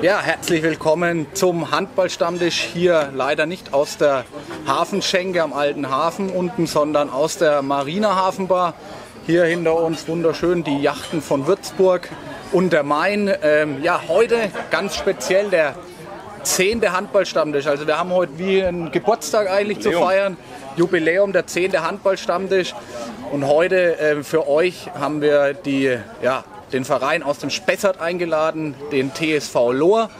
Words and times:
Ja, 0.00 0.20
herzlich 0.20 0.62
willkommen 0.62 1.26
zum 1.34 1.72
Handballstammtisch 1.72 2.60
hier 2.72 3.10
leider 3.12 3.46
nicht 3.46 3.74
aus 3.74 3.96
der 3.96 4.24
Hafenschenke 4.64 5.42
am 5.42 5.52
alten 5.52 5.90
Hafen 5.90 6.30
unten, 6.30 6.68
sondern 6.68 7.10
aus 7.10 7.38
der 7.38 7.62
Marina 7.62 8.14
Hafenbar. 8.14 8.74
Hier 9.26 9.42
hinter 9.42 9.74
uns 9.74 10.06
wunderschön 10.06 10.62
die 10.62 10.80
Yachten 10.80 11.20
von 11.20 11.48
Würzburg 11.48 12.08
und 12.52 12.72
der 12.72 12.84
Main. 12.84 13.28
Ähm, 13.42 13.82
ja, 13.82 14.02
heute 14.06 14.36
ganz 14.70 14.94
speziell 14.94 15.50
der 15.50 15.74
zehnte 16.44 16.92
Handballstammtisch. 16.92 17.66
Also 17.66 17.88
wir 17.88 17.98
haben 17.98 18.12
heute 18.12 18.38
wie 18.38 18.62
einen 18.62 18.92
Geburtstag 18.92 19.50
eigentlich 19.50 19.80
zu 19.80 19.90
feiern. 19.90 20.36
Jubiläum, 20.76 21.32
der 21.32 21.48
zehnte 21.48 21.82
Handballstammtisch. 21.82 22.72
Und 23.32 23.48
heute 23.48 23.98
äh, 23.98 24.22
für 24.22 24.48
euch 24.48 24.90
haben 24.96 25.20
wir 25.20 25.54
die, 25.54 25.98
ja, 26.22 26.44
den 26.72 26.84
Verein 26.84 27.22
aus 27.22 27.38
dem 27.38 27.50
Spessart 27.50 28.00
eingeladen, 28.00 28.74
den 28.92 29.12
TSV 29.12 29.72
Lohr. 29.72 30.10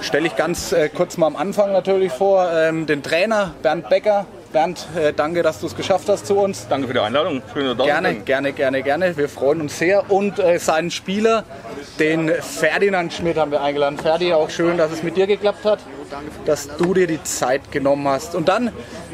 Stelle 0.00 0.26
ich 0.26 0.36
ganz 0.36 0.72
äh, 0.72 0.88
kurz 0.88 1.16
mal 1.16 1.26
am 1.26 1.36
Anfang 1.36 1.72
natürlich 1.72 2.12
vor, 2.12 2.50
ähm, 2.52 2.86
den 2.86 3.02
Trainer 3.02 3.54
Bernd 3.62 3.88
Becker. 3.88 4.26
Bernd, 4.56 4.86
äh, 4.96 5.12
danke, 5.12 5.42
dass 5.42 5.60
du 5.60 5.66
es 5.66 5.76
geschafft 5.76 6.08
hast 6.08 6.26
zu 6.26 6.38
uns. 6.38 6.66
Danke 6.66 6.86
für 6.86 6.94
die 6.94 7.00
Einladung. 7.00 7.42
Schön, 7.52 7.76
dass 7.76 7.86
gerne, 7.86 8.14
gerne, 8.14 8.54
gerne, 8.54 8.82
gerne. 8.82 9.14
Wir 9.14 9.28
freuen 9.28 9.60
uns 9.60 9.78
sehr. 9.78 10.10
Und 10.10 10.38
äh, 10.38 10.58
seinen 10.58 10.90
Spieler, 10.90 11.44
den 11.98 12.30
Ferdinand 12.30 13.12
Schmidt, 13.12 13.36
haben 13.36 13.50
wir 13.50 13.60
eingeladen. 13.60 13.98
Ferdi, 13.98 14.32
auch 14.32 14.48
schön, 14.48 14.78
dass 14.78 14.92
es 14.92 15.02
mit 15.02 15.18
dir 15.18 15.26
geklappt 15.26 15.66
hat, 15.66 15.80
dass 16.46 16.74
du 16.74 16.94
dir 16.94 17.06
die 17.06 17.22
Zeit 17.22 17.70
genommen 17.70 18.08
hast. 18.08 18.34
Und 18.34 18.48
dann 18.48 18.72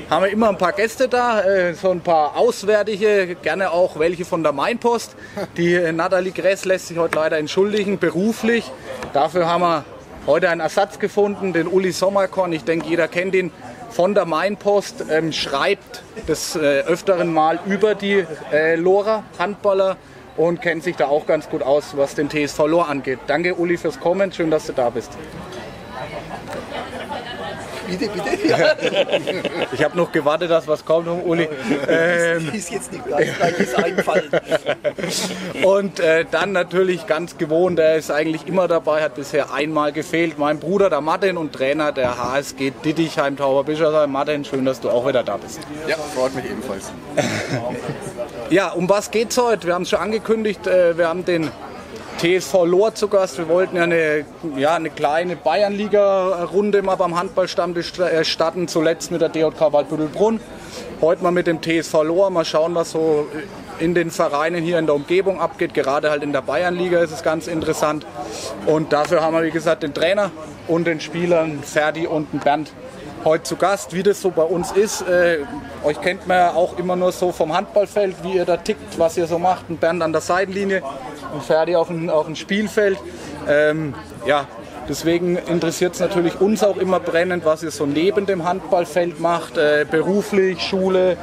haben 0.09 0.23
wir 0.23 0.31
immer 0.31 0.49
ein 0.49 0.59
paar 0.59 0.75
Gäste 0.75 1.09
da, 1.09 1.41
äh, 1.41 1.75
so 1.75 1.91
ein 1.91 2.03
paar 2.03 2.37
Auswärtige, 2.37 3.35
gerne 3.43 3.73
auch 3.73 3.99
welche 3.99 4.25
von 4.25 4.45
der 4.45 4.53
Mainpost. 4.53 5.17
Die 5.57 5.75
äh, 5.75 5.91
Nathalie 5.91 6.31
Gress 6.31 6.65
lässt 6.67 6.87
sich 6.87 6.99
heute 6.99 7.19
leider 7.19 7.39
entschuldigen, 7.39 7.99
beruflich. 7.99 8.71
Dafür 9.13 9.49
haben 9.49 9.63
wir 9.63 9.85
heute 10.29 10.51
einen 10.51 10.61
Ersatz 10.61 11.01
gefunden, 11.01 11.53
den 11.53 11.67
Uli 11.67 11.91
Sommerkorn. 11.91 12.53
Ich 12.53 12.63
denke, 12.63 12.87
jeder 12.87 13.09
kennt 13.09 13.35
ihn 13.35 13.51
von 13.93 14.15
der 14.15 14.25
Mainpost, 14.25 15.05
ähm, 15.11 15.33
schreibt 15.33 16.03
des 16.27 16.57
äh, 16.57 16.81
Öfteren 16.81 17.33
mal 17.33 17.61
über 17.67 17.95
die 17.95 18.25
äh, 18.53 18.75
Lora 18.77 19.23
Handballer 19.39 19.97
und 20.37 20.63
kennt 20.63 20.83
sich 20.83 20.97
da 20.97 21.07
auch 21.09 21.27
ganz 21.27 21.49
gut 21.49 21.63
aus, 21.63 21.97
was 21.97 22.15
den 22.15 22.31
TSV 22.31 22.67
Lohr 22.67 22.89
angeht. 22.89 23.19
Danke 23.27 23.55
Uli 23.55 23.77
fürs 23.77 24.01
Kommen, 24.01 24.33
schön, 24.33 24.51
dass 24.51 24.67
du 24.67 24.73
da 24.73 24.89
bist. 24.91 25.13
Bitte, 27.99 28.11
bitte. 28.11 28.49
Ja. 28.49 28.59
Ich 29.73 29.83
habe 29.83 29.97
noch 29.97 30.13
gewartet, 30.13 30.51
dass 30.51 30.69
was 30.69 30.85
kommt, 30.85 31.09
Uli. 31.09 31.49
Ähm, 31.89 32.51
ist 32.53 32.71
jetzt 32.71 32.93
nicht 32.93 33.07
gleich, 33.07 33.35
gleich 33.37 33.59
ist 33.59 33.75
einfallen. 33.75 34.31
Und 35.65 35.99
äh, 36.01 36.25
dann 36.31 36.53
natürlich 36.53 37.07
ganz 37.07 37.39
gewohnt, 37.39 37.79
der 37.79 37.97
ist 37.97 38.11
eigentlich 38.11 38.47
immer 38.47 38.69
dabei, 38.69 39.03
hat 39.03 39.15
bisher 39.15 39.53
einmal 39.53 39.93
gefehlt. 39.93 40.39
Mein 40.39 40.59
Bruder, 40.59 40.91
der 40.91 41.01
Martin 41.01 41.37
und 41.37 41.53
Trainer 41.53 41.93
der 41.93 42.19
HSG 42.19 42.73
Dittichheim 42.85 43.37
Tauber 43.37 43.65
Bischofsheim. 43.65 44.13
Martin, 44.13 44.45
schön, 44.45 44.65
dass 44.65 44.81
du 44.81 44.91
auch 44.91 45.07
wieder 45.07 45.23
da 45.23 45.37
bist. 45.37 45.61
Ja, 45.89 45.97
freut 45.97 46.35
mich 46.35 46.45
ebenfalls. 46.45 46.93
ja, 48.51 48.71
um 48.71 48.89
was 48.89 49.11
geht's 49.11 49.39
heute? 49.39 49.67
Wir 49.67 49.75
haben 49.75 49.83
es 49.83 49.91
schon 49.91 50.01
angekündigt, 50.01 50.67
äh, 50.67 50.97
wir 50.97 51.09
haben 51.09 51.25
den 51.25 51.51
TSV 52.23 52.67
Lohr 52.67 52.95
zu 52.95 53.09
Gast. 53.09 53.37
Wir 53.39 53.49
wollten 53.49 53.75
ja 53.75 53.83
eine, 53.83 54.25
ja, 54.57 54.77
eine 54.77 54.91
kleine 54.91 55.35
Bayernliga-Runde 55.35 56.81
mal 56.83 56.95
beim 56.95 57.19
Handballstammtisch 57.19 57.99
äh, 57.99 58.25
starten, 58.25 58.69
zuletzt 58.69 59.11
mit 59.11 59.21
der 59.21 59.29
DJK 59.29 59.73
Waldbüttelbrunn. 59.73 60.39
Heute 61.01 61.25
mal 61.25 61.33
mit 61.33 61.49
dem 61.49 61.61
TSV 61.61 62.05
Lohr, 62.05 62.31
mal 62.31 62.45
schauen, 62.45 62.77
was 62.77 62.93
so 62.93 63.27
in 63.81 63.97
den 63.97 64.13
Vereinen 64.13 64.63
hier 64.63 64.79
in 64.79 64.87
der 64.87 64.95
Umgebung 64.95 65.41
abgeht. 65.41 65.75
Gerade 65.75 66.11
halt 66.11 66.23
in 66.23 66.33
der 66.33 66.43
Bayernliga 66.43 67.01
ist 67.01 67.11
es 67.11 67.25
ganz 67.25 67.49
interessant. 67.49 68.07
Und 68.67 68.93
dafür 68.93 69.21
haben 69.21 69.35
wir, 69.35 69.43
wie 69.43 69.51
gesagt, 69.51 69.83
den 69.83 69.93
Trainer 69.93 70.31
und 70.69 70.87
den 70.87 71.01
Spielern 71.01 71.61
Ferdi 71.65 72.07
und 72.07 72.33
den 72.33 72.39
Bernd 72.39 72.73
heute 73.25 73.43
zu 73.43 73.57
Gast, 73.57 73.95
wie 73.95 74.05
das 74.05 74.21
so 74.21 74.31
bei 74.31 74.45
uns 74.45 74.71
ist. 74.71 75.03
Äh, 75.03 75.39
euch 75.83 76.01
kennt 76.01 76.29
man 76.29 76.37
ja 76.37 76.51
auch 76.55 76.79
immer 76.79 76.95
nur 76.95 77.11
so 77.11 77.33
vom 77.33 77.53
Handballfeld, 77.53 78.15
wie 78.23 78.35
ihr 78.35 78.45
da 78.45 78.59
tickt, 78.59 78.97
was 78.97 79.17
ihr 79.17 79.27
so 79.27 79.41
macht. 79.41 79.65
Und 79.69 79.81
Bernd 79.81 80.03
an 80.05 80.13
der 80.13 80.21
Seitenlinie 80.21 80.83
und 81.33 81.43
Ferdi 81.43 81.77
auf 81.77 81.89
dem, 81.89 82.11
auf 82.11 82.27
dem 82.27 82.37
Spielfeld. 82.37 82.99
Ähm, 83.49 83.95
ja, 84.27 84.47
deswegen 84.89 85.37
interessiert 85.37 85.95
es 85.95 86.01
natürlich 86.01 86.41
uns 86.41 86.63
auch 86.63 86.77
immer 86.77 87.01
brennend, 87.01 87.45
was 87.45 87.63
ihr 87.63 87.71
so 87.71 87.87
neben 87.87 88.27
dem 88.27 88.45
Handballfeld 88.45 89.21
macht, 89.21 89.57
äh, 89.57 89.87
beruflich, 89.91 90.61
Schule, 90.61 91.17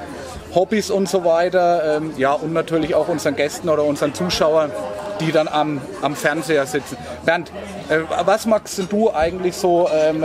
Hobbys 0.53 0.89
und 0.89 1.07
so 1.07 1.23
weiter. 1.25 1.97
Ähm, 1.97 2.13
ja, 2.17 2.33
und 2.33 2.53
natürlich 2.53 2.95
auch 2.95 3.07
unseren 3.07 3.35
Gästen 3.35 3.69
oder 3.69 3.83
unseren 3.83 4.13
Zuschauern, 4.13 4.71
die 5.19 5.31
dann 5.31 5.47
am, 5.47 5.81
am 6.01 6.15
Fernseher 6.15 6.65
sitzen. 6.65 6.97
Bernd, 7.25 7.51
äh, 7.89 7.99
was 8.25 8.45
magst 8.45 8.81
du 8.89 9.13
eigentlich 9.13 9.55
so 9.55 9.89
ähm, 9.93 10.23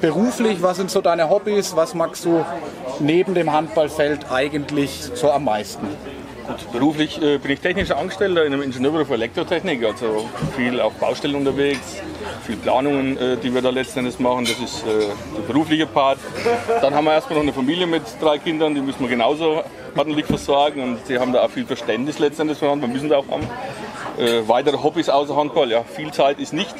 beruflich? 0.00 0.62
Was 0.62 0.76
sind 0.78 0.90
so 0.90 1.00
deine 1.00 1.30
Hobbys? 1.30 1.76
Was 1.76 1.94
magst 1.94 2.24
du 2.24 2.44
neben 2.98 3.34
dem 3.34 3.52
Handballfeld 3.52 4.30
eigentlich 4.30 5.10
so 5.14 5.30
am 5.30 5.44
meisten? 5.44 5.86
Gut, 6.50 6.72
beruflich 6.72 7.22
äh, 7.22 7.38
bin 7.38 7.52
ich 7.52 7.60
technischer 7.60 7.96
Angestellter 7.96 8.44
in 8.44 8.52
einem 8.52 8.62
Ingenieurbüro 8.62 9.04
für 9.04 9.14
Elektrotechnik, 9.14 9.84
also 9.84 10.28
viel 10.56 10.80
auf 10.80 10.94
Baustellen 10.94 11.36
unterwegs, 11.36 12.02
viel 12.44 12.56
Planungen, 12.56 13.16
äh, 13.16 13.36
die 13.36 13.54
wir 13.54 13.62
da 13.62 13.70
letzten 13.70 14.00
Endes 14.00 14.18
machen. 14.18 14.46
Das 14.46 14.58
ist 14.58 14.84
äh, 14.84 15.06
der 15.36 15.42
berufliche 15.46 15.86
Part. 15.86 16.18
Dann 16.82 16.92
haben 16.92 17.04
wir 17.04 17.12
erstmal 17.12 17.36
noch 17.36 17.44
eine 17.44 17.52
Familie 17.52 17.86
mit 17.86 18.02
drei 18.20 18.38
Kindern, 18.38 18.74
die 18.74 18.80
müssen 18.80 19.00
wir 19.00 19.08
genauso 19.08 19.62
ordentlich 19.96 20.26
versorgen 20.26 20.82
und 20.82 21.06
sie 21.06 21.20
haben 21.20 21.32
da 21.32 21.44
auch 21.44 21.50
viel 21.50 21.66
Verständnis 21.66 22.18
letzten 22.18 22.42
Endes. 22.42 22.60
Wir 22.60 22.74
müssen 22.74 23.08
da 23.08 23.18
auch 23.18 23.28
haben. 23.28 23.48
Äh, 24.18 24.48
weitere 24.48 24.76
Hobbys 24.76 25.08
außer 25.08 25.36
Handball, 25.36 25.70
ja, 25.70 25.84
viel 25.84 26.10
Zeit 26.10 26.40
ist 26.40 26.52
nicht. 26.52 26.74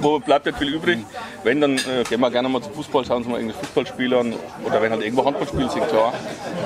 Wo 0.00 0.18
bleibt 0.18 0.46
nicht 0.46 0.58
viel 0.58 0.74
übrig? 0.74 0.98
Wenn, 1.44 1.60
dann 1.60 1.76
äh, 1.76 2.04
gehen 2.08 2.20
wir 2.20 2.30
gerne 2.30 2.48
mal 2.48 2.62
zum 2.62 2.72
Fußball, 2.74 3.04
schauen 3.04 3.18
uns 3.18 3.26
mal 3.26 3.36
irgendeine 3.40 3.64
Fußballspieler 3.64 4.20
an. 4.20 4.34
Oder 4.64 4.82
wenn 4.82 4.92
halt 4.92 5.02
irgendwo 5.02 5.24
Handball 5.24 5.46
spielt, 5.46 5.72
sind 5.72 5.88
klar. 5.88 6.12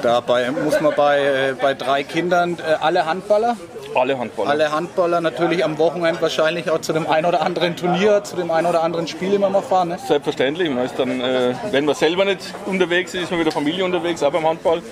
Dabei 0.03 0.51
muss 0.51 0.81
man 0.81 0.95
bei, 0.95 1.21
äh, 1.21 1.55
bei 1.61 1.75
drei 1.75 2.03
Kindern 2.03 2.59
äh, 2.59 2.75
alle 2.81 3.07
Handballer 3.07 3.57
alle 3.97 4.19
Handballer. 4.19 4.51
Alle 4.51 4.73
Handballer 4.73 5.21
natürlich 5.21 5.65
am 5.65 5.79
Wochenende 5.79 6.21
wahrscheinlich 6.21 6.71
auch 6.71 6.81
zu 6.81 6.93
dem 6.93 7.07
einen 7.07 7.27
oder 7.27 7.43
anderen 7.43 7.77
Turnier, 7.77 8.25
zu 8.25 8.37
dem 8.37 8.51
einen 8.51 8.67
oder 8.67 8.83
anderen 8.83 9.07
Spiel 9.07 9.33
immer 9.33 9.51
mal 9.51 9.63
fahren. 9.63 9.89
Ne? 9.89 9.99
Selbstverständlich. 9.99 10.71
Man 10.71 10.85
ist 10.85 10.99
dann, 10.99 11.21
äh, 11.21 11.55
wenn 11.71 11.85
man 11.85 11.95
selber 11.95 12.25
nicht 12.25 12.41
unterwegs 12.67 13.15
ist, 13.15 13.25
ist 13.25 13.31
man 13.31 13.39
mit 13.39 13.47
der 13.47 13.53
Familie 13.53 13.85
unterwegs, 13.85 14.23
auch 14.23 14.33
beim 14.33 14.47
Handball. 14.47 14.83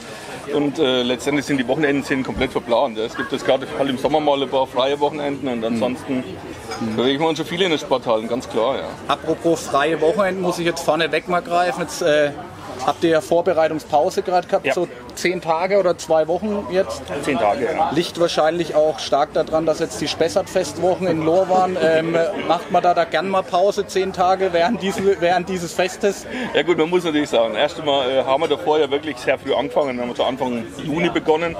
Und 0.55 0.79
äh, 0.79 1.03
letztendlich 1.03 1.47
sind 1.47 1.59
die 1.59 1.69
Wochenenden 1.69 2.03
sind 2.03 2.25
komplett 2.25 2.51
verplant. 2.51 2.99
Es 2.99 3.17
gibt 3.17 3.33
jetzt 3.33 3.47
gerade 3.47 3.67
halt 3.79 3.89
im 3.89 3.99
Sommer 3.99 4.21
mal 4.21 4.43
ein 4.43 4.49
paar 4.49 4.67
freie 4.67 4.99
Wochenenden 4.99 5.49
und 5.49 5.65
ansonsten 5.65 6.25
mhm. 6.81 6.97
bewegen 6.97 7.23
wir 7.23 7.29
uns 7.29 7.39
schon 7.39 7.47
viele 7.47 7.65
in 7.65 7.71
den 7.71 7.79
Sporthallen, 7.79 8.29
ganz 8.29 8.49
klar. 8.49 8.77
Ja. 8.77 8.85
Apropos 9.09 9.63
freie 9.63 10.01
Wochenenden, 10.01 10.43
muss 10.43 10.59
ich 10.59 10.67
jetzt 10.67 10.83
vorne 10.83 11.11
weg 11.13 11.29
mal 11.29 11.41
greifen. 11.41 11.83
Jetzt, 11.83 12.03
äh, 12.03 12.31
habt 12.87 13.05
ihr 13.05 13.11
ja 13.11 13.21
Vorbereitungspause 13.21 14.23
gerade 14.23 14.47
gehabt, 14.47 14.67
ja. 14.67 14.75
so 14.75 14.89
zehn 15.15 15.41
Tage 15.41 15.79
oder 15.79 15.97
zwei 15.99 16.29
Wochen 16.29 16.67
jetzt. 16.71 17.03
Zehn 17.23 17.39
Tage, 17.39 17.65
ja. 17.65 17.91
Liegt 17.91 18.19
wahrscheinlich 18.21 18.75
auch 18.75 18.99
stark 18.99 19.33
daran, 19.33 19.67
dass 19.67 19.79
jetzt 19.81 20.01
die 20.01 20.09
Spessart-Festwochen 20.09 21.07
in 21.07 21.25
Lohr 21.25 21.49
waren. 21.49 21.77
Ähm, 21.83 22.17
macht 22.49 22.71
man 22.71 22.83
da, 22.83 22.95
da 22.95 23.05
gern 23.05 23.29
mal 23.29 23.43
Pause, 23.43 23.87
zehn 23.87 24.13
Tage 24.13 24.53
während, 24.53 24.83
diese, 24.83 25.21
während 25.21 25.49
dieses 25.49 25.73
Festes? 25.73 26.27
Ja 26.55 26.63
gut, 26.63 26.79
man 26.79 26.91
muss 26.91 27.05
natürlich 27.05 27.31
sagen, 27.31 27.55
erst 27.55 27.79
einmal 27.79 28.11
äh, 28.11 28.25
haben 28.25 28.43
wir 28.43 28.49
davor 28.49 28.79
ja 28.79 28.91
wirklich 28.91 29.17
sehr 29.19 29.39
früh 29.39 29.55
angefangen. 29.55 29.97
Wir 29.97 30.05
haben 30.05 30.15
zu 30.15 30.25
Anfang 30.25 30.65
Juni 30.83 31.11
begonnen 31.11 31.57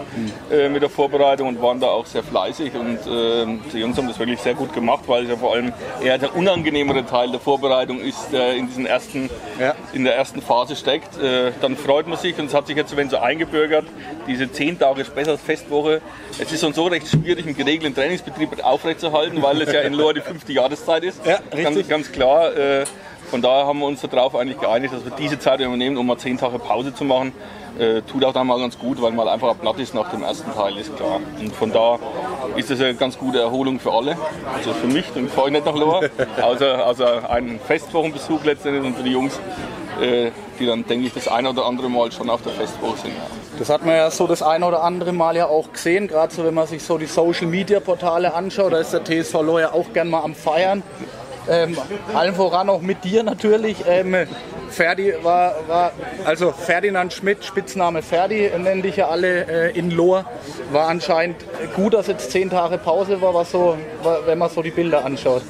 äh, 0.51 0.69
mit 0.69 0.83
der 0.83 0.91
Vorbereitung 0.91 1.49
und 1.49 1.63
waren 1.63 1.81
da 1.81 1.89
auch 1.89 2.07
sehr 2.07 2.23
fleißig. 2.23 2.75
Und 2.75 2.99
äh, 3.07 3.47
die 3.73 3.79
Jungs 3.79 3.97
haben 3.97 4.09
das 4.09 4.19
wirklich 4.19 4.41
sehr 4.41 4.55
gut 4.55 4.73
gemacht, 4.73 5.05
weil 5.07 5.25
es 5.25 5.31
ja 5.31 5.37
vor 5.37 5.53
allem 5.53 5.73
eher 6.03 6.19
der 6.19 6.35
unangenehmere 6.37 7.05
Teil 7.07 7.31
der 7.31 7.41
Vorbereitung 7.41 8.01
ist, 8.01 8.33
der 8.33 8.55
in, 8.55 8.67
diesen 8.67 8.87
ersten, 8.87 9.31
ja. 9.61 9.75
in 9.93 10.05
der 10.05 10.17
ersten 10.17 10.43
Phase 10.43 10.77
steckt. 10.77 11.21
Äh, 11.21 11.53
dann 11.61 11.77
freut 11.77 12.07
man 12.07 12.19
sich 12.19 12.39
und 12.39 12.47
es 12.47 12.55
hat 12.55 12.67
sich 12.67 12.77
jetzt, 12.77 12.97
wenn 12.97 13.11
so 13.11 13.19
eingebaut 13.19 13.42
eingebürgert, 13.43 13.87
diese 14.27 14.51
10 14.51 14.79
Tage 14.79 15.05
Festwoche. 15.05 16.01
Es 16.39 16.53
ist 16.53 16.65
uns 16.65 16.77
so 16.77 16.87
recht 16.87 17.09
schwierig, 17.09 17.47
einen 17.47 17.57
geregelten 17.57 17.95
Trainingsbetrieb 17.95 18.65
aufrechtzuerhalten, 18.65 19.43
weil 19.43 19.61
es 19.63 19.73
ja 19.73 19.81
in 19.81 19.95
Lohr 19.95 20.15
die 20.15 20.21
fünfte 20.21 20.53
Jahreszeit 20.53 21.05
ist. 21.05 21.25
Ja, 21.27 21.41
ganz, 21.51 21.89
ganz 21.89 22.13
klar. 22.13 22.57
Äh, 22.57 22.85
von 23.31 23.41
daher 23.41 23.67
haben 23.67 23.79
wir 23.79 23.87
uns 23.87 24.03
darauf 24.03 24.37
eigentlich 24.37 24.61
geeinigt, 24.61 24.93
dass 24.93 25.05
wir 25.05 25.13
diese 25.13 25.39
Zeit 25.39 25.61
übernehmen, 25.61 25.97
um 25.97 26.07
mal 26.07 26.19
10 26.19 26.39
Tage 26.39 26.59
Pause 26.59 26.95
zu 26.95 27.05
machen. 27.05 27.33
Äh, 27.79 28.03
tut 28.03 28.23
auch 28.25 28.35
dann 28.35 28.47
mal 28.47 28.59
ganz 28.59 28.79
gut, 28.79 29.01
weil 29.01 29.13
man 29.13 29.27
einfach 29.27 29.59
platt 29.59 29.79
ist 29.79 29.95
nach 29.95 30.11
dem 30.11 30.23
ersten 30.23 30.53
Teil, 30.53 30.77
ist 30.77 30.95
klar. 30.95 31.21
Und 31.41 31.55
von 31.55 31.73
da 31.73 31.99
ist 32.55 32.71
das 32.71 32.81
eine 32.81 32.95
ganz 32.95 33.17
gute 33.17 33.41
Erholung 33.41 33.81
für 33.81 33.91
alle. 33.91 34.19
Also 34.55 34.75
für 34.75 34.87
mich, 34.87 35.07
dann 35.15 35.29
fahre 35.29 35.47
ich 35.47 35.55
nicht 35.55 35.65
nach 35.65 35.75
Lohr, 35.75 36.03
außer, 36.43 36.87
außer 36.87 37.31
einen 37.31 37.59
Festwochenbesuch 37.59 38.45
letztendlich 38.45 38.85
und 38.85 38.95
für 38.95 39.03
die 39.03 39.13
Jungs 39.13 39.41
die 40.01 40.67
dann, 40.67 40.87
denke 40.87 41.07
ich, 41.07 41.13
das 41.13 41.29
ein 41.29 41.47
oder 41.47 41.67
andere 41.67 41.91
Mal 41.91 42.13
schon 42.13 42.31
auf 42.31 42.43
der 42.43 42.53
Festwoche 42.53 42.99
sind. 42.99 43.13
Das 43.59 43.69
hat 43.69 43.85
man 43.85 43.97
ja 43.97 44.11
so 44.11 44.27
das 44.27 44.43
ein 44.43 44.63
oder 44.63 44.83
andere 44.83 45.13
Mal 45.13 45.37
ja 45.37 45.47
auch 45.47 45.73
gesehen, 45.73 46.09
gerade 46.09 46.35
so, 46.35 46.45
wenn 46.45 46.55
man 46.55 46.67
sich 46.67 46.83
so 46.83 46.99
die 46.99 47.07
Social 47.07 47.47
Media 47.47 47.81
Portale 47.81 48.35
anschaut, 48.35 48.73
da 48.73 48.79
ist 48.79 48.93
der 48.93 49.05
TSV 49.05 49.35
Lohr 49.43 49.61
ja 49.61 49.73
auch 49.73 49.93
gern 49.93 50.09
mal 50.09 50.23
am 50.23 50.35
Feiern. 50.35 50.83
Ähm, 51.49 51.77
allen 52.15 52.35
voran 52.35 52.69
auch 52.69 52.81
mit 52.81 53.05
dir 53.05 53.23
natürlich. 53.23 53.79
Ähm, 53.87 54.15
Ferdi 54.71 55.13
war, 55.23 55.57
war, 55.67 55.93
also 56.25 56.53
Ferdinand 56.53 57.13
Schmidt, 57.13 57.45
Spitzname 57.45 58.03
Ferdi, 58.03 58.51
nennen 58.59 58.83
dich 58.83 58.97
ja 58.97 59.09
alle 59.09 59.47
äh, 59.47 59.79
in 59.79 59.91
Lohr, 59.91 60.25
war 60.71 60.89
anscheinend 60.89 61.37
gut, 61.77 61.95
dass 61.95 62.07
jetzt 62.07 62.31
zehn 62.31 62.49
Tage 62.49 62.79
Pause 62.79 63.21
war, 63.21 63.35
was 63.35 63.51
so, 63.51 63.77
wenn 64.25 64.39
man 64.39 64.51
so 64.51 64.63
die 64.63 64.71
Bilder 64.71 65.05
anschaut. 65.05 65.43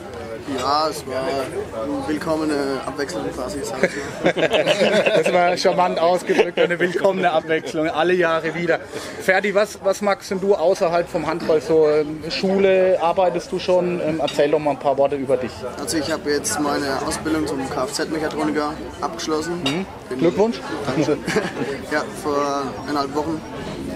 Ja, 0.58 0.88
es 0.88 1.04
war 1.06 1.22
eine 1.22 2.08
willkommene 2.08 2.80
Abwechslung 2.86 3.24
quasi. 3.32 3.58
Das 5.22 5.32
war 5.32 5.56
charmant 5.56 5.98
ausgedrückt, 5.98 6.58
eine 6.58 6.78
willkommene 6.78 7.30
Abwechslung, 7.30 7.88
alle 7.88 8.12
Jahre 8.14 8.54
wieder. 8.54 8.80
Ferdi, 9.20 9.54
was, 9.54 9.78
was 9.84 10.00
magst 10.00 10.30
denn 10.30 10.40
du 10.40 10.54
außerhalb 10.54 11.08
vom 11.08 11.26
Handball 11.26 11.60
so? 11.60 11.88
ähm, 11.88 12.22
Schule, 12.30 12.98
arbeitest 13.00 13.52
du 13.52 13.58
schon? 13.58 14.00
Ähm, 14.00 14.20
Erzähl 14.20 14.50
doch 14.50 14.58
mal 14.58 14.72
ein 14.72 14.78
paar 14.78 14.96
Worte 14.98 15.16
über 15.16 15.36
dich. 15.36 15.52
Also 15.78 15.96
ich 15.98 16.10
habe 16.10 16.30
jetzt 16.30 16.58
meine 16.60 17.00
Ausbildung 17.06 17.46
zum 17.46 17.58
Kfz-Mechatroniker 17.70 18.74
abgeschlossen. 19.00 19.62
Bin- 20.08 20.18
Glückwunsch. 20.18 20.60
Ja, 21.90 22.02
vor 22.22 22.62
eineinhalb 22.88 23.14
Wochen 23.14 23.40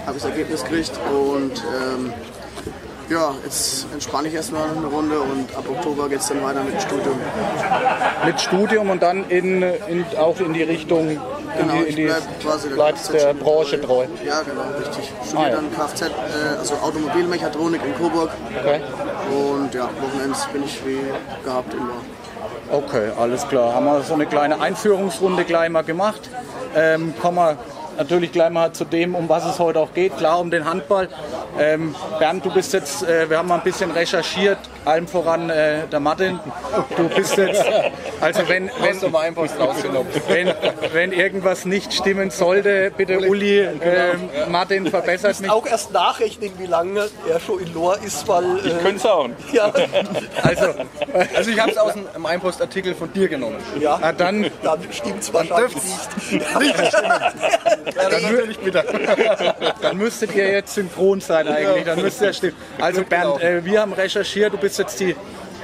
habe 0.06 0.16
ich 0.18 0.22
das 0.22 0.30
Ergebnis 0.30 0.62
gekriegt 0.64 0.92
und 1.10 1.52
ähm, 1.64 2.12
ja, 3.08 3.34
jetzt 3.44 3.86
entspanne 3.92 4.28
ich 4.28 4.34
erstmal 4.34 4.68
eine 4.76 4.86
Runde 4.86 5.20
und 5.20 5.54
ab 5.56 5.64
Oktober 5.68 6.08
geht 6.08 6.20
es 6.20 6.28
dann 6.28 6.42
weiter 6.42 6.62
mit 6.64 6.74
dem 6.74 6.80
Studium. 6.80 7.18
Mit 8.24 8.40
Studium 8.40 8.90
und 8.90 9.02
dann 9.02 9.28
in, 9.28 9.62
in, 9.62 10.04
auch 10.18 10.38
in 10.40 10.52
die 10.52 10.62
Richtung, 10.62 11.10
in 11.10 11.20
Genau, 11.58 11.72
die, 11.74 11.78
in 11.80 11.86
ich 11.88 11.94
die, 11.96 12.04
bleib 12.04 12.40
quasi 12.42 12.68
der 12.68 12.74
bleibst 12.74 13.12
der 13.12 13.20
Kfz-Schule 13.20 13.44
Branche 13.44 13.80
treu. 13.80 14.06
Ja, 14.24 14.42
genau, 14.42 14.62
richtig. 14.78 15.12
Ich 15.22 15.28
studiere 15.28 15.46
Ah, 15.46 15.50
ja. 15.50 15.56
dann 15.56 15.72
Kfz, 15.72 16.02
äh, 16.02 16.08
also 16.58 16.74
Automobilmechatronik 16.74 17.80
in 17.84 17.94
Coburg 17.96 18.30
Okay. 18.60 18.80
und 19.30 19.72
ja, 19.74 19.88
Wochenends 20.00 20.46
bin 20.46 20.64
ich 20.64 20.80
wie 20.84 20.98
gehabt 21.44 21.72
immer. 21.74 21.94
Okay, 22.70 23.10
alles 23.18 23.46
klar. 23.48 23.74
Haben 23.74 23.86
wir 23.86 24.02
so 24.02 24.14
eine 24.14 24.26
kleine 24.26 24.60
Einführungsrunde 24.60 25.44
gleich 25.44 25.70
mal 25.70 25.84
gemacht. 25.84 26.28
Ähm, 26.74 27.14
kommen 27.22 27.36
wir 27.38 27.56
natürlich 27.96 28.32
gleich 28.32 28.50
mal 28.50 28.72
zu 28.72 28.84
dem, 28.84 29.14
um 29.14 29.28
was 29.28 29.44
es 29.46 29.58
heute 29.58 29.80
auch 29.80 29.92
geht. 29.94 30.16
Klar, 30.18 30.40
um 30.40 30.50
den 30.50 30.64
Handball. 30.64 31.08
Ähm, 31.58 31.94
Bernd, 32.18 32.44
du 32.44 32.52
bist 32.52 32.72
jetzt, 32.74 33.02
äh, 33.02 33.28
wir 33.30 33.38
haben 33.38 33.48
mal 33.48 33.56
ein 33.56 33.62
bisschen 33.62 33.90
recherchiert, 33.90 34.58
allem 34.84 35.08
voran 35.08 35.48
äh, 35.48 35.86
der 35.90 36.00
Martin. 36.00 36.38
Du 36.96 37.08
bist 37.08 37.36
jetzt, 37.38 37.64
also 38.20 38.42
wenn, 38.48 38.70
wenn, 38.80 39.00
wenn, 39.02 40.54
wenn 40.92 41.12
irgendwas 41.12 41.64
nicht 41.64 41.94
stimmen 41.94 42.30
sollte, 42.30 42.92
bitte 42.96 43.20
Uli, 43.20 43.60
ähm, 43.60 44.28
Martin 44.48 44.86
verbessert 44.88 45.40
mich. 45.40 45.50
Auch 45.50 45.66
erst 45.66 45.92
nachrechnen, 45.92 46.50
wie 46.58 46.66
lange 46.66 47.08
er 47.30 47.40
schon 47.40 47.60
in 47.60 47.72
Lohr 47.72 47.96
ist, 48.04 48.26
weil. 48.28 48.58
Ich 48.64 48.72
Äh, 48.74 48.78
könnte 48.82 49.00
sagen. 49.00 49.36
ja, 49.52 49.72
Also, 50.42 50.74
Also 51.34 51.50
ich 51.50 51.58
habe 51.60 51.70
es 51.70 51.78
aus 51.78 51.92
einem 51.92 52.26
Einpostartikel 52.26 52.94
von 52.94 53.10
dir 53.12 53.28
genommen. 53.28 53.56
ja, 53.80 53.98
äh, 54.02 54.12
dann 54.14 54.50
dann 54.62 54.80
stimmt 54.92 55.22
es 55.22 55.32
wahrscheinlich 55.32 55.74
nicht. 55.74 56.42
Ja, 56.52 57.30
dann. 57.94 58.86
Dann 59.82 59.96
müsstet 59.96 60.34
ihr 60.34 60.50
jetzt 60.50 60.74
synchron 60.74 61.20
sein 61.20 61.46
eigentlich, 61.48 61.84
dann 61.84 62.00
müsste 62.00 62.26
ja 62.26 62.32
stimmen. 62.32 62.56
Also 62.78 63.04
Bernd, 63.04 63.40
äh, 63.42 63.64
wir 63.64 63.80
haben 63.80 63.92
recherchiert, 63.92 64.52
du 64.52 64.58
bist 64.58 64.78
jetzt 64.78 64.98
die 65.00 65.14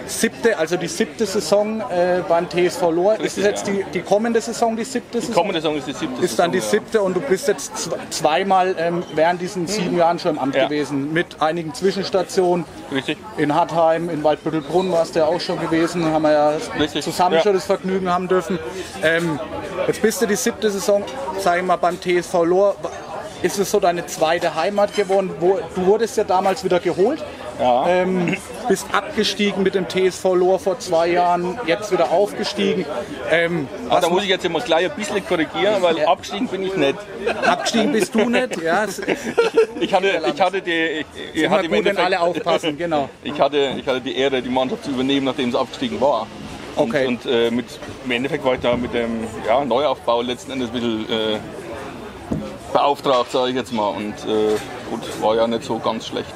siebte, 0.07 0.59
also 0.59 0.77
die 0.77 0.89
siebte 0.89 1.27
Saison 1.27 1.81
äh, 1.91 2.21
beim 2.29 2.49
TSV 2.49 2.83
Lohr. 2.91 3.19
Ist 3.21 3.39
es 3.39 3.45
jetzt 3.45 3.67
die, 3.67 3.85
die 3.95 4.01
kommende 4.03 4.41
Saison 4.41 4.77
die 4.77 4.85
siebte 4.85 5.21
Saison? 5.21 5.35
Kommende 5.35 5.61
Saison 5.61 5.77
ist 5.77 5.87
die 5.87 5.93
siebte 5.93 6.23
ist 6.25 6.39
dann 6.39 6.53
die 6.53 6.61
siebte 6.61 7.01
und 7.03 7.15
du 7.15 7.21
bist 7.21 7.49
jetzt 7.49 7.73
zw- 7.75 7.93
zweimal 8.11 8.75
ähm, 8.79 9.03
während 9.15 9.41
diesen 9.41 9.67
sieben 9.67 9.97
Jahren 9.97 10.19
schon 10.19 10.33
im 10.33 10.39
Amt 10.39 10.55
Ja. 10.55 10.65
gewesen, 10.65 11.13
mit 11.13 11.41
einigen 11.41 11.75
Zwischenstationen. 11.75 12.65
ja. 12.91 12.97
Richtig. 12.97 13.19
In 13.37 13.55
Hartheim, 13.55 14.11
in 14.11 14.23
Waldbüttelbrunn 14.25 14.93
warst 14.93 15.15
du 15.15 15.21
ja 15.21 15.27
auch 15.27 15.41
schon 15.41 15.59
gewesen, 15.61 16.05
haben 16.07 16.23
wir 16.23 16.33
ja 16.33 16.53
Richtig, 16.79 17.05
zusammen 17.05 17.37
ja. 17.37 17.43
schon 17.43 17.55
das 17.55 17.65
Vergnügen 17.65 18.09
haben 18.11 18.29
dürfen. 18.29 18.59
Ähm, 19.03 19.39
jetzt 19.87 20.03
bist 20.03 20.21
du 20.23 20.27
die 20.27 20.37
siebte 20.37 20.71
Saison, 20.71 21.03
sag 21.39 21.59
ich 21.59 21.65
mal, 21.65 21.77
beim 21.77 21.99
TSV 22.01 22.45
Lohr. 22.45 22.77
Ist 23.43 23.59
es 23.59 23.73
so 23.73 23.81
deine 23.81 24.07
zweite 24.07 24.55
Heimat 24.55 24.95
geworden? 24.95 25.31
Wo, 25.41 25.59
du 25.75 25.87
wurdest 25.87 26.17
ja 26.17 26.23
damals 26.23 26.63
wieder 26.63 26.79
geholt. 26.79 27.25
Ja. 27.63 27.87
Ähm, 27.87 28.37
bist 28.69 28.87
abgestiegen 28.93 29.63
mit 29.63 29.77
dem 29.77 29.87
TSV 29.89 30.25
Lohr 30.35 30.59
vor 30.59 30.81
zwei 30.81 31.07
Jahren, 31.09 31.61
jetzt 31.65 31.93
wieder 31.93 32.11
aufgestiegen. 32.11 32.85
Ähm, 33.31 33.69
Ah, 33.89 34.01
da 34.01 34.09
muss 34.09 34.25
ich 34.25 34.31
jetzt 34.31 34.45
immer 34.45 34.59
gleich 34.61 34.91
ein 34.91 34.97
bisschen 34.97 35.25
korrigieren, 35.25 35.81
weil 35.81 36.05
abgestiegen 36.05 36.49
bin 36.49 36.65
ich 36.65 36.75
nicht. 36.75 36.97
abgestiegen 37.47 37.93
bist 37.93 38.13
du 38.15 38.29
nicht? 38.29 38.61
Ja, 38.61 38.83
ist 38.85 39.03
Ich 39.81 39.95
hatte, 39.95 40.09
ich 40.35 40.41
hatte 40.41 40.61
die, 40.61 40.73
ich, 40.73 41.07
ich 41.35 41.49
hatte 41.49 41.67
im 41.67 41.73
gut, 41.73 41.85
wenn 41.85 41.97
alle 41.99 42.21
aufpassen, 42.21 42.77
genau. 42.77 43.09
Ich 43.23 43.41
hatte, 43.41 43.75
ich 43.79 43.87
hatte 43.87 44.01
die 44.01 44.17
Ehre, 44.17 44.43
die 44.43 44.51
Mannschaft 44.51 44.85
zu 44.85 44.91
übernehmen, 44.91 45.27
nachdem 45.27 45.53
sie 45.53 45.59
abgestiegen 45.59 46.01
war. 46.01 46.23
Und, 46.75 46.89
Okay. 46.89 47.07
und 47.07 47.25
äh, 47.27 47.51
mit, 47.51 47.67
im 48.05 48.11
Endeffekt 48.11 48.45
war 48.45 48.55
ich 48.55 48.61
da 48.61 48.77
mit 48.77 48.93
dem 48.95 49.25
ja, 49.47 49.65
Neuaufbau 49.65 50.23
letzten 50.23 50.53
Endes 50.53 50.71
ein 50.71 50.73
bisschen 50.73 51.01
äh, 51.11 51.39
beauftragt, 52.73 53.31
sage 53.31 53.51
ich 53.51 53.57
jetzt 53.57 53.73
mal. 53.73 53.89
Und 53.89 54.15
äh, 54.27 54.57
gut, 54.91 55.01
war 55.23 55.37
ja 55.37 55.47
nicht 55.47 55.65
so 55.65 55.79
ganz 55.79 56.07
schlecht. 56.09 56.33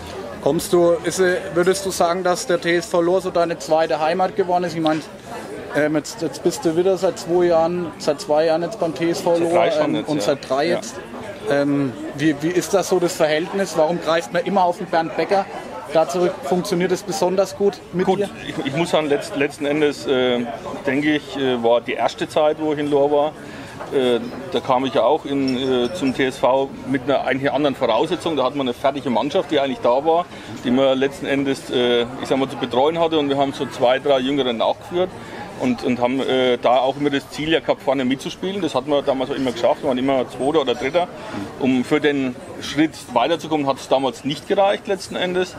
Kommst 0.47 0.73
du, 0.73 0.93
ist, 1.03 1.19
äh, 1.19 1.39
würdest 1.55 1.85
du 1.85 1.91
sagen, 1.91 2.23
dass 2.23 2.47
der 2.47 2.61
TSV 2.61 3.01
Lohr 3.01 3.21
so 3.21 3.31
deine 3.33 3.59
zweite 3.59 3.99
Heimat 3.99 4.37
geworden 4.37 4.63
ist? 4.63 4.77
Ich 4.77 4.81
meine, 4.81 5.01
ähm, 5.75 5.97
jetzt, 5.97 6.23
jetzt 6.23 6.45
bist 6.45 6.65
du 6.65 6.77
wieder 6.77 6.97
seit 6.99 7.19
zwei 7.19 7.47
Jahren, 7.47 7.91
seit 7.99 8.21
zwei 8.21 8.45
Jahren 8.45 8.63
jetzt 8.63 8.79
beim 8.79 8.95
TSV 8.95 9.25
Lohr 9.25 9.67
ähm, 9.81 10.05
und 10.07 10.19
ja. 10.19 10.23
seit 10.23 10.49
drei 10.49 10.69
Ja. 10.69 10.77
jetzt. 10.77 10.95
Ähm, 11.51 11.93
wie, 12.15 12.37
wie 12.43 12.51
ist 12.51 12.73
das 12.75 12.91
so 12.91 13.01
das 13.01 13.15
Verhältnis? 13.15 13.77
Warum 13.77 14.01
greift 14.01 14.33
man 14.33 14.45
immer 14.45 14.63
auf 14.63 14.79
den 14.79 14.87
Bernd 14.87 15.17
Becker? 15.17 15.47
Da 15.93 16.09
zurück 16.09 16.35
funktioniert 16.45 16.93
es 16.93 17.03
besonders 17.03 17.57
gut 17.57 17.81
mit 17.93 18.07
Gut, 18.07 18.21
dir? 18.21 18.31
ich, 18.47 18.67
ich 18.67 18.77
muss 18.77 18.91
sagen, 18.91 19.09
letzt, 19.09 19.35
letzten 19.35 19.67
Endes, 19.67 20.07
äh, 20.07 20.47
denke 20.87 21.17
ich, 21.17 21.37
äh, 21.37 21.61
war 21.61 21.81
die 21.81 21.95
erste 21.95 22.29
Zeit, 22.29 22.59
wo 22.61 22.73
ich 22.73 22.79
in 22.79 22.89
Lohr 22.89 23.11
war. 23.11 23.33
Äh, 23.93 24.21
da 24.53 24.61
kam 24.61 24.85
ich 24.85 24.95
ja 24.95 25.03
auch 25.03 25.25
in, 25.25 25.57
äh, 25.57 25.95
zum 25.95 26.15
TSV 26.15 26.69
mit 26.89 27.05
einer 27.05 27.25
eigentlich 27.25 27.53
anderen 27.53 27.77
Voraussetzung. 27.77 28.37
Da 28.37 28.45
hat 28.45 28.55
man 28.57 28.67
eine 28.67 28.75
fertige 28.75 29.11
Mannschaft, 29.11 29.51
die 29.51 29.61
eigentlich 29.61 29.81
da 29.81 30.05
war, 30.05 30.27
die 30.65 30.71
man 30.71 30.99
letzten 30.99 31.27
Endes 31.27 31.71
äh, 31.71 32.03
ich 32.21 32.29
sag 32.29 32.39
mal, 32.39 32.49
zu 32.49 32.57
betreuen 32.57 32.99
hatte. 32.99 33.19
Und 33.19 33.29
wir 33.29 33.37
haben 33.37 33.53
so 33.53 33.67
zwei, 33.67 33.99
drei 33.99 34.19
Jüngere 34.19 34.53
nachgeführt 34.53 35.11
und, 35.61 35.85
und 35.85 36.01
haben 36.01 36.21
äh, 36.21 36.59
da 36.59 36.79
auch 36.79 36.97
immer 36.97 37.11
das 37.11 37.31
Ziel 37.31 37.51
ja 37.51 37.61
gehabt, 37.61 37.83
vorne 37.83 38.05
mitzuspielen. 38.05 38.61
Das 38.61 38.75
hat 38.75 38.87
man 38.87 39.05
damals 39.05 39.31
auch 39.31 39.37
immer 39.37 39.53
geschafft. 39.53 39.83
Wir 39.83 39.89
waren 39.89 39.99
immer 39.99 40.29
Zweiter 40.29 40.63
oder 40.63 40.75
Dritter. 40.75 41.09
Um 41.61 41.85
für 41.85 42.01
den 42.01 42.35
Schritt 42.61 42.93
weiterzukommen, 43.13 43.67
hat 43.67 43.77
es 43.79 43.89
damals 43.89 44.25
nicht 44.25 44.49
gereicht 44.49 44.87
letzten 44.89 45.17
Endes. 45.17 45.55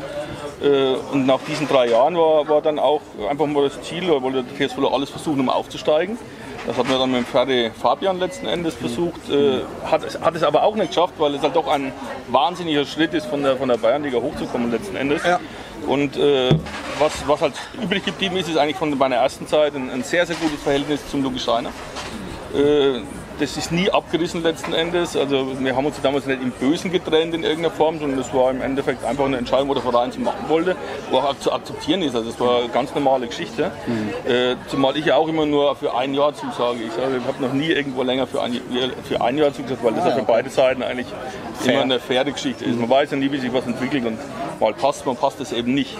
Äh, 0.61 0.95
Und 1.13 1.25
nach 1.25 1.39
diesen 1.47 1.67
drei 1.67 1.87
Jahren 1.87 2.15
war, 2.17 2.47
war 2.47 2.61
dann 2.61 2.77
auch 2.79 3.01
einfach 3.29 3.45
mal 3.45 3.63
das 3.63 3.81
Ziel, 3.81 4.09
oder 4.09 4.21
wollte 4.21 4.43
der 4.43 4.67
TSV 4.67 4.79
alles 4.91 5.09
versuchen, 5.09 5.39
um 5.39 5.49
aufzusteigen. 5.49 6.17
Das 6.67 6.75
hat 6.77 6.87
man 6.89 6.99
dann 6.99 7.11
mit 7.11 7.21
dem 7.21 7.25
Ferdi 7.25 7.71
Fabian 7.81 8.19
letzten 8.19 8.45
Endes 8.45 8.75
versucht, 8.75 9.29
äh, 9.29 9.61
hat, 9.89 10.03
es- 10.03 10.19
hat 10.19 10.35
es 10.35 10.43
aber 10.43 10.63
auch 10.63 10.75
nicht 10.75 10.89
geschafft, 10.89 11.13
weil 11.17 11.33
es 11.33 11.41
halt 11.41 11.55
doch 11.55 11.67
ein 11.67 11.93
wahnsinniger 12.27 12.85
Schritt 12.85 13.13
ist, 13.13 13.25
von 13.27 13.41
der, 13.41 13.55
von 13.55 13.69
der 13.69 13.77
Bayernliga 13.77 14.17
hochzukommen 14.19 14.69
letzten 14.69 14.97
Endes. 14.97 15.23
Ja. 15.25 15.39
Und 15.87 16.17
äh, 16.17 16.49
was, 16.99 17.13
was 17.25 17.41
halt 17.41 17.53
übrig 17.81 18.03
geblieben 18.03 18.35
ist, 18.35 18.49
ist 18.49 18.57
eigentlich 18.57 18.75
von 18.75 18.95
meiner 18.97 19.15
ersten 19.15 19.47
Zeit 19.47 19.75
ein, 19.75 19.89
ein 19.89 20.03
sehr, 20.03 20.25
sehr 20.25 20.35
gutes 20.35 20.61
Verhältnis 20.61 20.99
zum 21.09 21.23
Luki 21.23 21.39
Steiner. 21.39 21.69
Äh, 22.53 22.99
das 23.39 23.57
ist 23.57 23.71
nie 23.71 23.89
abgerissen 23.89 24.43
letzten 24.43 24.73
Endes. 24.73 25.15
Also 25.15 25.47
wir 25.59 25.75
haben 25.75 25.85
uns 25.85 25.99
damals 26.01 26.25
nicht 26.25 26.41
im 26.41 26.51
Bösen 26.51 26.91
getrennt 26.91 27.33
in 27.33 27.43
irgendeiner 27.43 27.73
Form, 27.73 27.99
sondern 27.99 28.17
das 28.17 28.33
war 28.33 28.51
im 28.51 28.61
Endeffekt 28.61 29.03
einfach 29.05 29.25
eine 29.25 29.37
Entscheidung, 29.37 29.69
wo 29.69 29.73
der 29.73 29.83
Verein 29.83 30.11
so 30.11 30.19
machen 30.19 30.45
wollte, 30.47 30.75
wo 31.11 31.17
auch 31.17 31.37
zu 31.39 31.51
akzeptieren 31.51 32.01
ist. 32.01 32.15
Also 32.15 32.31
das 32.31 32.39
war 32.39 32.59
eine 32.59 32.69
ganz 32.69 32.93
normale 32.95 33.27
Geschichte. 33.27 33.71
Äh, 34.27 34.55
zumal 34.67 34.97
ich 34.97 35.05
ja 35.05 35.15
auch 35.15 35.27
immer 35.27 35.45
nur 35.45 35.75
für 35.75 35.95
ein 35.95 36.13
Jahr 36.13 36.33
zusage. 36.33 36.79
Ich, 36.85 36.93
sage, 36.93 37.17
ich 37.17 37.27
habe 37.27 37.41
noch 37.41 37.53
nie 37.53 37.67
irgendwo 37.67 38.03
länger 38.03 38.27
für 38.27 38.41
ein, 38.41 38.59
für 39.07 39.21
ein 39.21 39.37
Jahr 39.37 39.53
zugesagt, 39.53 39.83
weil 39.83 39.93
das 39.93 40.05
ja 40.05 40.11
für 40.11 40.23
beide 40.23 40.49
Seiten 40.49 40.83
eigentlich 40.83 41.07
immer 41.65 41.81
eine 41.81 41.99
faire 41.99 42.25
Geschichte 42.25 42.65
ist. 42.65 42.79
Man 42.79 42.89
weiß 42.89 43.11
ja 43.11 43.17
nie, 43.17 43.31
wie 43.31 43.39
sich 43.39 43.53
was 43.53 43.65
entwickelt 43.65 44.05
und 44.05 44.17
mal 44.59 44.73
passt, 44.73 45.05
man 45.05 45.15
passt 45.15 45.39
es 45.39 45.51
eben 45.51 45.73
nicht. 45.73 45.95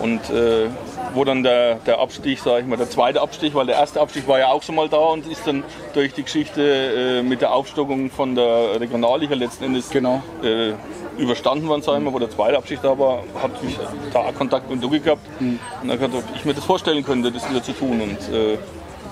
Und 0.00 0.30
äh, 0.30 0.68
wo 1.12 1.24
dann 1.24 1.42
der, 1.42 1.76
der 1.86 1.98
Abstich, 2.00 2.40
sage 2.42 2.62
ich 2.62 2.66
mal, 2.66 2.76
der 2.76 2.88
zweite 2.90 3.20
Abstich, 3.20 3.54
weil 3.54 3.66
der 3.66 3.76
erste 3.76 4.00
Abstich 4.00 4.26
war 4.26 4.38
ja 4.38 4.48
auch 4.48 4.62
schon 4.62 4.74
mal 4.74 4.88
da 4.88 4.96
und 4.98 5.26
ist 5.26 5.46
dann 5.46 5.62
durch 5.92 6.14
die 6.14 6.22
Geschichte 6.22 7.20
äh, 7.20 7.22
mit 7.22 7.40
der 7.40 7.52
Aufstockung 7.52 8.10
von 8.10 8.34
der 8.34 8.80
Regionalliga 8.80 9.34
letzten 9.34 9.64
Endes 9.64 9.90
Genau. 9.90 10.22
äh, 10.42 10.72
überstanden 11.18 11.68
worden, 11.68 11.82
sage 11.82 11.98
ich 11.98 12.04
mal, 12.04 12.12
wo 12.12 12.18
der 12.18 12.30
zweite 12.30 12.56
Abstich 12.58 12.80
da 12.82 12.98
war, 12.98 13.22
hat 13.40 13.50
ich 13.66 13.78
da 14.12 14.32
Kontakt 14.32 14.70
mit 14.70 14.82
Dugi 14.82 15.00
gehabt. 15.00 15.22
Und 15.40 15.60
dann 15.82 15.90
gesagt, 15.98 16.14
ob 16.14 16.24
ich 16.34 16.44
mir 16.44 16.54
das 16.54 16.64
vorstellen 16.64 17.04
könnte, 17.04 17.30
das 17.30 17.48
wieder 17.48 17.62
zu 17.62 17.72
tun 17.72 18.00
und 18.00 18.18
äh, 18.34 18.54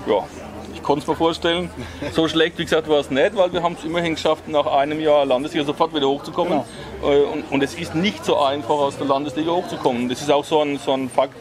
ja, 0.07 0.25
ich 0.73 0.83
konnte 0.83 1.03
es 1.03 1.07
mir 1.07 1.15
vorstellen. 1.15 1.69
So 2.11 2.27
schlecht, 2.27 2.57
wie 2.57 2.63
gesagt, 2.63 2.89
war 2.89 2.99
es 2.99 3.09
nicht, 3.09 3.35
weil 3.35 3.51
wir 3.53 3.63
haben 3.63 3.75
es 3.77 3.83
immerhin 3.85 4.15
geschafft, 4.15 4.47
nach 4.47 4.65
einem 4.65 4.99
Jahr 4.99 5.25
Landesliga 5.25 5.65
sofort 5.65 5.93
wieder 5.93 6.07
hochzukommen. 6.07 6.61
Äh, 7.03 7.23
Und, 7.23 7.43
und 7.51 7.63
es 7.63 7.75
ist 7.75 7.95
nicht 7.95 8.25
so 8.25 8.39
einfach, 8.39 8.69
aus 8.69 8.97
der 8.97 9.07
Landesliga 9.07 9.51
hochzukommen. 9.51 10.09
Das 10.09 10.21
ist 10.21 10.31
auch 10.31 10.45
so 10.45 10.61
ein, 10.61 10.77
so 10.77 10.93
ein 10.93 11.09
Fakt, 11.09 11.35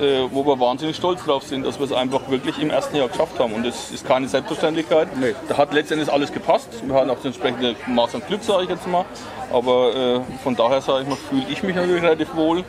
äh, 0.00 0.22
wo 0.30 0.44
wir 0.46 0.58
wahnsinnig 0.58 0.96
stolz 0.96 1.24
drauf 1.24 1.42
sind, 1.42 1.64
dass 1.66 1.78
wir 1.78 1.86
es 1.86 1.92
einfach 1.92 2.28
wirklich 2.30 2.58
im 2.60 2.70
ersten 2.70 2.96
Jahr 2.96 3.08
geschafft 3.08 3.38
haben. 3.38 3.52
Und 3.52 3.66
das 3.66 3.90
ist 3.90 4.06
keine 4.06 4.28
Selbstverständlichkeit. 4.28 5.08
Nee. 5.18 5.34
Da 5.48 5.56
hat 5.56 5.72
letztendlich 5.72 6.12
alles 6.12 6.32
gepasst. 6.32 6.68
Wir 6.84 6.94
hatten 6.94 7.10
auch 7.10 7.16
das 7.16 7.26
entsprechende 7.26 7.76
Maß 7.86 8.14
an 8.14 8.22
Glück, 8.26 8.42
sage 8.42 8.64
ich 8.64 8.70
jetzt 8.70 8.86
mal. 8.86 9.04
Aber 9.52 9.94
äh, 9.94 10.20
von 10.42 10.54
daher 10.56 10.80
sage 10.80 11.02
ich 11.02 11.08
mal, 11.08 11.16
fühle 11.16 11.44
ich 11.50 11.62
mich 11.62 11.74
natürlich 11.76 12.02
relativ 12.02 12.34
wohl. 12.34 12.64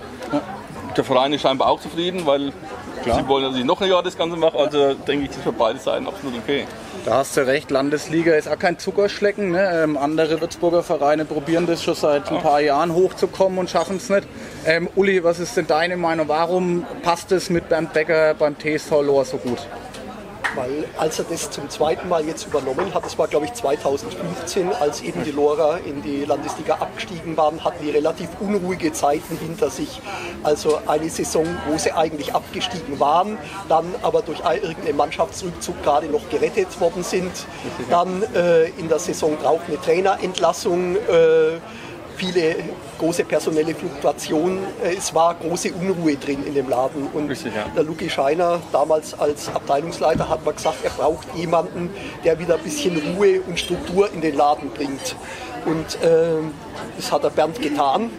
Der 0.97 1.03
Verein 1.03 1.31
ist 1.31 1.41
scheinbar 1.41 1.69
auch 1.69 1.79
zufrieden, 1.79 2.25
weil 2.25 2.51
sie 3.03 3.27
wollen, 3.27 3.43
dass 3.45 3.55
ich 3.55 3.65
noch 3.65 3.81
ein 3.81 3.89
Jahr 3.89 4.03
das 4.03 4.17
Ganze 4.17 4.37
mache. 4.37 4.57
Also 4.57 4.93
denke 4.93 5.23
ich, 5.23 5.29
das 5.29 5.37
ist 5.37 5.43
für 5.43 5.51
beide 5.51 5.79
Seiten 5.79 6.07
absolut 6.07 6.37
okay. 6.37 6.65
Da 7.05 7.17
hast 7.17 7.35
du 7.35 7.45
recht, 7.45 7.71
Landesliga 7.71 8.33
ist 8.33 8.47
auch 8.47 8.59
kein 8.59 8.77
Zuckerschlecken. 8.77 9.51
Ne? 9.51 9.83
Ähm, 9.83 9.97
andere 9.97 10.39
Würzburger 10.39 10.83
Vereine 10.83 11.25
probieren 11.25 11.65
das 11.65 11.83
schon 11.83 11.95
seit 11.95 12.31
ein 12.31 12.41
paar 12.41 12.61
Jahren 12.61 12.93
hochzukommen 12.93 13.57
und 13.57 13.69
schaffen 13.69 13.97
es 13.97 14.09
nicht. 14.09 14.27
Ähm, 14.65 14.87
Uli, 14.95 15.23
was 15.23 15.39
ist 15.39 15.57
denn 15.57 15.67
deine 15.67 15.97
Meinung? 15.97 16.27
Warum 16.27 16.85
passt 17.01 17.31
es 17.31 17.49
mit 17.49 17.69
Bernd 17.69 17.93
Becker 17.93 18.35
beim 18.35 18.55
TSV 18.57 19.01
Lohr 19.01 19.25
so 19.25 19.37
gut? 19.37 19.59
Weil 20.55 20.85
als 20.97 21.19
er 21.19 21.25
das 21.25 21.49
zum 21.49 21.69
zweiten 21.69 22.09
Mal 22.09 22.25
jetzt 22.25 22.45
übernommen 22.47 22.93
hat, 22.93 23.05
das 23.05 23.17
war 23.17 23.27
glaube 23.27 23.45
ich 23.45 23.53
2015, 23.53 24.73
als 24.73 25.01
eben 25.01 25.23
die 25.23 25.31
Lora 25.31 25.77
in 25.77 26.01
die 26.01 26.25
Landesliga 26.25 26.75
abgestiegen 26.75 27.37
waren, 27.37 27.63
hatten 27.63 27.83
die 27.83 27.91
relativ 27.91 28.29
unruhige 28.39 28.91
Zeiten 28.91 29.37
hinter 29.37 29.69
sich. 29.69 30.01
Also 30.43 30.79
eine 30.87 31.09
Saison, 31.09 31.45
wo 31.67 31.77
sie 31.77 31.91
eigentlich 31.91 32.33
abgestiegen 32.33 32.99
waren, 32.99 33.37
dann 33.69 33.85
aber 34.01 34.21
durch 34.21 34.39
irgendeinen 34.39 34.97
Mannschaftsrückzug 34.97 35.81
gerade 35.83 36.07
noch 36.07 36.29
gerettet 36.29 36.79
worden 36.79 37.03
sind. 37.03 37.31
Dann 37.89 38.23
äh, 38.35 38.69
in 38.71 38.87
der 38.89 38.99
Saison 38.99 39.37
drauf 39.41 39.61
eine 39.67 39.79
Trainerentlassung. 39.79 40.95
Äh, 40.95 41.59
viele 42.21 42.55
große 42.99 43.23
personelle 43.23 43.73
Fluktuation. 43.73 44.59
Äh, 44.83 44.95
es 44.95 45.13
war 45.15 45.33
große 45.35 45.73
Unruhe 45.73 46.15
drin 46.17 46.45
in 46.45 46.53
dem 46.53 46.69
Laden. 46.69 47.07
Und 47.13 47.29
Richtig, 47.29 47.53
ja. 47.55 47.65
der 47.75 47.83
Luki 47.83 48.09
Scheiner, 48.09 48.59
damals 48.71 49.19
als 49.19 49.49
Abteilungsleiter, 49.49 50.29
hat 50.29 50.45
man 50.45 50.55
gesagt, 50.55 50.77
er 50.83 50.91
braucht 50.91 51.27
jemanden, 51.35 51.89
der 52.23 52.37
wieder 52.37 52.55
ein 52.55 52.63
bisschen 52.63 52.95
Ruhe 53.15 53.41
und 53.41 53.59
Struktur 53.59 54.11
in 54.13 54.21
den 54.21 54.35
Laden 54.35 54.69
bringt. 54.69 55.15
Und 55.65 55.95
äh, 56.03 56.43
das 56.95 57.11
hat 57.11 57.23
der 57.23 57.31
Bernd 57.31 57.59
getan 57.59 58.11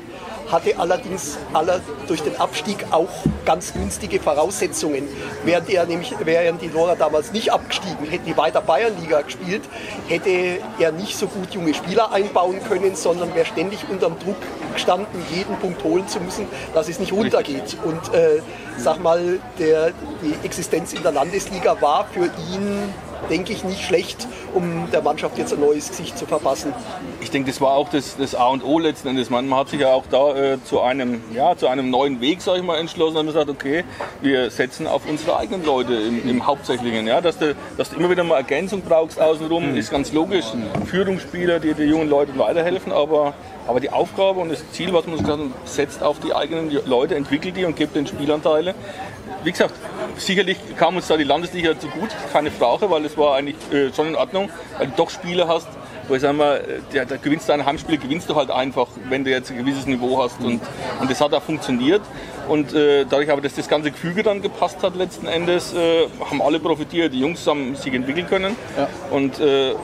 hatte 0.53 0.79
allerdings 0.79 1.39
aller, 1.53 1.81
durch 2.07 2.23
den 2.23 2.39
Abstieg 2.39 2.85
auch 2.91 3.09
ganz 3.45 3.73
günstige 3.73 4.21
Voraussetzungen. 4.21 5.09
Während, 5.45 5.71
er 5.71 5.87
nämlich, 5.87 6.15
wären 6.25 6.59
die 6.59 6.69
Lora 6.69 6.95
damals 6.95 7.33
nicht 7.33 7.53
abgestiegen, 7.53 8.07
hätten 8.07 8.27
die 8.27 8.37
weiter 8.37 8.61
Bayernliga 8.61 9.23
gespielt, 9.23 9.63
hätte 10.09 10.59
er 10.79 10.93
nicht 10.93 11.17
so 11.17 11.27
gut 11.27 11.53
junge 11.55 11.75
Spieler 11.75 12.13
einbauen 12.13 12.63
können, 12.69 12.95
sondern 12.95 13.35
wäre 13.35 13.47
ständig 13.47 13.81
unter 13.91 14.09
dem 14.09 14.19
Druck 14.19 14.37
gestanden, 14.75 15.23
jeden 15.35 15.57
Punkt 15.57 15.83
holen 15.83 16.07
zu 16.07 16.21
müssen, 16.21 16.47
dass 16.75 16.89
es 16.89 16.99
nicht 17.01 17.13
runtergeht. 17.13 17.77
Und 17.85 18.15
äh, 18.15 18.43
sag 18.77 19.03
mal, 19.03 19.41
der, 19.59 19.93
die 20.23 20.35
Existenz 20.45 20.93
in 20.93 21.03
der 21.03 21.13
Landesliga 21.13 21.81
war 21.81 22.07
für 22.13 22.27
ihn 22.53 22.93
denke 23.29 23.53
ich, 23.53 23.65
nicht 23.65 23.83
schlecht, 23.83 24.27
um 24.55 24.89
der 24.93 25.03
Mannschaft 25.03 25.39
jetzt 25.39 25.53
ein 25.53 25.61
neues 25.61 25.89
Gesicht 25.89 26.19
zu 26.19 26.27
verpassen. 26.27 26.73
Ich 27.21 27.31
denke, 27.31 27.51
das 27.51 27.61
war 27.61 27.73
auch 27.73 27.89
das, 27.89 28.17
das 28.17 28.35
A 28.35 28.49
und 28.49 28.65
O 28.65 28.79
letzten 28.79 29.09
Endes. 29.09 29.31
Man, 29.31 29.53
hat 29.55 29.69
sich 29.69 29.81
ja 29.81 29.93
auch 29.93 30.05
da 30.11 30.35
äh, 30.35 30.59
zu, 30.65 30.81
einem, 30.81 31.23
ja, 31.35 31.57
zu 31.57 31.69
einem 31.69 31.91
neuen 31.91 32.21
Weg, 32.21 32.41
sage 32.41 32.59
ich 32.59 32.65
mal, 32.65 32.79
entschlossen 32.79 33.19
und 33.19 33.27
gesagt, 33.27 33.49
okay, 33.49 33.85
wir 34.21 34.51
setzen 34.51 34.87
auf 34.87 35.03
unsere 35.09 35.37
eigenen 35.37 35.65
Leute 35.65 35.95
im, 35.95 36.29
im 36.29 36.47
Hauptsächlichen. 36.47 37.07
Ja? 37.07 37.21
Dass, 37.21 37.39
du, 37.39 37.55
dass 37.77 37.91
du 37.91 37.97
immer 37.97 38.11
wieder 38.11 38.25
mal 38.25 38.37
Ergänzung 38.37 38.83
brauchst 38.83 39.21
außenrum, 39.21 39.73
mhm. 39.73 39.77
ist 39.77 39.91
ganz 39.91 40.13
logisch. 40.13 40.47
Führungsspieler, 40.87 41.61
die 41.61 41.75
den 41.75 41.89
jungen 41.89 42.09
Leuten 42.09 42.39
weiterhelfen, 42.39 42.93
aber, 42.93 43.35
aber 43.67 43.81
die 43.81 43.91
Aufgabe 43.91 44.41
und 44.41 44.51
das 44.51 44.71
Ziel, 44.73 44.93
was 44.93 45.07
man 45.07 45.19
gesagt 45.19 45.39
hat, 45.39 45.69
setzt 45.69 46.03
auf 46.03 46.19
die 46.21 46.35
eigenen 46.35 46.71
Leute, 46.87 47.15
entwickelt 47.15 47.57
die 47.57 47.65
und 47.65 47.77
gibt 47.77 47.97
den 47.97 48.07
Spielanteile 48.07 48.75
wie 49.45 49.51
gesagt, 49.51 49.75
sicherlich 50.17 50.59
kam 50.77 50.97
uns 50.97 51.07
da 51.09 51.17
die 51.17 51.25
Landesliga 51.25 51.79
zu 51.79 51.89
gut, 51.89 52.11
keine 52.33 52.51
Frage, 52.51 52.91
weil 52.91 53.05
es 53.05 53.17
war 53.17 53.37
eigentlich 53.37 53.57
äh, 53.73 53.93
schon 53.95 54.09
in 54.09 54.17
Ordnung, 54.17 54.51
weil 54.79 54.89
du 54.89 54.93
doch 54.97 55.11
Spiele 55.11 55.49
hast, 55.49 55.69
wo 56.09 56.15
ich 56.15 56.23
sage 56.23 56.35
mal, 56.35 56.63
der, 56.93 57.05
der 57.07 57.19
gewinnst 57.19 57.49
deine 57.49 57.65
Heimspiele, 57.65 57.99
gewinnst 57.99 58.29
du 58.29 58.35
halt 58.35 58.51
einfach, 58.51 58.89
wenn 59.09 59.25
du 59.25 59.31
jetzt 59.31 59.51
ein 59.51 59.59
gewisses 59.59 59.87
Niveau 59.87 60.23
hast. 60.23 60.41
Und, 60.41 60.61
und 61.01 61.11
das 61.11 61.21
hat 61.21 61.33
auch 61.33 61.43
funktioniert. 61.43 62.03
Und 62.49 62.75
äh, 62.75 63.05
dadurch 63.09 63.31
aber, 63.31 63.41
dass 63.41 63.55
das 63.55 63.69
ganze 63.69 63.91
Gefüge 63.93 64.23
dann 64.23 64.43
gepasst 64.43 64.83
hat 64.83 64.97
letzten 64.97 65.27
Endes, 65.27 65.73
äh, 65.75 66.09
haben 66.29 66.43
alle 66.43 66.59
profitiert. 66.59 67.13
Die 67.13 67.21
Jungs 67.21 67.47
haben 67.47 67.77
sich 67.77 67.95
entwickeln 67.95 68.27
können. 68.27 68.57
Ja. 68.77 68.89
Und 69.11 69.39
äh, 69.41 69.75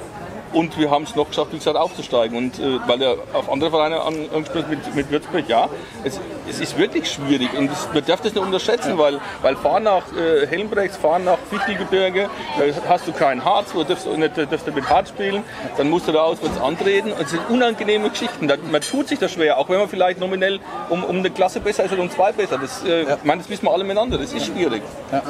und 0.52 0.78
wir 0.78 0.90
haben 0.90 1.04
es 1.04 1.14
noch 1.14 1.28
geschafft, 1.28 1.52
wie 1.52 1.58
gesagt, 1.58 1.76
aufzusteigen. 1.76 2.36
Und 2.36 2.58
äh, 2.58 2.78
weil 2.86 3.02
er 3.02 3.16
auf 3.32 3.50
andere 3.50 3.70
Vereine 3.70 4.00
angesprochen 4.00 4.70
mit, 4.70 4.94
mit 4.94 5.10
Würzburg, 5.10 5.48
ja, 5.48 5.68
es, 6.04 6.20
es 6.48 6.60
ist 6.60 6.78
wirklich 6.78 7.10
schwierig. 7.10 7.50
Und 7.56 7.70
das, 7.70 7.88
man 7.92 8.04
darf 8.04 8.20
das 8.20 8.34
nicht 8.34 8.44
unterschätzen, 8.44 8.98
weil, 8.98 9.20
weil 9.42 9.56
fahren 9.56 9.84
nach 9.84 10.04
äh, 10.16 10.46
Helmbrechts, 10.46 10.96
fahren 10.96 11.24
nach 11.24 11.38
Fichtelgebirge, 11.50 12.28
da 12.58 12.88
hast 12.88 13.06
du 13.06 13.12
kein 13.12 13.44
Harz, 13.44 13.74
wo 13.74 13.84
darfst 13.84 14.06
du 14.06 14.16
nicht 14.16 14.36
darfst 14.36 14.66
du 14.66 14.72
mit 14.72 14.88
Harz 14.88 15.10
spielen, 15.10 15.42
dann 15.76 15.90
musst 15.90 16.08
du 16.08 16.12
da 16.12 16.22
auswärts 16.22 16.60
antreten. 16.60 17.12
Und 17.12 17.22
es 17.22 17.30
sind 17.30 17.42
unangenehme 17.48 18.10
Geschichten. 18.10 18.46
Man 18.46 18.80
tut 18.80 19.08
sich 19.08 19.18
das 19.18 19.32
schwer, 19.32 19.58
auch 19.58 19.68
wenn 19.68 19.78
man 19.78 19.88
vielleicht 19.88 20.20
nominell 20.20 20.60
um, 20.88 21.04
um 21.04 21.18
eine 21.18 21.30
Klasse 21.30 21.60
besser 21.60 21.84
ist 21.84 21.92
oder 21.92 22.02
um 22.02 22.10
zwei 22.10 22.32
besser. 22.32 22.58
Das, 22.58 22.84
äh, 22.84 23.04
ja. 23.04 23.18
meine, 23.24 23.42
das 23.42 23.50
wissen 23.50 23.66
wir 23.66 23.72
alle 23.72 23.84
miteinander, 23.84 24.18
das 24.18 24.32
ist 24.32 24.46
schwierig. 24.46 24.82
Ja. 25.12 25.22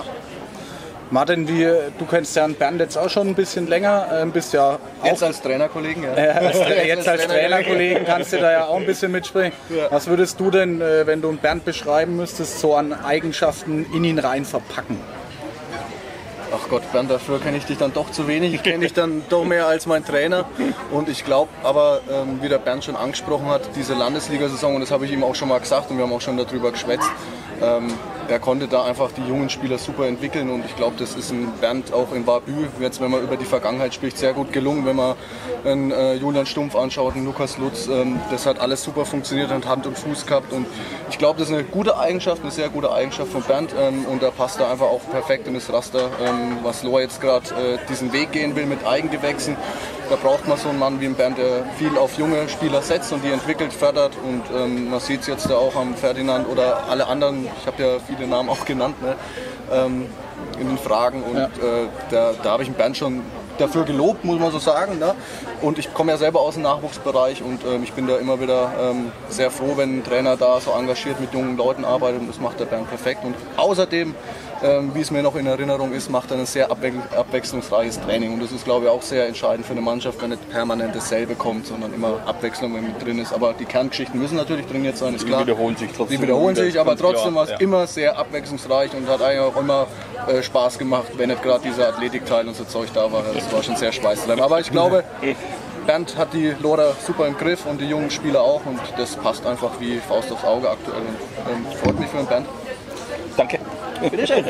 Martin, 1.10 1.48
wie, 1.48 1.64
du 1.98 2.04
kennst 2.04 2.36
ja 2.36 2.46
Bernd 2.46 2.80
jetzt 2.80 2.98
auch 2.98 3.08
schon 3.08 3.28
ein 3.28 3.34
bisschen 3.34 3.66
länger, 3.66 4.22
äh, 4.22 4.26
bist 4.26 4.52
ja 4.52 4.78
Jetzt 5.02 5.22
als 5.22 5.40
Trainerkollegen, 5.40 6.02
ja. 6.02 6.12
Äh, 6.16 6.28
als, 6.28 6.58
jetzt 6.86 7.08
als 7.08 7.26
Trainerkollegen 7.26 8.04
kannst 8.04 8.32
du 8.32 8.38
da 8.38 8.52
ja 8.52 8.64
auch 8.66 8.76
ein 8.76 8.86
bisschen 8.86 9.12
mitspringen. 9.12 9.52
Ja. 9.70 9.90
Was 9.90 10.06
würdest 10.06 10.38
du 10.38 10.50
denn, 10.50 10.80
äh, 10.80 11.06
wenn 11.06 11.22
du 11.22 11.28
einen 11.28 11.38
Bernd 11.38 11.64
beschreiben 11.64 12.16
müsstest, 12.16 12.60
so 12.60 12.74
an 12.74 12.92
Eigenschaften 12.92 13.86
in 13.94 14.04
ihn 14.04 14.18
rein 14.18 14.44
verpacken? 14.44 14.98
Ach 16.54 16.68
Gott, 16.68 16.82
Bernd, 16.92 17.10
dafür 17.10 17.40
kenne 17.40 17.58
ich 17.58 17.64
dich 17.64 17.78
dann 17.78 17.92
doch 17.92 18.10
zu 18.10 18.26
wenig. 18.26 18.54
Ich 18.54 18.62
kenne 18.62 18.80
dich 18.80 18.94
dann 18.94 19.22
doch 19.28 19.44
mehr 19.44 19.66
als 19.66 19.86
mein 19.86 20.04
Trainer. 20.04 20.46
Und 20.90 21.08
ich 21.08 21.24
glaube 21.24 21.50
aber, 21.62 22.00
ähm, 22.10 22.38
wie 22.40 22.48
der 22.48 22.58
Bernd 22.58 22.84
schon 22.84 22.96
angesprochen 22.96 23.46
hat, 23.46 23.62
diese 23.76 23.94
Landesliga-Saison, 23.94 24.74
und 24.74 24.80
das 24.80 24.90
habe 24.90 25.04
ich 25.04 25.12
ihm 25.12 25.22
auch 25.24 25.34
schon 25.34 25.48
mal 25.48 25.60
gesagt 25.60 25.90
und 25.90 25.98
wir 25.98 26.04
haben 26.04 26.12
auch 26.12 26.20
schon 26.20 26.36
darüber 26.38 26.72
geschwätzt, 26.72 27.10
ähm, 27.62 27.92
er 28.28 28.38
konnte 28.38 28.68
da 28.68 28.84
einfach 28.84 29.10
die 29.12 29.26
jungen 29.26 29.50
Spieler 29.50 29.78
super 29.78 30.06
entwickeln? 30.06 30.50
Und 30.50 30.64
ich 30.64 30.76
glaube, 30.76 30.96
das 30.98 31.14
ist 31.14 31.30
ein 31.30 31.52
Bernd 31.60 31.92
auch 31.92 32.12
in 32.12 32.24
Barbü, 32.24 32.66
jetzt 32.80 33.00
wenn 33.00 33.10
man 33.10 33.22
über 33.22 33.36
die 33.36 33.44
Vergangenheit 33.44 33.94
spricht, 33.94 34.18
sehr 34.18 34.32
gut 34.32 34.52
gelungen, 34.52 34.84
wenn 34.86 34.96
man 34.96 35.16
einen 35.64 35.90
äh, 35.90 36.14
Julian 36.14 36.46
Stumpf 36.46 36.76
anschaut, 36.76 37.14
einen 37.14 37.24
Lukas 37.24 37.58
Lutz, 37.58 37.88
ähm, 37.88 38.20
das 38.30 38.46
hat 38.46 38.60
alles 38.60 38.82
super 38.82 39.04
funktioniert, 39.04 39.50
hat 39.50 39.66
Hand 39.66 39.86
und 39.86 39.98
Fuß 39.98 40.26
gehabt. 40.26 40.52
Und 40.52 40.66
ich 41.10 41.18
glaube, 41.18 41.38
das 41.38 41.48
ist 41.48 41.54
eine 41.54 41.64
gute 41.64 41.98
Eigenschaft, 41.98 42.42
eine 42.42 42.50
sehr 42.50 42.68
gute 42.68 42.92
Eigenschaft 42.92 43.32
von 43.32 43.42
Bernd 43.42 43.74
ähm, 43.78 44.04
und 44.06 44.22
da 44.22 44.30
passt 44.30 44.60
er 44.60 44.70
einfach 44.70 44.86
auch 44.86 45.00
perfekt 45.10 45.46
in 45.46 45.54
das 45.54 45.72
Raster, 45.72 46.10
ähm, 46.24 46.58
was 46.62 46.82
Lohr 46.82 47.00
jetzt 47.00 47.20
gerade 47.20 47.48
äh, 47.50 47.78
diesen 47.88 48.12
Weg 48.12 48.32
gehen 48.32 48.56
will 48.56 48.66
mit 48.66 48.86
Eigengewächsen. 48.86 49.56
Da 50.08 50.16
braucht 50.16 50.48
man 50.48 50.56
so 50.56 50.70
einen 50.70 50.78
Mann 50.78 51.00
wie 51.00 51.04
einen 51.04 51.16
Bernd, 51.16 51.36
der 51.36 51.64
viel 51.76 51.98
auf 51.98 52.16
junge 52.16 52.48
Spieler 52.48 52.80
setzt 52.80 53.12
und 53.12 53.22
die 53.22 53.28
entwickelt, 53.28 53.74
fördert. 53.74 54.12
Und 54.26 54.42
ähm, 54.56 54.88
man 54.88 55.00
sieht 55.00 55.20
es 55.20 55.26
jetzt 55.26 55.50
da 55.50 55.56
auch 55.56 55.76
am 55.76 55.94
Ferdinand 55.94 56.48
oder 56.48 56.84
alle 56.88 57.06
anderen, 57.08 57.46
ich 57.60 57.66
habe 57.66 57.82
ja 57.82 57.98
viele 57.98 58.17
Namen 58.26 58.48
auch 58.48 58.64
genannt, 58.64 59.00
ne, 59.02 59.16
ähm, 59.72 60.06
in 60.58 60.68
den 60.68 60.78
Fragen. 60.78 61.22
Und 61.22 61.36
ja. 61.36 61.44
äh, 61.46 61.86
da, 62.10 62.32
da 62.42 62.50
habe 62.50 62.62
ich 62.62 62.68
einen 62.68 62.76
Bernd 62.76 62.96
schon 62.96 63.22
dafür 63.58 63.84
gelobt, 63.84 64.24
muss 64.24 64.38
man 64.38 64.50
so 64.52 64.58
sagen. 64.58 64.98
Ne? 64.98 65.14
Und 65.62 65.78
ich 65.78 65.92
komme 65.92 66.12
ja 66.12 66.18
selber 66.18 66.40
aus 66.40 66.54
dem 66.54 66.62
Nachwuchsbereich 66.62 67.42
und 67.42 67.64
ähm, 67.64 67.82
ich 67.82 67.92
bin 67.92 68.06
da 68.06 68.16
immer 68.16 68.40
wieder 68.40 68.72
ähm, 68.80 69.12
sehr 69.28 69.50
froh, 69.50 69.72
wenn 69.76 69.98
ein 69.98 70.04
Trainer 70.04 70.36
da 70.36 70.60
so 70.60 70.70
engagiert 70.72 71.20
mit 71.20 71.32
jungen 71.32 71.56
Leuten 71.56 71.84
arbeitet 71.84 72.20
und 72.20 72.28
das 72.28 72.40
macht 72.40 72.60
der 72.60 72.66
Bernd 72.66 72.88
perfekt. 72.88 73.24
Und 73.24 73.34
außerdem 73.56 74.14
ähm, 74.62 74.94
wie 74.94 75.00
es 75.00 75.10
mir 75.10 75.22
noch 75.22 75.36
in 75.36 75.46
Erinnerung 75.46 75.92
ist, 75.92 76.10
macht 76.10 76.30
er 76.30 76.38
ein 76.38 76.46
sehr 76.46 76.70
abwechslungsreiches 76.70 78.00
Training. 78.00 78.32
Und 78.34 78.42
das 78.42 78.52
ist, 78.52 78.64
glaube 78.64 78.86
ich, 78.86 78.90
auch 78.90 79.02
sehr 79.02 79.26
entscheidend 79.26 79.66
für 79.66 79.72
eine 79.72 79.80
Mannschaft, 79.80 80.20
wenn 80.20 80.30
nicht 80.30 80.50
permanent 80.50 80.94
dasselbe 80.94 81.34
kommt, 81.34 81.66
sondern 81.66 81.94
immer 81.94 82.20
Abwechslung 82.26 82.72
mit 82.72 83.04
drin 83.04 83.18
ist. 83.18 83.32
Aber 83.32 83.52
die 83.52 83.64
Kerngeschichten 83.64 84.20
müssen 84.20 84.36
natürlich 84.36 84.66
trainiert 84.66 84.96
sein, 84.96 85.14
ist 85.14 85.26
klar. 85.26 85.44
Die 85.44 85.48
wiederholen 85.48 85.76
sich 85.76 85.90
trotzdem. 85.92 86.16
Die 86.16 86.22
wiederholen 86.22 86.56
sich, 86.56 86.78
aber 86.78 86.96
trotzdem 86.96 87.34
war 87.34 87.44
es 87.44 87.50
ja. 87.50 87.56
immer 87.58 87.86
sehr 87.86 88.18
abwechslungsreich 88.18 88.94
und 88.94 89.08
hat 89.08 89.22
eigentlich 89.22 89.40
auch 89.40 89.56
immer 89.60 89.86
äh, 90.26 90.42
Spaß 90.42 90.78
gemacht, 90.78 91.08
wenn 91.16 91.28
nicht 91.28 91.42
gerade 91.42 91.62
dieser 91.62 91.88
Athletikteil 91.88 92.46
und 92.48 92.56
so 92.56 92.64
Zeug 92.64 92.88
da 92.92 93.10
war. 93.12 93.22
Das 93.34 93.52
war 93.52 93.62
schon 93.62 93.76
sehr 93.76 93.92
schweißtreibend. 93.92 94.42
Aber 94.42 94.60
ich 94.60 94.70
glaube, 94.70 95.04
Bernd 95.86 96.18
hat 96.18 96.34
die 96.34 96.54
Lora 96.60 96.92
super 97.06 97.26
im 97.26 97.36
Griff 97.38 97.64
und 97.64 97.80
die 97.80 97.86
jungen 97.86 98.10
Spieler 98.10 98.42
auch 98.42 98.66
und 98.66 98.78
das 98.98 99.16
passt 99.16 99.46
einfach 99.46 99.70
wie 99.80 99.98
Faust 99.98 100.30
aufs 100.30 100.44
Auge 100.44 100.68
aktuell. 100.68 101.00
Und, 101.00 101.50
ähm, 101.50 101.66
freut 101.82 101.98
mich 101.98 102.08
für 102.10 102.18
den 102.18 102.26
Bernd. 102.26 102.46
Danke. 103.38 103.60
Bitteschön. 104.10 104.44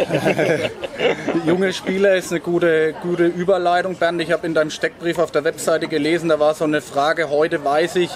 Junge 1.46 1.74
Spieler 1.74 2.16
ist 2.16 2.30
eine 2.30 2.40
gute, 2.40 2.94
gute 3.02 3.26
Überleitung, 3.26 3.96
Bernd. 3.96 4.22
Ich 4.22 4.32
habe 4.32 4.46
in 4.46 4.54
deinem 4.54 4.70
Steckbrief 4.70 5.18
auf 5.18 5.30
der 5.30 5.44
Webseite 5.44 5.88
gelesen, 5.88 6.30
da 6.30 6.40
war 6.40 6.54
so 6.54 6.64
eine 6.64 6.80
Frage, 6.80 7.28
heute 7.28 7.62
weiß 7.62 7.96
ich, 7.96 8.10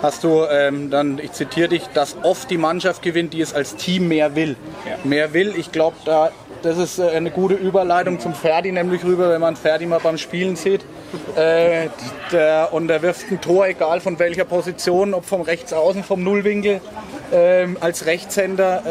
hast 0.00 0.24
du 0.24 0.46
ähm, 0.50 0.90
dann, 0.90 1.18
ich 1.18 1.32
zitiere 1.32 1.68
dich, 1.68 1.88
dass 1.88 2.16
oft 2.22 2.50
die 2.50 2.56
Mannschaft 2.56 3.02
gewinnt, 3.02 3.34
die 3.34 3.42
es 3.42 3.52
als 3.52 3.76
Team 3.76 4.08
mehr 4.08 4.34
will. 4.34 4.56
Ja. 4.88 4.96
Mehr 5.04 5.34
will, 5.34 5.52
ich 5.54 5.72
glaube, 5.72 5.96
da, 6.06 6.30
das 6.62 6.78
ist 6.78 6.98
äh, 6.98 7.10
eine 7.10 7.30
gute 7.30 7.54
Überleitung 7.54 8.18
zum 8.18 8.32
Ferdi, 8.32 8.72
nämlich 8.72 9.04
rüber, 9.04 9.28
wenn 9.28 9.42
man 9.42 9.56
Ferdi 9.56 9.84
mal 9.84 10.00
beim 10.00 10.16
Spielen 10.16 10.56
sieht. 10.56 10.86
Äh, 11.36 11.88
der, 12.32 12.70
und 12.72 12.90
er 12.90 13.02
wirft 13.02 13.30
ein 13.30 13.42
Tor, 13.42 13.66
egal 13.66 14.00
von 14.00 14.18
welcher 14.18 14.46
Position, 14.46 15.12
ob 15.12 15.26
vom 15.26 15.42
Rechtsaußen, 15.42 16.02
vom 16.02 16.24
Nullwinkel, 16.24 16.80
ähm, 17.30 17.76
als 17.80 18.06
Rechtshänder. 18.06 18.82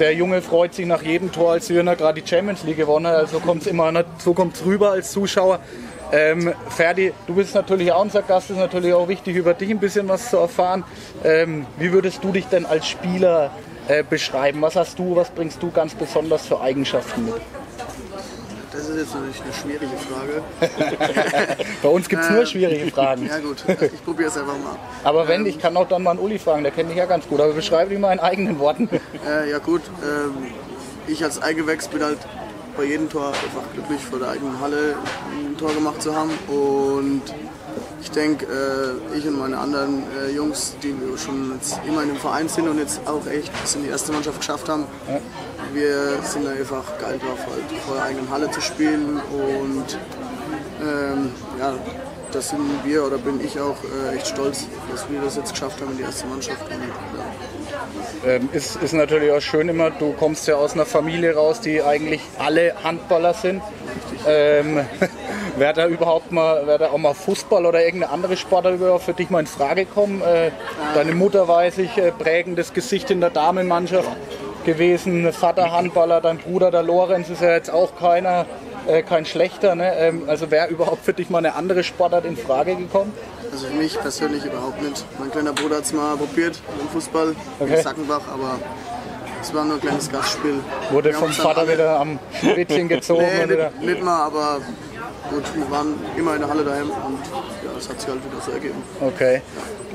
Der 0.00 0.14
Junge 0.14 0.42
freut 0.42 0.74
sich 0.74 0.86
nach 0.86 1.02
jedem 1.02 1.30
Tor, 1.30 1.52
als 1.52 1.68
Jürner 1.68 1.96
gerade 1.96 2.20
die 2.20 2.28
Champions 2.28 2.64
League 2.64 2.78
gewonnen 2.78 3.06
hat. 3.06 3.16
Also 3.16 3.40
kommt 3.40 3.62
es 3.62 3.68
immer 3.68 3.92
so 4.18 4.32
kommt's 4.32 4.64
rüber 4.64 4.92
als 4.92 5.12
Zuschauer. 5.12 5.60
Ähm, 6.12 6.52
Ferdi, 6.68 7.12
du 7.26 7.34
bist 7.34 7.54
natürlich 7.54 7.90
auch 7.92 8.02
unser 8.02 8.22
Gast, 8.22 8.50
ist 8.50 8.58
natürlich 8.58 8.92
auch 8.92 9.08
wichtig, 9.08 9.36
über 9.36 9.54
dich 9.54 9.70
ein 9.70 9.78
bisschen 9.78 10.08
was 10.08 10.30
zu 10.30 10.36
erfahren. 10.36 10.84
Ähm, 11.24 11.66
wie 11.78 11.92
würdest 11.92 12.22
du 12.22 12.32
dich 12.32 12.46
denn 12.46 12.66
als 12.66 12.86
Spieler 12.86 13.50
äh, 13.88 14.02
beschreiben? 14.02 14.60
Was 14.60 14.76
hast 14.76 14.98
du, 14.98 15.16
was 15.16 15.30
bringst 15.30 15.62
du 15.62 15.70
ganz 15.70 15.94
besonders 15.94 16.46
für 16.46 16.60
Eigenschaften 16.60 17.24
mit? 17.24 17.40
Das 18.72 18.88
ist 18.88 18.96
jetzt 18.96 19.14
natürlich 19.14 19.42
eine 19.42 19.52
schwierige 19.52 19.96
Frage. 19.96 20.42
Bei 21.82 21.88
uns 21.88 22.08
gibt 22.08 22.22
es 22.22 22.30
nur 22.30 22.46
schwierige 22.46 22.90
Fragen. 22.90 23.26
Ja 23.26 23.38
gut, 23.38 23.64
ich 23.68 24.04
probiere 24.04 24.28
es 24.28 24.36
einfach 24.36 24.58
mal. 24.58 24.76
Aber 25.04 25.28
wenn, 25.28 25.44
ich 25.46 25.58
kann 25.58 25.76
auch 25.76 25.88
dann 25.88 26.02
mal 26.02 26.12
einen 26.12 26.20
Uli 26.20 26.38
fragen, 26.38 26.62
der 26.62 26.72
kennt 26.72 26.90
dich 26.90 26.96
ja 26.96 27.06
ganz 27.06 27.26
gut. 27.28 27.40
Aber 27.40 27.52
beschreibe 27.52 27.90
dich 27.90 27.98
mal 27.98 28.12
in 28.12 28.20
eigenen 28.20 28.58
Worten. 28.58 28.88
Äh, 29.26 29.50
ja 29.50 29.58
gut, 29.58 29.82
ähm, 30.02 30.46
ich 31.06 31.22
als 31.22 31.40
Eigewächs 31.40 31.86
bin 31.86 32.02
halt 32.02 32.18
bei 32.76 32.84
jedem 32.84 33.08
Tor 33.08 33.28
einfach 33.28 33.62
glücklich 33.72 34.00
vor 34.00 34.18
der 34.18 34.30
eigenen 34.30 34.58
Halle 34.58 34.96
ein 35.32 35.56
Tor 35.56 35.72
gemacht 35.74 36.02
zu 36.02 36.14
haben. 36.16 36.30
Und 36.48 37.22
ich 38.02 38.10
denke, 38.10 38.46
äh, 38.46 39.16
ich 39.16 39.26
und 39.26 39.38
meine 39.38 39.56
anderen 39.58 40.02
äh, 40.18 40.30
Jungs, 40.30 40.74
die 40.82 40.88
wir 40.88 41.16
schon 41.16 41.52
jetzt 41.54 41.80
immer 41.86 42.02
in 42.02 42.08
dem 42.08 42.16
Verein 42.16 42.48
sind 42.48 42.68
und 42.68 42.78
jetzt 42.78 43.00
auch 43.06 43.24
echt 43.26 43.52
bis 43.62 43.76
in 43.76 43.84
die 43.84 43.90
erste 43.90 44.12
Mannschaft 44.12 44.40
geschafft 44.40 44.68
haben, 44.68 44.86
wir 45.72 46.20
sind 46.22 46.46
einfach 46.46 46.84
geil 46.98 47.18
drauf, 47.18 47.38
halt 47.46 47.80
vor 47.86 47.94
der 47.94 48.04
eigenen 48.04 48.28
Halle 48.28 48.50
zu 48.50 48.60
spielen. 48.60 49.20
Und 49.30 49.98
ähm, 50.82 51.30
ja, 51.58 51.74
das 52.32 52.48
sind 52.50 52.60
wir 52.84 53.04
oder 53.04 53.18
bin 53.18 53.40
ich 53.42 53.60
auch 53.60 53.76
äh, 53.84 54.16
echt 54.16 54.26
stolz, 54.26 54.66
dass 54.90 55.08
wir 55.08 55.20
das 55.20 55.36
jetzt 55.36 55.52
geschafft 55.52 55.80
haben 55.80 55.92
in 55.92 55.98
die 55.98 56.02
erste 56.02 56.26
Mannschaft. 56.26 56.62
Und, 56.64 56.72
ja. 58.24 58.32
Ähm, 58.32 58.48
ist, 58.52 58.76
ist 58.82 58.94
natürlich 58.94 59.30
auch 59.30 59.40
schön 59.40 59.68
immer, 59.68 59.90
du 59.90 60.12
kommst 60.12 60.48
ja 60.48 60.56
aus 60.56 60.74
einer 60.74 60.86
Familie 60.86 61.34
raus, 61.34 61.60
die 61.60 61.82
eigentlich 61.82 62.20
alle 62.38 62.74
Handballer 62.82 63.34
sind. 63.34 63.62
Ähm, 64.26 64.80
wäre 65.56 65.72
da 65.74 65.86
überhaupt 65.86 66.32
mal, 66.32 66.66
wäre 66.66 66.78
da 66.78 66.86
auch 66.90 66.98
mal 66.98 67.14
Fußball 67.14 67.66
oder 67.66 67.84
irgendeine 67.84 68.12
andere 68.12 68.36
Sportart 68.36 68.74
überhaupt 68.74 69.04
für 69.04 69.12
dich 69.12 69.30
mal 69.30 69.40
in 69.40 69.46
Frage 69.46 69.84
kommen? 69.86 70.22
Äh, 70.22 70.50
deine 70.94 71.12
Mutter 71.14 71.48
weiß 71.48 71.78
ich, 71.78 71.96
äh, 71.98 72.12
prägendes 72.12 72.72
Gesicht 72.72 73.10
in 73.10 73.20
der 73.20 73.30
Damenmannschaft 73.30 74.08
gewesen, 74.64 75.32
Vater 75.32 75.72
Handballer, 75.72 76.20
dein 76.20 76.38
Bruder 76.38 76.70
der 76.70 76.82
Lorenz 76.82 77.28
ist 77.28 77.42
ja 77.42 77.50
jetzt 77.52 77.70
auch 77.70 77.96
keiner, 77.98 78.46
äh, 78.86 79.02
kein 79.02 79.24
schlechter. 79.26 79.74
Ne? 79.74 79.92
Ähm, 79.96 80.24
also 80.28 80.50
wäre 80.50 80.68
überhaupt 80.68 81.04
für 81.04 81.12
dich 81.12 81.30
mal 81.30 81.38
eine 81.38 81.54
andere 81.54 81.82
Sportart 81.82 82.24
in 82.24 82.36
Frage 82.36 82.76
gekommen? 82.76 83.12
Also 83.50 83.66
für 83.66 83.74
mich 83.74 83.98
persönlich 84.00 84.44
überhaupt 84.44 84.80
nicht. 84.80 85.04
Mein 85.18 85.30
kleiner 85.30 85.52
Bruder 85.52 85.76
hat 85.76 85.84
es 85.84 85.92
mal 85.92 86.16
probiert 86.16 86.60
im 86.80 86.88
Fußball 86.88 87.34
Okay. 87.60 87.74
in 87.74 87.82
Sackenbach, 87.82 88.22
aber 88.32 88.58
es 89.42 89.52
war 89.52 89.64
nur 89.64 89.74
ein 89.74 89.80
kleines 89.80 90.10
Gastspiel. 90.10 90.60
Wurde 90.90 91.12
vom 91.12 91.32
Vater 91.32 91.68
wieder 91.68 91.98
am 92.00 92.18
Schwitzchen 92.40 92.88
gezogen? 92.88 93.26
Nee, 93.46 93.56
nicht, 93.56 93.82
nicht 93.82 94.02
mal, 94.02 94.22
aber 94.26 94.58
gut, 95.30 95.44
wir 95.54 95.70
waren 95.70 95.94
immer 96.16 96.34
in 96.34 96.40
der 96.40 96.48
Halle 96.48 96.64
daheim 96.64 96.90
und 96.90 97.18
ja, 97.64 97.70
das 97.74 97.88
hat 97.88 98.00
sich 98.00 98.08
halt 98.08 98.20
wieder 98.24 98.40
so 98.40 98.52
ergeben. 98.52 98.82
Okay. 99.00 99.42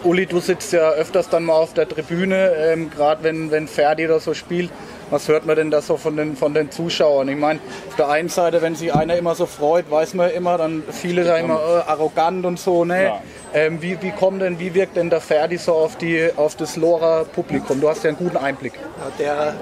Uli, 0.03 0.25
du 0.25 0.39
sitzt 0.39 0.73
ja 0.73 0.91
öfters 0.91 1.29
dann 1.29 1.43
mal 1.45 1.55
auf 1.55 1.73
der 1.73 1.87
Tribüne, 1.87 2.51
ähm, 2.55 2.89
gerade 2.89 3.23
wenn, 3.23 3.51
wenn 3.51 3.67
Ferdi 3.67 4.05
oder 4.05 4.19
so 4.19 4.33
spielt. 4.33 4.71
Was 5.09 5.29
hört 5.29 5.45
man 5.45 5.55
denn 5.55 5.71
da 5.71 5.81
so 5.81 5.95
von 5.95 6.17
den, 6.17 6.35
von 6.35 6.53
den 6.53 6.69
Zuschauern? 6.69 7.29
Ich 7.29 7.37
meine, 7.37 7.61
auf 7.87 7.95
der 7.95 8.09
einen 8.09 8.27
Seite, 8.27 8.61
wenn 8.61 8.75
sich 8.75 8.93
einer 8.93 9.15
immer 9.15 9.35
so 9.35 9.45
freut, 9.45 9.89
weiß 9.89 10.15
man 10.15 10.31
immer, 10.31 10.57
dann 10.57 10.83
viele 10.91 11.23
sagen 11.23 11.45
immer 11.45 11.59
äh, 11.59 11.89
arrogant 11.89 12.45
und 12.45 12.59
so. 12.59 12.83
Ne? 12.83 13.05
Ja. 13.05 13.21
Ähm, 13.53 13.81
wie, 13.81 14.01
wie 14.01 14.11
kommt 14.11 14.41
denn, 14.41 14.59
wie 14.59 14.73
wirkt 14.73 14.97
denn 14.97 15.09
der 15.09 15.21
Ferdi 15.21 15.57
so 15.57 15.73
auf, 15.73 15.95
die, 15.95 16.29
auf 16.35 16.57
das 16.57 16.75
Lora 16.75 17.23
Publikum? 17.23 17.79
Du 17.79 17.87
hast 17.87 18.03
ja 18.03 18.09
einen 18.09 18.17
guten 18.17 18.35
Einblick. 18.35 18.73
Ja, 18.75 19.11
der 19.17 19.55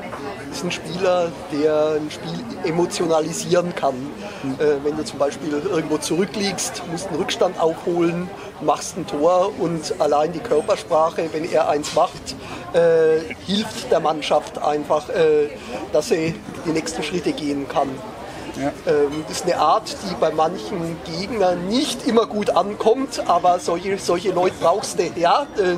ist 0.52 0.64
ein 0.64 0.72
Spieler, 0.72 1.32
der 1.52 2.00
ein 2.02 2.10
Spiel 2.10 2.44
emotionalisieren 2.68 3.76
kann. 3.76 3.94
Äh, 4.60 4.84
wenn 4.84 4.96
du 4.98 5.04
zum 5.04 5.20
Beispiel 5.20 5.52
irgendwo 5.52 5.98
zurückliegst, 5.98 6.84
musst 6.92 7.08
einen 7.08 7.18
Rückstand 7.18 7.60
aufholen, 7.60 8.30
machst 8.62 8.98
ein 8.98 9.08
Tor 9.08 9.52
und 9.60 9.96
allein 10.00 10.32
die 10.34 10.40
Körpersprache, 10.40 11.30
wenn 11.32 11.52
er 11.52 11.68
eins 11.70 11.94
macht, 11.96 12.36
äh, 12.74 13.20
hilft 13.46 13.92
der 13.92 14.00
Mannschaft 14.00 14.62
einfach, 14.62 15.10
äh, 15.10 15.50
dass 15.94 16.10
sie 16.10 16.36
die 16.66 16.72
nächsten 16.72 17.02
Schritte 17.04 17.32
gehen 17.32 17.68
kann. 17.68 17.90
Ähm, 18.58 19.26
das 19.28 19.40
ist 19.40 19.46
eine 19.46 19.58
Art, 19.58 19.96
die 20.04 20.16
bei 20.16 20.32
manchen 20.32 20.96
Gegnern 21.04 21.68
nicht 21.68 22.08
immer 22.08 22.26
gut 22.26 22.52
ankommt, 22.52 23.22
aber 23.28 23.60
solche, 23.60 23.98
solche 23.98 24.32
Leute 24.32 24.56
brauchst 24.62 24.98
du. 24.98 25.04
Ja? 25.18 25.46
Äh, 25.58 25.76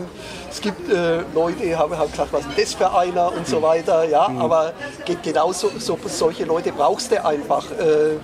Es 0.52 0.62
gibt 0.62 0.90
äh, 0.90 1.22
Leute, 1.34 1.64
die 1.64 1.76
haben, 1.76 1.98
haben 1.98 2.12
gesagt, 2.12 2.32
was 2.32 2.46
ist 2.46 2.58
das 2.58 2.74
für 2.76 2.92
einer 2.96 3.32
und 3.36 3.48
so 3.48 3.62
weiter. 3.62 4.04
Ja? 4.08 4.30
Aber 4.40 4.74
geht 5.06 5.24
genauso, 5.24 5.72
so, 5.80 5.98
solche 6.06 6.46
Leute 6.46 6.72
brauchst 6.72 7.12
du 7.12 7.24
einfach. 7.24 7.66
Äh, 7.72 8.18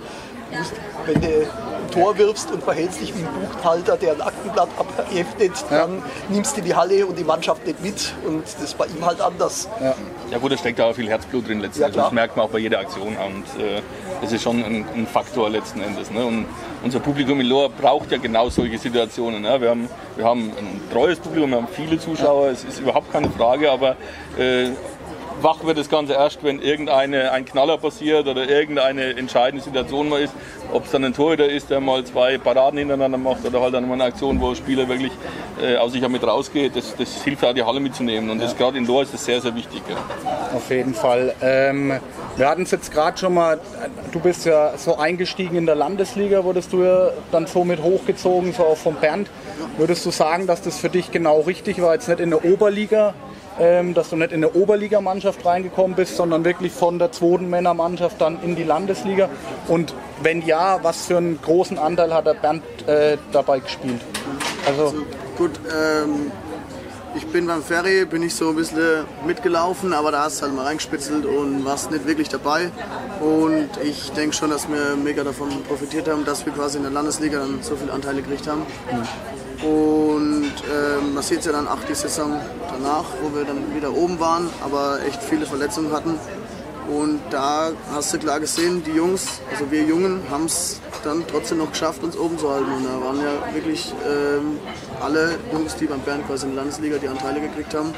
musst- 0.58 0.72
wenn 1.06 1.20
du 1.20 1.26
ein 1.28 1.90
Tor 1.90 2.16
wirfst 2.18 2.50
und 2.50 2.62
verhältst 2.62 3.00
dich 3.00 3.14
wie 3.14 3.20
ein 3.20 3.28
Buchhalter, 3.52 3.96
der 3.96 4.12
ein 4.14 4.20
Aktenblatt 4.22 4.68
abheftet, 4.78 5.52
dann 5.70 6.02
nimmst 6.30 6.56
du 6.56 6.62
die 6.62 6.74
Halle 6.74 7.06
und 7.06 7.18
die 7.18 7.24
Mannschaft 7.24 7.66
nicht 7.66 7.82
mit. 7.82 8.14
Und 8.26 8.42
das 8.44 8.54
ist 8.62 8.78
bei 8.78 8.86
ihm 8.86 9.04
halt 9.04 9.20
anders. 9.20 9.68
Ja 10.30 10.38
gut, 10.38 10.50
da 10.52 10.56
steckt 10.56 10.80
auch 10.80 10.94
viel 10.94 11.08
Herzblut 11.08 11.46
drin 11.46 11.60
letzten 11.60 11.80
Ja, 11.82 11.86
Endes. 11.88 12.02
Das 12.02 12.12
merkt 12.12 12.36
man 12.36 12.46
auch 12.46 12.50
bei 12.50 12.58
jeder 12.58 12.78
Aktion 12.80 13.08
und 13.16 13.62
äh, 13.62 13.82
das 14.22 14.32
ist 14.32 14.42
schon 14.42 14.64
ein, 14.64 14.84
ein 14.94 15.06
Faktor 15.06 15.50
letzten 15.50 15.80
Endes. 15.82 16.10
Ne? 16.10 16.24
Und 16.24 16.46
unser 16.82 17.00
Publikum 17.00 17.38
in 17.40 17.46
Lohr 17.46 17.68
braucht 17.68 18.10
ja 18.10 18.18
genau 18.18 18.48
solche 18.48 18.78
Situationen. 18.78 19.42
Ne? 19.42 19.60
Wir, 19.60 19.70
haben, 19.70 19.88
wir 20.16 20.24
haben 20.24 20.50
ein 20.58 20.80
treues 20.92 21.18
Publikum, 21.18 21.50
wir 21.50 21.58
haben 21.58 21.68
viele 21.70 21.98
Zuschauer, 21.98 22.48
es 22.48 22.64
ist 22.64 22.80
überhaupt 22.80 23.12
keine 23.12 23.28
Frage, 23.30 23.70
aber 23.70 23.96
äh, 24.38 24.70
wach 25.44 25.62
wird 25.64 25.78
das 25.78 25.88
Ganze 25.88 26.14
erst, 26.14 26.42
wenn 26.42 26.60
irgendeine 26.60 27.30
ein 27.30 27.44
Knaller 27.44 27.76
passiert 27.76 28.26
oder 28.26 28.48
irgendeine 28.48 29.16
entscheidende 29.16 29.62
Situation 29.62 30.08
mal 30.08 30.22
ist. 30.22 30.32
Ob 30.72 30.86
es 30.86 30.90
dann 30.90 31.04
ein 31.04 31.12
Torhüter 31.12 31.48
ist, 31.48 31.70
der 31.70 31.80
mal 31.80 32.02
zwei 32.04 32.38
Paraden 32.38 32.78
hintereinander 32.78 33.18
macht 33.18 33.44
oder 33.44 33.60
halt 33.60 33.74
dann 33.74 33.86
mal 33.86 33.94
eine 33.94 34.04
Aktion, 34.04 34.40
wo 34.40 34.48
ein 34.48 34.56
Spieler 34.56 34.88
wirklich 34.88 35.12
äh, 35.62 35.76
aus 35.76 35.92
sich 35.92 36.08
mit 36.08 36.26
rausgeht, 36.26 36.74
das, 36.74 36.96
das 36.96 37.22
hilft 37.22 37.44
auch 37.44 37.52
die 37.52 37.62
Halle 37.62 37.78
mitzunehmen. 37.78 38.30
Und 38.30 38.40
das 38.40 38.56
gerade 38.56 38.78
in 38.78 38.86
Lohr 38.86 39.02
ist 39.02 39.12
das 39.12 39.24
sehr, 39.24 39.40
sehr 39.40 39.54
wichtig. 39.54 39.82
Ja. 39.88 39.96
Auf 40.56 40.70
jeden 40.70 40.94
Fall. 40.94 41.34
Ähm, 41.42 41.92
wir 42.36 42.48
hatten 42.48 42.62
es 42.62 42.70
jetzt 42.70 42.90
gerade 42.90 43.18
schon 43.18 43.34
mal, 43.34 43.60
du 44.12 44.20
bist 44.20 44.46
ja 44.46 44.76
so 44.78 44.96
eingestiegen 44.96 45.56
in 45.56 45.66
der 45.66 45.74
Landesliga, 45.76 46.42
wurdest 46.42 46.72
du 46.72 46.82
ja 46.82 47.10
dann 47.30 47.46
so 47.46 47.64
mit 47.64 47.82
hochgezogen, 47.82 48.52
so 48.54 48.64
auch 48.64 48.78
von 48.78 48.94
Bernd. 48.94 49.28
Würdest 49.76 50.06
du 50.06 50.10
sagen, 50.10 50.46
dass 50.46 50.62
das 50.62 50.78
für 50.78 50.88
dich 50.88 51.12
genau 51.12 51.40
richtig 51.40 51.82
war, 51.82 51.94
jetzt 51.94 52.08
nicht 52.08 52.20
in 52.20 52.30
der 52.30 52.44
Oberliga, 52.44 53.14
ähm, 53.58 53.94
dass 53.94 54.10
du 54.10 54.16
nicht 54.16 54.32
in 54.32 54.44
eine 54.44 54.52
Oberligamannschaft 54.52 55.44
reingekommen 55.44 55.96
bist, 55.96 56.16
sondern 56.16 56.44
wirklich 56.44 56.72
von 56.72 56.98
der 56.98 57.12
zweiten 57.12 57.50
Männermannschaft 57.50 58.20
dann 58.20 58.42
in 58.42 58.56
die 58.56 58.64
Landesliga? 58.64 59.28
Und 59.68 59.94
wenn 60.22 60.42
ja, 60.42 60.78
was 60.82 61.06
für 61.06 61.16
einen 61.16 61.40
großen 61.40 61.78
Anteil 61.78 62.12
hat 62.12 62.26
der 62.26 62.34
Bernd 62.34 62.62
äh, 62.86 63.16
dabei 63.32 63.60
gespielt? 63.60 64.00
Also, 64.66 64.94
Gut, 65.36 65.50
ähm, 65.68 66.30
ich 67.16 67.26
bin 67.26 67.46
beim 67.46 67.62
Ferry, 67.62 68.04
bin 68.04 68.22
ich 68.22 68.34
so 68.34 68.50
ein 68.50 68.56
bisschen 68.56 69.04
mitgelaufen, 69.26 69.92
aber 69.92 70.12
da 70.12 70.24
hast 70.24 70.40
du 70.40 70.46
halt 70.46 70.54
mal 70.54 70.64
reingespitzelt 70.64 71.26
und 71.26 71.64
warst 71.64 71.90
nicht 71.90 72.06
wirklich 72.06 72.28
dabei. 72.28 72.70
Und 73.20 73.70
ich 73.82 74.12
denke 74.12 74.34
schon, 74.34 74.50
dass 74.50 74.68
wir 74.68 74.96
mega 74.96 75.24
davon 75.24 75.48
profitiert 75.68 76.08
haben, 76.08 76.24
dass 76.24 76.46
wir 76.46 76.52
quasi 76.52 76.76
in 76.76 76.84
der 76.84 76.92
Landesliga 76.92 77.40
dann 77.40 77.62
so 77.62 77.74
viele 77.74 77.92
Anteile 77.92 78.22
gekriegt 78.22 78.46
haben. 78.46 78.62
Und 79.64 80.52
ähm, 80.70 81.14
man 81.14 81.22
sieht 81.22 81.38
es 81.38 81.46
ja 81.46 81.52
dann 81.52 81.66
auch 81.66 81.82
die 81.88 81.94
Saison 81.94 82.38
danach, 82.68 83.04
wo 83.22 83.34
wir 83.34 83.44
dann 83.44 83.74
wieder 83.74 83.94
oben 83.94 84.20
waren, 84.20 84.50
aber 84.62 84.98
echt 85.06 85.22
viele 85.22 85.46
Verletzungen 85.46 85.90
hatten. 85.90 86.18
Und 86.88 87.20
da 87.30 87.72
hast 87.94 88.12
du 88.12 88.18
klar 88.18 88.40
gesehen, 88.40 88.82
die 88.84 88.90
Jungs, 88.90 89.40
also 89.50 89.70
wir 89.70 89.82
Jungen, 89.84 90.20
haben 90.30 90.44
es 90.44 90.80
dann 91.02 91.24
trotzdem 91.26 91.58
noch 91.58 91.70
geschafft, 91.70 92.02
uns 92.02 92.16
oben 92.16 92.38
zu 92.38 92.50
halten. 92.50 92.70
Und 92.70 92.84
da 92.84 93.00
waren 93.00 93.20
ja 93.20 93.54
wirklich 93.54 93.94
ähm, 94.06 94.58
alle 95.00 95.38
Jungs, 95.50 95.76
die 95.76 95.86
beim 95.86 96.00
Bern 96.00 96.26
quasi 96.26 96.44
in 96.44 96.54
der 96.54 96.62
Landesliga 96.62 96.98
die 96.98 97.08
Anteile 97.08 97.40
gekriegt 97.40 97.74
haben, 97.74 97.94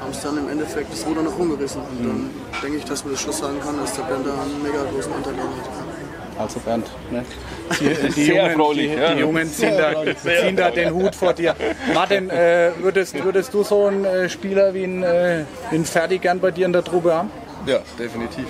haben 0.00 0.10
es 0.12 0.20
dann 0.22 0.38
im 0.38 0.48
Endeffekt 0.48 0.92
das 0.92 1.06
Ruder 1.06 1.22
nach 1.22 1.38
oben 1.38 1.50
gerissen. 1.50 1.82
Und 1.82 2.08
dann 2.08 2.30
denke 2.62 2.78
ich, 2.78 2.84
dass 2.84 3.04
man 3.04 3.12
das 3.12 3.20
schon 3.20 3.34
sagen 3.34 3.60
kann, 3.60 3.76
dass 3.78 3.92
der 3.92 4.04
Bern 4.04 4.24
da 4.24 4.32
einen 4.32 4.62
mega 4.62 4.82
großen 4.90 5.12
Anteil 5.12 5.34
hat. 5.34 5.91
Also 6.38 6.60
Bernd, 6.60 6.86
ne? 7.10 7.24
die, 7.80 8.08
die, 8.10 8.26
Jungen, 8.26 8.40
erfreulich, 8.50 8.90
die, 8.90 8.96
ja. 8.98 9.14
die 9.14 9.20
Jungen 9.20 9.52
ziehen 9.52 9.76
da, 9.76 9.92
ziehen 10.14 10.56
da 10.56 10.70
den 10.70 10.92
Hut 10.94 11.14
vor 11.14 11.32
dir. 11.32 11.54
Martin, 11.94 12.30
äh, 12.30 12.70
würdest, 12.78 13.22
würdest 13.22 13.52
du 13.54 13.62
so 13.62 13.86
einen 13.86 14.04
äh, 14.04 14.28
Spieler 14.28 14.74
wie 14.74 14.84
einen, 14.84 15.02
äh, 15.02 15.44
einen 15.70 15.84
Ferdi 15.84 16.18
gern 16.18 16.40
bei 16.40 16.50
dir 16.50 16.66
in 16.66 16.72
der 16.72 16.84
Truppe 16.84 17.14
haben? 17.14 17.30
Ja, 17.66 17.78
definitiv. 17.98 18.46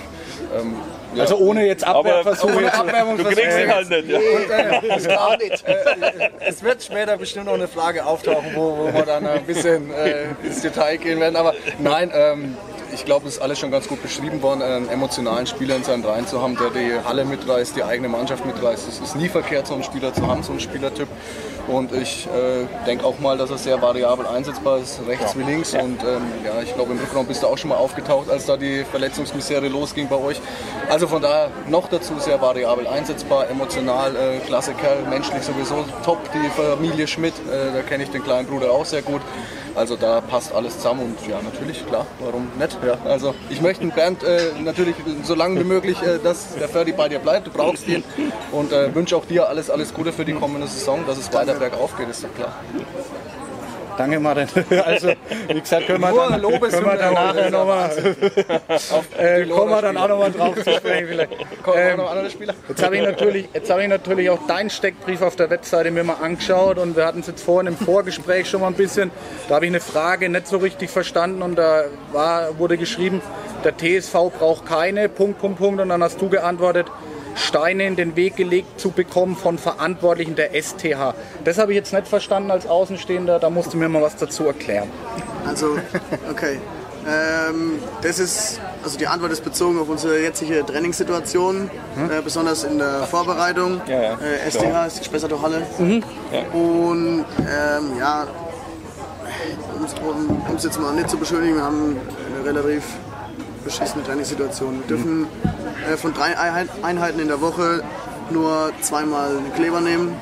Ähm, 0.57 0.75
ja. 1.13 1.21
Also 1.21 1.37
ohne 1.37 1.65
jetzt 1.65 1.83
Abwehrversuche. 1.85 2.53
ohne 2.57 2.71
zu- 2.71 3.23
Du 3.23 3.29
kriegst 3.29 3.59
ihn 3.59 3.71
halt 3.73 3.89
nicht. 3.89 4.09
Ja. 4.09 4.19
Das 4.87 5.07
gar 5.07 5.37
nicht. 5.37 5.63
es 6.39 6.63
wird 6.63 6.83
später 6.83 7.17
bestimmt 7.17 7.45
noch 7.45 7.53
eine 7.53 7.67
Frage 7.67 8.05
auftauchen, 8.05 8.51
wo, 8.55 8.77
wo 8.77 8.93
wir 8.93 9.03
dann 9.05 9.27
ein 9.27 9.43
bisschen 9.43 9.93
äh, 9.93 10.25
ins 10.43 10.61
Detail 10.61 10.97
gehen 10.97 11.19
werden. 11.19 11.35
Aber 11.35 11.53
nein, 11.79 12.11
ähm, 12.13 12.57
ich 12.93 13.05
glaube, 13.05 13.27
es 13.27 13.35
ist 13.35 13.41
alles 13.41 13.59
schon 13.59 13.71
ganz 13.71 13.87
gut 13.87 14.01
beschrieben 14.01 14.41
worden, 14.41 14.61
einen 14.61 14.87
emotionalen 14.89 15.47
Spieler 15.47 15.75
in 15.75 15.83
seinen 15.83 16.05
Reihen 16.05 16.27
zu 16.27 16.41
haben, 16.41 16.55
der 16.55 16.69
die 16.69 17.03
Halle 17.03 17.25
mitreißt, 17.25 17.75
die 17.75 17.83
eigene 17.83 18.07
Mannschaft 18.07 18.45
mitreißt. 18.45 18.87
Es 18.87 18.99
ist 18.99 19.15
nie 19.15 19.29
verkehrt, 19.29 19.67
so 19.67 19.73
einen 19.73 19.83
Spieler 19.83 20.13
zu 20.13 20.27
haben, 20.27 20.43
so 20.43 20.51
einen 20.51 20.59
Spielertyp. 20.59 21.07
Und 21.67 21.93
ich 21.93 22.27
äh, 22.27 22.65
denke 22.85 23.05
auch 23.05 23.19
mal, 23.19 23.37
dass 23.37 23.49
er 23.49 23.57
sehr 23.57 23.81
variabel 23.81 24.27
einsetzbar 24.27 24.79
ist, 24.79 24.99
rechts 25.07 25.37
wie 25.37 25.43
links. 25.43 25.73
Und 25.73 26.03
ähm, 26.03 26.21
ja, 26.45 26.61
ich 26.61 26.73
glaube, 26.75 26.91
im 26.91 26.99
Rückraum 26.99 27.25
bist 27.25 27.41
du 27.41 27.47
auch 27.47 27.57
schon 27.57 27.69
mal 27.69 27.77
aufgetaucht, 27.77 28.29
als 28.29 28.45
da 28.45 28.57
die 28.57 28.83
Verletzungsmisere 28.83 29.69
losging 29.69 30.09
bei 30.09 30.17
euch. 30.17 30.41
Also 30.89 31.07
von 31.07 31.21
daher 31.21 31.49
noch 31.67 31.87
dazu 31.87 32.19
sehr 32.19 32.41
variabel 32.41 32.85
einsetzbar, 32.85 33.49
emotional, 33.49 34.15
äh, 34.15 34.39
klasse 34.45 34.73
Kerl, 34.73 35.03
menschlich 35.09 35.41
sowieso 35.43 35.85
top. 36.03 36.19
Die 36.33 36.49
Familie 36.49 37.07
Schmidt, 37.07 37.33
äh, 37.49 37.73
da 37.73 37.81
kenne 37.81 38.03
ich 38.03 38.09
den 38.09 38.23
kleinen 38.23 38.47
Bruder 38.47 38.71
auch 38.71 38.85
sehr 38.85 39.01
gut. 39.01 39.21
Also 39.75 39.95
da 39.95 40.21
passt 40.21 40.53
alles 40.53 40.77
zusammen 40.77 41.01
und 41.01 41.27
ja, 41.27 41.41
natürlich, 41.41 41.85
klar, 41.87 42.05
warum 42.19 42.47
nicht? 42.59 42.77
Ja, 42.85 42.97
also 43.05 43.33
ich 43.49 43.61
möchte 43.61 43.85
Bernd 43.87 44.23
äh, 44.23 44.51
natürlich 44.63 44.95
so 45.23 45.33
lange 45.33 45.59
wie 45.59 45.63
möglich, 45.63 46.01
äh, 46.01 46.19
dass 46.23 46.55
der 46.55 46.69
Ferdi 46.69 46.91
bei 46.91 47.09
dir 47.09 47.19
bleibt. 47.19 47.47
Du 47.47 47.51
brauchst 47.51 47.87
ihn 47.87 48.03
und 48.51 48.71
äh, 48.71 48.93
wünsche 48.93 49.15
auch 49.17 49.25
dir 49.25 49.49
alles, 49.49 49.69
alles 49.69 49.93
Gute 49.93 50.13
für 50.13 50.25
die 50.25 50.33
kommende 50.33 50.67
Saison, 50.67 51.03
dass 51.07 51.17
es 51.17 51.33
weiter 51.33 51.55
bergauf 51.55 51.97
geht, 51.97 52.09
ist 52.09 52.23
doch 52.23 52.33
klar. 52.35 52.53
Danke, 53.97 54.19
Martin. 54.19 54.47
Also, 54.83 55.13
wie 55.47 55.59
gesagt, 55.61 55.87
können 55.87 56.01
wir 56.01 56.13
dann, 56.13 56.41
können 56.41 56.85
wir 56.85 56.97
dann 56.97 57.13
nachher 57.13 57.49
nochmal, 57.51 57.91
äh, 59.17 59.45
kommen 59.45 59.69
wir 59.69 59.81
dann 59.81 59.97
auch 59.97 60.07
nochmal 60.07 60.31
drauf 60.31 60.55
zu 60.55 60.73
sprechen 60.73 61.07
vielleicht. 61.07 61.31
Ähm, 61.75 61.97
noch 61.97 62.09
andere 62.09 62.29
Spieler? 62.29 62.53
Jetzt 62.67 62.83
habe 62.83 62.97
ich, 62.97 63.03
natürlich, 63.03 63.49
jetzt 63.53 63.69
hab 63.69 63.79
ich 63.79 63.87
natürlich 63.87 64.29
auch 64.29 64.45
deinen 64.47 64.69
Steckbrief 64.69 65.21
auf 65.21 65.35
der 65.35 65.49
Webseite 65.49 65.91
mir 65.91 66.03
mal 66.03 66.17
angeschaut 66.21 66.77
und 66.77 66.95
wir 66.95 67.05
hatten 67.05 67.19
es 67.19 67.27
jetzt 67.27 67.43
vorhin 67.43 67.67
im 67.67 67.77
Vorgespräch 67.77 68.49
schon 68.49 68.61
mal 68.61 68.67
ein 68.67 68.73
bisschen. 68.73 69.11
Da 69.47 69.55
habe 69.55 69.65
ich 69.65 69.71
eine 69.71 69.79
Frage 69.79 70.29
nicht 70.29 70.47
so 70.47 70.57
richtig 70.57 70.89
verstanden 70.89 71.41
und 71.41 71.55
da 71.55 71.85
war, 72.11 72.57
wurde 72.59 72.77
geschrieben, 72.77 73.21
der 73.63 73.77
TSV 73.77 74.13
braucht 74.37 74.65
keine, 74.65 75.07
Punkt, 75.09 75.39
Punkt, 75.39 75.59
Punkt. 75.59 75.81
Und 75.81 75.89
dann 75.89 76.03
hast 76.03 76.21
du 76.21 76.29
geantwortet, 76.29 76.87
Steine 77.35 77.85
in 77.85 77.95
den 77.95 78.15
Weg 78.15 78.35
gelegt 78.35 78.79
zu 78.79 78.91
bekommen 78.91 79.35
von 79.35 79.57
Verantwortlichen 79.57 80.35
der 80.35 80.51
STH. 80.53 81.13
Das 81.43 81.57
habe 81.57 81.71
ich 81.71 81.75
jetzt 81.75 81.93
nicht 81.93 82.07
verstanden 82.07 82.51
als 82.51 82.67
Außenstehender, 82.67 83.39
da 83.39 83.49
musst 83.49 83.73
du 83.73 83.77
mir 83.77 83.89
mal 83.89 84.01
was 84.01 84.15
dazu 84.15 84.45
erklären. 84.45 84.89
Also, 85.45 85.77
okay. 86.29 86.59
Ähm, 87.05 87.79
das 88.01 88.17
ist, 88.17 88.61
also 88.81 88.97
die 88.97 89.07
Antwort 89.07 89.31
ist 89.33 89.43
bezogen 89.43 89.77
auf 89.77 89.89
unsere 89.89 90.21
jetzige 90.21 90.65
Trainingssituation, 90.65 91.69
äh, 91.97 92.21
besonders 92.21 92.63
in 92.63 92.77
der 92.77 93.03
Vorbereitung. 93.03 93.81
Ja, 93.87 94.01
ja, 94.01 94.13
Äh, 94.13 94.49
STH 94.49 94.87
ist 94.87 94.99
die 95.01 95.03
Spessartor-Halle. 95.03 95.63
Ja. 95.79 96.39
Und 96.57 97.25
ähm, 97.39 97.97
ja, 97.99 98.25
um 100.49 100.55
es 100.55 100.63
jetzt 100.63 100.79
mal 100.79 100.93
nicht 100.93 101.09
zu 101.09 101.17
beschönigen, 101.17 101.55
wir 101.55 101.63
haben 101.63 101.97
eine 102.37 102.45
relativ 102.45 102.83
beschissene 103.63 104.03
Trainingssituation. 104.03 104.79
Wir 104.81 104.87
dürfen 104.97 105.27
äh, 105.91 105.97
von 105.97 106.13
drei 106.13 106.37
Einheit- 106.37 106.69
Einheiten 106.81 107.19
in 107.19 107.27
der 107.27 107.41
Woche 107.41 107.83
nur 108.31 108.71
zweimal 108.81 109.29
einen 109.37 109.53
Kleber 109.53 109.81
nehmen. 109.81 110.15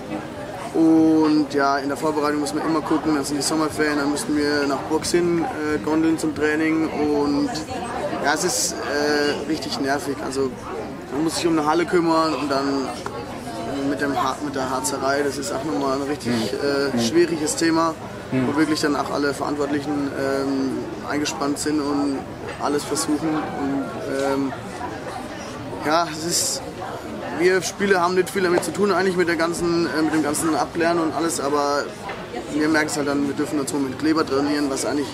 Und 0.74 1.54
ja, 1.54 1.78
in 1.80 1.90
der 1.90 1.98
Vorbereitung 1.98 2.40
müssen 2.40 2.58
wir 2.58 2.66
immer 2.66 2.82
gucken, 2.82 3.16
dann 3.16 3.26
sind 3.26 3.36
die 3.38 3.42
Sommerferien, 3.42 3.98
dann 3.98 4.10
müssen 4.10 4.38
wir 4.38 4.66
nach 4.68 4.80
Burgs 4.90 5.12
hin, 5.12 5.44
äh, 5.44 5.78
gondeln 5.80 6.18
zum 6.18 6.34
Training 6.34 6.88
und 6.90 7.50
ja, 8.24 8.34
es 8.34 8.46
ist 8.46 8.74
äh, 8.74 9.50
richtig 9.50 9.82
nervig. 9.82 10.16
Also 10.26 10.50
man 11.12 11.26
muss 11.26 11.36
sich 11.36 11.46
um 11.46 11.58
eine 11.58 11.68
Halle 11.68 11.86
kümmern 11.86 12.34
und 12.36 12.50
dann 12.50 12.88
mit, 13.90 14.00
dem, 14.00 14.12
mit 14.46 14.56
der 14.56 14.70
Harzerei, 14.70 15.24
das 15.24 15.38
ist 15.38 15.52
auch 15.52 15.64
nochmal 15.66 15.98
ein 15.98 16.04
richtig 16.04 16.34
äh, 16.54 16.98
schwieriges 17.02 17.58
Thema, 17.58 17.94
wo 18.32 18.56
wirklich 18.58 18.80
dann 18.82 18.96
auch 18.96 19.12
alle 19.12 19.34
Verantwortlichen 19.34 19.92
ähm, 19.92 20.78
eingespannt 21.10 21.60
sind 21.60 21.82
und 21.82 22.20
alles 22.64 22.84
versuchen. 22.84 23.30
Und, 23.30 23.86
ähm, 24.24 24.54
ja, 25.86 26.08
es 26.12 26.26
ist, 26.26 26.62
wir 27.40 27.62
Spieler 27.62 28.02
haben 28.02 28.16
nicht 28.16 28.30
viel 28.30 28.44
damit 28.44 28.64
zu 28.64 28.72
tun, 28.72 28.92
eigentlich 28.92 29.18
mit, 29.18 29.28
der 29.28 29.36
ganzen, 29.36 29.88
äh, 29.88 30.02
mit 30.02 30.14
dem 30.14 30.24
ganzen 30.24 30.56
Abklären 30.56 31.00
und 31.00 31.14
alles, 31.14 31.40
aber 31.40 31.84
wir 32.54 32.70
merken 32.70 32.88
es 32.88 32.98
halt 32.98 33.08
dann, 33.08 33.28
wir 33.28 33.34
dürfen 33.36 33.58
nur 33.58 33.80
mit 33.82 34.00
Kleber 34.00 34.26
trainieren, 34.26 34.70
was 34.70 34.86
eigentlich 34.86 35.08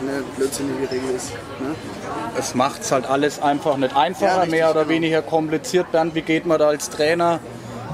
eine 0.00 0.22
blödsinnige 0.36 0.90
Regel 0.90 1.10
ist. 1.16 1.30
Ne? 1.60 1.74
Es 2.38 2.54
macht 2.54 2.82
es 2.82 2.92
halt 2.92 3.06
alles 3.06 3.40
einfach 3.40 3.76
nicht 3.76 3.92
Ja, 3.92 4.00
einfacher, 4.00 4.36
richtig, 4.42 4.50
mehr 4.50 4.70
oder 4.70 4.80
genau. 4.80 4.94
weniger 4.94 5.22
kompliziert. 5.22 5.92
Bernd, 5.92 6.14
wie 6.14 6.22
geht 6.22 6.46
man 6.46 6.58
da 6.58 6.68
als 6.68 6.90
Trainer 6.90 7.40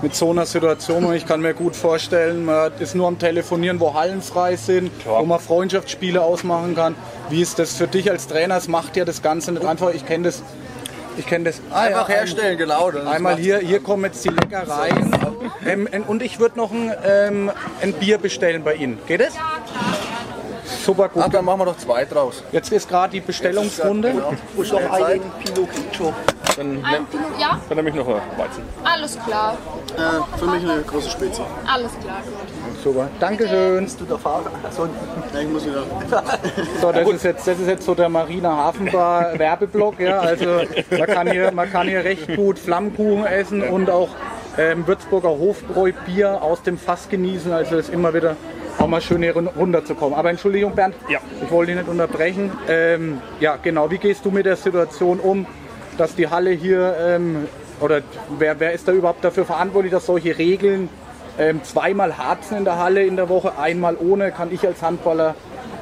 mit 0.03 0.15
so 0.15 0.31
einer 0.31 0.47
Situation? 0.47 1.05
Und 1.05 1.15
ich 1.15 1.27
kann 1.27 1.41
mir 1.41 1.55
gut 1.55 1.77
vorstellen, 1.77 2.45
man 2.45 2.73
ist 2.79 2.95
nur 2.95 3.09
am 3.09 3.19
Telefonieren, 3.19 3.81
wo 3.81 3.95
Hallen 3.95 4.23
frei 4.23 4.57
sind, 4.57 4.91
wo 5.05 5.25
man 5.25 5.41
Freundschaftsspiele 5.41 6.23
ausmachen 6.23 6.75
kann. 6.75 6.95
Wie 7.31 7.43
ist 7.43 7.59
das 7.59 7.77
für 7.77 7.87
dich 7.87 8.11
als 8.11 8.27
Trainer? 8.27 8.57
Es 8.57 8.69
macht 8.69 8.97
ja 8.97 9.05
das 9.05 9.23
Ganze 9.23 9.53
nicht 9.53 9.65
einfach. 9.65 9.93
Ich 9.93 10.07
kenne 10.07 10.25
das. 10.25 10.43
Ich 11.17 11.27
kenne 11.27 11.47
das. 11.47 11.61
Ah, 11.71 11.81
Einfach 11.83 12.09
ja, 12.09 12.17
herstellen, 12.17 12.57
genau. 12.57 12.93
das 12.93 13.05
Einmal 13.05 13.37
hier, 13.37 13.59
hier 13.59 13.81
kommen 13.81 14.05
jetzt 14.05 14.25
die 14.25 14.29
Leckereien. 14.29 15.11
Ähm, 15.67 15.89
und 16.07 16.23
ich 16.23 16.39
würde 16.39 16.57
noch 16.57 16.71
ein, 16.71 16.93
ähm, 17.05 17.51
ein 17.83 17.93
Bier 17.93 18.19
bestellen 18.19 18.63
bei 18.63 18.75
Ihnen. 18.77 18.99
Geht 19.07 19.23
es? 19.23 19.35
Super 20.89 21.11
gut. 21.11 21.23
Ach, 21.27 21.29
dann 21.29 21.45
machen 21.45 21.61
wir 21.61 21.65
doch 21.67 21.77
zwei 21.77 22.07
draus. 22.07 22.43
Jetzt 22.51 22.73
ist 22.73 22.89
gerade 22.89 23.13
die 23.13 23.21
Bestellungsrunde. 23.21 24.11
Und 24.57 24.73
noch 24.73 24.91
einen 24.91 25.21
Pinot 25.45 25.69
Grigio. 25.71 26.15
Dann, 26.57 26.83
Ein 26.83 27.05
Pinot, 27.05 27.39
ja? 27.39 27.61
dann 27.69 27.77
nehme 27.77 27.91
ich 27.91 27.95
noch 27.95 28.09
ein 28.09 28.23
Weizen. 28.39 28.63
Alles 28.83 29.19
klar. 29.23 29.59
Äh, 29.99 30.39
für 30.39 30.47
mich 30.47 30.63
eine 30.65 30.81
große 30.81 31.11
Spezi. 31.11 31.43
Alles 31.71 31.93
klar. 32.03 32.23
Super. 32.83 33.09
Dankeschön. 33.21 33.87
Du 33.99 34.07
der 34.07 34.17
Fahrer. 34.17 34.51
Ja, 35.35 35.41
ich 35.41 35.49
muss 35.49 35.67
wieder. 35.67 35.83
So, 36.81 36.91
das 36.91 37.07
ist 37.07 37.23
jetzt, 37.23 37.47
das 37.47 37.59
ist 37.59 37.69
jetzt 37.69 37.85
so 37.85 37.95
der 37.95 38.09
Marina 38.09 38.57
Hafenbar 38.57 39.39
Werbeblock. 39.39 40.01
Ja, 40.01 40.21
also 40.21 40.63
man 40.91 41.07
kann 41.07 41.31
hier, 41.31 41.53
man 41.53 41.71
kann 41.71 41.87
hier 41.87 42.03
recht 42.03 42.35
gut 42.35 42.59
Flammkuchen 42.59 43.27
essen 43.27 43.63
und 43.63 43.91
auch 43.91 44.09
ähm, 44.57 44.87
Würzburger 44.87 45.29
Hofbräu-Bier 45.29 46.41
aus 46.41 46.63
dem 46.63 46.79
Fass 46.79 47.11
genießen. 47.11 47.53
Also 47.53 47.77
es 47.77 47.89
ist 47.89 47.95
immer 47.95 48.15
wieder 48.15 48.37
auch 48.79 48.87
mal 48.87 49.01
schön 49.01 49.23
hier 49.23 49.35
run- 49.35 49.49
runterzukommen. 49.49 50.19
Aber 50.19 50.31
Entschuldigung, 50.31 50.75
Bernd, 50.75 50.95
Ja. 51.09 51.19
ich 51.43 51.51
wollte 51.51 51.73
dich 51.73 51.81
nicht 51.83 51.91
unterbrechen. 51.91 52.51
Ähm, 52.69 53.21
ja, 53.41 53.57
genau. 53.63 53.91
Wie 53.91 53.99
gehst 53.99 54.25
du 54.25 54.31
mit 54.31 54.47
der 54.47 54.57
Situation 54.57 55.19
um, 55.21 55.47
dass 55.97 56.15
die 56.15 56.29
Halle 56.29 56.51
hier 56.51 56.95
ähm, 57.01 57.47
oder 57.81 58.01
wer, 58.39 58.59
wer 58.61 58.73
ist 58.73 58.87
da 58.89 58.93
überhaupt 58.93 59.25
dafür 59.25 59.45
verantwortlich, 59.45 59.93
dass 59.93 60.07
solche 60.07 60.37
Regeln 60.39 60.89
ähm, 61.39 61.63
zweimal 61.63 62.19
Harzen 62.19 62.57
in 62.59 62.65
der 62.65 62.79
Halle 62.79 63.05
in 63.05 63.17
der 63.17 63.29
Woche, 63.29 63.59
einmal 63.59 63.97
ohne, 63.97 64.33
kann 64.33 64.49
ich 64.53 64.67
als 64.67 64.83
Handballer 64.83 65.35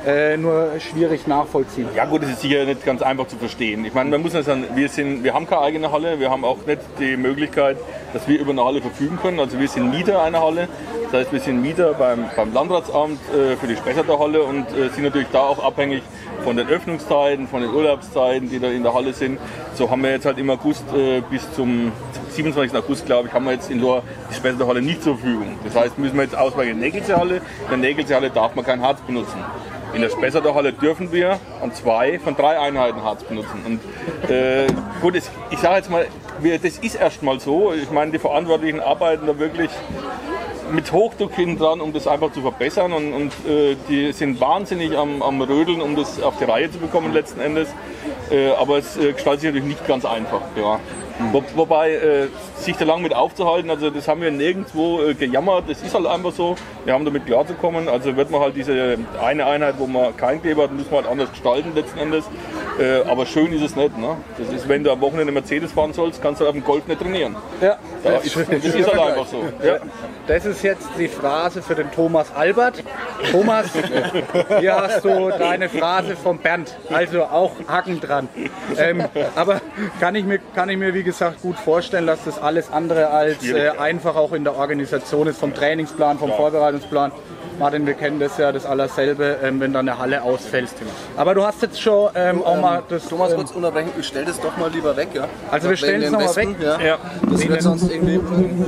äh, 0.06 0.36
nur 0.36 0.70
schwierig 0.78 1.26
nachvollziehen. 1.26 1.88
Ja 1.94 2.04
gut, 2.04 2.22
das 2.22 2.30
ist 2.30 2.40
sicher 2.40 2.64
nicht 2.64 2.84
ganz 2.84 3.02
einfach 3.02 3.26
zu 3.26 3.36
verstehen. 3.36 3.84
Ich 3.84 3.92
meine, 3.92 4.10
man 4.10 4.22
muss 4.22 4.34
ja 4.34 4.42
sagen, 4.42 4.64
wir, 4.74 4.88
sind, 4.88 5.24
wir 5.24 5.34
haben 5.34 5.48
keine 5.48 5.62
eigene 5.62 5.90
Halle, 5.90 6.20
wir 6.20 6.30
haben 6.30 6.44
auch 6.44 6.64
nicht 6.64 6.80
die 7.00 7.16
Möglichkeit, 7.16 7.76
dass 8.12 8.28
wir 8.28 8.38
über 8.38 8.52
eine 8.52 8.64
Halle 8.64 8.80
verfügen 8.80 9.18
können. 9.20 9.40
Also 9.40 9.58
wir 9.58 9.68
sind 9.68 9.90
Mieter 9.90 10.22
einer 10.22 10.40
Halle, 10.40 10.68
das 11.10 11.20
heißt 11.22 11.32
wir 11.32 11.40
sind 11.40 11.60
Mieter 11.60 11.94
beim, 11.94 12.24
beim 12.36 12.52
Landratsamt 12.52 13.18
äh, 13.30 13.56
für 13.56 13.66
die 13.66 13.76
Spessarter 13.76 14.18
Halle 14.18 14.42
und 14.44 14.66
äh, 14.72 14.88
sind 14.90 15.02
natürlich 15.02 15.28
da 15.32 15.40
auch 15.40 15.64
abhängig 15.64 16.02
von 16.44 16.56
den 16.56 16.68
Öffnungszeiten, 16.68 17.48
von 17.48 17.62
den 17.62 17.74
Urlaubszeiten, 17.74 18.48
die 18.48 18.60
da 18.60 18.68
in 18.68 18.84
der 18.84 18.94
Halle 18.94 19.12
sind. 19.12 19.40
So 19.74 19.90
haben 19.90 20.02
wir 20.04 20.12
jetzt 20.12 20.26
halt 20.26 20.38
im 20.38 20.48
August 20.50 20.84
äh, 20.94 21.20
bis 21.28 21.52
zum 21.52 21.90
27. 22.30 22.78
August, 22.78 23.06
glaube 23.06 23.26
ich, 23.26 23.34
haben 23.34 23.44
wir 23.44 23.52
jetzt 23.52 23.70
in 23.70 23.80
Lohr 23.80 24.04
die 24.30 24.34
Spessarter 24.34 24.68
Halle 24.68 24.82
nicht 24.82 25.02
zur 25.02 25.18
Verfügung. 25.18 25.58
Das 25.64 25.74
heißt, 25.74 25.98
müssen 25.98 26.14
wir 26.14 26.22
jetzt 26.22 26.36
ausweichen 26.36 26.72
in 26.72 26.76
die 26.76 26.84
Nägelse 26.84 27.16
Halle. 27.16 27.36
In 27.36 27.70
der 27.70 27.78
Nägelse 27.78 28.14
Halle 28.14 28.30
darf 28.30 28.54
man 28.54 28.64
kein 28.64 28.80
Harz 28.80 29.00
benutzen. 29.00 29.38
In 29.96 30.02
der 30.02 30.10
Spessarter 30.10 30.54
Halle 30.54 30.74
dürfen 30.74 31.10
wir 31.10 31.40
an 31.62 31.72
zwei 31.72 32.18
von 32.18 32.36
drei 32.36 32.58
Einheiten 32.58 33.02
Harz 33.02 33.24
benutzen. 33.24 33.62
Und 33.64 34.30
äh, 34.30 34.66
gut, 35.00 35.16
es, 35.16 35.30
ich 35.48 35.58
sage 35.58 35.76
jetzt 35.76 35.90
mal, 35.90 36.06
wir, 36.38 36.58
das 36.58 36.76
ist 36.76 36.96
erstmal 36.96 37.40
so. 37.40 37.72
Ich 37.72 37.90
meine, 37.90 38.12
die 38.12 38.18
Verantwortlichen 38.18 38.80
arbeiten 38.80 39.26
da 39.26 39.38
wirklich 39.38 39.70
mit 40.70 40.92
Hochdruck 40.92 41.32
hinten 41.32 41.58
dran, 41.58 41.80
um 41.80 41.94
das 41.94 42.06
einfach 42.06 42.30
zu 42.30 42.42
verbessern. 42.42 42.92
Und, 42.92 43.14
und 43.14 43.32
äh, 43.48 43.74
die 43.88 44.12
sind 44.12 44.38
wahnsinnig 44.38 44.94
am, 44.94 45.22
am 45.22 45.40
Rödeln, 45.40 45.80
um 45.80 45.96
das 45.96 46.20
auf 46.20 46.36
die 46.36 46.44
Reihe 46.44 46.70
zu 46.70 46.76
bekommen 46.76 47.14
letzten 47.14 47.40
Endes. 47.40 47.68
Äh, 48.30 48.50
aber 48.50 48.76
es 48.76 48.98
äh, 48.98 49.14
gestaltet 49.14 49.40
sich 49.40 49.48
natürlich 49.48 49.68
nicht 49.68 49.86
ganz 49.86 50.04
einfach. 50.04 50.42
Ja. 50.60 50.78
Wo, 51.32 51.42
wobei, 51.54 51.92
äh, 51.92 52.26
sich 52.58 52.76
da 52.76 52.84
lang 52.84 53.02
mit 53.02 53.14
aufzuhalten, 53.14 53.70
also 53.70 53.90
das 53.90 54.06
haben 54.06 54.20
wir 54.20 54.30
nirgendwo 54.30 55.02
äh, 55.02 55.14
gejammert, 55.14 55.64
das 55.68 55.82
ist 55.82 55.94
halt 55.94 56.06
einfach 56.06 56.32
so. 56.32 56.56
Wir 56.84 56.92
haben 56.94 57.04
damit 57.04 57.26
klarzukommen. 57.26 57.88
Also 57.88 58.16
wird 58.16 58.30
man 58.30 58.40
halt 58.40 58.56
diese 58.56 58.98
eine 59.22 59.46
Einheit, 59.46 59.76
wo 59.78 59.86
man 59.86 60.16
kein 60.16 60.42
Kleber 60.42 60.64
hat, 60.64 60.72
muss 60.72 60.90
man 60.90 61.02
halt 61.02 61.08
anders 61.10 61.30
gestalten 61.30 61.74
letzten 61.74 61.98
Endes. 61.98 62.24
Äh, 62.78 63.02
aber 63.08 63.24
schön 63.24 63.52
ist 63.52 63.62
es 63.62 63.74
nicht. 63.76 63.96
Ne? 63.96 64.16
Das 64.36 64.52
ist, 64.52 64.68
wenn 64.68 64.84
du 64.84 64.90
am 64.90 65.00
Wochenende 65.00 65.32
Mercedes 65.32 65.72
fahren 65.72 65.92
sollst, 65.94 66.20
kannst 66.22 66.40
du 66.40 66.44
halt 66.44 66.54
auf 66.54 66.62
dem 66.62 66.64
Golf 66.64 66.86
nicht 66.86 67.00
trainieren. 67.00 67.34
Ja, 67.60 67.78
Ja, 68.04 68.18
ist, 68.18 68.36
das 68.36 68.64
ist 68.64 68.86
halt 68.86 68.98
einfach 68.98 69.26
so. 69.26 69.42
Ja. 69.64 69.78
Das 70.26 70.44
ist 70.44 70.62
jetzt 70.62 70.88
die 70.98 71.08
Phrase 71.08 71.62
für 71.62 71.74
den 71.74 71.90
Thomas 71.92 72.34
Albert. 72.34 72.82
Thomas, 73.30 73.68
hier 74.58 74.74
hast 74.74 75.04
du 75.04 75.30
deine 75.30 75.68
Phrase 75.68 76.16
von 76.16 76.38
Bernd. 76.38 76.76
Also 76.92 77.22
auch 77.24 77.52
Haken 77.68 78.00
dran. 78.00 78.28
Ähm, 78.76 79.04
aber 79.34 79.60
kann 80.00 80.14
ich, 80.16 80.24
mir, 80.24 80.38
kann 80.54 80.68
ich 80.68 80.76
mir, 80.76 80.92
wie 80.94 81.04
gesagt, 81.06 81.40
gut 81.40 81.56
vorstellen, 81.56 82.06
dass 82.06 82.22
das 82.24 82.38
alles 82.38 82.70
andere 82.70 83.08
als 83.08 83.42
äh, 83.42 83.70
einfach 83.70 84.16
auch 84.16 84.32
in 84.32 84.44
der 84.44 84.56
Organisation 84.56 85.26
ist, 85.26 85.38
vom 85.38 85.54
Trainingsplan, 85.54 86.18
vom 86.18 86.30
Vorbereitungsplan. 86.30 87.12
Martin, 87.58 87.86
wir 87.86 87.94
kennen 87.94 88.20
das 88.20 88.36
ja, 88.36 88.52
das 88.52 88.66
allerselbe, 88.66 89.38
ähm, 89.42 89.60
wenn 89.60 89.72
dann 89.72 89.88
eine 89.88 89.98
Halle 89.98 90.22
ausfällt. 90.22 90.68
Aber 91.16 91.34
du 91.34 91.42
hast 91.42 91.62
jetzt 91.62 91.80
schon 91.80 92.10
ähm, 92.14 92.42
auch 92.42 92.60
mal 92.60 92.82
das... 92.86 93.08
Thomas, 93.08 93.30
ähm, 93.30 93.38
kurz 93.38 93.50
unterbrechen, 93.52 93.92
ich 93.98 94.06
stell 94.06 94.26
das 94.26 94.38
doch 94.38 94.54
mal 94.58 94.70
lieber 94.70 94.94
weg, 94.94 95.08
ja? 95.14 95.26
Also 95.50 95.70
wir 95.70 95.76
stellen 95.78 96.02
es 96.02 96.10
den 96.10 96.12
noch 96.12 96.20
mal 96.20 96.36
Wespen, 96.36 96.56
Ja. 96.60 96.80
Ja. 96.80 96.98
Das 97.30 97.48
wird 97.48 97.62
sonst 97.62 97.90
irgendwie... 97.90 98.20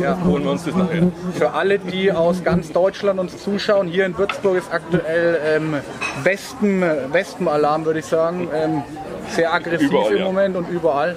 ja. 0.03 0.17
Holen 0.25 0.43
wir 0.43 0.53
uns 0.53 0.65
das 0.65 0.75
nachher. 0.75 1.03
Für 1.35 1.53
alle, 1.53 1.79
die 1.79 2.11
aus 2.11 2.43
ganz 2.43 2.73
Deutschland 2.73 3.21
uns 3.21 3.37
zuschauen, 3.37 3.89
hier 3.89 4.07
in 4.07 4.17
Würzburg 4.17 4.57
ist 4.57 4.73
aktuell 4.73 5.39
ähm, 5.45 5.75
Wespen, 6.23 6.83
Wespenalarm, 7.13 7.85
würde 7.85 7.99
ich 7.99 8.07
sagen. 8.07 8.49
Ähm, 8.55 8.83
sehr 9.29 9.53
aggressiv 9.53 9.91
Überall, 9.91 10.13
im 10.13 10.19
ja. 10.19 10.25
Moment 10.25 10.57
und 10.57 10.69
überall. 10.71 11.15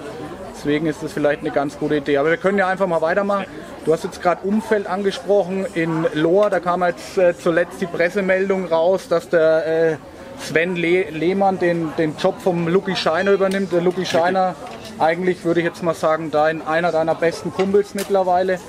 Deswegen 0.61 0.85
ist 0.85 1.01
das 1.01 1.11
vielleicht 1.11 1.39
eine 1.39 1.49
ganz 1.49 1.79
gute 1.79 1.95
Idee. 1.95 2.17
Aber 2.17 2.29
wir 2.29 2.37
können 2.37 2.59
ja 2.59 2.67
einfach 2.67 2.85
mal 2.85 3.01
weitermachen. 3.01 3.45
Du 3.83 3.93
hast 3.93 4.03
jetzt 4.03 4.21
gerade 4.21 4.47
Umfeld 4.47 4.85
angesprochen 4.85 5.65
in 5.73 6.05
Lohr. 6.13 6.51
Da 6.51 6.59
kam 6.59 6.83
jetzt 6.83 7.17
äh, 7.17 7.35
zuletzt 7.35 7.81
die 7.81 7.87
Pressemeldung 7.87 8.65
raus, 8.65 9.07
dass 9.07 9.27
der 9.27 9.65
äh, 9.65 9.95
Sven 10.39 10.75
Le 10.75 11.09
Lehmann 11.09 11.57
den, 11.57 11.91
den 11.97 12.15
Job 12.15 12.39
vom 12.39 12.67
Lucky 12.67 12.95
Scheiner 12.95 13.31
übernimmt. 13.31 13.71
Der 13.71 13.81
Lucky 13.81 14.05
Scheiner, 14.05 14.53
eigentlich 14.99 15.43
würde 15.43 15.61
ich 15.61 15.65
jetzt 15.65 15.81
mal 15.81 15.95
sagen, 15.95 16.29
dein, 16.29 16.61
einer 16.67 16.91
deiner 16.91 17.15
besten 17.15 17.51
Kumpels 17.51 17.95
mittlerweile. 17.95 18.59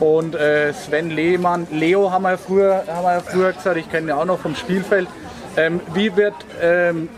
Und 0.00 0.34
äh, 0.34 0.74
Sven 0.74 1.08
Lehmann, 1.08 1.66
Leo 1.70 2.10
haben 2.10 2.24
wir, 2.24 2.32
ja 2.32 2.36
früher, 2.36 2.84
haben 2.88 3.04
wir 3.04 3.12
ja 3.14 3.20
früher 3.20 3.52
gesagt, 3.54 3.78
ich 3.78 3.90
kenne 3.90 4.06
ihn 4.06 4.08
ja 4.10 4.16
auch 4.16 4.26
noch 4.26 4.38
vom 4.38 4.54
Spielfeld. 4.54 5.08
Ähm, 5.56 5.80
wie 5.94 6.14
wird 6.14 6.34
ähm, 6.60 7.08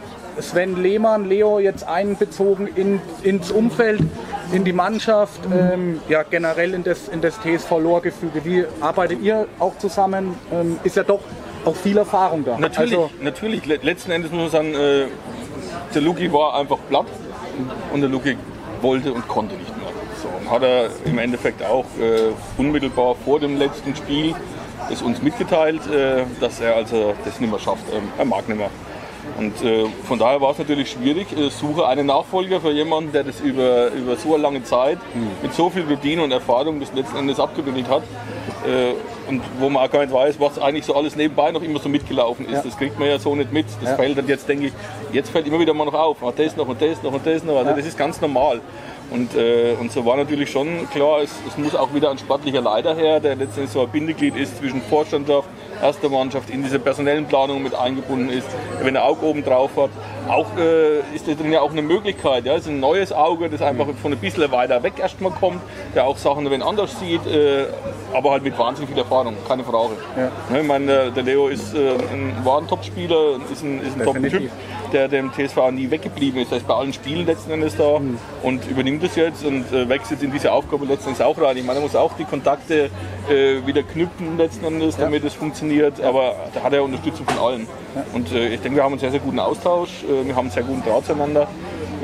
Sven 0.42 0.80
Lehmann, 0.82 1.28
Leo 1.28 1.58
jetzt 1.58 1.86
einbezogen 1.86 2.66
in, 2.74 3.00
ins 3.22 3.50
Umfeld, 3.50 4.00
in 4.52 4.64
die 4.64 4.72
Mannschaft, 4.72 5.40
ähm, 5.52 6.00
ja 6.08 6.22
generell 6.22 6.74
in 6.74 6.82
das, 6.84 7.08
in 7.08 7.20
das 7.20 7.34
TSV 7.40 7.70
Lohr-Gefüge? 7.78 8.44
Wie 8.44 8.64
arbeitet 8.80 9.20
ihr 9.22 9.46
auch 9.58 9.76
zusammen? 9.78 10.34
Ähm, 10.52 10.78
ist 10.84 10.96
ja 10.96 11.02
doch 11.04 11.20
auch 11.64 11.76
viel 11.76 11.98
Erfahrung 11.98 12.44
da. 12.44 12.58
Natürlich, 12.58 12.92
Also, 12.96 13.10
natürlich. 13.20 13.66
Le- 13.66 13.78
Letzten 13.82 14.10
Endes 14.10 14.30
muss 14.32 14.40
man 14.42 14.50
sagen, 14.50 14.74
äh, 14.74 15.04
der 15.94 16.02
Luki 16.02 16.32
war 16.32 16.54
einfach 16.58 16.78
platt 16.88 17.06
und 17.92 18.00
der 18.00 18.08
Luki 18.10 18.36
wollte 18.80 19.12
und 19.12 19.28
konnte 19.28 19.54
nicht 19.56 19.76
mehr. 19.76 19.88
So, 20.22 20.28
und 20.28 20.50
hat 20.50 20.62
er 20.62 20.88
im 21.04 21.18
Endeffekt 21.18 21.62
auch 21.62 21.84
äh, 22.00 22.30
unmittelbar 22.58 23.14
vor 23.24 23.38
dem 23.40 23.56
letzten 23.58 23.94
Spiel 23.94 24.34
es 24.90 25.02
uns 25.02 25.22
mitgeteilt, 25.22 25.82
äh, 25.92 26.24
dass 26.40 26.60
er 26.60 26.74
also 26.76 27.14
das 27.24 27.38
nicht 27.40 27.50
mehr 27.50 27.60
schafft. 27.60 27.84
Ähm, 27.92 28.08
er 28.18 28.24
mag 28.24 28.48
nicht 28.48 28.56
mehr. 28.58 28.70
Und 29.40 29.62
äh, 29.64 29.86
von 30.06 30.18
daher 30.18 30.38
war 30.42 30.50
es 30.50 30.58
natürlich 30.58 30.90
schwierig. 30.90 31.28
Äh, 31.32 31.48
suche 31.48 31.86
einen 31.86 32.06
Nachfolger 32.06 32.60
für 32.60 32.70
jemanden, 32.72 33.10
der 33.12 33.24
das 33.24 33.40
über, 33.40 33.90
über 33.92 34.14
so 34.16 34.34
eine 34.34 34.42
lange 34.42 34.62
Zeit 34.64 34.98
mit 35.42 35.54
so 35.54 35.70
viel 35.70 35.84
Routine 35.84 36.22
und 36.22 36.30
Erfahrung 36.30 36.78
bis 36.78 36.92
letzten 36.92 37.16
Endes 37.16 37.40
abgebildet 37.40 37.88
hat. 37.88 38.02
Äh, 38.66 38.92
und 39.30 39.40
wo 39.58 39.70
man 39.70 39.86
auch 39.86 39.90
gar 39.90 40.00
nicht 40.04 40.12
weiß, 40.12 40.38
was 40.38 40.58
eigentlich 40.58 40.84
so 40.84 40.94
alles 40.94 41.16
nebenbei 41.16 41.52
noch 41.52 41.62
immer 41.62 41.78
so 41.78 41.88
mitgelaufen 41.88 42.44
ist. 42.46 42.52
Ja. 42.52 42.62
Das 42.62 42.76
kriegt 42.76 42.98
man 42.98 43.08
ja 43.08 43.18
so 43.18 43.34
nicht 43.34 43.50
mit. 43.50 43.64
Das 43.80 43.90
Ja. 43.90 43.96
fällt 43.96 44.18
dann 44.18 44.28
jetzt, 44.28 44.46
denke 44.46 44.66
ich, 44.66 44.72
jetzt 45.12 45.30
fällt 45.30 45.46
immer 45.46 45.58
wieder 45.58 45.72
mal 45.72 45.86
noch 45.86 45.94
auf. 45.94 46.22
Ah, 46.22 46.32
das 46.36 46.54
noch 46.56 46.68
und 46.68 46.82
das 46.82 47.02
noch 47.02 47.12
und 47.12 47.26
das 47.26 47.42
noch. 47.42 47.56
Also 47.56 47.72
das 47.72 47.86
ist 47.86 47.96
ganz 47.96 48.20
normal. 48.20 48.60
Und, 49.10 49.34
äh, 49.34 49.74
und 49.80 49.90
so 49.90 50.04
war 50.04 50.16
natürlich 50.18 50.50
schon 50.50 50.88
klar, 50.90 51.22
es, 51.22 51.30
es 51.48 51.56
muss 51.56 51.74
auch 51.74 51.94
wieder 51.94 52.10
ein 52.10 52.18
sportlicher 52.18 52.60
Leiter 52.60 52.94
her, 52.94 53.18
der 53.20 53.36
letztendlich 53.36 53.70
so 53.70 53.80
ein 53.80 53.88
Bindeglied 53.88 54.36
ist 54.36 54.58
zwischen 54.58 54.82
Vorstandschaft, 54.82 55.48
erster 55.82 56.08
Mannschaft, 56.08 56.50
in 56.50 56.62
diese 56.62 56.78
personellen 56.78 57.26
Planung 57.26 57.62
mit 57.62 57.74
eingebunden 57.74 58.30
ist, 58.30 58.48
wenn 58.82 58.96
er 58.96 59.04
Auge 59.04 59.26
oben 59.26 59.44
drauf 59.44 59.70
hat. 59.76 59.90
Auch 60.28 60.46
äh, 60.56 61.00
ist 61.14 61.26
da 61.26 61.32
drin 61.32 61.52
ja 61.52 61.60
auch 61.60 61.70
eine 61.70 61.82
Möglichkeit, 61.82 62.44
ja, 62.44 62.54
es 62.54 62.62
ist 62.62 62.68
ein 62.68 62.80
neues 62.80 63.12
Auge, 63.12 63.48
das 63.48 63.62
einfach 63.62 63.86
von 64.00 64.12
ein 64.12 64.18
bisschen 64.18 64.50
weiter 64.52 64.82
weg 64.82 64.94
erstmal 64.98 65.32
kommt, 65.32 65.60
der 65.94 66.06
auch 66.06 66.16
Sachen 66.16 66.48
wenig 66.50 66.64
anders 66.64 66.98
sieht, 67.00 67.26
äh, 67.26 67.66
aber 68.14 68.32
halt 68.32 68.44
mit 68.44 68.56
wahnsinnig 68.58 68.90
viel 68.90 68.98
Erfahrung, 68.98 69.34
keine 69.48 69.64
Frage. 69.64 69.94
Ne, 70.50 70.60
ich 70.60 70.66
meine, 70.66 70.86
der, 70.86 71.10
der 71.10 71.22
Leo 71.22 71.48
ist 71.48 71.74
äh, 71.74 71.92
ein, 72.12 72.34
war 72.44 72.60
ein 72.60 72.68
Top-Spieler, 72.68 73.36
ist 73.52 73.62
ein, 73.64 73.80
ist 73.82 73.98
ein 73.98 74.04
Top-Typ. 74.04 74.50
Der 74.92 75.08
dem 75.08 75.30
TSV 75.32 75.70
nie 75.72 75.90
weggeblieben 75.90 76.40
ist. 76.40 76.50
Er 76.52 76.58
ist 76.58 76.66
bei 76.66 76.74
allen 76.74 76.92
Spielen 76.92 77.26
letzten 77.26 77.50
Endes 77.52 77.76
da 77.76 77.98
Mhm. 77.98 78.18
und 78.42 78.66
übernimmt 78.70 79.02
es 79.04 79.16
jetzt 79.16 79.44
und 79.44 79.70
äh, 79.72 79.88
wächst 79.88 80.10
jetzt 80.10 80.22
in 80.22 80.32
diese 80.32 80.52
Aufgabe 80.52 80.84
letzten 80.86 81.08
Endes 81.10 81.20
auch 81.24 81.40
rein. 81.40 81.56
Ich 81.56 81.64
meine, 81.64 81.78
er 81.78 81.82
muss 81.82 81.96
auch 81.96 82.12
die 82.18 82.24
Kontakte 82.24 82.90
äh, 83.28 83.66
wieder 83.66 83.82
knüpfen 83.82 84.36
letzten 84.38 84.64
Endes, 84.64 84.96
damit 84.96 85.24
es 85.24 85.34
funktioniert, 85.34 86.00
aber 86.00 86.34
da 86.54 86.62
hat 86.62 86.72
er 86.72 86.82
Unterstützung 86.84 87.26
von 87.26 87.38
allen. 87.38 87.66
Und 88.12 88.32
äh, 88.32 88.54
ich 88.54 88.60
denke, 88.60 88.76
wir 88.76 88.84
haben 88.84 88.92
einen 88.92 89.00
sehr, 89.00 89.10
sehr 89.10 89.20
guten 89.20 89.38
Austausch, 89.38 90.04
äh, 90.04 90.26
wir 90.26 90.34
haben 90.34 90.46
einen 90.46 90.50
sehr 90.50 90.62
guten 90.62 90.82
Draht 90.82 91.06
zueinander 91.06 91.46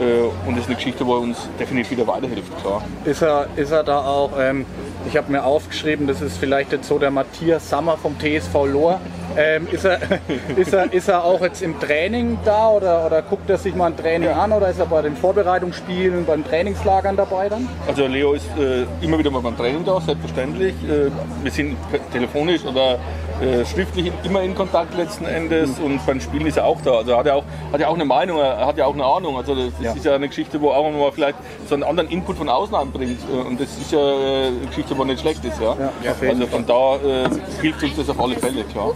äh, 0.01 0.49
und 0.49 0.55
das 0.57 0.65
ist 0.65 0.67
eine 0.67 0.77
Geschichte, 0.77 1.07
wo 1.07 1.15
er 1.15 1.21
uns 1.21 1.49
definitiv 1.59 1.93
wieder 1.93 2.07
weiterhilft, 2.07 2.53
klar. 2.61 2.83
ist 3.05 3.23
er, 3.23 3.47
ist 3.57 3.71
er 3.71 3.83
da 3.85 4.01
auch, 4.01 4.31
ähm, 4.39 4.67
ich 5.09 5.17
habe 5.17 5.31
mir 5.31 5.45
aufgeschrieben, 5.45 6.07
das 6.07 6.21
ist 6.21 6.37
vielleicht 6.39 6.73
jetzt 6.73 6.89
so 6.89 6.99
der 6.99 7.11
Matthias 7.11 7.69
Sammer 7.69 7.97
vom 7.97 8.17
TSV 8.19 8.67
Lohr. 8.67 9.01
Ähm, 9.37 9.69
ist, 9.71 9.85
er, 9.85 9.99
ist, 10.57 10.73
er, 10.73 10.93
ist 10.93 11.09
er 11.09 11.25
auch 11.25 11.41
jetzt 11.41 11.63
im 11.63 11.79
Training 11.79 12.39
da 12.45 12.69
oder, 12.71 13.07
oder 13.07 13.23
guckt 13.23 13.51
er 13.51 13.59
sich 13.59 13.75
mal 13.75 13.87
ein 13.87 13.97
Training 13.97 14.31
an 14.31 14.53
oder 14.53 14.69
ist 14.69 14.79
er 14.79 14.87
bei 14.87 15.03
den 15.03 15.17
Vorbereitungsspielen, 15.17 16.25
beim 16.25 16.45
Trainingslagern 16.45 17.17
dabei 17.17 17.49
dann? 17.49 17.69
Also 17.87 18.07
Leo 18.07 18.33
ist 18.33 18.49
äh, 18.59 18.85
immer 19.05 19.19
wieder 19.19 19.31
mal 19.31 19.43
beim 19.43 19.57
Training 19.57 19.85
da, 19.85 20.01
selbstverständlich. 20.01 20.75
Äh, 20.85 21.11
wir 21.43 21.51
sind 21.51 21.77
telefonisch 22.13 22.65
oder 22.65 22.99
äh, 23.41 23.65
schriftlich 23.67 24.11
immer 24.25 24.43
in 24.43 24.55
Kontakt 24.55 24.97
letzten 24.97 25.25
Endes 25.27 25.79
und 25.79 26.05
beim 26.07 26.21
Spielen 26.21 26.47
ist 26.47 26.57
er 26.57 26.65
auch 26.65 26.81
da. 26.83 26.93
Also 26.99 27.13
er 27.13 27.19
hat 27.19 27.27
ja 27.27 27.35
auch, 27.35 27.45
hat 27.73 27.81
ja 27.81 27.89
auch 27.89 27.95
eine 27.95 28.05
Meinung, 28.05 28.39
er 28.39 28.67
hat 28.67 28.77
ja 28.79 28.87
auch 28.87 28.95
eine 28.95 29.05
Ahnung. 29.05 29.37
Also 29.37 29.55
das, 29.55 29.73
das 29.77 29.85
Ja. 29.85 29.93
ist 29.93 30.05
ja 30.05 30.15
eine 30.15 30.29
Geschichte, 30.29 30.61
wo 30.61 30.71
auch 30.71 30.91
mal 30.91 31.13
vielleicht 31.13 31.37
so 31.69 31.75
einen 31.75 31.83
anderen 31.85 32.09
Input 32.11 32.37
von 32.39 32.49
außen 32.49 32.75
anbringt. 32.75 33.19
Äh, 33.33 33.47
Und 33.47 33.61
das 33.61 33.77
ist 33.79 33.93
ja 33.93 33.99
äh, 33.99 34.47
eine 34.49 34.67
Geschichte, 34.69 34.97
wo 34.97 35.05
nicht 35.05 35.21
schlecht 35.21 35.45
ist. 35.45 35.61
Ja? 35.61 35.77
Ja, 36.03 36.15
also 36.29 36.47
von 36.47 36.67
da 36.67 36.97
äh, 36.97 37.29
hilft 37.61 37.83
uns 37.83 37.97
das 37.97 38.09
auf 38.11 38.21
alle 38.21 38.37
Fälle, 38.37 38.65
klar. 38.65 38.93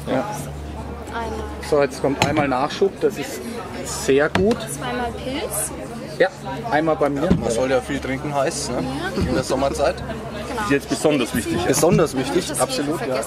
So, 1.68 1.82
jetzt 1.82 2.00
kommt 2.00 2.24
einmal 2.26 2.48
Nachschub, 2.48 2.92
das 3.00 3.18
ist 3.18 3.40
sehr 3.84 4.28
gut. 4.28 4.56
Zweimal 4.70 5.10
Pilz. 5.22 5.72
Ja, 6.18 6.28
einmal 6.70 6.96
bei 6.96 7.08
mir. 7.08 7.28
Man 7.40 7.50
soll 7.50 7.70
ja 7.70 7.80
viel 7.80 7.98
trinken 7.98 8.34
heiß, 8.34 8.70
ne? 8.70 8.84
in 9.28 9.34
der 9.34 9.42
Sommerzeit. 9.42 9.96
Ist 10.64 10.70
jetzt 10.70 10.88
besonders 10.88 11.34
wichtig. 11.34 11.60
Ja. 11.60 11.68
Besonders 11.68 12.16
wichtig, 12.16 12.48
Das 12.48 12.60
absolut. 12.60 13.00
Ja. 13.06 13.20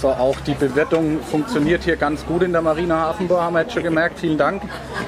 So, 0.00 0.08
auch 0.08 0.36
die 0.40 0.54
Bewirtung 0.54 1.20
funktioniert 1.22 1.84
hier 1.84 1.96
ganz 1.96 2.26
gut 2.26 2.42
in 2.42 2.52
der 2.52 2.62
Marina 2.62 2.98
Hafenbar, 2.98 3.44
haben 3.44 3.54
wir 3.54 3.62
jetzt 3.62 3.72
schon 3.72 3.84
gemerkt. 3.84 4.18
Vielen 4.18 4.38
Dank 4.38 4.62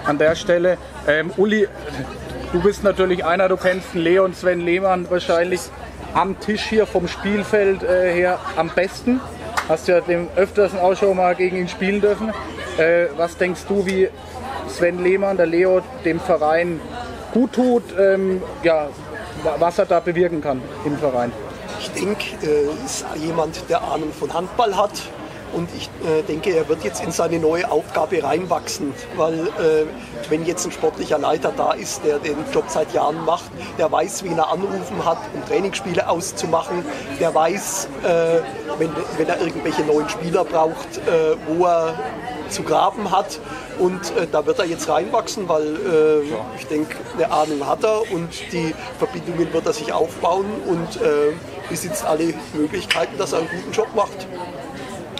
an 0.04 0.18
der 0.18 0.36
Stelle. 0.36 0.78
Ähm, 1.08 1.32
Uli, 1.36 1.66
du 2.52 2.60
bist 2.60 2.84
natürlich 2.84 3.24
einer, 3.24 3.48
du 3.48 3.56
kennst 3.56 3.94
den 3.94 4.02
Leo 4.02 4.24
und 4.24 4.36
Sven 4.36 4.60
Lehmann 4.60 5.10
wahrscheinlich 5.10 5.60
am 6.14 6.38
Tisch 6.38 6.62
hier 6.62 6.86
vom 6.86 7.08
Spielfeld 7.08 7.82
äh, 7.82 8.12
her 8.12 8.38
am 8.56 8.70
besten. 8.70 9.20
Hast 9.68 9.88
ja 9.88 10.00
dem 10.00 10.28
öfters 10.36 10.74
auch 10.76 10.94
schon 10.96 11.16
mal 11.16 11.34
gegen 11.34 11.56
ihn 11.56 11.68
spielen 11.68 12.00
dürfen. 12.00 12.32
Äh, 12.78 13.06
was 13.16 13.36
denkst 13.36 13.62
du, 13.68 13.84
wie 13.86 14.08
Sven 14.68 15.02
Lehmann, 15.02 15.36
der 15.36 15.46
Leo, 15.46 15.82
dem 16.04 16.20
Verein 16.20 16.80
gut 17.34 17.52
tut, 17.52 17.82
ähm, 17.98 18.40
ja, 18.62 18.88
wa- 19.42 19.56
was 19.58 19.78
er 19.78 19.86
da 19.86 20.00
bewirken 20.00 20.40
kann 20.40 20.62
im 20.86 20.96
Verein? 20.96 21.32
Ich 21.80 21.90
denke, 21.90 22.24
äh, 22.42 22.84
ist 22.86 23.04
jemand, 23.16 23.68
der 23.68 23.82
Ahnung 23.82 24.12
von 24.18 24.32
Handball 24.32 24.74
hat. 24.76 24.92
Und 25.54 25.68
ich 25.76 25.88
äh, 26.06 26.22
denke, 26.22 26.50
er 26.50 26.68
wird 26.68 26.82
jetzt 26.84 27.02
in 27.02 27.12
seine 27.12 27.38
neue 27.38 27.70
Aufgabe 27.70 28.22
reinwachsen, 28.22 28.92
weil 29.16 29.34
äh, 29.34 29.86
wenn 30.28 30.44
jetzt 30.44 30.64
ein 30.66 30.72
sportlicher 30.72 31.18
Leiter 31.18 31.52
da 31.56 31.72
ist, 31.72 32.04
der 32.04 32.18
den 32.18 32.36
Job 32.52 32.64
seit 32.68 32.92
Jahren 32.92 33.24
macht, 33.24 33.50
der 33.78 33.90
weiß, 33.90 34.24
wen 34.24 34.36
er 34.36 34.50
anrufen 34.50 35.04
hat, 35.04 35.18
um 35.32 35.44
Trainingsspiele 35.46 36.08
auszumachen, 36.08 36.84
der 37.20 37.34
weiß, 37.34 37.88
äh, 38.02 38.08
wenn, 38.78 38.90
wenn 39.16 39.28
er 39.28 39.40
irgendwelche 39.40 39.82
neuen 39.82 40.08
Spieler 40.08 40.44
braucht, 40.44 40.98
äh, 41.06 41.36
wo 41.46 41.66
er 41.66 41.94
zu 42.48 42.62
graben 42.62 43.10
hat. 43.10 43.38
Und 43.78 44.16
äh, 44.16 44.26
da 44.30 44.46
wird 44.46 44.58
er 44.58 44.66
jetzt 44.66 44.88
reinwachsen, 44.88 45.48
weil 45.48 45.66
äh, 45.66 46.58
ich 46.58 46.66
denke, 46.66 46.96
eine 47.16 47.30
Ahnung 47.30 47.66
hat 47.66 47.82
er 47.84 48.10
und 48.12 48.28
die 48.52 48.74
Verbindungen 48.98 49.52
wird 49.52 49.66
er 49.66 49.72
sich 49.72 49.92
aufbauen 49.92 50.46
und 50.66 51.02
äh, 51.02 51.32
besitzt 51.68 52.04
alle 52.04 52.34
Möglichkeiten, 52.54 53.18
dass 53.18 53.32
er 53.32 53.40
einen 53.40 53.48
guten 53.48 53.72
Job 53.72 53.88
macht. 53.94 54.26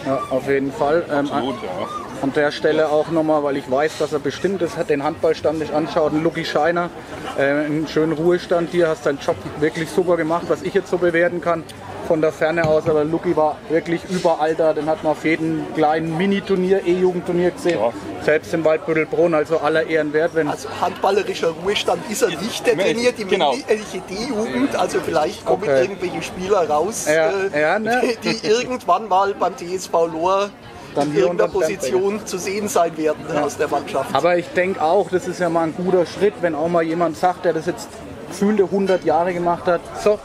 Ja, 0.05 0.21
auf 0.29 0.47
jeden 0.47 0.71
Fall. 0.71 1.03
Ähm, 1.11 1.27
Gut, 1.27 1.55
ja. 1.63 1.87
An 2.21 2.31
der 2.33 2.51
Stelle 2.51 2.89
auch 2.89 3.09
nochmal, 3.09 3.43
weil 3.43 3.57
ich 3.57 3.69
weiß, 3.69 3.97
dass 3.97 4.13
er 4.13 4.19
bestimmt 4.19 4.61
ist, 4.61 4.77
hat 4.77 4.89
den 4.89 5.03
Handballstand 5.03 5.59
nicht 5.59 5.73
anschaut. 5.73 6.13
Ein 6.13 6.23
Lucky 6.23 6.45
Scheiner, 6.45 6.89
äh, 7.37 7.41
einen 7.41 7.87
schönen 7.87 8.13
Ruhestand 8.13 8.69
hier, 8.69 8.87
hast 8.87 9.05
deinen 9.05 9.19
Job 9.19 9.35
wirklich 9.59 9.89
super 9.89 10.15
gemacht, 10.15 10.45
was 10.47 10.61
ich 10.61 10.73
jetzt 10.73 10.89
so 10.89 10.97
bewerten 10.97 11.41
kann 11.41 11.63
von 12.07 12.21
der 12.21 12.31
Ferne 12.31 12.65
aus. 12.67 12.87
Aber 12.87 13.03
Lucky 13.03 13.35
war 13.35 13.57
wirklich 13.69 14.01
überall 14.09 14.55
da, 14.55 14.73
den 14.73 14.87
hat 14.87 15.03
man 15.03 15.11
auf 15.13 15.23
jedem 15.25 15.65
kleinen 15.75 16.17
Mini-Turnier, 16.17 16.85
E-Jugendturnier 16.85 17.51
gesehen. 17.51 17.79
Ja. 17.79 17.91
Selbst 18.23 18.53
in 18.53 18.63
Waldbüttelbrunn, 18.63 19.33
also 19.33 19.57
aller 19.59 19.85
Ehren 19.87 20.13
wert. 20.13 20.33
Wenn, 20.33 20.47
Also 20.47 20.69
handballerischer 20.81 21.49
Ruhestand 21.63 22.09
ist 22.09 22.21
er 22.21 22.29
nicht, 22.29 22.65
der 22.65 22.77
trainiert 22.77 23.17
die 23.17 23.25
genau. 23.25 23.53
männliche 23.53 24.01
D-Jugend, 24.09 24.75
also 24.75 24.99
vielleicht 24.99 25.45
kommen 25.45 25.63
Okay. 25.63 25.81
irgendwelche 25.83 26.21
Spieler 26.21 26.69
raus, 26.69 27.05
Ja, 27.07 27.29
äh, 27.53 27.61
ja, 27.61 27.79
ne? 27.79 28.01
die, 28.23 28.39
die 28.39 28.47
irgendwann 28.47 29.07
mal 29.07 29.33
beim 29.33 29.53
TSV 29.55 29.91
Lohr 30.11 30.49
Dann 30.95 31.07
in 31.07 31.13
hier 31.13 31.21
irgendeiner 31.23 31.51
Position 31.51 32.25
zu 32.25 32.37
sehen 32.37 32.67
sein 32.67 32.97
werden 32.97 33.25
aus 33.37 33.57
der 33.57 33.67
Mannschaft. 33.67 34.13
Aber 34.13 34.37
ich 34.37 34.47
denke 34.49 34.81
auch, 34.81 35.09
das 35.09 35.27
ist 35.27 35.39
ja 35.39 35.49
mal 35.49 35.63
ein 35.67 35.75
guter 35.75 36.05
Schritt, 36.05 36.33
wenn 36.41 36.55
auch 36.55 36.67
mal 36.67 36.83
jemand 36.83 37.17
sagt, 37.17 37.45
der 37.45 37.53
das 37.53 37.65
jetzt 37.67 37.89
gefühlte 38.29 38.63
100 38.63 39.03
Jahre 39.05 39.33
gemacht 39.33 39.65
hat, 39.65 39.81
so, 40.03 40.19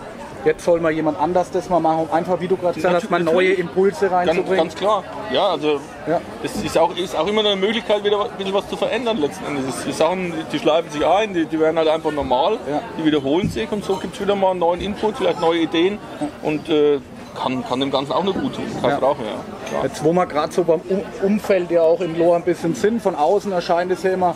jetzt 0.45 0.65
soll 0.65 0.81
mal 0.81 0.91
jemand 0.93 1.19
anders 1.21 1.51
das 1.51 1.69
mal 1.69 1.81
machen, 1.81 2.01
um 2.09 2.13
einfach, 2.13 2.41
wie 2.41 2.49
du 2.49 2.57
gerade 2.57 2.75
gesagt 2.75 2.95
hast, 2.95 3.11
mal 3.11 3.23
neue. 3.23 3.53
Impulse 3.53 4.09
Ganz, 4.09 4.29
reinzubringen. 4.29 4.57
ganz 4.59 4.75
klar. 4.75 5.05
Ja, 5.33 5.49
also 5.49 5.81
Ja. 6.07 6.21
es 6.43 6.57
ist 6.63 6.77
auch, 6.79 6.97
ist 6.97 7.17
auch 7.17 7.27
immer 7.27 7.41
eine 7.41 7.57
Möglichkeit, 7.57 8.05
wieder 8.05 8.25
ein 8.25 8.31
bisschen 8.39 8.55
was 8.55 8.69
zu 8.69 8.77
verändern 8.77 9.19
letzten 9.19 9.45
Endes. 9.47 9.77
Es- 9.77 9.85
Die 9.85 9.93
Sachen, 9.93 10.33
die 10.53 10.59
schleifen 10.59 10.91
sich 10.91 11.05
ein, 11.07 11.35
die, 11.35 11.47
die 11.47 11.59
werden 11.61 11.77
halt 11.79 11.89
einfach 11.89 12.13
normal, 12.13 12.59
Ja. 12.69 12.81
die 12.99 13.05
wiederholen 13.05 13.51
sich 13.51 13.71
und 13.73 13.85
so 13.85 13.97
gibt 13.97 14.15
es 14.15 14.21
wieder 14.21 14.35
mal 14.35 14.51
einen 14.53 14.61
neuen 14.61 14.81
Input, 14.81 15.17
vielleicht 15.17 15.41
neue 15.41 15.61
Ideen 15.61 15.99
und 16.43 16.69
äh, 16.69 16.99
kann, 17.41 17.65
kann 17.67 17.81
dem 17.81 17.91
Ganzen 17.91 18.13
auch 18.13 18.25
nur 18.25 18.35
gut 18.35 18.55
tun. 18.57 18.65
Keine 18.81 18.95
Ja. 18.95 18.99
Frage, 18.99 19.19
ja. 19.25 19.69
Klar. 19.71 19.85
Jetzt, 19.85 20.03
wo 20.05 20.13
wir 20.13 20.27
gerade 20.27 20.53
so 20.53 20.65
beim 20.65 20.81
um 20.89 21.03
Umfeld 21.23 21.71
ja 21.71 21.83
auch 21.83 22.01
in 22.01 22.19
Lohr 22.19 22.37
ein 22.37 22.43
bisschen 22.43 22.75
sind, 22.75 23.01
von 23.03 23.15
außen 23.15 23.53
erscheint 23.53 23.93
es 23.93 24.03
ja 24.03 24.13
immer, 24.13 24.35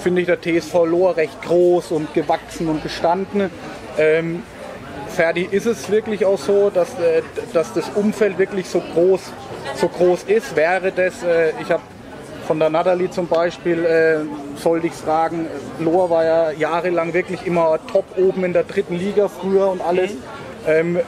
finde 0.00 0.22
ich, 0.22 0.26
der 0.26 0.40
TSV 0.40 0.84
Lohr 0.84 1.16
recht 1.16 1.40
groß 1.42 1.92
und 1.92 2.12
gewachsen 2.14 2.68
und 2.68 2.82
gestanden. 2.82 3.50
Ähm, 3.98 4.42
Ferdi, 5.12 5.46
ist 5.50 5.66
es 5.66 5.90
wirklich 5.90 6.24
auch 6.24 6.38
so, 6.38 6.70
dass, 6.70 6.88
äh, 6.98 7.22
dass 7.52 7.72
das 7.72 7.90
Umfeld 7.94 8.38
wirklich 8.38 8.68
so 8.68 8.80
groß, 8.94 9.20
so 9.76 9.88
groß 9.88 10.24
ist? 10.24 10.56
Wäre 10.56 10.90
das, 10.92 11.22
äh, 11.22 11.52
ich 11.60 11.70
habe 11.70 11.82
von 12.46 12.58
der 12.58 12.70
Natalie 12.70 13.10
zum 13.10 13.28
Beispiel, 13.28 13.84
äh, 13.84 14.16
sollte 14.58 14.88
ich 14.88 14.92
fragen, 14.94 15.46
Lohr 15.78 16.10
war 16.10 16.24
ja 16.24 16.50
jahrelang 16.50 17.14
wirklich 17.14 17.46
immer 17.46 17.78
top 17.90 18.04
oben 18.16 18.44
in 18.44 18.52
der 18.52 18.64
dritten 18.64 18.96
Liga 18.96 19.28
früher 19.28 19.68
und 19.70 19.80
alles. 19.80 20.10
Ähm, 20.66 20.96
g- 20.96 21.02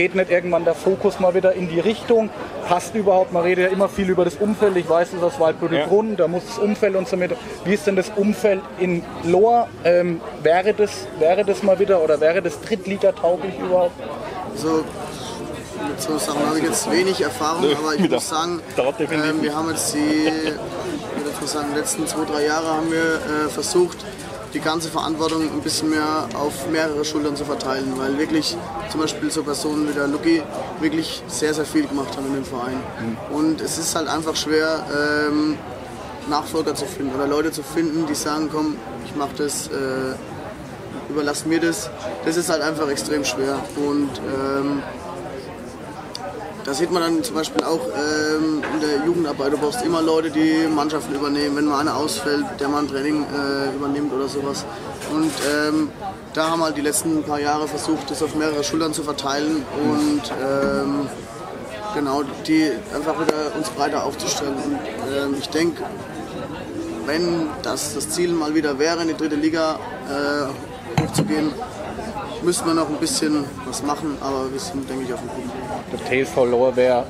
geht 0.00 0.14
nicht 0.14 0.30
irgendwann 0.30 0.64
der 0.64 0.74
Fokus 0.74 1.20
mal 1.20 1.34
wieder 1.34 1.52
in 1.52 1.68
die 1.68 1.78
Richtung? 1.78 2.30
Passt 2.66 2.94
überhaupt? 2.94 3.34
Man 3.34 3.42
redet 3.42 3.66
ja 3.66 3.70
immer 3.70 3.86
viel 3.86 4.08
über 4.08 4.24
das 4.24 4.36
Umfeld. 4.36 4.74
Ich 4.78 4.88
weiß 4.88 5.12
es 5.12 5.22
aus 5.22 5.38
Waldbüttelbrunn, 5.38 6.16
da 6.16 6.26
muss 6.26 6.42
das 6.46 6.56
Umfeld 6.58 6.96
und 6.96 7.06
so 7.06 7.18
mit. 7.18 7.32
Wie 7.66 7.74
ist 7.74 7.86
denn 7.86 7.96
das 7.96 8.10
Umfeld 8.16 8.62
in 8.78 9.02
Lohr? 9.24 9.68
Ähm, 9.84 10.22
wäre, 10.42 10.72
das, 10.72 11.06
wäre 11.18 11.44
das 11.44 11.62
mal 11.62 11.78
wieder 11.78 12.02
oder 12.02 12.18
wäre 12.18 12.40
das 12.40 12.62
Drittliga-tauglich 12.62 13.58
überhaupt? 13.58 13.92
So, 14.56 14.84
mit 15.86 16.00
so 16.00 16.16
Sachen 16.16 16.46
habe 16.46 16.58
ich 16.58 16.64
jetzt 16.64 16.90
wenig 16.90 17.20
Erfahrung, 17.20 17.62
Nö, 17.62 17.74
aber 17.74 17.94
ich 17.94 18.08
muss 18.08 18.26
sagen, 18.26 18.60
ähm, 18.78 19.42
wir 19.42 19.54
haben 19.54 19.68
jetzt 19.68 19.92
die, 19.92 19.98
ich 19.98 21.40
mal 21.42 21.46
sagen, 21.46 21.74
letzten 21.74 22.06
zwei, 22.06 22.24
drei 22.24 22.46
Jahre 22.46 22.68
haben 22.68 22.90
wir 22.90 23.16
äh, 23.46 23.48
versucht, 23.50 23.98
die 24.52 24.60
ganze 24.60 24.88
Verantwortung 24.88 25.42
ein 25.42 25.60
bisschen 25.60 25.90
mehr 25.90 26.28
auf 26.34 26.68
mehrere 26.70 27.04
Schultern 27.04 27.36
zu 27.36 27.44
verteilen, 27.44 27.92
weil 27.96 28.18
wirklich 28.18 28.56
zum 28.90 29.00
Beispiel 29.00 29.30
so 29.30 29.42
Personen 29.42 29.88
wie 29.88 29.92
der 29.92 30.08
Lucky 30.08 30.42
wirklich 30.80 31.22
sehr, 31.28 31.54
sehr 31.54 31.64
viel 31.64 31.86
gemacht 31.86 32.16
haben 32.16 32.26
in 32.26 32.34
dem 32.34 32.44
Verein. 32.44 32.80
Und 33.30 33.60
es 33.60 33.78
ist 33.78 33.94
halt 33.94 34.08
einfach 34.08 34.34
schwer, 34.36 34.84
ähm, 35.28 35.56
Nachfolger 36.28 36.74
zu 36.74 36.86
finden 36.86 37.14
oder 37.14 37.26
Leute 37.26 37.52
zu 37.52 37.62
finden, 37.62 38.06
die 38.06 38.14
sagen, 38.14 38.48
komm, 38.52 38.76
ich 39.04 39.14
mache 39.16 39.34
das, 39.38 39.68
äh, 39.68 40.14
überlass 41.08 41.46
mir 41.46 41.60
das. 41.60 41.90
Das 42.24 42.36
ist 42.36 42.48
halt 42.48 42.62
einfach 42.62 42.88
extrem 42.88 43.24
schwer. 43.24 43.58
Und 43.76 44.10
ähm, 44.18 44.82
da 46.64 46.74
sieht 46.74 46.90
man 46.90 47.02
dann 47.02 47.24
zum 47.24 47.34
Beispiel 47.34 47.64
auch 47.64 47.80
ähm, 47.86 48.62
in 48.74 48.80
der 48.80 49.06
Jugendarbeit, 49.06 49.52
du 49.52 49.58
brauchst 49.58 49.82
immer 49.82 50.02
Leute, 50.02 50.30
die 50.30 50.66
Mannschaften 50.68 51.14
übernehmen, 51.14 51.56
wenn 51.56 51.64
mal 51.66 51.80
einer 51.80 51.96
ausfällt, 51.96 52.44
der 52.58 52.68
mal 52.68 52.82
ein 52.82 52.88
Training 52.88 53.24
äh, 53.24 53.74
übernimmt 53.74 54.12
oder 54.12 54.28
sowas. 54.28 54.64
Und 55.10 55.32
ähm, 55.52 55.90
da 56.34 56.50
haben 56.50 56.60
wir 56.60 56.66
halt 56.66 56.76
die 56.76 56.82
letzten 56.82 57.22
paar 57.22 57.40
Jahre 57.40 57.66
versucht, 57.66 58.10
das 58.10 58.22
auf 58.22 58.34
mehrere 58.34 58.62
Schultern 58.62 58.92
zu 58.92 59.02
verteilen 59.02 59.64
und 59.82 60.22
ähm, 60.42 61.08
genau, 61.94 62.22
die 62.46 62.70
einfach 62.94 63.18
wieder 63.20 63.54
uns 63.56 63.68
breiter 63.70 64.04
aufzustellen. 64.04 64.54
Und 64.54 64.78
ähm, 65.12 65.36
ich 65.38 65.48
denke, 65.48 65.82
wenn 67.06 67.48
das 67.62 67.94
das 67.94 68.10
Ziel 68.10 68.32
mal 68.32 68.54
wieder 68.54 68.78
wäre, 68.78 69.02
in 69.02 69.08
die 69.08 69.16
dritte 69.16 69.36
Liga 69.36 69.78
äh, 70.08 71.02
hochzugehen, 71.02 71.52
müssten 72.42 72.66
wir 72.66 72.74
noch 72.74 72.88
ein 72.88 72.96
bisschen 72.96 73.44
was 73.66 73.82
machen, 73.82 74.16
aber 74.20 74.52
wir 74.52 74.60
sind, 74.60 74.88
denke 74.88 75.04
ich, 75.04 75.12
auf 75.12 75.20
dem 75.20 75.28
guten 75.28 75.48
Weg. 75.48 76.08
Der 76.10 76.24
TSV 76.24 76.36
Lohr 76.44 76.74
wäre 76.76 77.04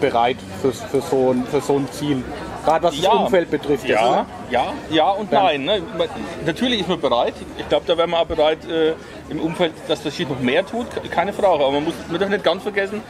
bereit 0.00 0.36
für, 0.60 0.72
für, 0.72 1.00
so 1.00 1.30
ein, 1.32 1.46
für 1.46 1.60
so 1.60 1.76
ein 1.76 1.88
Ziel. 1.90 2.22
Gerade 2.64 2.84
was 2.88 3.00
das 3.00 3.06
Umfeld 3.14 3.50
betrifft. 3.50 3.84
jetzt, 3.84 4.00
Ja, 4.00 4.10
ne? 4.22 4.26
ja, 4.50 4.64
ja 4.90 5.10
und 5.10 5.30
Ja. 5.32 5.44
nein. 5.44 5.64
Ne? 5.64 5.82
Natürlich 6.44 6.80
ist 6.80 6.88
man 6.88 7.00
bereit. 7.00 7.34
Ich 7.58 7.68
glaube, 7.68 7.84
da 7.86 7.96
wären 7.96 8.10
wir 8.10 8.20
auch 8.20 8.26
bereit 8.26 8.58
äh, 8.68 8.94
im 9.30 9.40
Umfeld, 9.40 9.72
dass 9.88 10.02
das 10.02 10.14
hier 10.14 10.26
noch 10.28 10.40
mehr 10.40 10.66
tut, 10.66 10.86
keine 11.10 11.32
Frage. 11.32 11.64
Aber 11.64 11.70
man 11.72 11.84
muss 11.84 11.94
man 12.10 12.18
darf 12.20 12.28
nicht 12.28 12.44
ganz 12.44 12.62
vergessen, 12.64 13.02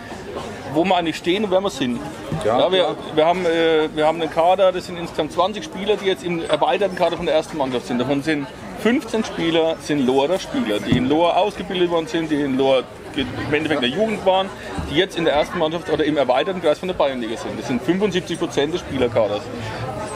wo 0.75 0.85
wir 0.85 0.95
eigentlich 0.97 1.17
stehen 1.17 1.45
und 1.45 1.51
wer 1.51 1.61
wir 1.63 1.71
sind. 1.71 1.99
Ja, 2.45 2.71
wir, 2.71 2.95
wir, 3.15 3.25
haben, 3.27 3.47
äh, 3.47 3.89
wir 3.95 4.07
haben 4.07 4.21
einen 4.21 4.31
Kader, 4.31 4.73
das 4.73 4.87
sind 4.87 4.99
insgesamt 4.99 5.33
20 5.33 5.65
Spieler, 5.65 5.97
die 5.97 6.05
jetzt 6.07 6.23
im 6.23 6.45
erweiterten 6.45 6.95
Kader 6.95 7.17
von 7.17 7.25
der 7.27 7.35
ersten 7.35 7.57
Mannschaft 7.57 7.87
sind. 7.87 7.99
Davon 7.99 8.23
sind 8.23 8.47
15 8.81 9.25
Spieler 9.25 9.77
sind 9.81 10.07
Lohrer 10.07 10.39
Spieler, 10.39 10.79
die 10.81 10.97
in 10.97 11.09
Lohr 11.09 11.37
ausgebildet 11.37 11.91
worden 11.91 12.07
sind, 12.07 12.31
die 12.31 12.41
in 12.41 12.57
ge- 12.59 12.83
im 13.17 13.55
Endeffekt 13.55 13.83
in 13.83 13.91
der 13.91 13.99
Jugend 13.99 14.25
waren, 14.27 14.49
die 14.91 14.97
jetzt 14.97 15.17
in 15.19 15.25
der 15.25 15.35
ersten 15.35 15.59
Mannschaft 15.59 15.91
oder 15.91 16.05
im 16.05 16.17
erweiterten 16.17 16.61
Kreis 16.61 16.79
von 16.79 16.89
der 16.89 16.95
Bayernliga 16.95 17.37
sind. 17.37 17.59
Das 17.59 17.67
sind 17.69 17.83
75 17.83 18.39
Prozent 18.39 18.75
des 18.75 18.81
Spielerkaders. 18.83 19.41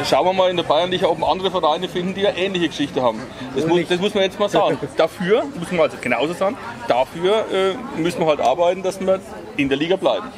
Schauen 0.08 0.24
wir 0.26 0.32
mal 0.32 0.50
in 0.50 0.56
der 0.56 0.64
Bayernliga, 0.64 1.08
ob 1.08 1.22
andere 1.28 1.50
Vereine 1.50 1.86
finden, 1.88 2.14
die 2.14 2.26
eine 2.26 2.38
ähnliche 2.38 2.68
Geschichte 2.68 3.02
haben. 3.02 3.20
Das 3.54 3.66
muss, 3.66 3.80
das 3.88 4.00
muss 4.00 4.14
man 4.14 4.22
jetzt 4.24 4.38
mal 4.38 4.48
sagen. 4.48 4.78
Dafür, 4.96 5.42
muss 5.58 5.70
man 5.72 5.80
also 5.80 5.96
genauso 6.00 6.32
sagen, 6.32 6.56
dafür 6.88 7.44
äh, 7.52 8.00
müssen 8.00 8.20
wir 8.20 8.26
halt 8.26 8.40
arbeiten, 8.40 8.82
dass 8.82 8.98
wir 9.00 9.20
in 9.58 9.68
der 9.68 9.76
Liga 9.76 9.96
bleiben. 9.96 10.28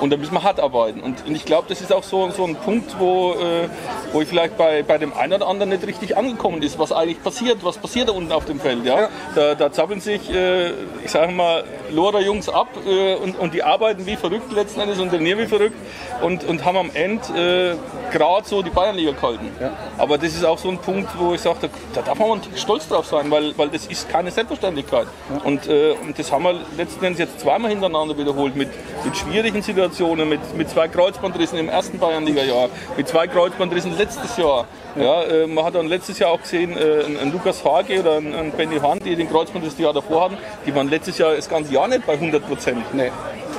Und 0.00 0.10
da 0.10 0.16
müssen 0.16 0.34
wir 0.34 0.42
hart 0.42 0.60
arbeiten. 0.60 1.00
Und, 1.00 1.26
und 1.26 1.34
ich 1.34 1.44
glaube, 1.44 1.66
das 1.68 1.80
ist 1.80 1.92
auch 1.92 2.02
so, 2.02 2.30
so 2.30 2.44
ein 2.44 2.56
Punkt, 2.56 2.96
wo, 2.98 3.32
äh, 3.34 3.68
wo 4.12 4.20
ich 4.22 4.28
vielleicht 4.28 4.56
bei, 4.56 4.82
bei 4.82 4.98
dem 4.98 5.12
einen 5.12 5.34
oder 5.34 5.48
anderen 5.48 5.70
nicht 5.70 5.86
richtig 5.86 6.16
angekommen 6.16 6.62
ist, 6.62 6.78
was 6.78 6.92
eigentlich 6.92 7.22
passiert, 7.22 7.64
was 7.64 7.78
passiert 7.78 8.08
da 8.08 8.12
unten 8.12 8.32
auf 8.32 8.44
dem 8.44 8.60
Feld. 8.60 8.84
Ja? 8.84 9.08
Da, 9.34 9.54
da 9.54 9.72
zappeln 9.72 10.00
sich, 10.00 10.30
äh, 10.32 10.70
ich 11.04 11.10
sage 11.10 11.32
mal, 11.32 11.64
Lohrer 11.90 12.20
Jungs 12.20 12.48
ab 12.48 12.68
äh, 12.86 13.14
und, 13.16 13.38
und 13.38 13.54
die 13.54 13.62
arbeiten 13.62 14.06
wie 14.06 14.16
verrückt 14.16 14.52
letzten 14.52 14.80
Endes 14.80 14.98
und 14.98 15.10
trainieren 15.10 15.38
wie 15.38 15.46
verrückt 15.46 15.76
und, 16.22 16.44
und 16.44 16.64
haben 16.64 16.76
am 16.76 16.90
Ende 16.94 17.76
äh, 17.76 18.12
gerade 18.12 18.46
so 18.46 18.62
die 18.62 18.70
Bayernliga 18.70 19.12
gehalten. 19.12 19.50
Aber 19.98 20.18
das 20.18 20.34
ist 20.34 20.44
auch 20.44 20.58
so 20.58 20.68
ein 20.68 20.78
Punkt, 20.78 21.08
wo 21.18 21.34
ich 21.34 21.40
sage, 21.40 21.58
da, 21.62 21.68
da 21.94 22.02
darf 22.02 22.18
man 22.18 22.40
stolz 22.54 22.88
drauf 22.88 23.06
sein, 23.06 23.30
weil, 23.30 23.56
weil 23.58 23.68
das 23.68 23.86
ist 23.86 24.08
keine 24.08 24.30
Selbstverständlichkeit. 24.30 25.06
Und, 25.44 25.66
äh, 25.68 25.92
und 25.92 26.18
das 26.18 26.30
haben 26.32 26.44
wir 26.44 26.60
letzten 26.76 27.04
Endes 27.04 27.18
jetzt 27.20 27.40
zweimal 27.40 27.70
hintereinander 27.70 28.16
wiederholt 28.16 28.56
mit, 28.56 28.68
mit 29.04 29.16
schwierigen 29.16 29.55
Situationen, 29.62 30.28
mit, 30.28 30.40
mit 30.56 30.68
zwei 30.70 30.88
Kreuzbandrissen 30.88 31.58
im 31.58 31.68
ersten 31.68 31.98
Bayernliga-Jahr, 31.98 32.68
mit 32.96 33.08
zwei 33.08 33.26
Kreuzbandrissen 33.26 33.96
letztes 33.96 34.36
Jahr. 34.36 34.66
Ja, 34.96 35.22
äh, 35.22 35.46
man 35.46 35.64
hat 35.64 35.74
dann 35.74 35.86
letztes 35.86 36.18
Jahr 36.18 36.30
auch 36.30 36.40
gesehen, 36.40 36.76
äh, 36.76 37.04
ein, 37.04 37.18
ein 37.18 37.32
Lukas 37.32 37.64
Hage 37.64 38.00
oder 38.00 38.16
ein, 38.16 38.34
ein 38.34 38.50
Benny 38.52 38.78
Hahn, 38.78 38.98
die 38.98 39.14
den 39.14 39.28
Kreuzbandriss 39.28 39.74
das 39.74 39.82
Jahr 39.82 39.92
davor 39.92 40.24
hatten, 40.24 40.38
die 40.66 40.74
waren 40.74 40.88
letztes 40.88 41.18
Jahr 41.18 41.34
das 41.34 41.48
ganze 41.48 41.72
Jahr 41.72 41.88
nicht 41.88 42.06
bei 42.06 42.14
100 42.14 42.46
Prozent. 42.46 42.82
Nee. 42.94 43.10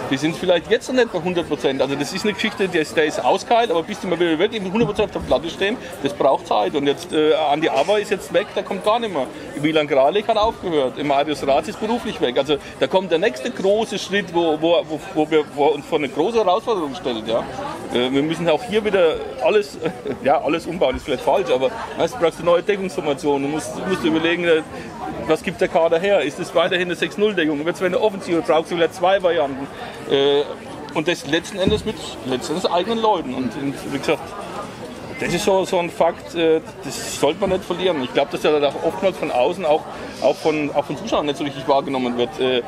Die 0.10 0.18
sind 0.18 0.38
vielleicht 0.38 0.72
jetzt 0.72 0.88
noch 0.88 0.96
nicht 0.96 1.12
bei 1.12 1.20
100 1.20 1.48
Prozent. 1.48 1.82
Also 1.82 1.96
das 1.96 2.14
ist 2.14 2.24
eine 2.24 2.34
Geschichte, 2.34 2.70
der 2.70 2.82
ist, 2.82 2.96
der 2.96 3.06
ist 3.06 3.24
ausgeheilt, 3.24 3.72
aber 3.72 3.84
bis 3.84 4.00
die 4.00 4.08
mal 4.08 4.18
wieder 4.18 4.40
wirklich 4.40 4.62
mit 4.62 4.70
100 4.70 4.88
Prozent 4.88 5.16
auf 5.16 5.22
der 5.22 5.28
Platte 5.28 5.50
stehen, 5.50 5.76
das 6.02 6.14
braucht 6.14 6.48
Zeit. 6.48 6.76
Und 6.76 6.88
jetzt, 6.88 7.12
äh, 7.12 7.34
Andi 7.34 7.68
Aber 7.68 8.00
ist 8.00 8.12
jetzt 8.12 8.34
weg, 8.34 8.48
der 8.56 8.64
kommt 8.64 8.86
gar 8.86 9.00
nicht 9.00 9.14
mehr. 9.14 9.28
Milan 9.62 9.86
Gralik 9.88 10.28
hat 10.30 10.38
aufgehört, 10.38 11.04
Marius 11.04 11.46
Ratz 11.46 11.68
ist 11.68 11.80
beruflich 11.80 12.22
weg. 12.22 12.38
Also 12.38 12.58
da 12.80 12.88
kommt 12.88 13.12
der 13.12 13.20
nächste 13.20 13.52
große 13.52 14.00
Schritt, 14.00 14.34
wo, 14.34 14.62
wo, 14.62 14.82
wo, 14.88 15.00
wo 15.14 15.30
wir 15.30 15.44
wo 15.56 15.66
uns 15.68 15.86
vor 15.86 15.98
eine 15.98 16.08
große 16.08 16.38
Herausforderung 16.38 16.96
stellen. 16.96 17.28
Ja? 17.28 17.44
Äh, 17.98 18.12
wir 18.12 18.24
müssen 18.24 18.48
auch 18.50 18.64
hier 18.64 18.84
wieder 18.86 19.16
alles, 19.44 19.78
ja, 20.24 20.42
alles 20.42 20.66
umbauen, 20.66 20.96
ist 20.96 21.06
vielleicht 21.06 21.24
falsch, 21.24 21.50
aber 21.52 21.72
weißt, 21.98 22.16
du 22.16 22.20
brauchst 22.20 22.38
eine 22.38 22.46
neue 22.46 22.64
Deckungsformation. 22.64 23.42
Du 23.42 23.48
musst, 23.48 23.74
musst 23.88 24.04
überlegen, 24.04 24.44
äh, 24.46 24.62
was 25.28 25.44
gibt 25.44 25.60
der 25.60 25.68
Kader 25.68 26.00
her? 26.00 26.22
Ist 26.22 26.40
es 26.40 26.54
weiterhin 26.56 26.88
eine 26.88 26.96
6-0-Deckung? 26.96 27.66
Wird 27.66 27.76
es 27.76 27.82
eine 27.82 28.00
Offensive? 28.00 28.42
Brauchst 28.42 28.72
du 28.72 28.76
wieder 28.76 28.92
zwei 28.92 29.22
Varianten? 29.22 29.68
Äh, 30.10 30.44
und 30.94 31.08
das 31.08 31.28
letzten 31.28 31.60
Endes 31.60 31.86
mit 31.86 31.96
letzten 32.26 32.54
Endes 32.54 32.66
eigenen 32.72 33.00
Leuten. 33.00 33.34
Und 33.34 33.52
wie 33.92 33.98
gesagt, 33.98 34.22
das 35.20 35.34
ist 35.34 35.46
so, 35.46 35.66
so 35.66 35.80
ein 35.80 35.90
Fakt, 35.90 36.36
äh, 36.36 36.62
das 36.84 37.20
sollte 37.20 37.40
man 37.40 37.50
nicht 37.50 37.64
verlieren. 37.64 38.04
Ich 38.04 38.14
glaube, 38.14 38.32
dass 38.32 38.44
er 38.44 38.60
da 38.60 38.70
auch 38.70 38.84
oftmals 38.84 39.18
von 39.18 39.32
außen, 39.32 39.66
auch, 39.66 39.82
auch, 40.22 40.36
von, 40.36 40.70
auch 40.74 40.86
von 40.86 40.98
Zuschauern 40.98 41.26
nicht 41.26 41.38
so 41.38 41.44
richtig 41.44 41.68
wahrgenommen 41.68 42.18
wird. 42.18 42.40
Äh, 42.40 42.62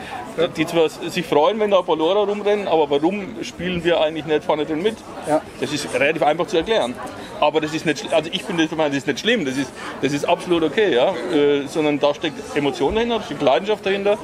Die 0.56 0.66
zwar 0.66 0.90
sich 0.90 1.26
freuen, 1.26 1.60
wenn 1.60 1.72
da 1.72 1.82
Ballora 1.82 2.24
rumrennen, 2.24 2.68
aber 2.68 2.90
warum 2.90 3.44
spielen 3.44 3.84
wir 3.84 4.00
eigentlich 4.00 4.26
nicht 4.26 4.44
vorne 4.44 4.66
drin 4.66 4.82
mit? 4.82 4.96
Ja. 5.28 5.42
Das 5.60 5.72
ist 5.74 5.94
relativ 5.94 6.24
einfach 6.24 6.48
zu 6.48 6.58
erklären. 6.58 6.96
Aber 7.42 7.62
das 7.62 7.74
ist 7.74 7.86
nicht, 7.86 8.12
also 8.14 8.30
ich 8.34 8.44
finde, 8.44 8.68
das 8.68 8.94
ist 8.94 9.08
nicht 9.08 9.20
schlimm, 9.20 9.46
das 9.46 9.56
ist, 9.56 9.72
das 10.02 10.12
ist 10.12 10.26
absolut 10.26 10.64
okay, 10.64 10.94
ja. 10.94 11.14
Äh, 11.34 11.68
sondern 11.68 12.00
da 12.00 12.14
steckt 12.14 12.36
Emotion 12.56 12.96
dahinter, 12.96 13.20
da 13.20 13.24
steckt 13.24 13.42
Leidenschaft 13.42 13.86
dahinter. 13.86 14.18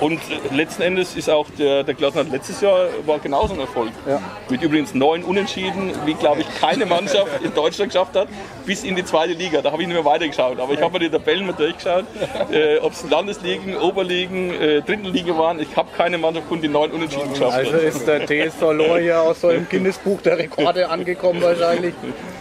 Und 0.00 0.20
letzten 0.52 0.82
Endes 0.82 1.16
ist 1.16 1.28
auch 1.28 1.46
der, 1.58 1.82
der 1.82 1.94
Klassenhalt 1.94 2.30
letztes 2.30 2.60
Jahr 2.60 2.86
war 3.06 3.18
genauso 3.18 3.54
ein 3.54 3.60
Erfolg. 3.60 3.90
Mit 4.48 4.62
übrigens 4.62 4.94
neun 4.94 5.24
Unentschieden, 5.24 5.92
wie 6.04 6.14
glaube 6.14 6.40
ich 6.42 6.60
keine 6.60 6.86
Mannschaft 6.86 7.42
in 7.42 7.52
Deutschland 7.54 7.69
geschafft 7.76 8.14
hat, 8.16 8.28
bis 8.66 8.84
in 8.84 8.96
die 8.96 9.04
zweite 9.04 9.32
Liga. 9.32 9.62
Da 9.62 9.72
habe 9.72 9.82
ich 9.82 9.88
nicht 9.88 9.96
mehr 9.96 10.04
weitergeschaut. 10.04 10.58
Aber 10.60 10.72
ich 10.72 10.80
habe 10.80 10.92
mir 10.92 10.98
die 11.00 11.10
Tabellen 11.10 11.46
mal 11.46 11.52
durchgeschaut, 11.52 12.04
äh, 12.52 12.78
ob 12.78 12.92
es 12.92 13.08
Landesligen, 13.08 13.76
Oberligen, 13.76 14.52
äh, 14.60 14.82
Drittelliga 14.82 15.36
waren. 15.36 15.60
Ich 15.60 15.74
habe 15.76 15.88
keine 15.96 16.18
Mannschaft 16.18 16.46
gefunden, 16.46 16.62
die 16.62 16.68
neun 16.68 16.90
Unentschieden 16.92 17.32
geschafft 17.32 17.52
hat. 17.52 17.58
Also 17.66 17.76
ist 17.76 18.06
der 18.06 18.26
TSV 18.26 18.72
Lohr 18.72 18.98
hier 18.98 19.20
auch 19.20 19.34
so 19.34 19.50
im 19.50 19.68
Guinness-Buch 19.68 20.20
der 20.22 20.38
Rekorde 20.38 20.88
angekommen 20.88 21.42
wahrscheinlich. 21.42 21.94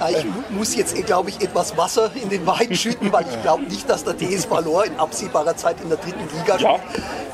Ich 0.09 0.23
mu- 0.25 0.31
muss 0.57 0.75
jetzt, 0.75 0.95
glaube 1.05 1.29
ich, 1.29 1.41
etwas 1.41 1.75
Wasser 1.77 2.11
in 2.21 2.29
den 2.29 2.45
Wein 2.47 2.73
schütten, 2.75 3.11
weil 3.11 3.25
ich 3.29 3.41
glaube 3.41 3.63
nicht, 3.63 3.89
dass 3.89 4.03
der 4.03 4.17
TSV 4.17 4.49
Lohr 4.63 4.85
in 4.85 4.95
absehbarer 4.97 5.55
Zeit 5.55 5.75
in 5.81 5.89
der 5.89 5.97
dritten 5.97 6.19
Liga 6.37 6.57
Ja. 6.57 6.75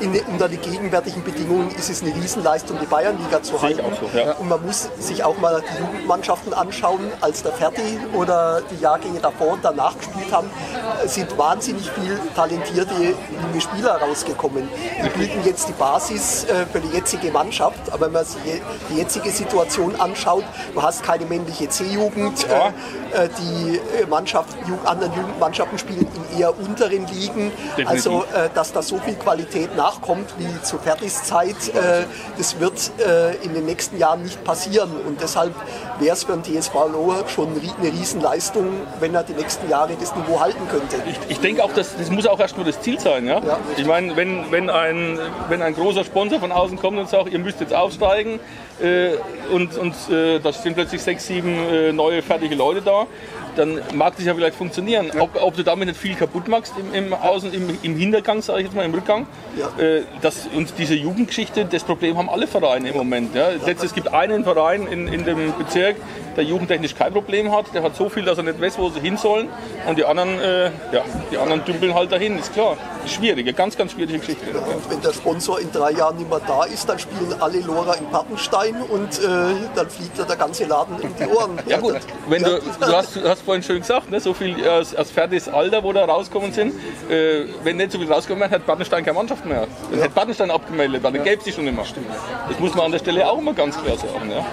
In, 0.00 0.12
unter 0.30 0.48
den 0.48 0.60
gegenwärtigen 0.60 1.22
Bedingungen 1.24 1.70
ist 1.74 1.88
es 1.88 2.02
eine 2.02 2.14
Riesenleistung, 2.14 2.78
die 2.80 2.86
Bayernliga 2.86 3.42
zu 3.42 3.60
halten. 3.62 3.80
auch 3.80 3.92
so, 3.98 4.18
ja. 4.18 4.32
Und 4.32 4.48
man 4.48 4.64
muss 4.66 4.88
sich 4.98 5.24
auch 5.24 5.38
mal 5.38 5.62
die 5.62 5.82
Jugendmannschaften 5.82 6.52
anschauen. 6.52 7.00
Als 7.20 7.42
der 7.42 7.52
Fertig 7.52 7.84
Oder 8.14 8.62
die 8.70 8.80
Jahrgänge 8.82 9.20
davor 9.20 9.54
und 9.54 9.64
danach 9.64 9.96
gespielt 9.96 10.32
haben, 10.32 10.50
äh, 11.02 11.08
sind 11.08 11.36
wahnsinnig 11.36 11.90
viel 11.90 12.18
talentierte 12.34 12.94
junge 12.94 13.60
Spieler 13.60 13.96
rausgekommen. 14.00 14.68
Die 15.04 15.08
bilden 15.18 15.40
jetzt 15.44 15.68
die 15.68 15.72
Basis 15.72 16.44
äh, 16.44 16.66
für 16.66 16.80
die 16.80 16.88
jetzige 16.88 17.30
Mannschaft. 17.30 17.78
Aber 17.92 18.06
wenn 18.06 18.12
man 18.12 18.24
sich 18.24 18.40
die 18.90 18.96
jetzige 18.96 19.30
Situation 19.30 19.94
anschaut, 20.00 20.44
du 20.74 20.82
hast 20.82 21.02
keine 21.02 21.26
männliche 21.26 21.68
C-Jugend, 21.68 22.46
Ja. 22.48 22.68
äh, 23.12 23.28
die 23.38 23.80
Mannschaft, 24.08 24.56
anderen 24.84 25.12
Jugendmannschaften 25.14 25.78
spielen 25.78 26.06
in 26.32 26.38
eher 26.40 26.58
unteren 26.58 27.06
Ligen. 27.06 27.50
Definitiv. 27.76 27.88
Also, 27.88 28.24
dass 28.54 28.72
da 28.72 28.82
so 28.82 28.98
viel 28.98 29.14
Qualität 29.14 29.74
nachkommt 29.76 30.34
wie 30.38 30.62
zu 30.62 30.78
Fertis 30.78 31.24
Zeit, 31.24 31.56
äh, 31.68 32.04
das 32.36 32.58
wird 32.60 32.90
in 33.42 33.54
den 33.54 33.64
nächsten 33.66 33.98
Jahren 33.98 34.22
nicht 34.22 34.42
passieren. 34.44 34.90
Und 35.06 35.20
deshalb 35.20 35.54
wäre 36.00 36.12
es 36.14 36.24
für 36.24 36.36
den 36.36 36.44
TSV 36.44 36.74
Lohr 36.74 37.24
schon 37.28 37.48
eine 37.48 37.92
Riesenleistung, 37.92 38.66
wenn 39.00 39.14
er 39.14 39.22
die 39.22 39.32
nächsten 39.32 39.68
Jahre 39.68 39.94
das 39.98 40.14
Niveau 40.14 40.40
halten 40.40 40.66
könnte. 40.68 40.96
Ich, 41.08 41.18
ich 41.28 41.40
denke 41.40 41.64
auch, 41.64 41.72
das, 41.72 41.96
das 41.96 42.10
muss 42.10 42.26
auch 42.26 42.40
erst 42.40 42.56
nur 42.56 42.66
das 42.66 42.80
Ziel 42.80 42.98
sein. 43.00 43.26
Ja? 43.26 43.40
Ja. 43.40 43.58
Ich 43.76 43.86
meine, 43.86 44.16
wenn, 44.16 44.50
wenn, 44.50 44.70
ein, 44.70 45.18
wenn 45.48 45.62
ein 45.62 45.74
großer 45.74 46.04
Sponsor 46.04 46.40
von 46.40 46.52
außen 46.52 46.78
kommt 46.78 46.98
und 46.98 47.08
sagt, 47.08 47.32
ihr 47.32 47.38
müsst 47.38 47.60
jetzt 47.60 47.74
aufsteigen 47.74 48.40
äh, 48.80 49.10
und, 49.52 49.76
und 49.76 49.94
äh, 50.10 50.38
da 50.38 50.52
stehen 50.52 50.74
plötzlich 50.74 51.02
sechs, 51.02 51.26
sieben 51.26 51.56
äh, 51.68 51.92
neue 51.92 52.22
fertige 52.22 52.54
Leute 52.54 52.82
da, 52.82 53.06
dann 53.56 53.80
mag 53.94 54.16
das 54.16 54.24
ja 54.24 54.34
vielleicht 54.34 54.56
funktionieren. 54.56 55.10
Ob, 55.18 55.40
ob 55.40 55.56
du 55.56 55.62
damit 55.62 55.88
nicht 55.88 56.00
viel 56.00 56.14
kaputt 56.14 56.48
machst 56.48 56.74
im, 56.78 57.06
im 57.06 57.14
Außen, 57.14 57.52
im, 57.52 57.78
im 57.82 57.96
Hintergang, 57.96 58.42
sage 58.42 58.60
ich 58.60 58.66
jetzt 58.66 58.74
mal, 58.74 58.84
im 58.84 58.94
Rückgang. 58.94 59.26
Ja. 59.58 59.82
Äh, 59.82 60.02
das, 60.22 60.48
und 60.54 60.74
diese 60.78 60.94
Jugendgeschichte, 60.94 61.64
das 61.64 61.84
Problem 61.84 62.16
haben 62.16 62.28
alle 62.28 62.46
Vereine 62.46 62.90
im 62.90 62.96
Moment. 62.96 63.34
Ja. 63.34 63.50
Jetzt, 63.66 63.82
es 63.84 63.94
gibt 63.94 64.12
einen 64.12 64.44
Verein 64.44 64.86
in, 64.86 65.08
in 65.08 65.24
dem 65.24 65.54
Bezirk, 65.58 65.96
der 66.36 66.44
jugendtechnisch 66.44 66.94
kein 66.94 67.12
Problem 67.12 67.50
hat. 67.52 67.66
Der 67.74 67.82
hat 67.82 67.96
so 67.96 68.08
viel, 68.08 68.24
dass 68.24 68.38
er 68.38 68.44
nicht 68.44 68.60
weiß, 68.60 68.78
wo 68.78 68.88
sie 68.90 69.00
hin 69.00 69.16
sollen. 69.16 69.48
Und 69.86 69.98
die 69.98 70.04
anderen, 70.04 70.38
äh, 70.40 70.66
ja, 70.92 71.04
die 71.30 71.38
anderen 71.38 71.64
dümpeln 71.64 71.94
halt 71.94 72.12
dahin, 72.12 72.38
ist 72.38 72.52
klar. 72.52 72.76
Ist 73.04 73.14
schwierige, 73.14 73.52
ganz, 73.52 73.76
ganz 73.76 73.92
schwierige 73.92 74.18
Geschichte. 74.18 74.46
Und 74.50 74.90
wenn 74.90 75.00
der 75.00 75.12
Sponsor 75.12 75.60
in 75.60 75.70
drei 75.72 75.92
Jahren 75.92 76.16
nicht 76.16 76.28
mehr 76.28 76.40
da 76.46 76.64
ist, 76.64 76.88
dann 76.88 76.98
spielen 76.98 77.34
alle 77.40 77.60
Lora 77.60 77.94
in 77.94 78.06
Pappenstein 78.10 78.76
und 78.82 79.18
äh, 79.18 79.54
dann 79.74 79.88
fliegt 79.88 80.18
er 80.18 80.24
der 80.24 80.36
ganze 80.36 80.64
Laden 80.64 80.96
um 80.96 81.14
die 81.18 81.26
Ohren. 81.26 81.58
Ja 81.66 81.78
gut, 81.80 81.96
wenn 82.28 82.42
du, 82.42 82.60
du, 82.60 82.86
hast, 82.86 83.16
du 83.16 83.28
hast 83.28 83.42
vorhin 83.42 83.62
schön 83.62 83.80
gesagt, 83.80 84.10
ne, 84.10 84.20
so 84.20 84.32
viel 84.32 84.66
aus, 84.68 84.94
aus 84.94 85.10
fertiges 85.10 85.48
Alter, 85.48 85.82
wo 85.82 85.92
da 85.92 86.04
rauskommen 86.04 86.52
sind. 86.52 86.74
Äh, 87.10 87.46
wenn 87.64 87.76
nicht 87.76 87.92
so 87.92 87.98
viel 87.98 88.10
rauskommen 88.10 88.40
wäre, 88.40 88.50
hätte 88.50 88.66
Battenstein 88.66 89.04
keine 89.04 89.16
Mannschaft 89.16 89.44
mehr. 89.44 89.66
Dann 89.90 90.00
hätte 90.00 90.14
Battenstein 90.14 90.50
abgemeldet, 90.50 91.02
weil 91.02 91.12
dann 91.12 91.24
gäbe 91.24 91.38
es 91.38 91.44
die 91.44 91.52
schon 91.52 91.66
immer. 91.66 91.82
Das 92.48 92.60
muss 92.60 92.74
man 92.74 92.86
an 92.86 92.92
der 92.92 92.98
Stelle 92.98 93.28
auch 93.28 93.38
immer 93.38 93.52
ganz 93.52 93.76
klar 93.82 93.96
sagen. 93.96 94.30
Ja. 94.30 94.46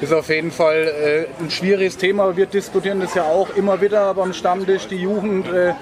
Ist 0.00 0.12
auf 0.12 0.28
jeden 0.28 0.50
Fall 0.50 0.87
äh, 0.88 1.26
ein 1.40 1.50
schwieriges 1.50 1.96
Thema. 1.96 2.36
Wir 2.36 2.46
diskutieren 2.46 3.00
das 3.00 3.14
ja 3.14 3.24
auch 3.24 3.54
immer 3.56 3.80
wieder 3.80 4.12
beim 4.14 4.32
Stammtisch. 4.32 4.86
Die 4.88 4.96
Jugend 4.96 5.48
äh, 5.48 5.72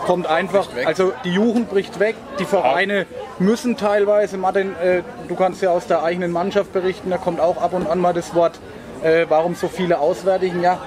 kommt 0.00 0.26
einfach, 0.26 0.68
also 0.86 1.12
die 1.24 1.32
Jugend 1.32 1.70
bricht 1.70 2.00
weg. 2.00 2.16
Die 2.38 2.44
Vereine 2.44 3.06
müssen 3.38 3.76
teilweise, 3.76 4.36
Martin, 4.36 4.74
äh, 4.82 5.02
du 5.28 5.34
kannst 5.34 5.62
ja 5.62 5.70
aus 5.70 5.86
der 5.86 6.02
eigenen 6.02 6.32
Mannschaft 6.32 6.72
berichten, 6.72 7.10
da 7.10 7.18
kommt 7.18 7.40
auch 7.40 7.60
ab 7.60 7.72
und 7.72 7.86
an 7.86 7.98
mal 7.98 8.12
das 8.12 8.34
Wort, 8.34 8.58
äh, 9.02 9.26
warum 9.28 9.54
so 9.54 9.68
viele 9.68 9.98
Auswärtigen, 9.98 10.62
ja. 10.62 10.78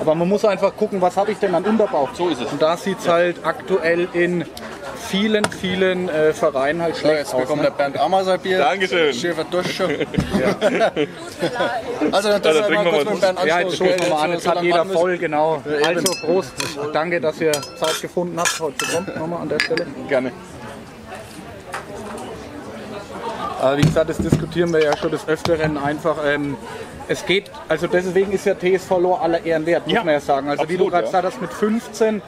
Aber 0.00 0.14
man 0.14 0.28
muss 0.28 0.44
einfach 0.44 0.74
gucken, 0.76 1.00
was 1.00 1.16
habe 1.16 1.32
ich 1.32 1.38
denn 1.38 1.54
an 1.54 1.64
Unterbau. 1.64 2.08
So 2.14 2.28
ist 2.28 2.40
es. 2.40 2.52
Und 2.52 2.62
da 2.62 2.76
sieht 2.76 2.98
es 3.00 3.08
halt 3.08 3.44
aktuell 3.44 4.08
in 4.12 4.44
vielen, 5.08 5.44
vielen 5.46 6.08
äh, 6.08 6.32
Vereinen 6.32 6.82
halt 6.82 6.96
schlecht 6.96 7.18
jetzt 7.18 7.34
aus. 7.34 7.40
bekommt 7.42 7.62
Ne? 7.62 7.68
der 7.68 7.74
Bernd 7.76 7.98
Ammer 7.98 8.24
sein 8.24 8.40
Bier. 8.40 8.58
Dankeschön. 8.58 9.12
Schön 9.14 9.34
verduscht 9.34 9.74
schon. 9.76 9.90
Also 12.12 12.28
dann 12.30 12.42
Ja, 12.42 12.50
ja, 12.50 12.52
dann 12.52 12.54
mal 12.60 12.62
trinken 12.68 12.84
wir 12.84 12.92
kurz 12.92 13.04
mal. 13.04 13.10
mit 13.12 13.20
Bernd 13.20 13.38
Ja, 13.44 13.60
jetzt 13.60 13.76
stoßen 13.76 14.00
wir 14.00 14.08
mal 14.08 14.22
an. 14.24 14.30
Jetzt 14.32 14.42
So 14.44 14.50
hat 14.50 14.62
jeder 14.62 14.84
voll, 14.86 15.18
genau. 15.18 15.62
Also 15.86 16.12
Prost. 16.26 16.52
Danke, 16.92 17.20
dass 17.20 17.40
ihr 17.40 17.52
Zeit 17.52 18.00
gefunden 18.00 18.38
habt, 18.38 18.60
heute 18.60 18.76
zu 18.78 18.92
kommen. 18.94 19.06
Nochmal 19.18 19.42
an 19.42 19.48
der 19.48 19.60
Stelle. 19.60 19.86
Gerne. 20.08 20.32
Aber 23.60 23.76
wie 23.76 23.82
gesagt, 23.82 24.08
das 24.10 24.18
diskutieren 24.18 24.72
wir 24.72 24.82
ja 24.84 24.96
schon 24.96 25.10
des 25.10 25.26
Öfteren 25.26 25.76
einfach. 25.78 26.16
Ähm, 26.24 26.56
es 27.08 27.24
geht, 27.26 27.50
also 27.68 27.86
deswegen 27.86 28.32
ist 28.32 28.44
ja 28.46 28.54
TSV 28.54 28.90
Lohr 28.98 29.20
aller 29.22 29.44
Ehren 29.44 29.64
wert, 29.66 29.86
muss 29.86 29.94
Ja, 29.94 30.04
man 30.04 30.14
ja 30.14 30.20
sagen. 30.20 30.48
Also 30.48 30.62
wie 30.68 30.76
du 30.76 30.84
absolut, 30.86 30.92
gerade 30.92 31.04
ja. 31.04 31.10
gesagt 31.10 31.26
hast, 31.34 31.40
mit 31.40 31.52
15, 31.52 32.22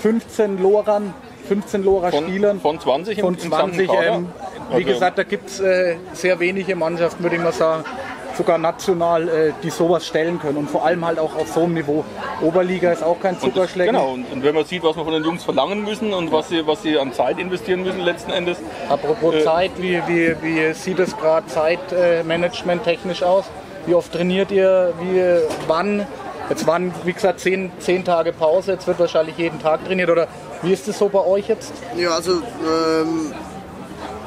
15 0.00 0.62
Lorern, 0.62 1.14
15 1.48 1.84
Lorer 1.84 2.10
Von, 2.10 2.24
Spielern. 2.24 2.60
von 2.60 2.80
20 2.80 3.18
im, 3.18 3.24
von 3.24 3.34
im 3.34 3.40
gesamten 3.50 3.76
20. 3.76 3.88
Kader. 3.88 4.06
Ähm, 4.16 4.28
wie 4.70 4.74
Also, 4.76 4.86
gesagt, 4.86 5.18
da 5.18 5.22
gibt 5.24 5.48
es 5.50 5.60
äh, 5.60 5.96
sehr 6.14 6.40
wenige 6.40 6.74
Mannschaften, 6.74 7.22
würde 7.22 7.36
ich 7.36 7.42
mal 7.42 7.52
sagen, 7.52 7.84
sogar 8.36 8.58
national, 8.58 9.28
äh, 9.28 9.52
die 9.62 9.70
sowas 9.70 10.06
stellen 10.06 10.40
können. 10.40 10.56
Und 10.56 10.70
vor 10.70 10.84
allem 10.84 11.04
halt 11.06 11.18
auch 11.18 11.36
auf 11.36 11.48
so 11.48 11.60
einem 11.64 11.74
Niveau. 11.74 12.04
Oberliga 12.42 12.90
ist 12.92 13.02
auch 13.04 13.20
kein 13.20 13.38
Zuckerschlecken. 13.38 13.94
genau, 13.94 14.12
und, 14.14 14.24
und 14.32 14.42
wenn 14.42 14.54
man 14.54 14.64
sieht, 14.64 14.82
was 14.82 14.96
wir 14.96 15.04
von 15.04 15.12
den 15.12 15.22
Jungs 15.22 15.44
verlangen 15.44 15.84
müssen 15.84 16.12
und 16.12 16.32
was 16.32 16.48
sie, 16.48 16.66
was 16.66 16.82
sie 16.82 16.98
an 16.98 17.12
Zeit 17.12 17.38
investieren 17.38 17.82
müssen 17.84 18.00
letzten 18.00 18.32
Endes. 18.32 18.56
Apropos 18.88 19.34
Äh, 19.34 19.44
Zeit, 19.44 19.70
wie, 19.78 20.00
wie, 20.08 20.34
wie 20.42 20.72
sieht 20.72 20.98
es 20.98 21.16
gerade 21.16 21.46
Zeitmanagement 21.46 22.82
technisch 22.84 23.22
aus? 23.22 23.44
Wie 23.86 23.94
oft 23.94 24.12
trainiert 24.12 24.50
ihr? 24.50 24.92
Wie, 25.00 25.22
wann? 25.68 26.06
Jetzt 26.48 26.66
waren, 26.66 26.92
wie 27.04 27.12
gesagt, 27.12 27.40
zehn, 27.40 27.70
zehn 27.78 28.04
Tage 28.04 28.32
Pause. 28.32 28.72
Jetzt 28.72 28.86
wird 28.86 28.98
wahrscheinlich 28.98 29.38
jeden 29.38 29.60
Tag 29.60 29.84
trainiert. 29.84 30.10
Oder 30.10 30.28
wie 30.62 30.72
ist 30.72 30.86
es 30.88 30.98
so 30.98 31.08
bei 31.08 31.24
euch 31.24 31.48
jetzt? 31.48 31.72
Ja, 31.96 32.10
also 32.10 32.32
ähm, 32.32 33.32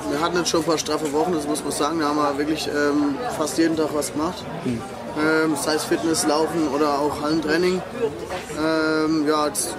wir 0.09 0.21
hatten 0.21 0.37
jetzt 0.37 0.49
schon 0.49 0.61
ein 0.61 0.65
paar 0.65 0.77
straffe 0.77 1.11
Wochen, 1.13 1.33
das 1.33 1.47
muss 1.47 1.63
man 1.63 1.71
sagen. 1.71 1.99
Da 1.99 2.07
haben 2.07 2.17
wir 2.17 2.37
wirklich 2.37 2.67
ähm, 2.67 3.15
fast 3.37 3.57
jeden 3.57 3.75
Tag 3.75 3.89
was 3.93 4.11
gemacht. 4.11 4.43
Ähm, 5.17 5.55
sei 5.55 5.73
es 5.75 5.83
Fitness, 5.83 6.27
Laufen 6.27 6.67
oder 6.73 6.99
auch 6.99 7.21
Hallentraining. 7.21 7.81
Ähm, 8.59 9.27
ja, 9.27 9.47
jetzt, 9.47 9.75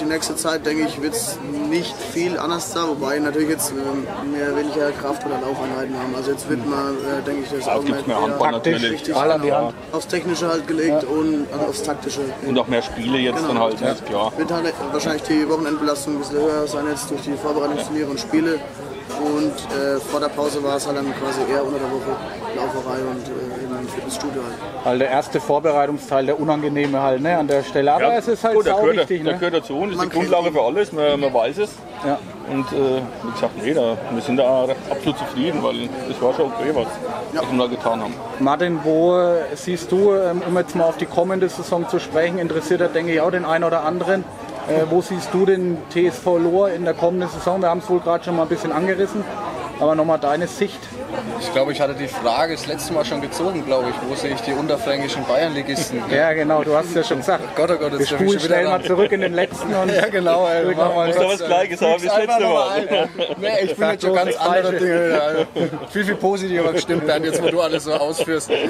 die 0.00 0.04
nächste 0.04 0.36
Zeit 0.36 0.66
denke 0.66 0.84
ich, 0.84 1.00
wird 1.00 1.14
es 1.14 1.38
nicht 1.70 1.94
viel 2.12 2.38
anders 2.38 2.72
sein, 2.72 2.84
wobei 2.88 3.18
natürlich 3.18 3.48
jetzt 3.48 3.72
ähm, 3.72 4.30
mehr 4.30 4.54
weniger 4.54 4.92
Kraft- 4.92 5.24
oder 5.24 5.40
Laufeinheiten 5.40 5.96
haben. 5.98 6.14
Also 6.14 6.32
jetzt 6.32 6.48
wird 6.50 6.66
man, 6.68 6.94
äh, 6.96 7.22
denke 7.24 7.44
ich, 7.44 7.50
das 7.50 7.66
Ja, 7.66 7.76
Augenmerk 7.76 8.06
mehr 8.06 8.20
Handball 8.20 8.52
natürlich. 8.52 8.90
richtig 8.92 9.14
Ball 9.14 9.32
an 9.32 9.40
die 9.40 9.48
genau, 9.48 9.66
Hand. 9.68 9.74
aufs 9.92 10.06
Technische 10.08 10.48
halt 10.48 10.66
gelegt 10.68 11.04
und 11.04 11.46
also 11.52 11.66
aufs 11.66 11.82
Taktische. 11.82 12.20
Und 12.46 12.58
auch 12.58 12.66
mehr 12.66 12.82
Spiele 12.82 13.18
jetzt 13.18 13.42
dann 13.48 13.58
halt, 13.58 13.80
ist 13.80 14.04
klar. 14.06 14.32
Wird 14.36 14.52
halt 14.52 14.74
wahrscheinlich 14.92 15.22
die 15.22 15.48
Wochenendbelastung 15.48 16.14
ein 16.14 16.18
bisschen 16.18 16.36
höher 16.36 16.66
sein 16.66 16.84
jetzt 16.90 17.10
durch 17.10 17.22
die 17.22 17.32
Vorbereitungsturniere 17.34 18.10
und 18.10 18.20
Spiele. 18.20 18.60
Und 19.20 19.52
äh, 19.76 19.98
vor 20.00 20.20
der 20.20 20.28
Pause 20.28 20.62
war 20.62 20.76
es 20.76 20.86
halt 20.86 20.96
dann 20.96 21.12
quasi 21.20 21.40
eher 21.50 21.64
unter 21.64 21.78
der 21.78 21.90
Woche 21.90 22.16
Lauferei 22.56 22.98
und 23.00 23.26
äh, 23.26 23.64
eben 23.64 23.78
im 23.78 23.88
Fitnessstudio 23.88 24.42
halt. 24.42 24.84
Halt 24.84 25.00
der 25.00 25.10
erste 25.10 25.40
Vorbereitungsteil, 25.40 26.26
der 26.26 26.40
unangenehme 26.40 27.00
halt 27.00 27.22
ne, 27.22 27.36
an 27.38 27.46
der 27.46 27.62
Stelle. 27.62 27.92
Aber 27.92 28.14
es 28.14 28.26
ist 28.28 28.42
halt 28.44 28.56
der 28.64 28.74
sau 28.74 28.80
gehört, 28.82 28.96
wichtig. 28.98 29.24
der 29.24 29.32
Ne? 29.34 29.38
gehört 29.38 29.54
dazu 29.54 29.76
und 29.78 29.90
ist 29.90 29.96
Man 29.96 30.10
die 30.10 30.16
Grundlage 30.16 30.52
für 30.52 30.60
alles, 30.62 30.92
man, 30.92 31.20
man 31.20 31.32
weiß 31.32 31.58
es. 31.58 31.70
Ja. 32.04 32.18
Und 32.50 32.66
äh, 32.72 33.00
wie 33.22 33.32
gesagt, 33.32 33.62
nee, 33.62 33.74
da, 33.74 33.96
wir 34.10 34.22
sind 34.22 34.36
da 34.36 34.66
absolut 34.90 35.18
zufrieden, 35.18 35.62
weil 35.62 35.88
das 36.08 36.20
war 36.22 36.34
schon 36.34 36.46
okay, 36.46 36.70
was, 36.74 36.86
was 37.32 37.50
wir 37.52 37.58
da 37.58 37.66
getan 37.66 38.00
haben. 38.02 38.14
Martin, 38.38 38.80
wo 38.84 39.18
siehst 39.54 39.90
du, 39.90 40.14
ähm, 40.14 40.42
um 40.46 40.56
jetzt 40.56 40.74
mal 40.76 40.84
auf 40.84 40.96
die 40.96 41.06
kommende 41.06 41.48
Saison 41.48 41.88
zu 41.88 41.98
sprechen, 41.98 42.38
interessiert 42.38 42.80
hat, 42.80 42.94
denke 42.94 43.12
ich, 43.12 43.20
auch 43.20 43.30
den 43.30 43.44
einen 43.44 43.64
oder 43.64 43.82
anderen. 43.84 44.24
Äh, 44.68 44.82
wo 44.90 45.00
siehst 45.00 45.28
du 45.32 45.46
den 45.46 45.78
TSV 45.90 46.24
Lohr 46.38 46.70
in 46.70 46.84
der 46.84 46.94
kommenden 46.94 47.28
Saison? 47.30 47.60
Wir 47.60 47.68
haben 47.68 47.78
es 47.78 47.88
wohl 47.88 48.00
gerade 48.00 48.24
schon 48.24 48.34
mal 48.36 48.42
ein 48.42 48.48
bisschen 48.48 48.72
angerissen, 48.72 49.22
aber 49.78 49.94
nochmal 49.94 50.18
deine 50.18 50.48
Sicht. 50.48 50.80
Ich 51.40 51.52
glaube, 51.52 51.70
ich 51.72 51.80
hatte 51.80 51.94
die 51.94 52.08
Frage 52.08 52.54
das 52.54 52.66
letzte 52.66 52.92
Mal 52.92 53.04
schon 53.04 53.20
gezogen, 53.20 53.64
glaube 53.64 53.90
ich. 53.90 53.94
Wo 54.08 54.14
sehe 54.14 54.34
ich 54.34 54.40
die 54.40 54.52
unterfränkischen 54.52 55.24
Bayernligisten? 55.24 56.02
Ja, 56.10 56.32
genau, 56.32 56.64
du 56.64 56.74
hast 56.74 56.86
es 56.88 56.94
ja 56.94 57.04
schon 57.04 57.18
gesagt. 57.18 57.44
Gott, 57.54 57.70
oh 57.70 57.76
Gott, 57.76 57.92
Wir 57.92 57.98
jetzt 58.00 58.10
ich 58.10 58.16
spulen 58.16 58.30
wieder 58.30 58.40
schnell 58.40 58.64
mal 58.64 58.82
zurück 58.82 59.12
in 59.12 59.20
den 59.20 59.34
letzten 59.34 59.72
und 59.72 59.92
Ja, 59.94 60.08
genau, 60.08 60.46
ey. 60.48 60.64
Drück 60.64 60.76
Mach 60.76 60.94
mal. 60.94 61.08
mal 61.08 61.12
das 61.12 61.44
Gleiche 61.44 61.76
sagen 61.76 61.94
wie 61.94 62.00
füg's 62.00 62.14
das 62.14 62.26
letzte 62.26 62.44
Mal. 62.44 62.68
ein. 62.70 63.08
Nee, 63.40 63.48
ich 63.62 63.76
bin 63.76 63.88
jetzt 63.90 64.02
schon 64.04 64.14
ganz 64.14 64.36
andere. 64.36 64.72
Dinge. 64.76 65.20
Also, 65.22 65.46
viel, 65.90 66.04
viel 66.04 66.16
positiver 66.16 66.72
gestimmt, 66.72 67.06
Bernd, 67.06 67.24
jetzt 67.24 67.42
wo 67.42 67.48
du 67.48 67.60
alles 67.60 67.84
so 67.84 67.92
ausführst. 67.94 68.50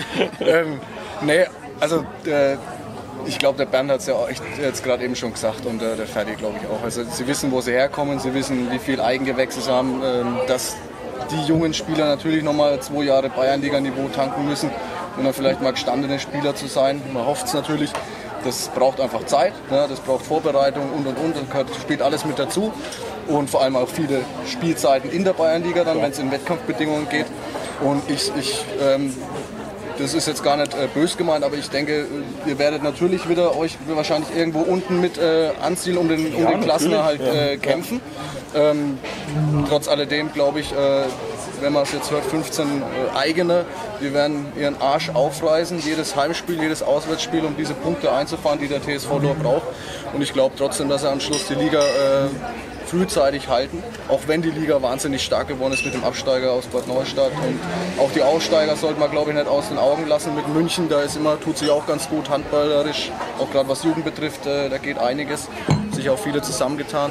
Ähm, 0.40 0.80
nee, 1.22 1.46
also 1.80 2.04
äh, 2.24 2.56
ich 3.26 3.38
glaube, 3.38 3.58
der 3.58 3.66
Bernd 3.66 3.90
hat 3.90 4.00
es 4.00 4.06
ja 4.06 4.14
echt 4.28 4.42
jetzt 4.60 4.82
gerade 4.84 5.04
eben 5.04 5.16
schon 5.16 5.32
gesagt 5.32 5.66
und 5.66 5.82
äh, 5.82 5.96
der 5.96 6.06
Ferdi 6.06 6.34
glaube 6.34 6.54
ich 6.60 6.68
auch. 6.68 6.82
Also 6.82 7.02
sie 7.04 7.26
wissen, 7.26 7.50
wo 7.52 7.60
sie 7.60 7.72
herkommen, 7.72 8.18
sie 8.18 8.32
wissen, 8.34 8.70
wie 8.70 8.78
viel 8.78 9.00
Eigengewächse 9.00 9.60
sie 9.60 9.70
haben, 9.70 10.00
ähm, 10.04 10.36
dass 10.46 10.76
die 11.30 11.42
jungen 11.48 11.74
Spieler 11.74 12.06
natürlich 12.06 12.42
nochmal 12.44 12.78
zwei 12.80 13.04
Jahre 13.04 13.28
Bayernliga-Niveau 13.30 14.08
tanken 14.14 14.46
müssen, 14.46 14.70
um 15.16 15.24
dann 15.24 15.32
vielleicht 15.32 15.60
mal 15.62 15.72
gestandene 15.72 16.18
Spieler 16.18 16.54
zu 16.54 16.66
sein. 16.66 17.00
Man 17.12 17.26
hofft 17.26 17.46
es 17.46 17.54
natürlich. 17.54 17.90
Das 18.44 18.68
braucht 18.68 19.00
einfach 19.00 19.24
Zeit, 19.26 19.54
ne? 19.72 19.86
das 19.88 19.98
braucht 19.98 20.24
Vorbereitung 20.24 20.84
und 20.92 21.04
und 21.06 21.18
und. 21.18 21.34
Das 21.36 21.48
gehört- 21.50 21.68
spielt 21.82 22.00
alles 22.02 22.24
mit 22.24 22.38
dazu. 22.38 22.72
Und 23.26 23.50
vor 23.50 23.62
allem 23.62 23.74
auch 23.74 23.88
viele 23.88 24.20
Spielzeiten 24.46 25.10
in 25.10 25.24
der 25.24 25.32
Bayernliga, 25.32 25.82
dann, 25.82 26.00
wenn 26.00 26.12
es 26.12 26.18
in 26.20 26.30
Wettkampfbedingungen 26.30 27.08
geht. 27.08 27.26
Und 27.80 28.08
ich, 28.08 28.30
ich 28.38 28.64
ähm, 28.80 29.12
das 29.98 30.14
ist 30.14 30.26
jetzt 30.26 30.42
gar 30.42 30.56
nicht 30.56 30.74
äh, 30.74 30.88
bös 30.92 31.16
gemeint, 31.16 31.44
aber 31.44 31.56
ich 31.56 31.68
denke, 31.68 32.06
ihr 32.46 32.58
werdet 32.58 32.82
natürlich 32.82 33.28
wieder 33.28 33.56
euch 33.56 33.76
wahrscheinlich 33.88 34.34
irgendwo 34.36 34.60
unten 34.60 35.00
mit 35.00 35.18
äh, 35.18 35.50
anziehen, 35.62 35.98
um 35.98 36.08
den, 36.08 36.34
um 36.34 36.46
den 36.46 36.60
Klassenerhalt 36.60 37.20
äh, 37.20 37.56
kämpfen. 37.56 38.00
Ähm, 38.54 38.98
trotz 39.68 39.88
alledem 39.88 40.32
glaube 40.32 40.60
ich, 40.60 40.72
äh, 40.72 41.04
wenn 41.60 41.72
man 41.72 41.82
es 41.84 41.92
jetzt 41.92 42.10
hört, 42.10 42.24
15 42.24 42.66
äh, 42.66 43.16
eigene. 43.16 43.64
Die 44.00 44.12
werden 44.12 44.46
ihren 44.58 44.80
Arsch 44.80 45.10
aufreißen, 45.10 45.80
jedes 45.80 46.16
Heimspiel, 46.16 46.60
jedes 46.60 46.82
Auswärtsspiel, 46.82 47.44
um 47.44 47.56
diese 47.56 47.74
Punkte 47.74 48.12
einzufahren, 48.12 48.58
die 48.58 48.68
der 48.68 48.82
TSV 48.82 49.10
Lohr 49.22 49.34
braucht. 49.34 49.66
Und 50.12 50.22
ich 50.22 50.32
glaube 50.32 50.54
trotzdem, 50.56 50.88
dass 50.88 51.04
er 51.04 51.12
am 51.12 51.20
Schluss 51.20 51.46
die 51.48 51.54
Liga 51.54 51.80
äh, 51.80 52.28
frühzeitig 52.86 53.48
halten, 53.48 53.82
auch 54.08 54.20
wenn 54.26 54.42
die 54.42 54.50
Liga 54.50 54.80
wahnsinnig 54.80 55.22
stark 55.22 55.48
geworden 55.48 55.74
ist 55.74 55.84
mit 55.84 55.94
dem 55.94 56.04
Absteiger 56.04 56.52
aus 56.52 56.66
Bad 56.66 56.86
Neustadt. 56.86 57.32
Und 57.32 57.60
auch 58.00 58.10
die 58.12 58.22
Aussteiger 58.22 58.76
sollte 58.76 59.00
man, 59.00 59.10
glaube 59.10 59.30
ich, 59.30 59.36
nicht 59.36 59.48
aus 59.48 59.68
den 59.68 59.78
Augen 59.78 60.06
lassen. 60.06 60.34
Mit 60.34 60.48
München, 60.48 60.88
da 60.88 61.02
ist 61.02 61.16
immer, 61.16 61.38
tut 61.38 61.58
sich 61.58 61.70
auch 61.70 61.86
ganz 61.86 62.08
gut 62.08 62.30
handballerisch, 62.30 63.10
auch 63.38 63.50
gerade 63.50 63.68
was 63.68 63.82
Jugend 63.82 64.04
betrifft, 64.04 64.46
äh, 64.46 64.68
da 64.68 64.78
geht 64.78 64.98
einiges. 64.98 65.48
Sich 65.92 66.10
auch 66.10 66.18
viele 66.18 66.42
zusammengetan. 66.42 67.10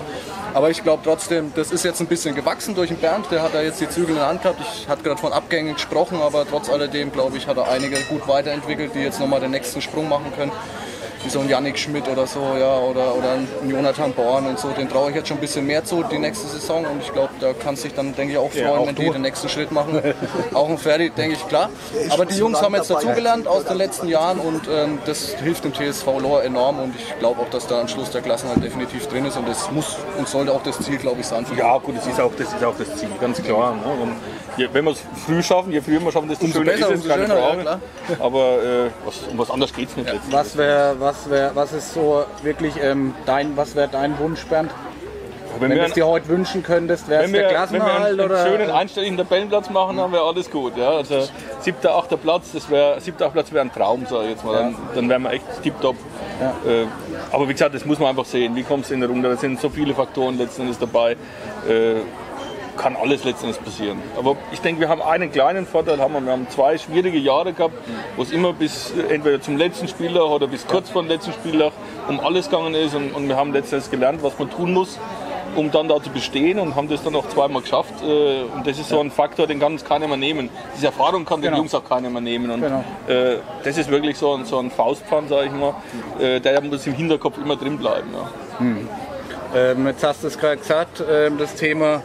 Aber 0.53 0.69
ich 0.69 0.83
glaube 0.83 1.01
trotzdem, 1.03 1.51
das 1.55 1.71
ist 1.71 1.83
jetzt 1.83 1.99
ein 1.99 2.07
bisschen 2.07 2.35
gewachsen 2.35 2.75
durch 2.75 2.89
den 2.89 2.97
Bernd. 2.97 3.25
Der 3.31 3.41
hat 3.41 3.53
da 3.53 3.61
jetzt 3.61 3.81
die 3.81 3.89
Zügel 3.89 4.11
in 4.11 4.15
der 4.15 4.27
Hand 4.27 4.43
gehabt. 4.43 4.61
Ich 4.61 4.87
hatte 4.87 5.03
gerade 5.03 5.19
von 5.19 5.33
Abgängen 5.33 5.73
gesprochen, 5.73 6.21
aber 6.21 6.45
trotz 6.47 6.69
alledem, 6.69 7.11
glaube 7.11 7.35
ich, 7.35 7.47
hat 7.47 7.57
er 7.57 7.67
einige 7.67 7.97
gut 8.01 8.27
weiterentwickelt, 8.27 8.91
die 8.93 8.99
jetzt 8.99 9.19
nochmal 9.19 9.41
den 9.41 9.51
nächsten 9.51 9.81
Sprung 9.81 10.07
machen 10.07 10.31
können 10.35 10.51
wie 11.25 11.29
so 11.29 11.39
ein 11.39 11.49
Yannick 11.49 11.77
Schmidt 11.77 12.07
oder 12.07 12.27
so, 12.27 12.39
ja, 12.59 12.77
oder, 12.77 13.15
oder 13.15 13.31
ein 13.33 13.47
Jonathan 13.67 14.13
Born 14.13 14.45
und 14.47 14.59
so, 14.59 14.69
den 14.69 14.87
traue 14.87 15.09
ich 15.09 15.15
jetzt 15.15 15.27
schon 15.27 15.37
ein 15.37 15.41
bisschen 15.41 15.65
mehr 15.65 15.83
zu 15.83 16.03
die 16.03 16.19
nächste 16.19 16.47
Saison 16.47 16.85
und 16.85 17.01
ich 17.01 17.11
glaube, 17.11 17.29
da 17.39 17.53
kann 17.53 17.75
sich 17.75 17.93
dann, 17.93 18.15
denke 18.15 18.33
ich, 18.33 18.37
auch 18.39 18.51
freuen, 18.51 18.63
Ja, 18.65 18.71
auch 18.77 18.87
wenn 18.87 18.95
du. 18.95 19.01
die 19.01 19.09
den 19.09 19.21
nächsten 19.23 19.49
Schritt 19.49 19.71
machen. 19.71 20.01
auch 20.53 20.69
ein 20.69 20.77
Ferdi, 20.77 21.09
denke 21.09 21.35
ich, 21.35 21.47
klar. 21.47 21.69
Aber 22.11 22.25
die 22.25 22.37
Jungs 22.37 22.61
haben 22.61 22.75
jetzt 22.75 22.89
dazugelernt 22.89 23.47
aus 23.47 23.65
den 23.65 23.77
letzten 23.77 24.07
Jahren 24.07 24.39
und 24.39 24.61
ähm, 24.69 24.99
das 25.05 25.29
hilft 25.43 25.63
dem 25.65 25.73
TSV 25.73 26.05
Lohr 26.19 26.43
enorm 26.43 26.79
und 26.79 26.93
ich 26.95 27.17
glaube 27.19 27.41
auch, 27.41 27.49
dass 27.49 27.67
da 27.67 27.81
am 27.81 27.87
Schluss 27.87 28.11
der 28.11 28.21
Klassenhalt 28.21 28.63
definitiv 28.63 29.07
drin 29.07 29.25
ist 29.25 29.35
und 29.37 29.47
das 29.47 29.69
muss 29.71 29.97
und 30.17 30.27
sollte 30.27 30.51
auch 30.51 30.63
das 30.63 30.79
Ziel, 30.79 30.97
glaube 30.97 31.21
ich, 31.21 31.25
sein. 31.27 31.45
Ja, 31.57 31.77
gut, 31.79 31.97
das 31.97 32.05
ist 32.07 32.19
auch 32.21 32.31
das, 32.37 32.47
ist 32.53 32.63
auch 32.63 32.75
das 32.77 32.95
Ziel, 32.97 33.09
ganz 33.19 33.41
klar. 33.41 33.73
Ne? 33.75 33.81
Und 34.03 34.15
je, 34.57 34.67
wenn 34.71 34.85
wir 34.85 34.91
es 34.91 34.99
früh 35.25 35.41
schaffen, 35.41 35.71
je 35.71 35.81
früher 35.81 35.99
wir 36.01 36.11
schaffen, 36.11 36.29
desto 36.29 36.45
Umso 36.45 36.59
schöner 36.59 36.71
besser, 36.73 36.89
ist 36.91 36.99
es, 36.99 37.05
umso 37.05 37.09
keine 37.09 37.27
schöner, 37.27 37.39
ja, 37.39 37.47
Frage. 37.47 37.61
klar. 37.61 37.79
Aber 38.19 38.39
äh, 38.63 38.89
was, 39.05 39.15
um 39.31 39.37
was 39.37 39.49
anderes 39.51 39.73
geht 39.73 39.89
es 39.89 39.95
nicht. 39.97 40.11
letztlich. 40.11 40.33
Was 40.33 40.57
wäre, 40.57 40.95
was 41.15 41.29
wäre, 41.29 41.55
was 41.55 41.73
ist 41.73 41.93
so 41.93 42.25
wirklich 42.43 42.73
ähm, 42.81 43.13
dein, 43.25 43.55
was 43.57 43.75
wäre 43.75 43.87
dein 43.87 44.17
Wunsch, 44.19 44.45
Bernd? 44.45 44.71
wenn 45.59 45.69
Wenn 45.69 45.77
du 45.77 45.85
es 45.85 45.93
dir 45.93 46.05
heute 46.05 46.27
wünschen 46.27 46.63
könntest, 46.63 47.07
wäre 47.07 47.23
es 47.23 47.31
der 47.31 47.39
wir, 47.39 47.47
wenn 47.47 47.49
wir 47.49 47.55
Klassenerhalt 47.55 48.19
einen, 48.19 48.29
oder? 48.29 48.45
schönen 48.45 48.69
einstelligen 48.69 49.17
Tabellenplatz 49.17 49.69
machen, 49.69 49.95
dann 49.95 50.11
wäre 50.11 50.23
alles 50.23 50.51
gut. 50.51 50.75
Ja? 50.75 50.89
Also 50.89 51.29
siebter, 51.61 51.95
achter 51.95 52.17
Platz, 52.17 52.51
das 52.53 52.69
wäre 52.69 52.99
siebter, 52.99 53.27
achter 53.27 53.35
Platz 53.35 53.53
wäre 53.53 53.63
ein 53.63 53.71
Traum, 53.71 54.05
sage 54.05 54.25
ich 54.25 54.29
jetzt 54.31 54.43
mal. 54.43 54.53
Dann, 54.53 54.75
dann 54.93 55.09
wären 55.09 55.23
wir 55.23 55.31
echt 55.31 55.45
tipptopp. 55.63 55.95
Äh, 56.65 56.85
aber 57.31 57.47
wie 57.47 57.53
gesagt, 57.53 57.73
das 57.73 57.85
muss 57.85 57.99
man 57.99 58.09
einfach 58.09 58.25
sehen. 58.25 58.53
Wie 58.55 58.63
kommt 58.63 58.83
es 58.83 58.91
in 58.91 58.99
der 58.99 59.07
Runde? 59.07 59.29
Da 59.29 59.37
sind 59.37 59.61
so 59.61 59.69
viele 59.69 59.93
Faktoren 59.93 60.37
letzten 60.37 60.63
Endes 60.63 60.77
dabei. 60.77 61.13
Äh, 61.67 62.01
kann 62.77 62.95
alles 62.95 63.23
letztendlich 63.23 63.63
passieren. 63.63 64.01
Aber 64.17 64.35
ich 64.51 64.61
denke, 64.61 64.81
wir 64.81 64.89
haben 64.89 65.01
einen 65.01 65.31
kleinen 65.31 65.65
Vorteil. 65.65 65.99
Haben 65.99 66.13
wir. 66.13 66.21
wir 66.21 66.31
haben 66.33 66.47
zwei 66.49 66.77
schwierige 66.77 67.17
Jahre 67.17 67.53
gehabt, 67.53 67.73
wo 68.15 68.23
es 68.23 68.31
immer 68.31 68.53
bis 68.53 68.91
äh, 68.91 69.13
entweder 69.13 69.41
zum 69.41 69.57
letzten 69.57 69.87
Spieltag 69.87 70.23
oder 70.23 70.47
bis 70.47 70.65
kurz 70.67 70.89
vor 70.89 71.01
dem 71.03 71.09
letzten 71.09 71.33
Spieltag 71.33 71.71
um 72.07 72.19
alles 72.19 72.49
gegangen 72.49 72.73
ist. 72.75 72.95
Und, 72.95 73.11
und 73.13 73.27
wir 73.27 73.35
haben 73.35 73.53
letztendlich 73.53 73.91
gelernt, 73.91 74.21
was 74.23 74.37
man 74.37 74.49
tun 74.49 74.73
muss, 74.73 74.99
um 75.55 75.71
dann 75.71 75.87
da 75.87 76.01
zu 76.01 76.09
bestehen 76.09 76.59
und 76.59 76.75
haben 76.75 76.89
das 76.89 77.01
dann 77.03 77.15
auch 77.15 77.27
zweimal 77.29 77.61
geschafft. 77.61 77.93
Äh, 78.03 78.43
Und 78.55 78.65
das 78.67 78.77
ist 78.77 78.89
so 78.89 78.99
ein 78.99 79.09
Faktor, 79.11 79.47
den 79.47 79.59
kann 79.59 79.73
uns 79.73 79.85
keiner 79.85 80.07
mehr 80.07 80.17
nehmen. 80.17 80.49
Diese 80.75 80.87
Erfahrung 80.87 81.23
kann 81.25 81.41
den 81.41 81.45
Genau. 81.51 81.57
Jungs 81.57 81.73
auch 81.73 81.83
keiner 81.83 82.09
mehr 82.09 82.21
nehmen. 82.21 82.51
Und 82.51 82.61
Genau. 82.61 82.83
äh, 83.07 83.37
das 83.63 83.77
ist 83.77 83.89
wirklich 83.89 84.17
so 84.17 84.33
ein, 84.33 84.45
so 84.45 84.59
ein 84.59 84.69
Faustpfand, 84.71 85.29
sage 85.29 85.47
ich 85.47 85.51
mal, 85.53 85.73
der 86.19 86.61
muss 86.61 86.85
im 86.87 86.93
Hinterkopf 86.93 87.37
immer 87.37 87.55
drin 87.55 87.77
bleiben. 87.77 88.09
Ja. 88.13 88.71
Ähm, 89.55 89.87
jetzt 89.87 90.03
hast 90.03 90.23
du 90.23 90.27
es 90.27 90.37
gerade 90.37 90.57
gesagt, 90.57 91.01
ähm, 91.09 91.37
das 91.37 91.55
Thema 91.55 92.01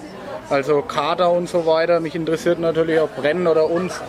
also 0.51 0.83
Kader 0.83 1.31
und 1.31 1.49
so 1.49 1.65
weiter. 1.65 2.01
Mich 2.01 2.15
interessiert 2.15 2.59
natürlich 2.59 2.99
auch 3.01 3.09
Brennen 3.09 3.47
oder 3.47 3.71
uns. 3.71 4.01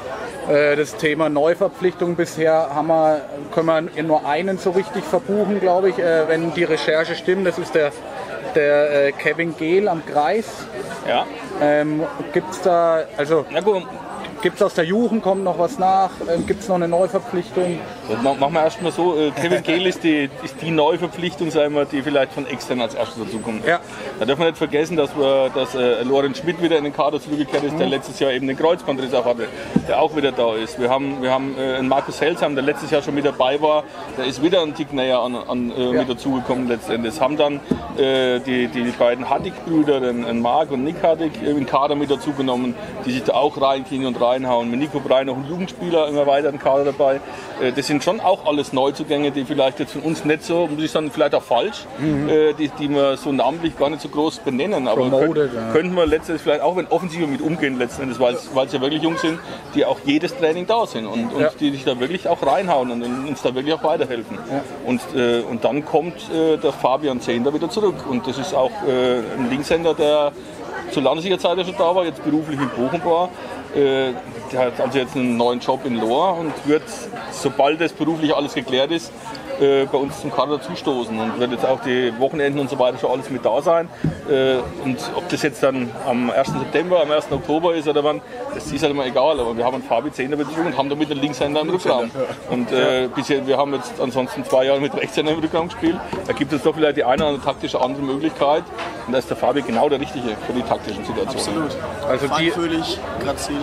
Äh, 0.50 0.76
das 0.76 0.98
Thema 0.98 1.30
Neuverpflichtung 1.30 2.16
bisher 2.16 2.74
haben 2.74 2.88
wir, 2.88 3.22
können 3.54 3.92
wir 3.96 4.04
nur 4.04 4.26
einen 4.26 4.58
so 4.58 4.72
richtig 4.72 5.04
verbuchen, 5.04 5.60
glaube 5.60 5.90
ich, 5.90 6.00
äh, 6.00 6.28
wenn 6.28 6.54
die 6.54 6.64
Recherche 6.64 7.16
stimmt. 7.16 7.46
Das 7.46 7.58
ist 7.60 7.76
der, 7.76 7.92
der 8.56 9.08
äh, 9.08 9.12
Kevin 9.12 9.56
Gehl 9.56 9.88
am 9.88 10.04
Kreis. 10.06 10.46
Ja. 11.08 11.26
Ähm, 11.62 12.04
Gibt 12.34 12.52
es 12.52 12.62
da, 12.62 13.04
also 13.18 13.46
Na 13.52 13.62
gut, 13.62 13.84
gibt 14.42 14.56
es 14.56 14.62
aus 14.64 14.74
der 14.74 14.86
Jugend, 14.86 15.22
kommt 15.22 15.44
noch 15.44 15.60
was 15.60 15.78
nach? 15.78 16.10
Ähm, 16.28 16.46
Gibt 16.48 16.62
es 16.62 16.68
noch 16.68 16.76
eine 16.76 16.88
Neuverpflichtung? 16.88 17.80
Dann 18.10 18.24
ma- 18.24 18.34
machen 18.34 18.54
wir 18.54 18.64
erstmal 18.64 18.92
so, 18.92 19.18
äh, 19.18 19.32
Kevin 19.32 19.64
Kehl 19.64 19.86
ist 19.86 20.04
die, 20.04 20.30
ist 20.44 20.56
die 20.62 20.72
Neuverpflichtung, 20.72 21.52
sagen 21.52 21.76
wir, 21.76 21.86
die 21.86 22.02
vielleicht 22.02 22.34
von 22.34 22.46
extern 22.46 22.82
als 22.82 22.94
erstes 22.96 23.24
dazukommt. 23.26 23.66
Ja. 23.66 23.80
Da 24.20 24.26
dürfen 24.26 24.42
wir 24.42 24.48
nicht 24.48 24.58
vergessen, 24.58 24.98
dass, 24.98 25.16
wir, 25.16 25.50
dass 25.54 25.76
äh, 25.76 26.04
Lorenz 26.04 26.40
Schmidt 26.40 26.62
wieder 26.62 26.78
in 26.78 26.84
den 26.84 26.94
Kader 26.94 27.20
zurückgekehrt 27.22 27.64
ist, 27.64 27.78
der 27.80 27.88
letztes 27.88 28.20
Jahr 28.20 28.32
eben 28.32 28.48
den 28.48 28.58
Kreuzbandriss 28.58 29.14
auch 29.14 29.26
hatte, 29.26 29.48
der 29.88 30.02
auch 30.02 30.16
wieder 30.16 30.32
da 30.32 30.56
ist. 30.56 30.80
Wir 30.80 30.90
haben, 30.90 31.22
wir 31.22 31.32
haben 31.32 31.56
äh, 31.58 31.76
einen 31.78 31.88
Markus 31.88 32.20
Helsam, 32.22 32.56
der 32.56 32.64
letztes 32.64 32.92
Jahr 32.92 33.02
schon 33.02 33.16
mit 33.16 33.26
dabei 33.26 33.62
war, 33.62 33.84
der 34.18 34.26
ist 34.26 34.42
wieder 34.42 34.62
einen 34.62 34.74
Tick 34.76 34.94
näher 34.94 35.20
an, 35.20 35.36
an, 35.36 35.72
äh, 35.78 35.92
mit 35.94 36.10
dazugekommen 36.10 36.68
letztendlich. 36.68 37.20
Haben 37.20 37.38
dann 37.38 37.60
äh, 37.98 38.40
die, 38.40 38.68
die 38.68 38.84
beiden 38.98 39.30
Hattig-Brüder, 39.30 40.00
den, 40.00 40.24
den 40.26 40.42
Marc 40.42 40.72
und 40.72 40.84
Nick 40.84 41.02
Hattig, 41.04 41.32
äh, 41.42 41.50
in 41.52 41.58
den 41.58 41.66
Kader 41.66 41.96
mit 41.96 42.10
dazugenommen, 42.12 42.76
die 43.06 43.12
sich 43.12 43.24
da 43.24 43.34
auch 43.34 43.60
reinkriegen 43.62 44.06
und 44.06 44.20
reinhauen. 44.20 44.70
Mit 44.70 44.80
Nico 44.80 45.00
Brei 45.00 45.24
noch 45.24 45.36
ein 45.38 45.46
Jugendspieler 45.50 46.08
immer 46.08 46.26
weiter 46.28 46.50
im 46.50 46.60
Kader 46.60 46.86
dabei. 46.86 47.20
Äh, 47.62 47.72
das 47.72 47.88
sind 47.88 48.01
schon 48.04 48.20
auch 48.20 48.46
alles 48.46 48.74
Neuzugänge, 48.74 49.32
die 49.32 49.46
vielleicht 49.46 49.80
jetzt 49.80 49.94
von 49.94 50.02
uns 50.02 50.26
nicht 50.26 50.44
so, 50.44 50.68
muss 50.68 50.84
ich 50.84 50.92
sagen, 50.92 51.12
vielleicht 51.12 51.36
auch 51.36 51.44
falsch, 51.44 51.86
äh, 52.28 52.54
die, 52.54 52.70
die 52.70 52.90
wir 52.90 53.18
so 53.18 53.32
namentlich 53.32 53.78
gar 53.78 53.90
nicht 53.90 54.02
so 54.02 54.10
groß 54.10 54.40
benennen. 54.40 54.88
Aber 54.88 55.02
Promoted, 55.10 55.52
könnt, 55.52 55.54
ja. 55.54 55.72
könnten 55.72 55.96
wir 55.96 56.06
letztendlich 56.06 56.42
vielleicht 56.44 56.62
auch, 56.62 56.76
wenn 56.76 56.88
offensiv 56.88 57.28
mit 57.28 57.42
umgehen, 57.42 57.78
letztendlich, 57.78 58.20
weil 58.20 58.34
es 58.36 58.50
weil 58.54 58.68
es 58.68 58.74
ja 58.74 58.82
wirklich 58.82 59.02
Jungs 59.04 59.22
sind, 59.22 59.40
die 59.76 59.86
auch 59.86 60.00
jedes 60.06 60.36
Training 60.36 60.66
da 60.68 60.86
sind 60.86 61.06
und, 61.06 61.34
und 61.34 61.42
Ja. 61.42 61.50
die 61.60 61.72
sich 61.72 61.84
da 61.84 62.00
wirklich 62.00 62.28
auch 62.28 62.46
reinhauen 62.46 62.92
und 62.92 63.04
uns 63.04 63.42
da 63.42 63.54
wirklich 63.56 63.74
auch 63.74 63.84
weiterhelfen. 63.84 64.38
Und, 64.86 65.02
äh, 65.16 65.42
und 65.42 65.64
dann 65.64 65.86
kommt 65.86 66.16
äh, 66.34 66.58
der 66.58 66.72
Fabian 66.72 67.22
Zehnder 67.22 67.54
wieder 67.54 67.70
zurück 67.70 67.96
und 68.10 68.28
das 68.28 68.38
ist 68.38 68.54
auch 68.54 68.72
äh, 68.88 69.20
ein 69.38 69.50
Linkshänder, 69.50 69.94
der 69.94 70.32
zur 70.92 71.04
Landessiegerzeit 71.04 71.58
ja 71.58 71.64
schon 71.64 71.76
da 71.78 71.96
war, 71.96 72.06
jetzt 72.06 72.24
beruflich 72.24 72.60
in 72.60 72.70
Bochum 72.70 73.04
war. 73.06 73.30
Äh, 73.76 74.14
der 74.52 74.60
hat 74.60 74.82
also 74.82 74.98
jetzt 74.98 75.16
einen 75.16 75.38
neuen 75.38 75.60
Job 75.60 75.86
in 75.86 75.96
Lohr 75.96 76.38
und 76.38 76.54
wird, 76.66 76.84
sobald 77.32 77.80
das 77.80 77.94
beruflich 77.94 78.36
alles 78.36 78.54
geklärt 78.54 78.92
ist, 78.92 79.12
äh, 79.62 79.86
bei 79.86 79.98
uns 79.98 80.20
zum 80.22 80.32
Kader 80.34 80.62
zustoßen 80.62 81.18
und 81.20 81.40
wird 81.40 81.52
jetzt 81.52 81.66
auch 81.66 81.80
die 81.82 82.12
Wochenenden 82.20 82.60
und 82.60 82.70
so 82.70 82.78
weiter 82.80 82.98
schon 82.98 83.12
alles 83.12 83.30
mit 83.30 83.46
da 83.46 83.62
sein. 83.62 83.88
Äh, 84.30 84.56
und 84.84 84.98
ob 85.16 85.28
das 85.30 85.42
jetzt 85.44 85.62
dann 85.64 85.90
am 86.08 86.30
1. 86.32 86.48
September, 86.52 87.02
am 87.02 87.12
1. 87.12 87.32
Oktober 87.32 87.76
ist 87.76 87.88
oder 87.88 88.04
wann, 88.04 88.22
das 88.54 88.72
ist 88.72 88.82
halt 88.82 88.92
immer 88.92 89.06
egal. 89.06 89.40
Aber 89.40 89.56
wir 89.56 89.64
haben 89.66 89.76
einen 89.76 89.84
Fabi 89.84 90.10
10er 90.10 90.36
Beziehung 90.36 90.68
und 90.68 90.78
haben 90.78 90.90
damit 90.90 91.12
einen 91.12 91.22
Linkshänder 91.22 91.62
im 91.62 91.70
Rückraum. 91.70 92.12
Und 92.50 92.72
äh, 92.72 93.08
bisher, 93.14 93.46
wir 93.46 93.58
haben 93.58 93.74
jetzt 93.74 93.94
ansonsten 94.02 94.44
zwei 94.46 94.66
Jahre 94.66 94.80
mit 94.82 94.94
Rechtshänder 94.96 95.32
im 95.34 95.40
Rückraum 95.40 95.68
gespielt. 95.70 95.98
Da 96.28 96.34
gibt 96.34 96.52
es 96.54 96.64
doch 96.64 96.74
vielleicht 96.76 96.98
die 96.98 97.04
eine 97.04 97.22
oder 97.24 97.28
andere 97.34 97.46
taktische 97.46 97.80
andere 97.82 98.04
Möglichkeit. 98.04 98.64
Und 99.08 99.14
da 99.14 99.20
ist 99.20 99.30
der 99.30 99.38
Fabi 99.38 99.62
genau 99.62 99.90
der 99.90 100.00
Richtige 100.00 100.30
für 100.48 100.54
die 100.54 100.62
taktischen 100.64 101.06
Situationen. 101.06 101.64
Absolut. 101.64 102.10
Also 102.10 102.28
die- 102.28 102.52
Feinfühlig, 102.52 103.00
grazil, 103.24 103.56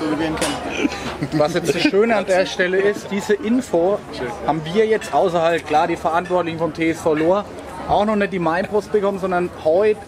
so 0.00 0.18
wie. 0.18 1.38
Was 1.38 1.54
jetzt 1.54 1.74
das 1.74 1.82
Schöne 1.82 2.16
an 2.16 2.26
der 2.26 2.46
Stelle 2.46 2.78
ist, 2.78 3.10
diese 3.10 3.34
Info 3.34 3.98
haben 4.46 4.62
wir 4.64 4.86
jetzt 4.86 5.12
außer 5.12 5.40
halt 5.40 5.66
klar 5.66 5.86
die 5.86 5.96
Verantwortlichen 5.96 6.58
vom 6.58 6.72
TSV 6.74 7.04
Lohr 7.14 7.44
auch 7.88 8.04
noch 8.04 8.16
nicht 8.16 8.32
die 8.32 8.38
Mainpost 8.38 8.92
bekommen, 8.92 9.18
sondern 9.18 9.50
heute 9.64 10.00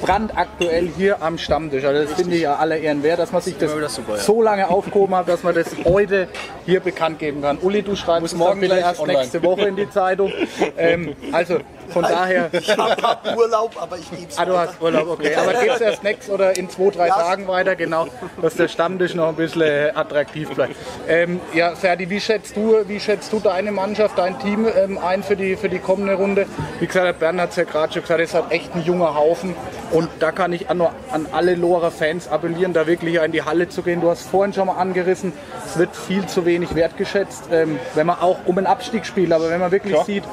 brandaktuell 0.00 0.88
hier 0.96 1.22
am 1.22 1.38
Stammtisch. 1.38 1.84
Also 1.84 2.04
das 2.04 2.14
finde 2.14 2.36
ich 2.36 2.42
ja 2.42 2.56
aller 2.56 2.78
Ehren 2.78 3.02
wert, 3.02 3.18
dass 3.18 3.32
man 3.32 3.42
sich 3.42 3.56
das 3.58 3.76
wieder 3.76 3.88
super, 3.88 4.16
ja. 4.16 4.18
so 4.18 4.42
lange 4.42 4.68
aufgehoben 4.68 5.14
hat, 5.14 5.28
dass 5.28 5.42
man 5.42 5.54
das 5.54 5.68
heute 5.84 6.28
hier 6.66 6.80
bekannt 6.80 7.18
geben 7.18 7.42
kann. 7.42 7.58
Uli, 7.58 7.82
du 7.82 7.96
schreibst 7.96 8.32
es 8.32 8.34
morgen 8.34 8.60
bitte 8.60 8.74
gleich 8.74 8.86
erst 8.86 9.00
online. 9.00 9.18
nächste 9.20 9.42
Woche 9.42 9.62
in 9.62 9.76
die 9.76 9.90
Zeitung. 9.90 10.32
Ähm, 10.76 11.14
also 11.32 11.58
von 11.90 12.02
daher... 12.02 12.50
Ich 12.60 12.76
habe 12.76 13.36
Urlaub, 13.36 13.72
aber 13.80 13.96
ich 13.98 14.10
gebe 14.10 14.26
es 14.28 14.38
Ah, 14.38 14.44
du 14.44 14.56
hast 14.56 14.80
Urlaub, 14.80 15.08
okay. 15.08 15.34
Aber 15.34 15.54
geht's 15.60 15.80
erst 15.80 16.02
nächstes 16.02 16.30
oder 16.30 16.56
in 16.56 16.68
zwei, 16.68 16.90
drei 16.90 17.08
Ja. 17.08 17.14
Tagen 17.14 17.48
weiter, 17.48 17.74
genau, 17.74 18.06
dass 18.40 18.54
der 18.54 18.68
Stammtisch 18.68 19.14
noch 19.14 19.28
ein 19.28 19.36
bisschen 19.36 19.62
äh, 19.62 19.92
attraktiv 19.94 20.50
bleibt. 20.50 20.76
Ähm, 21.08 21.40
ja, 21.52 21.74
Ferdi, 21.74 22.08
wie 22.10 22.20
schätzt 22.20 22.56
du, 22.56 22.76
wie 22.86 23.00
schätzt 23.00 23.32
du 23.32 23.40
deine 23.40 23.72
Mannschaft, 23.72 24.18
dein 24.18 24.38
Team 24.38 24.66
ähm, 24.76 24.98
ein 24.98 25.22
für 25.22 25.36
die, 25.36 25.56
für 25.56 25.68
die 25.68 25.78
kommende 25.78 26.14
Runde? 26.14 26.46
Wie 26.78 26.86
gesagt, 26.86 27.06
der 27.06 27.12
Bernd 27.12 27.40
hat 27.40 27.50
es 27.50 27.56
ja 27.56 27.64
gerade 27.64 27.92
schon 27.92 28.02
gesagt, 28.02 28.20
es 28.20 28.34
hat 28.34 28.52
echt 28.52 28.74
ein 28.74 28.84
junger 28.84 29.14
Haufen 29.14 29.49
und 29.90 30.08
da 30.18 30.32
kann 30.32 30.52
ich 30.52 30.70
an, 30.70 30.80
an 30.80 31.26
alle 31.32 31.54
Lohrer 31.54 31.90
Fans 31.90 32.28
appellieren, 32.28 32.72
da 32.72 32.86
wirklich 32.86 33.16
in 33.16 33.32
die 33.32 33.42
Halle 33.42 33.68
zu 33.68 33.82
gehen. 33.82 34.00
Du 34.00 34.10
hast 34.10 34.22
vorhin 34.28 34.52
schon 34.52 34.66
mal 34.66 34.76
angerissen, 34.76 35.32
es 35.66 35.78
wird 35.78 35.94
viel 35.94 36.26
zu 36.26 36.46
wenig 36.46 36.74
wertgeschätzt, 36.74 37.44
ähm, 37.50 37.78
wenn 37.94 38.06
man 38.06 38.20
auch 38.20 38.38
um 38.46 38.58
einen 38.58 38.66
Abstieg 38.66 39.06
spielt, 39.06 39.32
aber 39.32 39.50
wenn 39.50 39.60
man 39.60 39.70
wirklich 39.70 39.94
Klar. 39.94 40.04
sieht, 40.04 40.24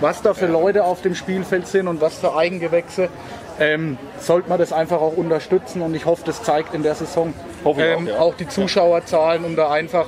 was 0.00 0.22
da 0.22 0.34
für 0.34 0.46
Leute 0.46 0.84
auf 0.84 1.02
dem 1.02 1.14
Spielfeld 1.14 1.66
sind 1.66 1.88
und 1.88 2.00
was 2.00 2.18
für 2.18 2.36
Eigengewächse, 2.36 3.08
ähm, 3.60 3.98
sollte 4.18 4.48
man 4.48 4.58
das 4.58 4.72
einfach 4.72 5.00
auch 5.00 5.16
unterstützen 5.16 5.82
und 5.82 5.94
ich 5.94 6.06
hoffe, 6.06 6.22
das 6.26 6.42
zeigt 6.42 6.74
in 6.74 6.82
der 6.82 6.94
Saison 6.94 7.32
ähm, 7.64 7.64
auch, 7.64 7.78
ja. 7.78 8.18
auch 8.18 8.34
die 8.34 8.48
Zuschauerzahlen, 8.48 9.44
um 9.44 9.56
da 9.56 9.70
einfach 9.70 10.06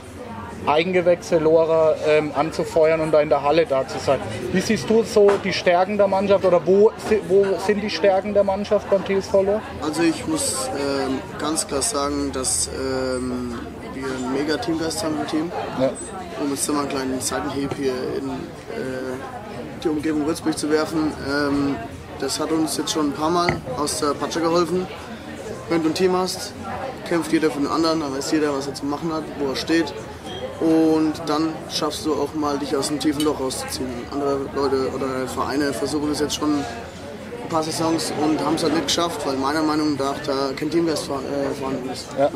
Eigengewächse 0.67 1.39
Lora 1.39 1.95
ähm, 2.07 2.33
anzufeuern 2.35 3.01
und 3.01 3.13
da 3.13 3.21
in 3.21 3.29
der 3.29 3.43
Halle 3.43 3.67
da 3.67 3.87
zu 3.87 3.99
sein. 3.99 4.21
Wie 4.53 4.61
siehst 4.61 4.89
du 4.89 5.03
so 5.03 5.31
die 5.45 5.53
Stärken 5.53 5.97
der 5.97 6.09
Mannschaft 6.09 6.45
oder 6.45 6.61
wo, 6.67 6.91
wo 7.29 7.47
sind 7.59 7.83
die 7.83 7.91
Stärken 7.91 8.35
der 8.35 8.45
Mannschaft 8.45 8.89
beim 8.91 9.05
TSV 9.05 9.33
Lohr? 9.33 9.63
Also 9.83 10.03
ich 10.03 10.27
muss 10.27 10.69
ähm, 10.75 11.19
ganz 11.39 11.67
klar 11.67 11.83
sagen, 11.83 12.33
dass 12.33 12.69
ähm, 12.69 13.59
wir 13.95 14.05
einen 14.05 14.33
mega 14.33 14.57
Teamgeist 14.57 15.03
haben 15.05 15.17
im 15.21 15.27
Team. 15.27 15.53
Ja. 15.81 15.91
Um 16.43 16.51
jetzt 16.51 16.71
mal 16.71 16.81
einen 16.81 16.89
kleinen 16.89 17.21
Seitenhieb 17.21 17.75
hier 17.77 17.93
in 17.93 18.29
äh, 18.29 19.17
die 19.83 19.89
Umgebung 19.89 20.27
Würzburg 20.27 20.59
zu 20.59 20.71
werfen. 20.71 21.13
Ähm, 21.29 21.77
das 22.19 22.41
hat 22.41 22.51
uns 22.51 22.77
jetzt 22.77 22.93
schon 22.93 23.09
ein 23.09 23.13
paar 23.13 23.31
Mal 23.31 23.57
aus 23.77 24.01
der 24.01 24.15
Patsche 24.15 24.41
geholfen. 24.41 24.87
Wenn 25.69 25.83
du 25.83 25.91
ein 25.91 25.95
Team 25.95 26.17
hast, 26.17 26.53
kämpft 27.09 27.33
jeder 27.33 27.51
für 27.51 27.59
den 27.59 27.67
anderen, 27.67 28.01
dann 28.01 28.17
weiß 28.17 28.33
jeder, 28.33 28.57
was 28.57 28.67
er 28.67 28.75
zu 28.75 28.87
machen 28.87 29.13
hat, 29.13 29.25
wo 29.39 29.51
er 29.51 29.57
steht. 29.57 29.93
Und 30.61 31.15
dann 31.27 31.53
schaffst 31.71 32.07
du 32.07 32.15
auch 32.15 32.35
mal, 32.35 32.59
dich 32.59 32.75
aus 32.77 32.89
einem 32.89 33.01
tiefen 33.01 33.23
Loch 33.23 33.41
rauszuziehen. 33.41 33.89
Andere 34.11 34.41
Leute 34.55 34.91
oder 34.95 35.27
Vereine 35.29 35.73
versuchen 35.73 36.11
es 36.13 36.21
jetzt 36.21 36.35
schon 36.35 36.55
ein 36.55 37.49
paar 37.49 37.63
Saisons 37.63 38.13
und 38.23 38.41
haben 38.41 38.55
es 38.55 38.63
halt 38.63 38.75
nicht 38.75 38.87
geschafft, 38.87 39.27
weil 39.27 39.37
meiner 39.37 39.63
Meinung 39.63 39.97
nach 39.97 40.17
da 40.25 40.51
kein 40.57 40.71
Teamgeist 40.71 41.05
äh, 41.05 41.55
vorhanden 41.61 41.91
ist. 41.91 42.07
Ja. 42.19 42.31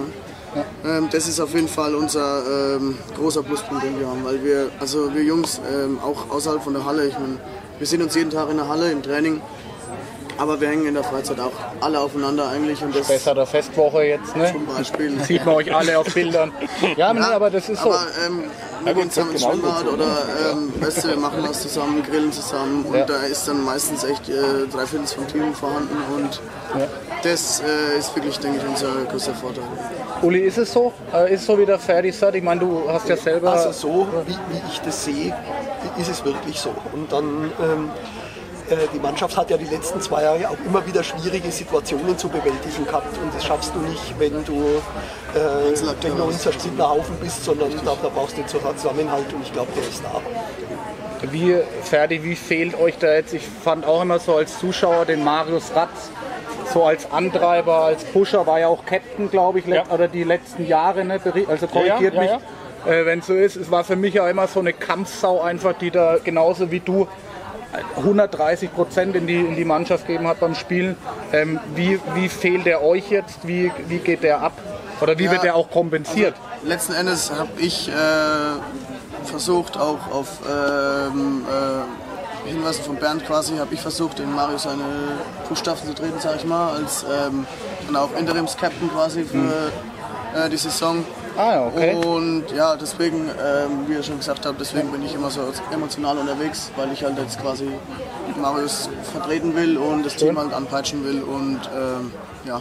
Ähm, 0.85 1.09
das 1.11 1.29
ist 1.29 1.41
auf 1.41 1.55
jeden 1.55 1.69
Fall 1.69 1.95
unser 1.95 2.77
ähm, 2.77 2.99
großer 3.17 3.43
Pluspunkt, 3.43 3.85
den 3.85 3.99
wir 3.99 4.07
haben, 4.07 4.25
weil 4.25 4.43
wir, 4.43 4.71
also 4.81 5.15
wir 5.15 5.23
Jungs, 5.23 5.61
ähm, 5.73 5.99
auch 6.01 6.29
außerhalb 6.31 6.63
von 6.63 6.75
der 6.75 6.85
Halle, 6.85 7.07
ich 7.07 7.15
meine, 7.15 7.39
wir 7.79 7.87
sehen 7.87 8.03
uns 8.03 8.15
jeden 8.15 8.31
Tag 8.31 8.51
in 8.51 8.57
der 8.57 8.69
Halle 8.69 8.91
im 8.91 9.03
Training, 9.03 9.41
aber 10.41 10.61
wir 10.61 10.69
hängen 10.69 10.87
in 10.87 10.95
der 10.95 11.05
Freizeit 11.05 11.39
auch 11.39 11.53
alle 11.81 12.01
aufeinander 12.01 12.49
eigentlich 12.49 12.83
und 12.83 12.97
das 12.97 13.09
Besser 13.09 13.35
der 13.35 13.47
Festwoche 13.47 14.03
jetzt, 14.05 14.35
ne? 14.35 14.51
zum 14.51 14.67
Beispiel. 14.67 15.21
Sieht 15.21 15.45
man 15.45 15.57
euch 15.57 15.75
alle 15.75 15.99
auf 15.99 16.13
Bildern. 16.15 16.51
Ja, 16.97 17.13
nee, 17.13 17.21
aber 17.21 17.51
das 17.51 17.69
ist 17.69 17.83
so. 17.83 17.91
Aber 17.91 18.07
ähm, 18.27 18.45
wir 18.85 18.95
gehen 18.95 19.11
zusammen 19.11 19.33
ins 19.33 19.43
Schwimmbad 19.45 19.87
oder 19.87 20.07
ähm, 20.53 20.73
weißt 20.81 21.05
du, 21.05 21.09
wir 21.09 21.17
machen 21.19 21.45
was 21.47 21.61
zusammen, 21.61 22.03
grillen 22.03 22.33
zusammen 22.33 22.85
und 22.87 22.95
Ja. 22.97 23.05
da 23.05 23.17
ist 23.25 23.47
dann 23.47 23.63
meistens 23.65 24.03
echt 24.05 24.29
äh, 24.31 24.33
drei 24.73 24.87
Viertel 24.87 25.07
vom 25.07 25.29
Team 25.29 25.55
vorhanden 25.55 25.97
und 26.17 26.41
das 27.23 27.61
äh, 27.61 27.99
ist 27.99 28.17
wirklich, 28.17 28.39
denke 28.39 28.59
ich, 28.59 28.67
unser 28.67 29.05
größter 29.11 29.35
Vorteil. 29.35 29.65
Uli, 30.23 30.41
ist 30.41 30.57
es 30.57 30.73
so? 30.73 30.93
Äh, 31.13 31.35
ist 31.35 31.43
es 31.43 31.47
so 31.47 31.59
wie 31.59 31.67
der 31.67 31.79
Ferdi 31.79 32.11
sagt? 32.13 32.35
Ich 32.35 32.43
meine, 32.43 32.61
du 32.61 32.85
hast 32.89 33.09
ja 33.09 33.17
selber. 33.17 33.53
Also 33.53 33.73
so, 33.73 34.07
wie, 34.27 34.33
wie 34.33 34.61
ich 34.73 34.81
das 34.81 35.05
sehe, 35.05 35.35
ist 35.99 36.09
es 36.09 36.25
wirklich 36.25 36.59
so. 36.59 36.71
Und 36.95 37.13
dann, 37.13 37.53
ähm, 37.63 37.91
äh, 37.91 38.20
die 38.93 38.99
Mannschaft 38.99 39.37
hat 39.37 39.51
ja 39.51 39.57
die 39.57 39.65
letzten 39.65 40.01
zwei 40.01 40.23
Jahre 40.23 40.49
auch 40.49 40.57
immer 40.65 40.87
wieder 40.87 41.03
schwierige 41.03 41.51
Situationen 41.51 42.17
zu 42.17 42.29
bewältigen 42.29 42.87
gehabt. 42.87 43.17
Und 43.19 43.35
das 43.35 43.45
schaffst 43.45 43.73
du 43.75 43.81
nicht, 43.81 44.15
wenn 44.19 44.45
du 44.45 44.81
äh, 45.35 45.75
wenn 46.03 46.17
du 46.17 46.25
ein 46.25 46.33
zerstrittener 46.33 46.91
Haufen 46.91 47.17
bist, 47.21 47.45
sondern 47.45 47.71
da, 47.85 47.97
da 48.03 48.09
brauchst 48.09 48.37
du 48.37 48.43
den 48.43 48.49
Zusammenhalt 48.49 49.33
und 49.33 49.43
ich 49.43 49.53
glaube, 49.53 49.71
der 49.77 49.83
ist 49.83 50.03
da. 50.03 50.21
Wie, 51.31 51.57
Ferdi, 51.83 52.25
wie 52.25 52.35
fehlt 52.37 52.79
euch 52.81 52.97
da 52.99 53.13
jetzt? 53.13 53.35
Ich 53.35 53.43
fand 53.47 53.85
auch 53.85 54.03
immer 54.03 54.19
so 54.19 54.37
als 54.37 54.59
Zuschauer 54.59 55.05
den 55.05 55.23
Marius 55.23 55.71
Ratz, 55.75 56.11
so 56.73 56.85
als 56.85 57.11
Antreiber, 57.13 57.85
als 57.85 58.05
Pusher, 58.05 58.47
war 58.47 58.59
ja 58.59 58.69
auch 58.69 58.87
Captain, 58.87 59.31
glaube 59.31 59.59
ich, 59.59 59.67
Ja. 59.67 59.85
oder 59.91 60.09
die 60.09 60.25
letzten 60.25 60.67
Jahre, 60.67 61.05
ne? 61.05 61.21
Also 61.49 61.67
korrigiert 61.67 62.15
ja, 62.15 62.23
ja, 62.23 62.37
mich, 62.39 62.91
Äh, 62.91 63.05
wenn 63.05 63.19
es 63.19 63.27
so 63.27 63.35
ist. 63.35 63.57
Es 63.57 63.71
war 63.71 63.85
für 63.85 63.97
mich 63.97 64.15
ja 64.15 64.27
immer 64.31 64.47
so 64.47 64.61
eine 64.61 64.73
Kampfsau 64.73 65.43
einfach, 65.43 65.75
die 65.75 65.91
da 65.91 66.17
genauso 66.25 66.71
wie 66.71 66.81
du 66.81 67.07
130 67.97 68.73
Prozent 68.73 69.17
in 69.17 69.27
die, 69.27 69.41
in 69.41 69.57
die 69.57 69.65
Mannschaft 69.65 70.07
gegeben 70.07 70.27
hat 70.27 70.41
beim 70.41 70.55
Spielen. 70.55 70.97
Ähm, 71.33 71.61
wie, 71.75 72.01
wie 72.15 72.29
fehlt 72.29 72.67
der 72.67 72.83
euch 72.83 73.11
jetzt? 73.11 73.47
Wie, 73.47 73.71
wie 73.87 73.99
geht 73.99 74.23
der 74.23 74.41
ab? 74.41 74.53
Oder 75.01 75.19
wie 75.19 75.25
Ja, 75.25 75.31
wird 75.33 75.45
der 75.45 75.55
auch 75.55 75.71
kompensiert? 75.71 76.35
Letzten 76.63 76.93
Endes 76.93 77.31
habe 77.31 77.49
ich 77.59 77.89
äh, 77.89 77.93
versucht, 79.25 79.79
auch 79.79 80.11
auf 80.11 80.41
ähm, 80.47 81.45
äh, 81.49 82.49
Hinweisen 82.49 82.85
von 82.85 82.97
Bernd 82.97 83.25
quasi, 83.27 83.57
habe 83.57 83.73
ich 83.75 83.81
versucht, 83.81 84.21
in 84.21 84.35
Mario 84.35 84.59
seine 84.59 84.83
Fußstapfen 85.49 85.89
zu 85.89 85.95
treten, 85.95 86.19
sage 86.21 86.37
ich 86.39 86.45
mal, 86.45 86.75
als 86.75 87.05
ähm, 87.05 87.47
dann 87.87 87.97
auch 87.97 88.11
Interims-Captain 88.19 88.91
quasi 88.91 89.25
für 89.25 89.71
äh, 90.35 90.49
die 90.51 90.57
Saison. 90.57 91.05
Ah, 91.41 91.67
okay. 91.69 91.95
Und 91.95 92.45
ja, 92.55 92.77
deswegen, 92.77 93.31
ähm, 93.31 93.87
wie 93.87 93.95
ihr 93.95 94.03
schon 94.03 94.19
gesagt 94.19 94.45
habt, 94.45 94.61
deswegen 94.61 94.93
bin 94.93 95.03
ich 95.03 95.15
immer 95.15 95.31
so 95.31 95.41
emotional 95.73 96.19
unterwegs, 96.19 96.71
weil 96.77 96.93
ich 96.93 97.03
halt 97.03 97.17
jetzt 97.17 97.41
quasi 97.41 97.67
Marius 98.39 98.91
vertreten 99.11 99.57
will 99.57 99.79
und 99.79 100.05
das 100.05 100.17
Team 100.17 100.39
halt 100.39 100.53
anpeitschen 100.53 101.03
will. 101.03 101.23
Und 101.23 101.61
ähm, 101.75 102.13
ja, 102.45 102.61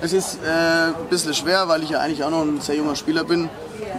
es 0.00 0.12
ist 0.12 0.40
äh, 0.44 0.88
ein 0.88 1.08
bisschen 1.08 1.34
schwer, 1.34 1.68
weil 1.68 1.84
ich 1.84 1.90
ja 1.90 2.00
eigentlich 2.00 2.24
auch 2.24 2.30
noch 2.30 2.42
ein 2.42 2.60
sehr 2.60 2.74
junger 2.74 2.96
Spieler 2.96 3.22
bin, 3.22 3.48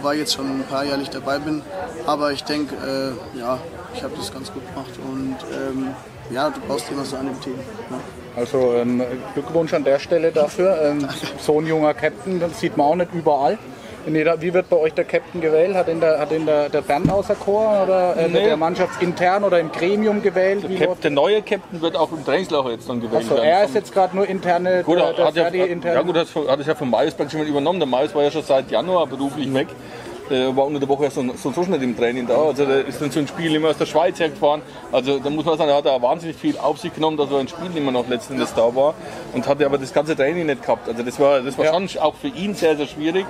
weil 0.02 0.18
jetzt 0.18 0.34
schon 0.34 0.60
ein 0.60 0.64
paar 0.68 0.84
jährlich 0.84 1.08
dabei 1.08 1.38
bin. 1.38 1.62
Aber 2.04 2.32
ich 2.32 2.44
denke, 2.44 2.74
äh, 2.74 3.38
ja, 3.38 3.60
ich 3.94 4.02
habe 4.02 4.12
das 4.18 4.30
ganz 4.30 4.52
gut 4.52 4.62
gemacht 4.74 4.90
und 5.10 5.36
ähm, 5.54 5.94
ja, 6.30 6.50
du 6.50 6.60
brauchst 6.68 6.90
immer 6.90 7.06
so 7.06 7.16
einen 7.16 7.28
im 7.28 7.40
Team. 7.40 7.54
Ja. 7.90 7.96
Also 8.36 8.74
ähm, 8.74 9.02
Glückwunsch 9.32 9.72
an 9.72 9.84
der 9.84 9.98
Stelle 9.98 10.32
dafür. 10.32 10.82
Ähm, 10.82 11.08
so 11.40 11.58
ein 11.60 11.66
junger 11.66 11.94
Captain, 11.94 12.40
das 12.40 12.60
sieht 12.60 12.76
man 12.76 12.86
auch 12.86 12.96
nicht 12.96 13.14
überall. 13.14 13.58
Jeder, 14.06 14.40
wie 14.40 14.52
wird 14.52 14.68
bei 14.68 14.76
euch 14.76 14.94
der 14.94 15.04
Captain 15.04 15.40
gewählt? 15.40 15.74
Hat 15.74 15.88
ihn 15.88 16.00
der, 16.00 16.18
hat 16.18 16.32
ihn 16.32 16.46
der, 16.46 16.68
der 16.68 16.80
Bernd 16.82 17.10
außer 17.10 17.34
Chor 17.34 17.82
oder 17.84 18.16
äh, 18.16 18.28
Nee. 18.28 18.44
der 18.46 18.56
Mannschaftsintern 18.56 19.44
oder 19.44 19.60
im 19.60 19.70
Gremium 19.70 20.22
gewählt? 20.22 20.68
Wie 20.68 20.76
Cap, 20.76 21.00
der 21.00 21.10
neue 21.10 21.42
Captain 21.42 21.80
wird 21.80 21.96
auch 21.96 22.10
im 22.12 22.24
Trainingslager 22.24 22.70
jetzt 22.70 22.88
dann 22.88 23.00
gewählt 23.00 23.28
werden. 23.30 23.44
er 23.44 23.64
ist 23.64 23.74
jetzt 23.74 23.92
gerade 23.92 24.16
nur 24.16 24.26
interne, 24.26 24.82
Gut, 24.82 24.98
der, 24.98 25.12
der 25.12 25.26
hat, 25.26 25.34
ja, 25.36 25.42
Ferdi 25.44 25.60
intern. 25.60 25.94
ja 25.94 26.02
gut, 26.02 26.16
hat, 26.16 26.28
hat 26.48 26.60
es 26.60 26.66
ja 26.66 26.74
von 26.74 26.90
praktisch 26.90 27.30
schon 27.32 27.40
mal 27.40 27.46
übernommen. 27.48 27.78
Der 27.78 27.88
Marius 27.88 28.14
war 28.14 28.22
ja 28.22 28.30
schon 28.30 28.42
seit 28.42 28.70
Januar 28.70 29.06
beruflich 29.06 29.52
weg. 29.54 29.68
Der 30.30 30.56
war 30.56 30.66
unter 30.66 30.78
der 30.80 30.88
Woche 30.88 31.10
so, 31.10 31.22
so, 31.36 31.50
so 31.52 31.60
nicht 31.62 31.82
im 31.82 31.96
Training 31.96 32.26
da. 32.26 32.36
Also 32.36 32.64
der 32.64 32.86
ist 32.86 33.00
dann 33.02 33.10
so 33.10 33.18
ein 33.20 33.26
Spiel 33.28 33.54
immer 33.54 33.68
aus 33.70 33.76
der 33.76 33.86
Schweiz 33.86 34.18
hergefahren. 34.20 34.62
Also 34.90 35.18
da 35.18 35.28
muss 35.30 35.44
man 35.44 35.58
sagen, 35.58 35.70
er 35.70 35.76
hat 35.76 35.86
da 35.86 36.00
wahnsinnig 36.00 36.36
viel 36.36 36.56
auf 36.58 36.78
sich 36.78 36.94
genommen, 36.94 37.16
dass 37.16 37.30
er 37.30 37.38
ein 37.38 37.48
Spiel 37.48 37.76
immer 37.76 37.90
noch 37.92 38.08
letzten 38.08 38.34
Endes 38.34 38.54
da 38.54 38.74
war. 38.74 38.94
Und 39.34 39.46
hatte 39.46 39.66
aber 39.66 39.78
das 39.78 39.92
ganze 39.92 40.16
Training 40.16 40.46
nicht 40.46 40.62
gehabt. 40.62 40.88
Also 40.88 41.02
das 41.02 41.18
war, 41.20 41.40
das 41.40 41.58
war 41.58 41.64
Ja. 41.66 41.72
schon 41.88 42.00
auch 42.00 42.14
für 42.14 42.28
ihn 42.28 42.54
sehr, 42.54 42.76
sehr 42.76 42.86
schwierig. 42.86 43.26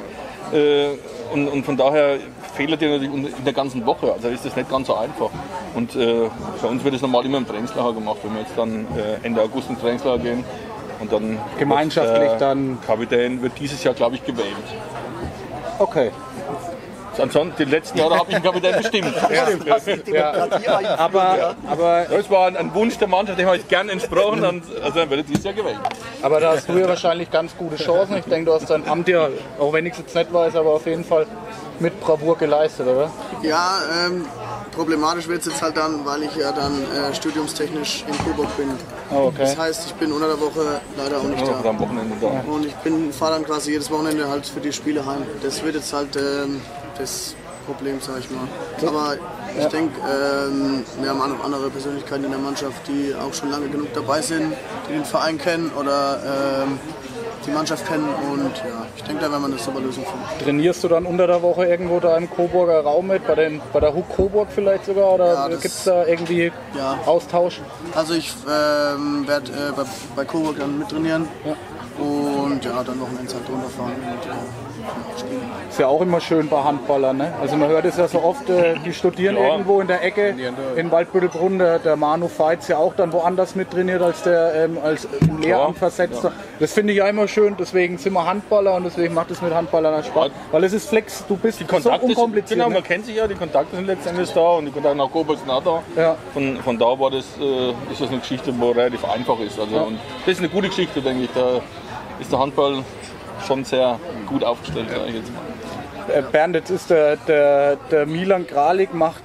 Äh, 0.52 0.88
und, 1.32 1.48
und 1.48 1.64
von 1.64 1.76
daher 1.76 2.18
fehlt 2.54 2.70
er 2.82 2.90
natürlich 2.90 3.12
in 3.38 3.44
der 3.44 3.52
ganzen 3.54 3.84
Woche. 3.86 4.12
Also 4.12 4.28
ist 4.28 4.44
das 4.44 4.54
nicht 4.54 4.70
ganz 4.70 4.86
so 4.86 4.94
einfach. 4.94 5.30
Und 5.74 5.96
äh, 5.96 6.28
bei 6.60 6.68
uns 6.68 6.84
wird 6.84 6.94
es 6.94 7.00
normal 7.00 7.24
immer 7.24 7.38
im 7.38 7.46
Trainingslager 7.48 7.94
gemacht, 7.94 8.18
wenn 8.22 8.34
wir 8.34 8.40
jetzt 8.42 8.52
dann 8.56 8.86
äh, 8.96 9.24
Ende 9.26 9.40
August 9.40 9.70
ins 9.70 9.80
Trainingslager 9.80 10.22
gehen. 10.22 10.44
Und 11.00 11.10
dann 11.12 11.38
Gemeinschaftlich 11.58 12.28
der 12.28 12.38
dann- 12.38 12.78
Kapitän 12.86 13.40
wird 13.42 13.52
dieses 13.58 13.82
Jahr, 13.82 13.94
glaube 13.94 14.16
ich, 14.16 14.24
gewählt. 14.24 14.54
Okay. 15.78 16.10
Ansonsten, 17.18 17.54
die 17.58 17.70
letzten 17.70 17.98
Jahre 17.98 18.18
habe 18.18 18.30
ich 18.30 18.34
den 18.36 18.42
Kapitän 18.42 18.76
bestimmt. 18.76 19.14
Demokratie 19.30 19.90
einführen, 20.68 20.86
Aber, 20.98 21.38
ja. 21.38 21.54
aber, 21.68 22.06
Das 22.10 22.30
war 22.30 22.46
ein, 22.46 22.56
ein 22.56 22.74
Wunsch 22.74 22.96
der 22.98 23.08
Mannschaft, 23.08 23.38
dem 23.38 23.46
habe 23.46 23.58
ich 23.58 23.68
gern 23.68 23.88
entsprochen. 23.88 24.44
Und, 24.44 24.64
also 24.82 24.98
dann 24.98 25.10
wird 25.10 25.28
dieses 25.28 25.44
Jahr 25.44 25.54
gewählt. 25.54 25.78
aber 26.22 26.40
da 26.40 26.52
hast 26.52 26.68
du 26.68 26.78
ja 26.78 26.88
wahrscheinlich 26.88 27.30
ganz 27.30 27.56
gute 27.56 27.76
Chancen. 27.76 28.16
Ich 28.16 28.24
denke, 28.24 28.46
du 28.46 28.54
hast 28.54 28.68
dein 28.70 28.88
Amt 28.88 29.08
ja, 29.08 29.28
auch 29.58 29.72
wenn 29.72 29.86
ich 29.86 29.92
es 29.92 29.98
jetzt 30.00 30.14
nicht 30.14 30.32
weiß, 30.32 30.56
aber 30.56 30.70
auf 30.70 30.86
jeden 30.86 31.04
Fall 31.04 31.26
mit 31.80 32.00
Bravour 32.00 32.36
geleistet, 32.38 32.86
oder? 32.86 33.10
Ja, 33.42 33.78
ähm, 34.06 34.24
problematisch 34.74 35.28
wird 35.28 35.40
es 35.40 35.46
jetzt 35.46 35.62
halt 35.62 35.76
dann, 35.76 36.04
weil 36.04 36.22
ich 36.22 36.34
ja 36.36 36.52
dann 36.52 36.72
äh, 36.72 37.14
studiumstechnisch 37.14 38.04
in 38.06 38.16
Coburg 38.24 38.56
bin. 38.56 38.68
Oh, 39.10 39.26
okay. 39.26 39.38
Das 39.40 39.58
heißt, 39.58 39.86
ich 39.86 39.94
bin 39.94 40.12
unter 40.12 40.28
der 40.28 40.40
Woche 40.40 40.80
leider 40.96 41.18
auch 41.18 41.24
nicht 41.24 41.46
da. 41.46 41.68
am 41.68 41.78
Wochenende 41.80 42.14
da. 42.20 42.44
Und 42.50 42.66
ich 42.66 42.74
bin 42.76 43.12
fahre 43.12 43.32
dann 43.34 43.44
quasi 43.44 43.72
jedes 43.72 43.90
Wochenende 43.90 44.28
halt 44.28 44.46
für 44.46 44.60
die 44.60 44.72
Spiele 44.72 45.04
heim. 45.04 45.24
Das 45.42 45.62
wird 45.64 45.74
jetzt 45.74 45.92
halt 45.92 46.16
ähm, 46.16 46.60
das 46.98 47.34
Problem, 47.66 48.00
sag 48.00 48.18
ich 48.18 48.28
mal. 48.30 48.48
Aber 48.86 49.14
ich 49.58 49.66
denke, 49.66 49.94
ähm, 50.00 50.84
wir 51.00 51.10
haben 51.10 51.20
auch 51.20 51.28
noch 51.28 51.44
andere 51.44 51.70
Persönlichkeiten 51.70 52.24
in 52.24 52.30
der 52.30 52.40
Mannschaft, 52.40 52.88
die 52.88 53.14
auch 53.14 53.32
schon 53.32 53.50
lange 53.50 53.68
genug 53.68 53.92
dabei 53.94 54.20
sind, 54.20 54.52
die 54.88 54.94
den 54.94 55.04
Verein 55.04 55.38
kennen 55.38 55.70
oder 55.78 56.18
ähm, 56.64 56.78
die 57.46 57.50
Mannschaft 57.50 57.86
kennen. 57.86 58.08
Und 58.32 58.56
ja, 58.58 58.86
ich 58.96 59.02
denke, 59.04 59.22
da 59.24 59.30
werden 59.30 59.42
wir 59.42 59.48
eine 59.48 59.58
super 59.58 59.80
Lösung 59.80 60.04
finden. 60.04 60.44
Trainierst 60.44 60.82
du 60.82 60.88
dann 60.88 61.06
unter 61.06 61.26
der 61.26 61.42
Woche 61.42 61.66
irgendwo 61.66 62.00
da 62.00 62.16
im 62.16 62.28
Coburger 62.30 62.80
Raum 62.82 63.06
mit, 63.08 63.26
bei, 63.26 63.34
den, 63.36 63.60
bei 63.72 63.80
der 63.80 63.94
Huck 63.94 64.08
Coburg 64.16 64.48
vielleicht 64.52 64.86
sogar? 64.86 65.14
Oder 65.14 65.34
Ja, 65.34 65.48
gibt 65.48 65.64
es 65.64 65.84
da 65.84 66.04
irgendwie 66.06 66.50
Ja. 66.76 66.98
Austausch? 67.06 67.60
Also 67.94 68.14
ich 68.14 68.32
ähm, 68.48 69.26
werde 69.28 69.52
äh, 69.52 69.72
bei, 69.76 69.84
bei 70.16 70.24
Coburg 70.24 70.58
dann 70.58 70.78
mittrainieren 70.78 71.28
und 71.98 72.64
ja, 72.64 72.82
dann 72.82 73.00
Wochenends 73.00 73.34
halt 73.34 73.48
runterfahren 73.48 73.92
und 73.92 74.26
äh. 74.30 74.71
Ist 75.68 75.78
ja 75.78 75.86
auch 75.88 76.02
immer 76.02 76.20
schön 76.20 76.48
bei 76.48 76.62
Handballern. 76.62 77.16
Ne? 77.16 77.32
Also 77.40 77.56
man 77.56 77.68
hört 77.70 77.86
es 77.86 77.96
ja 77.96 78.06
so 78.06 78.22
oft, 78.22 78.48
äh, 78.50 78.74
die 78.84 78.92
studieren 78.92 79.36
Ja. 79.36 79.48
irgendwo 79.52 79.80
in 79.80 79.86
der 79.86 80.04
Ecke 80.04 80.34
in 80.76 80.90
Waldbüttelbrunn. 80.90 81.58
Der, 81.58 81.78
der 81.78 81.96
Manu 81.96 82.28
Feitz 82.28 82.68
ja 82.68 82.76
auch 82.76 82.94
dann 82.94 83.10
woanders 83.12 83.54
mit 83.54 83.70
trainiert 83.70 84.02
als 84.02 84.22
der 84.22 84.54
ähm, 84.66 84.78
als 84.84 85.08
Lehramt 85.40 85.78
versetzter. 85.78 86.32
Das 86.60 86.74
finde 86.74 86.92
ich 86.92 86.98
ja 86.98 87.08
immer 87.08 87.26
schön. 87.26 87.56
Deswegen 87.58 87.96
sind 87.96 88.12
wir 88.12 88.26
Handballer 88.26 88.74
und 88.74 88.84
deswegen 88.84 89.14
macht 89.14 89.30
es 89.30 89.40
mit 89.40 89.54
Handballern 89.54 89.94
auch 89.98 90.04
Spaß. 90.04 90.30
Weil 90.50 90.64
es 90.64 90.74
ist 90.74 90.88
Flex, 90.90 91.24
du 91.26 91.36
bist 91.36 91.60
Die 91.60 91.64
so 91.64 91.70
Kontakte 91.70 92.06
sind, 92.06 92.16
unkompliziert. 92.16 92.58
genau, 92.58 92.68
ne? 92.68 92.74
man 92.74 92.82
kennt 92.84 93.06
sich 93.06 93.16
ja, 93.16 93.26
die 93.26 93.34
Kontakte 93.34 93.76
sind 93.76 93.86
letztendlich 93.86 94.30
da 94.32 94.40
und 94.40 94.66
die 94.66 94.72
Kontakte 94.72 94.98
nach 94.98 95.10
Coburg 95.10 95.38
sind 95.38 95.50
auch 95.50 95.62
da. 95.64 95.82
Ja. 96.00 96.16
Von, 96.34 96.58
von 96.58 96.78
da 96.78 96.98
war 96.98 97.10
das, 97.10 97.24
äh, 97.40 97.70
ist 97.90 98.00
das 98.00 98.08
eine 98.10 98.18
Geschichte, 98.18 98.52
wo 98.58 98.72
relativ 98.72 99.04
einfach 99.08 99.38
ist. 99.40 99.58
Also, 99.58 99.76
und 99.76 99.98
das 100.26 100.34
ist 100.34 100.40
eine 100.40 100.50
gute 100.50 100.68
Geschichte, 100.68 101.00
denke 101.00 101.24
ich. 101.24 101.30
Da 101.34 101.60
ist 102.20 102.30
der 102.30 102.38
Handball 102.38 102.82
schon 103.42 103.64
sehr 103.64 103.98
gut 104.26 104.44
aufgestellt. 104.44 104.86
sag 104.90 105.08
ich 105.08 105.14
jetzt 105.14 105.32
mal. 105.32 105.40
Äh, 106.12 106.22
Bernd, 106.22 106.56
jetzt 106.56 106.70
ist 106.70 106.90
der, 106.90 107.16
der, 107.16 107.76
der 107.90 108.06
Milan 108.06 108.44
Gralik 108.46 108.92
macht, 108.92 109.22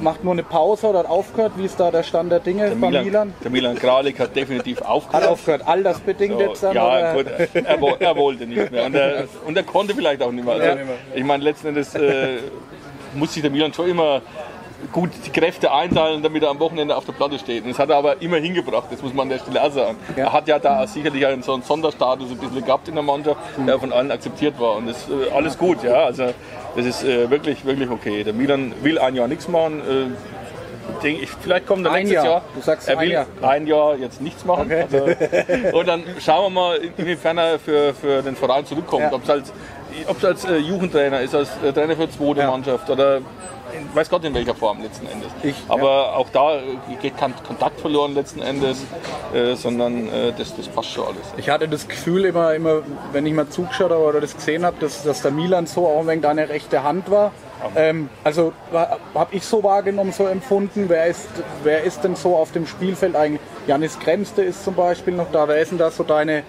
macht 0.00 0.22
nur 0.22 0.32
eine 0.32 0.44
Pause 0.44 0.86
oder 0.86 1.00
hat 1.00 1.08
aufgehört. 1.08 1.52
Wie 1.56 1.64
ist 1.64 1.80
da 1.80 1.90
der 1.90 2.04
Stand 2.04 2.30
der 2.30 2.38
Dinge 2.38 2.68
Der 2.68 2.76
bei 2.76 2.86
Milan, 2.88 3.04
Milan? 3.04 3.34
der 3.42 3.50
Milan 3.50 3.74
Gralik 3.76 4.20
hat 4.20 4.36
definitiv 4.36 4.80
Hat 4.80 4.86
aufgehört. 4.88 5.26
aufgehört. 5.28 5.62
All 5.66 5.82
das 5.82 5.98
bedingt 5.98 6.34
So, 6.34 6.40
jetzt 6.40 6.62
dann? 6.62 6.74
ja, 6.76 7.14
gut, 7.14 7.26
er, 7.52 8.00
er 8.00 8.16
wollte 8.16 8.46
nicht 8.46 8.70
mehr. 8.70 8.86
Und 8.86 8.94
er, 8.94 9.24
und 9.44 9.56
er 9.56 9.64
konnte 9.64 9.92
vielleicht 9.94 10.22
auch 10.22 10.30
nicht 10.30 10.44
mehr. 10.44 10.54
Also, 10.54 10.78
ich 11.14 11.24
meine, 11.24 11.42
letzten 11.42 11.68
Endes 11.68 11.94
äh, 11.96 12.38
muss 13.14 13.32
sich 13.34 13.42
der 13.42 13.50
Milan 13.50 13.72
schon 13.74 13.88
immer 13.88 14.22
gut 14.92 15.10
die 15.24 15.30
Kräfte 15.30 15.72
einteilen, 15.72 16.22
damit 16.22 16.42
er 16.42 16.50
am 16.50 16.58
Wochenende 16.58 16.96
auf 16.96 17.04
der 17.04 17.12
Platte 17.12 17.38
steht. 17.38 17.64
Und 17.64 17.70
das 17.70 17.78
hat 17.78 17.90
er 17.90 17.96
aber 17.96 18.20
immer 18.22 18.36
hingebracht, 18.38 18.86
das 18.90 19.02
muss 19.02 19.12
man 19.12 19.24
an 19.24 19.28
der 19.30 19.38
Stelle 19.38 19.62
auch 19.62 19.70
sagen. 19.72 19.96
Er 20.16 20.32
hat 20.32 20.48
ja 20.48 20.58
da 20.58 20.86
sicherlich 20.86 21.26
einen 21.26 21.42
so 21.42 21.54
einen 21.54 21.62
Sonderstatus 21.62 22.30
ein 22.30 22.38
bisschen 22.38 22.64
gehabt 22.64 22.88
in 22.88 22.94
der 22.94 23.04
Mannschaft, 23.04 23.40
der 23.66 23.78
von 23.78 23.92
allen 23.92 24.10
akzeptiert 24.10 24.58
war. 24.58 24.76
Und 24.76 24.88
das 24.88 24.98
ist 24.98 25.10
äh, 25.10 25.30
alles 25.34 25.56
gut, 25.58 25.82
ja. 25.82 26.04
Also 26.04 26.32
das 26.76 26.86
ist 26.86 27.04
äh, 27.04 27.30
wirklich, 27.30 27.64
wirklich 27.64 27.90
okay. 27.90 28.24
Der 28.24 28.32
Milan 28.32 28.72
will 28.82 28.98
ein 28.98 29.14
Jahr 29.14 29.28
nichts 29.28 29.48
machen. 29.48 29.80
Äh, 29.80 31.06
ich, 31.06 31.30
vielleicht 31.30 31.66
kommt 31.66 31.86
er 31.86 31.92
Ein 31.92 32.04
nächstes 32.04 32.24
Jahr. 32.24 32.32
Jahr. 32.32 32.42
Du 32.54 32.60
sagst 32.60 32.88
er 32.88 32.98
ein 32.98 33.06
will 33.06 33.12
Jahr. 33.12 33.26
ein 33.42 33.66
Jahr 33.66 33.96
jetzt 33.96 34.20
nichts 34.20 34.44
machen. 34.44 34.70
Also, 34.72 35.76
und 35.78 35.88
dann 35.88 36.02
schauen 36.18 36.52
wir 36.52 36.60
mal, 36.60 36.80
inwiefern 36.96 37.38
er 37.38 37.58
für, 37.58 37.94
für 37.94 38.22
den 38.22 38.36
Verein 38.36 38.66
zurückkommt. 38.66 39.02
Ja. 39.02 39.12
Ob 39.12 39.22
es 39.28 39.52
als, 39.98 40.08
ob's 40.08 40.24
als 40.24 40.44
äh, 40.44 40.56
Jugendtrainer 40.58 41.20
ist, 41.20 41.34
als 41.34 41.48
äh, 41.64 41.72
Trainer 41.72 41.96
für 41.96 42.06
die 42.06 42.16
zweite 42.16 42.40
Ja. 42.40 42.50
Mannschaft 42.50 42.88
oder 42.90 43.20
weiß 43.94 44.10
Gott 44.10 44.24
in 44.24 44.34
welcher 44.34 44.54
Form 44.54 44.82
letzten 44.82 45.06
Endes. 45.06 45.28
Ich- 45.44 45.54
Aber 45.68 46.16
auch 46.16 46.28
da 46.30 46.56
äh, 46.56 46.60
geht 47.00 47.16
kein 47.16 47.32
Kontakt 47.46 47.80
verloren 47.80 48.14
letzten 48.14 48.42
Endes, 48.42 48.84
äh, 49.32 49.54
sondern 49.54 50.08
äh, 50.08 50.32
das, 50.36 50.56
das 50.56 50.66
passt 50.68 50.90
schon 50.90 51.04
alles. 51.06 51.22
Ich 51.36 51.48
hatte 51.50 51.68
das 51.68 51.86
Gefühl 51.86 52.24
immer, 52.24 52.54
immer 52.54 52.80
wenn 53.12 53.26
ich 53.26 53.32
mal 53.32 53.48
zugeschaut 53.48 53.90
habe 53.90 54.02
oder 54.04 54.20
das 54.20 54.34
gesehen 54.34 54.64
habe, 54.64 54.76
dass, 54.80 55.02
dass 55.04 55.22
der 55.22 55.30
Milan 55.30 55.66
so 55.66 55.86
auch 55.86 56.00
ein 56.00 56.06
wenig 56.08 56.22
deine 56.22 56.48
rechte 56.48 56.82
Hand 56.82 57.10
war. 57.10 57.30
Ähm, 57.76 58.08
also 58.24 58.52
habe 59.14 59.34
ich 59.36 59.44
so 59.44 59.62
wahrgenommen, 59.62 60.12
so 60.12 60.26
empfunden. 60.26 60.86
Wer 60.88 61.06
ist, 61.06 61.28
wer 61.62 61.84
ist 61.84 62.02
denn 62.02 62.16
so 62.16 62.34
auf 62.36 62.52
dem 62.52 62.66
Spielfeld 62.66 63.14
eigentlich? 63.14 63.40
Janis 63.66 63.98
Kremste 63.98 64.42
ist 64.42 64.64
zum 64.64 64.74
Beispiel 64.74 65.14
noch 65.14 65.30
da. 65.30 65.46
Wer 65.46 65.58
ist 65.60 65.70
denn 65.70 65.78
da 65.78 65.90
so 65.90 66.02
deine, 66.02 66.42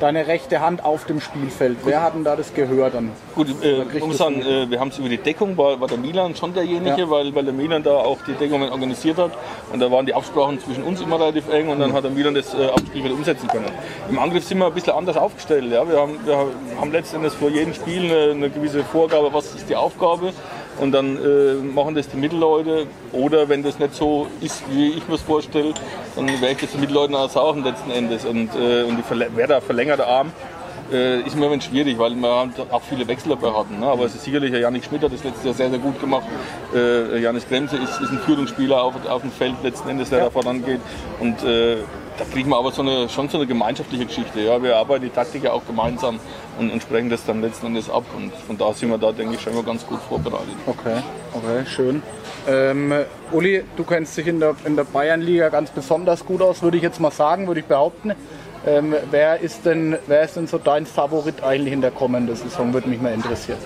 deine 0.00 0.26
rechte 0.26 0.60
Hand 0.60 0.84
auf 0.84 1.04
dem 1.04 1.20
Spielfeld? 1.20 1.78
Wer 1.84 2.02
hat 2.02 2.14
denn 2.14 2.24
da 2.24 2.36
das 2.36 2.52
Gehör 2.54 2.90
dann? 2.90 3.10
Gut, 3.34 3.48
äh, 3.62 3.82
ich 3.94 4.04
muss 4.04 4.18
sagen, 4.18 4.42
äh, 4.42 4.70
wir 4.70 4.80
haben 4.80 4.88
es 4.88 4.98
über 4.98 5.08
die 5.08 5.18
Deckung, 5.18 5.56
war, 5.56 5.80
war 5.80 5.88
der 5.88 5.98
Milan 5.98 6.34
schon 6.34 6.54
derjenige, 6.54 7.02
Ja. 7.02 7.10
weil, 7.10 7.34
weil 7.34 7.44
der 7.44 7.52
Milan 7.52 7.82
da 7.82 7.96
auch 7.96 8.18
die 8.26 8.32
Deckungen 8.32 8.70
organisiert 8.70 9.18
hat. 9.18 9.32
Und 9.72 9.80
da 9.80 9.90
waren 9.90 10.06
die 10.06 10.14
Absprachen 10.14 10.60
zwischen 10.60 10.82
uns 10.82 11.00
immer 11.00 11.18
relativ 11.20 11.48
eng 11.52 11.68
und 11.68 11.80
dann 11.80 11.92
hat 11.92 12.04
der 12.04 12.10
Milan 12.10 12.34
das 12.34 12.54
äh, 12.54 12.68
Spielfeld 12.86 13.14
umsetzen 13.14 13.48
können. 13.48 13.66
Im 14.08 14.18
Angriff 14.18 14.44
sind 14.44 14.58
wir 14.58 14.66
ein 14.66 14.72
bisschen 14.74 14.92
anders 14.92 15.16
aufgestellt. 15.16 15.70
Ja? 15.72 15.88
Wir, 15.88 15.98
haben, 15.98 16.18
wir 16.24 16.46
haben 16.80 16.92
letztendlich 16.92 17.32
vor 17.32 17.50
jedem 17.50 17.74
Spiel 17.74 18.04
eine, 18.10 18.30
eine 18.32 18.50
gewisse 18.50 18.84
Vorgabe, 18.84 19.32
was 19.32 19.54
ist 19.54 19.68
die 19.68 19.76
Aufgabe. 19.76 20.32
Und 20.78 20.92
dann 20.92 21.16
äh, 21.16 21.54
machen 21.54 21.94
das 21.94 22.08
die 22.08 22.16
Mittelleute. 22.16 22.86
Oder 23.12 23.48
wenn 23.48 23.62
das 23.62 23.78
nicht 23.78 23.94
so 23.94 24.26
ist, 24.40 24.62
wie 24.70 24.90
ich 24.90 25.08
mir 25.08 25.14
es 25.14 25.22
vorstelle, 25.22 25.72
dann 26.14 26.28
werde 26.28 26.52
ich 26.52 26.58
das 26.58 26.72
den 26.72 26.80
Mittelleuten 26.80 27.14
auch 27.14 27.30
sagen 27.30 27.64
letzten 27.64 27.90
Endes. 27.90 28.24
Und, 28.24 28.50
äh, 28.54 28.82
und 28.82 28.96
die 28.98 29.26
wer 29.34 29.46
der 29.46 29.60
verlängerte 29.60 30.06
Arm 30.06 30.32
äh, 30.92 31.20
ist 31.22 31.34
immer 31.34 31.50
ein 31.50 31.60
schwierig, 31.60 31.98
weil 31.98 32.14
wir 32.14 32.50
auch 32.70 32.82
viele 32.82 33.06
Wechsel 33.08 33.30
dabei 33.30 33.56
hatten. 33.56 33.80
Ne? 33.80 33.86
Aber 33.86 34.04
es 34.04 34.14
ist 34.14 34.24
sicherlich, 34.24 34.50
der 34.50 34.60
Janik 34.60 34.84
Schmidt 34.84 35.02
hat 35.02 35.12
das 35.12 35.24
letztes 35.24 35.44
Jahr 35.44 35.54
sehr, 35.54 35.70
sehr 35.70 35.78
gut 35.78 36.00
gemacht. 36.00 36.26
Äh, 36.74 37.20
Janis 37.20 37.46
Kremse 37.48 37.76
ist, 37.76 38.00
ist 38.00 38.10
ein 38.10 38.18
Führungsspieler 38.18 38.82
auf, 38.82 38.94
auf 39.08 39.22
dem 39.22 39.30
Feld 39.30 39.54
letzten 39.62 39.88
Endes, 39.88 40.10
der 40.10 40.24
da 40.24 40.30
vorangeht. 40.30 40.80
Und 41.20 41.42
äh, 41.42 41.78
da 42.18 42.24
kriegen 42.24 42.48
wir 42.50 42.56
aber 42.56 42.72
so 42.72 42.82
eine, 42.82 43.08
schon 43.08 43.28
so 43.28 43.38
eine 43.38 43.46
gemeinschaftliche 43.46 44.06
Geschichte. 44.06 44.40
Ja? 44.40 44.62
Wir 44.62 44.76
arbeiten 44.76 45.04
die 45.04 45.10
Taktik 45.10 45.44
ja 45.44 45.52
auch 45.52 45.64
gemeinsam 45.66 46.18
und, 46.58 46.70
und 46.70 46.82
sprechen 46.82 47.10
das 47.10 47.24
dann 47.24 47.40
letzten 47.42 47.66
Endes 47.66 47.90
ab. 47.90 48.04
Und 48.16 48.34
von 48.34 48.56
da 48.56 48.72
sind 48.72 48.90
wir 48.90 48.98
da, 48.98 49.12
denke 49.12 49.34
ich, 49.34 49.40
schon 49.40 49.54
mal 49.54 49.62
ganz 49.62 49.86
gut 49.86 50.00
vorbereitet. 50.08 50.54
Okay, 50.66 50.96
okay, 51.32 51.66
schön. 51.66 52.02
Ähm, 52.48 52.92
Uli, 53.32 53.64
du 53.76 53.84
kennst 53.84 54.16
dich 54.16 54.26
in 54.26 54.40
der, 54.40 54.54
in 54.64 54.76
der 54.76 54.84
Bayernliga 54.84 55.48
ganz 55.48 55.70
besonders 55.70 56.24
gut 56.24 56.40
aus, 56.42 56.62
würde 56.62 56.76
ich 56.76 56.82
jetzt 56.82 57.00
mal 57.00 57.10
sagen, 57.10 57.46
würde 57.46 57.60
ich 57.60 57.66
behaupten. 57.66 58.14
Ähm, 58.66 58.96
wer, 59.12 59.38
ist 59.38 59.64
denn, 59.64 59.96
wer 60.08 60.22
ist 60.22 60.34
denn 60.34 60.48
so 60.48 60.58
dein 60.58 60.86
Favorit 60.86 61.40
eigentlich 61.44 61.72
in 61.72 61.80
der 61.80 61.92
kommenden 61.92 62.34
Saison, 62.34 62.72
würde 62.74 62.88
mich 62.88 63.00
mal 63.00 63.12
interessieren. 63.12 63.58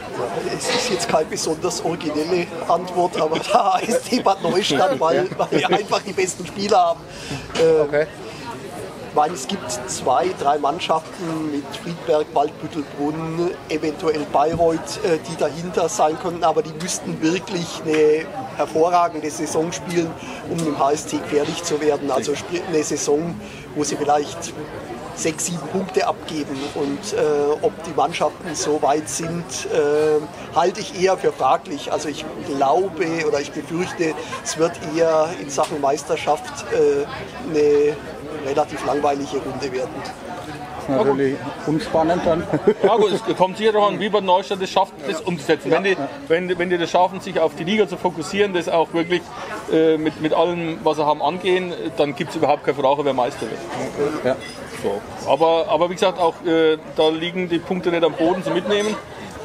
Es 0.55 0.69
ist 0.69 0.91
jetzt 0.91 1.09
keine 1.09 1.25
besonders 1.25 1.83
originelle 1.83 2.47
Antwort, 2.69 3.19
aber 3.19 3.39
da 3.53 3.81
heißt 3.81 4.11
die 4.13 4.21
Bad 4.21 4.43
Neustadt, 4.43 5.01
weil, 5.01 5.27
weil 5.39 5.51
wir 5.53 5.71
einfach 5.71 6.03
die 6.03 6.13
besten 6.13 6.47
Spieler 6.47 6.79
haben. 6.79 7.01
Äh, 7.59 7.81
Okay. 7.81 8.07
Ich 9.11 9.17
meine, 9.17 9.35
es 9.35 9.49
gibt 9.49 9.69
zwei, 9.89 10.29
drei 10.39 10.57
Mannschaften 10.59 11.51
mit 11.51 11.65
Friedberg, 11.83 12.27
Waldbüttelbrunn, 12.33 13.51
eventuell 13.69 14.21
Bayreuth, 14.33 15.01
äh, 15.03 15.19
die 15.29 15.37
dahinter 15.37 15.89
sein 15.89 16.17
könnten, 16.23 16.45
aber 16.45 16.63
die 16.63 16.73
müssten 16.81 17.21
wirklich 17.21 17.83
eine 17.85 18.25
hervorragende 18.57 19.29
Saison 19.29 19.73
spielen, 19.73 20.13
um 20.49 20.59
dem 20.59 20.79
HST 20.79 21.11
gefährlich 21.23 21.61
zu 21.65 21.81
werden. 21.81 22.09
Also 22.09 22.35
eine 22.69 22.85
Saison, 22.85 23.35
wo 23.75 23.83
sie 23.83 23.97
vielleicht 23.97 24.55
sechs, 25.17 25.47
sieben 25.47 25.67
Punkte 25.73 26.07
abgeben. 26.07 26.57
Und 26.77 27.13
äh, 27.13 27.63
ob 27.63 27.73
die 27.83 27.93
Mannschaften 27.97 28.55
so 28.55 28.81
weit 28.81 29.09
sind, 29.09 29.45
äh, 29.73 30.21
halte 30.55 30.81
ich 30.81 31.03
eher 31.03 31.19
für 31.19 31.33
fraglich. 31.33 31.93
Also 31.93 32.09
ich 32.09 32.25
glaube 32.47 33.07
oder 33.27 33.41
ich 33.41 33.51
befürchte, 33.51 34.15
es 34.45 34.57
wird 34.57 34.73
eher 34.97 35.29
in 35.41 35.51
Sachen 35.51 35.81
Meisterschaft 35.81 36.65
äh, 36.73 37.07
eine 37.49 37.97
relativ 38.47 38.85
langweilige 38.85 39.39
Runde 39.39 39.73
werden. 39.73 39.95
Natürlich 40.89 41.37
unspannend 41.67 42.23
dann. 42.25 42.43
Ja 42.83 42.97
gut, 42.97 43.13
es 43.13 43.37
kommt 43.37 43.57
sicher 43.57 43.73
darauf 43.73 43.91
an, 43.91 44.01
wie 44.01 44.09
Bad 44.09 44.25
Neustadt 44.25 44.61
es 44.61 44.71
schafft, 44.71 44.93
das 45.07 45.21
umzusetzen. 45.21 45.71
Wenn 45.71 45.85
die, 45.85 45.97
wenn, 46.29 46.59
wenn 46.59 46.71
die 46.71 46.79
das 46.79 46.91
schaffen, 46.91 47.21
sich 47.21 47.39
auf 47.39 47.55
die 47.55 47.65
Liga 47.65 47.87
zu 47.87 47.97
fokussieren, 47.97 48.53
das 48.55 48.69
auch 48.69 48.93
wirklich 48.93 49.23
äh, 49.73 49.97
mit, 49.97 50.21
mit 50.21 50.35
allem, 50.35 50.79
was 50.83 50.97
sie 50.97 51.07
haben, 51.07 51.23
angehen, 51.23 51.73
dann 51.97 52.17
gibt 52.17 52.31
es 52.31 52.37
überhaupt 52.37 52.65
keine 52.65 52.77
Frage, 52.77 53.05
wer 53.05 53.13
Meister 53.13 53.43
wird. 53.43 54.25
Ja. 54.25 54.37
So. 54.83 55.01
Aber, 55.31 55.67
aber 55.69 55.91
wie 55.91 55.95
gesagt, 55.95 56.19
auch 56.19 56.35
äh, 56.45 56.79
da 56.97 57.09
liegen 57.11 57.49
die 57.49 57.59
Punkte 57.59 57.91
nicht 57.91 58.03
am 58.03 58.15
Boden 58.15 58.43
zu 58.43 58.51
mitnehmen. 58.51 58.97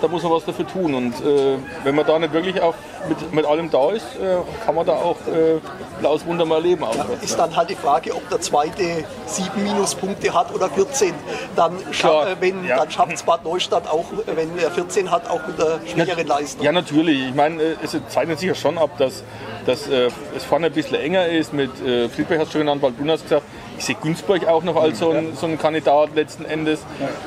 Da 0.02 0.08
muss 0.08 0.24
man 0.24 0.32
was 0.32 0.46
dafür 0.46 0.68
tun. 0.68 0.94
Und 0.94 1.14
äh, 1.14 1.58
wenn 1.84 1.96
man 1.96 2.06
da 2.06 2.20
nicht 2.20 2.34
wirklich 2.34 2.62
auf, 2.62 2.76
mit, 3.08 3.34
mit 3.34 3.46
allem 3.46 3.70
da 3.70 3.92
ist, 3.92 4.06
äh, 4.16 4.38
kann 4.66 4.76
man 4.76 4.86
da 4.86 4.94
auch 4.94 5.18
äh, 5.28 5.60
blaues 6.00 6.26
Wunder 6.26 6.46
mal 6.46 6.56
erleben. 6.56 6.84
auswärts. 6.84 7.24
Ist 7.24 7.40
dann 7.40 7.56
halt 7.56 7.70
die 7.70 7.76
Frage, 7.76 8.14
ob 8.14 8.28
der 8.30 8.42
zweite 8.42 9.04
sieben 9.26 9.64
Minuspunkte 9.64 10.34
hat 10.34 10.54
oder 10.54 10.70
14. 10.70 11.14
Dann, 11.56 11.78
scha 11.92 12.28
äh, 12.28 12.36
wenn, 12.40 12.66
ja. 12.66 12.78
dann 12.78 12.92
schafft 12.92 13.14
es 13.14 13.24
Bad 13.24 13.44
Neustadt 13.44 13.88
auch, 13.88 14.06
wenn 14.26 14.58
er 14.58 14.72
14 14.72 15.10
hat, 15.12 15.30
auch 15.30 15.46
mit 15.48 15.58
der 15.60 15.80
schwächeren 15.86 16.28
Leistung. 16.28 16.66
Ja, 16.66 16.72
natürlich. 16.72 17.30
Ich 17.30 17.36
meine, 17.36 17.62
äh, 17.62 17.76
es 17.84 17.98
zeichnet 18.10 18.40
sich 18.40 18.50
ja 18.50 18.56
schon 18.56 18.78
ab, 18.78 18.92
dass, 18.98 19.24
dass 19.66 19.88
äh, 19.88 20.10
es 20.36 20.44
vorne 20.44 20.68
ein 20.68 20.74
bisschen 20.74 21.00
enger 21.00 21.28
ist. 21.28 21.54
Mit 21.54 21.72
äh, 21.86 22.10
Friedberg 22.10 22.42
hast 22.42 22.50
du 22.50 22.52
schon 22.54 22.62
genannt, 22.62 22.82
Waldbrunn 22.82 23.12
hast 23.12 23.24
gesagt. 23.24 23.44
Ich 23.78 23.86
sehe 23.86 23.96
Günzburg 24.02 24.48
auch 24.48 24.64
noch 24.64 24.76
als 24.76 25.00
so 25.00 25.12
ein, 25.12 25.36
so 25.36 25.48
ein 25.48 25.58
Kandidat 25.58 26.16
letzten 26.16 26.46
Endes, 26.46 26.80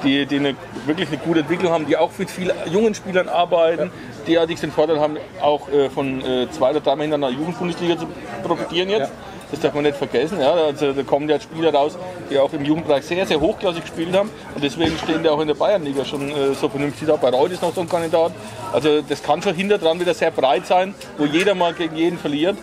die, 0.03 0.27
die 0.27 0.37
eine, 0.37 0.57
wirklich 0.87 1.09
eine 1.09 1.19
gute 1.19 1.41
Entwicklung 1.41 1.73
haben, 1.73 1.87
die 1.87 1.97
auch 1.97 2.11
mit 2.19 2.31
vielen 2.31 2.53
jungen 2.71 2.95
Spielern 2.95 3.29
arbeiten, 3.29 3.91
die 4.27 4.39
allerdings 4.39 4.61
den 4.61 4.73
Vorteil 4.73 5.01
haben, 5.01 5.17
auch 5.41 5.69
äh, 5.69 5.91
von 5.91 6.21
äh, 6.23 6.51
zwei 6.51 6.71
oder 6.71 6.81
dreimal 6.81 7.03
hintereinander 7.03 7.39
Jugendbundesliga 7.39 7.99
zu 7.99 8.07
profitieren 8.43 8.89
jetzt. 8.89 9.13
Das 9.51 9.61
darf 9.61 9.73
man 9.73 9.85
nicht 9.85 9.97
vergessen. 9.97 10.41
Ja. 10.41 10.53
Also, 10.53 10.93
da 10.93 11.03
kommen 11.03 11.29
ja 11.29 11.41
Spieler 11.41 11.73
raus, 11.73 11.97
die 12.31 12.39
auch 12.39 12.53
im 12.53 12.65
Jugendbereich 12.65 13.05
sehr, 13.05 13.25
sehr 13.27 13.41
hochklassig 13.41 13.83
gespielt 13.83 14.15
haben. 14.15 14.31
Und 14.55 14.63
deswegen 14.63 14.97
stehen 14.99 15.23
die 15.23 15.29
auch 15.29 15.41
in 15.41 15.49
der 15.49 15.55
Bayernliga 15.55 16.05
schon 16.05 16.29
äh, 16.29 16.55
so 16.55 16.69
vernünftig 16.69 17.09
da. 17.09 17.17
Bei 17.17 17.31
Reut 17.31 17.51
ist 17.51 17.63
noch 17.63 17.75
so 17.75 17.81
ein 17.81 17.89
Kandidat. 17.89 18.33
Also 18.73 19.01
das 19.01 19.23
kann 19.23 19.41
schon 19.41 19.55
hinter 19.55 19.79
dran 19.79 19.99
wieder 20.01 20.13
sehr 20.13 20.31
breit 20.31 20.67
sein, 20.67 20.95
wo 21.17 21.25
jeder 21.25 21.55
mal 21.55 21.73
gegen 21.73 21.97
jeden 21.97 22.19
verliert. 22.19 22.59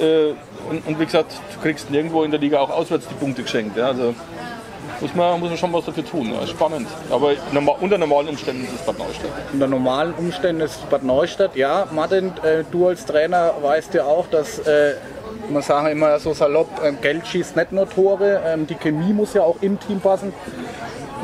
Äh, 0.00 0.30
und, 0.68 0.86
und 0.86 0.98
wie 1.00 1.04
gesagt, 1.04 1.32
du 1.54 1.60
kriegst 1.60 1.90
nirgendwo 1.90 2.22
in 2.24 2.30
der 2.30 2.40
Liga 2.40 2.58
auch 2.60 2.70
auswärts 2.70 3.06
die 3.08 3.14
Punkte 3.14 3.42
geschenkt. 3.42 3.76
Ja. 3.76 3.86
Also 3.88 4.14
muss 5.00 5.14
man, 5.14 5.40
muss 5.40 5.48
man 5.50 5.58
schon 5.58 5.72
was 5.72 5.84
dafür 5.84 6.04
tun. 6.04 6.32
Ja. 6.32 6.46
Spannend. 6.46 6.88
Aber 7.10 7.32
norma- 7.52 7.76
unter 7.80 7.98
normalen 7.98 8.28
Umständen 8.28 8.64
ist 8.64 8.72
es 8.74 8.82
Bad 8.86 8.98
Neustadt. 8.98 9.30
Unter 9.52 9.66
normalen 9.66 10.14
Umständen 10.14 10.60
ist 10.62 10.88
Bad 10.90 11.02
Neustadt, 11.02 11.56
ja, 11.56 11.86
Martin, 11.92 12.32
äh, 12.42 12.64
du 12.70 12.88
als 12.88 13.04
Trainer 13.04 13.52
weißt 13.60 13.94
ja 13.94 14.04
auch, 14.04 14.26
dass, 14.30 14.58
äh, 14.60 14.94
man 15.50 15.62
sagen 15.62 15.88
immer 15.88 16.18
so 16.20 16.32
salopp, 16.32 16.68
ähm, 16.82 16.98
Geld 17.02 17.26
schießt 17.26 17.54
nicht 17.56 17.72
nur 17.72 17.88
Tore, 17.88 18.40
ähm, 18.46 18.66
die 18.66 18.76
Chemie 18.76 19.12
muss 19.12 19.34
ja 19.34 19.42
auch 19.42 19.56
im 19.60 19.78
Team 19.78 20.00
passen. 20.00 20.32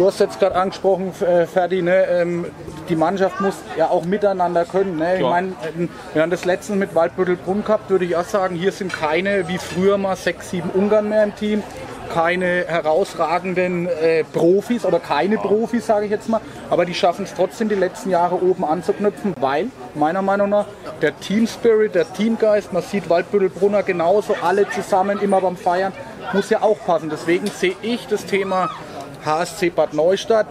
Du 0.01 0.07
hast 0.07 0.19
jetzt 0.19 0.41
gerade 0.41 0.57
angesprochen, 0.57 1.13
äh, 1.21 1.45
Ferdi, 1.45 1.83
ne, 1.83 2.07
ähm, 2.07 2.47
die 2.89 2.97
Mannschaft 2.97 3.39
muss 3.43 3.57
ja 3.77 3.91
auch 3.91 4.07
miteinander 4.07 4.65
können. 4.65 4.97
Ne? 4.97 5.17
Ich 5.17 5.23
meine, 5.23 5.53
ähm, 5.77 5.91
wir 6.15 6.23
haben 6.23 6.31
das 6.31 6.47
letztens 6.47 6.79
mit 6.79 6.95
Waldbüttelbrunn 6.95 7.65
gehabt, 7.67 7.91
würde 7.91 8.07
ich 8.07 8.17
auch 8.17 8.25
sagen, 8.25 8.57
hier 8.57 8.73
sind 8.73 8.95
keine, 8.95 9.47
wie 9.49 9.59
früher 9.59 9.99
mal, 9.99 10.17
sechs, 10.17 10.49
sieben 10.49 10.71
Ungarn 10.71 11.11
mehr 11.11 11.23
im 11.23 11.37
Team. 11.37 11.63
Keine 12.11 12.65
herausragenden 12.67 13.89
äh, 13.89 14.25
Profis 14.25 14.87
oder 14.87 15.01
keine 15.01 15.37
Profis, 15.37 15.85
sage 15.85 16.07
ich 16.07 16.11
jetzt 16.11 16.31
mal, 16.31 16.41
aber 16.71 16.87
die 16.87 16.95
schaffen 16.95 17.27
es 17.27 17.35
trotzdem, 17.35 17.69
die 17.69 17.75
letzten 17.75 18.09
Jahre 18.09 18.43
oben 18.43 18.65
anzuknüpfen, 18.65 19.35
weil 19.39 19.67
meiner 19.95 20.23
Meinung 20.23 20.49
nach 20.49 20.65
der 21.03 21.15
Team 21.21 21.47
Spirit, 21.47 21.95
der 21.95 22.11
Teamgeist, 22.11 22.73
man 22.73 22.83
sieht 22.83 23.11
Waldbüttelbrunner 23.11 23.83
genauso, 23.83 24.35
alle 24.41 24.67
zusammen 24.71 25.21
immer 25.21 25.43
beim 25.43 25.59
Feiern, 25.59 25.93
muss 26.33 26.49
ja 26.49 26.63
auch 26.63 26.79
passen. 26.87 27.11
Deswegen 27.11 27.49
sehe 27.49 27.77
ich 27.83 28.07
das 28.07 28.25
Thema 28.25 28.71
HSC 29.25 29.71
Bad 29.71 29.95
Neustadt 29.95 30.47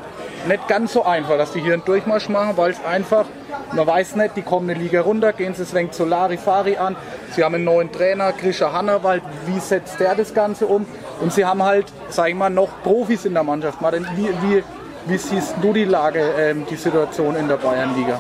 nicht 0.47 0.67
ganz 0.67 0.93
so 0.93 1.03
einfach, 1.03 1.37
dass 1.37 1.51
die 1.51 1.61
hier 1.61 1.73
einen 1.73 1.83
Durchmarsch 1.83 2.29
machen, 2.29 2.55
weil 2.55 2.71
es 2.71 2.83
einfach, 2.83 3.25
man 3.73 3.85
weiß 3.85 4.15
nicht, 4.15 4.37
die 4.37 4.41
kommen 4.41 4.69
eine 4.69 4.79
Liga 4.79 5.01
runter, 5.01 5.33
gehen 5.33 5.53
sie 5.53 5.65
Sven 5.65 5.91
Solari 5.91 6.37
Fari 6.37 6.77
an, 6.77 6.95
sie 7.35 7.43
haben 7.43 7.55
einen 7.55 7.65
neuen 7.65 7.91
Trainer, 7.91 8.31
Grisha 8.31 8.71
Hannawald, 8.71 9.21
wie 9.45 9.59
setzt 9.59 9.99
der 9.99 10.15
das 10.15 10.33
Ganze 10.33 10.65
um? 10.67 10.85
Und 11.19 11.33
sie 11.33 11.45
haben 11.45 11.63
halt, 11.63 11.87
sag 12.09 12.29
ich 12.29 12.35
mal, 12.35 12.49
noch 12.49 12.69
Profis 12.83 13.25
in 13.25 13.33
der 13.33 13.43
Mannschaft. 13.43 13.81
Martin, 13.81 14.07
wie, 14.15 14.29
wie, 14.43 14.63
wie 15.05 15.17
siehst 15.17 15.55
du 15.61 15.73
die 15.73 15.85
Lage, 15.85 16.21
ähm, 16.37 16.65
die 16.69 16.75
Situation 16.75 17.35
in 17.35 17.47
der 17.47 17.57
Bayernliga? 17.57 18.19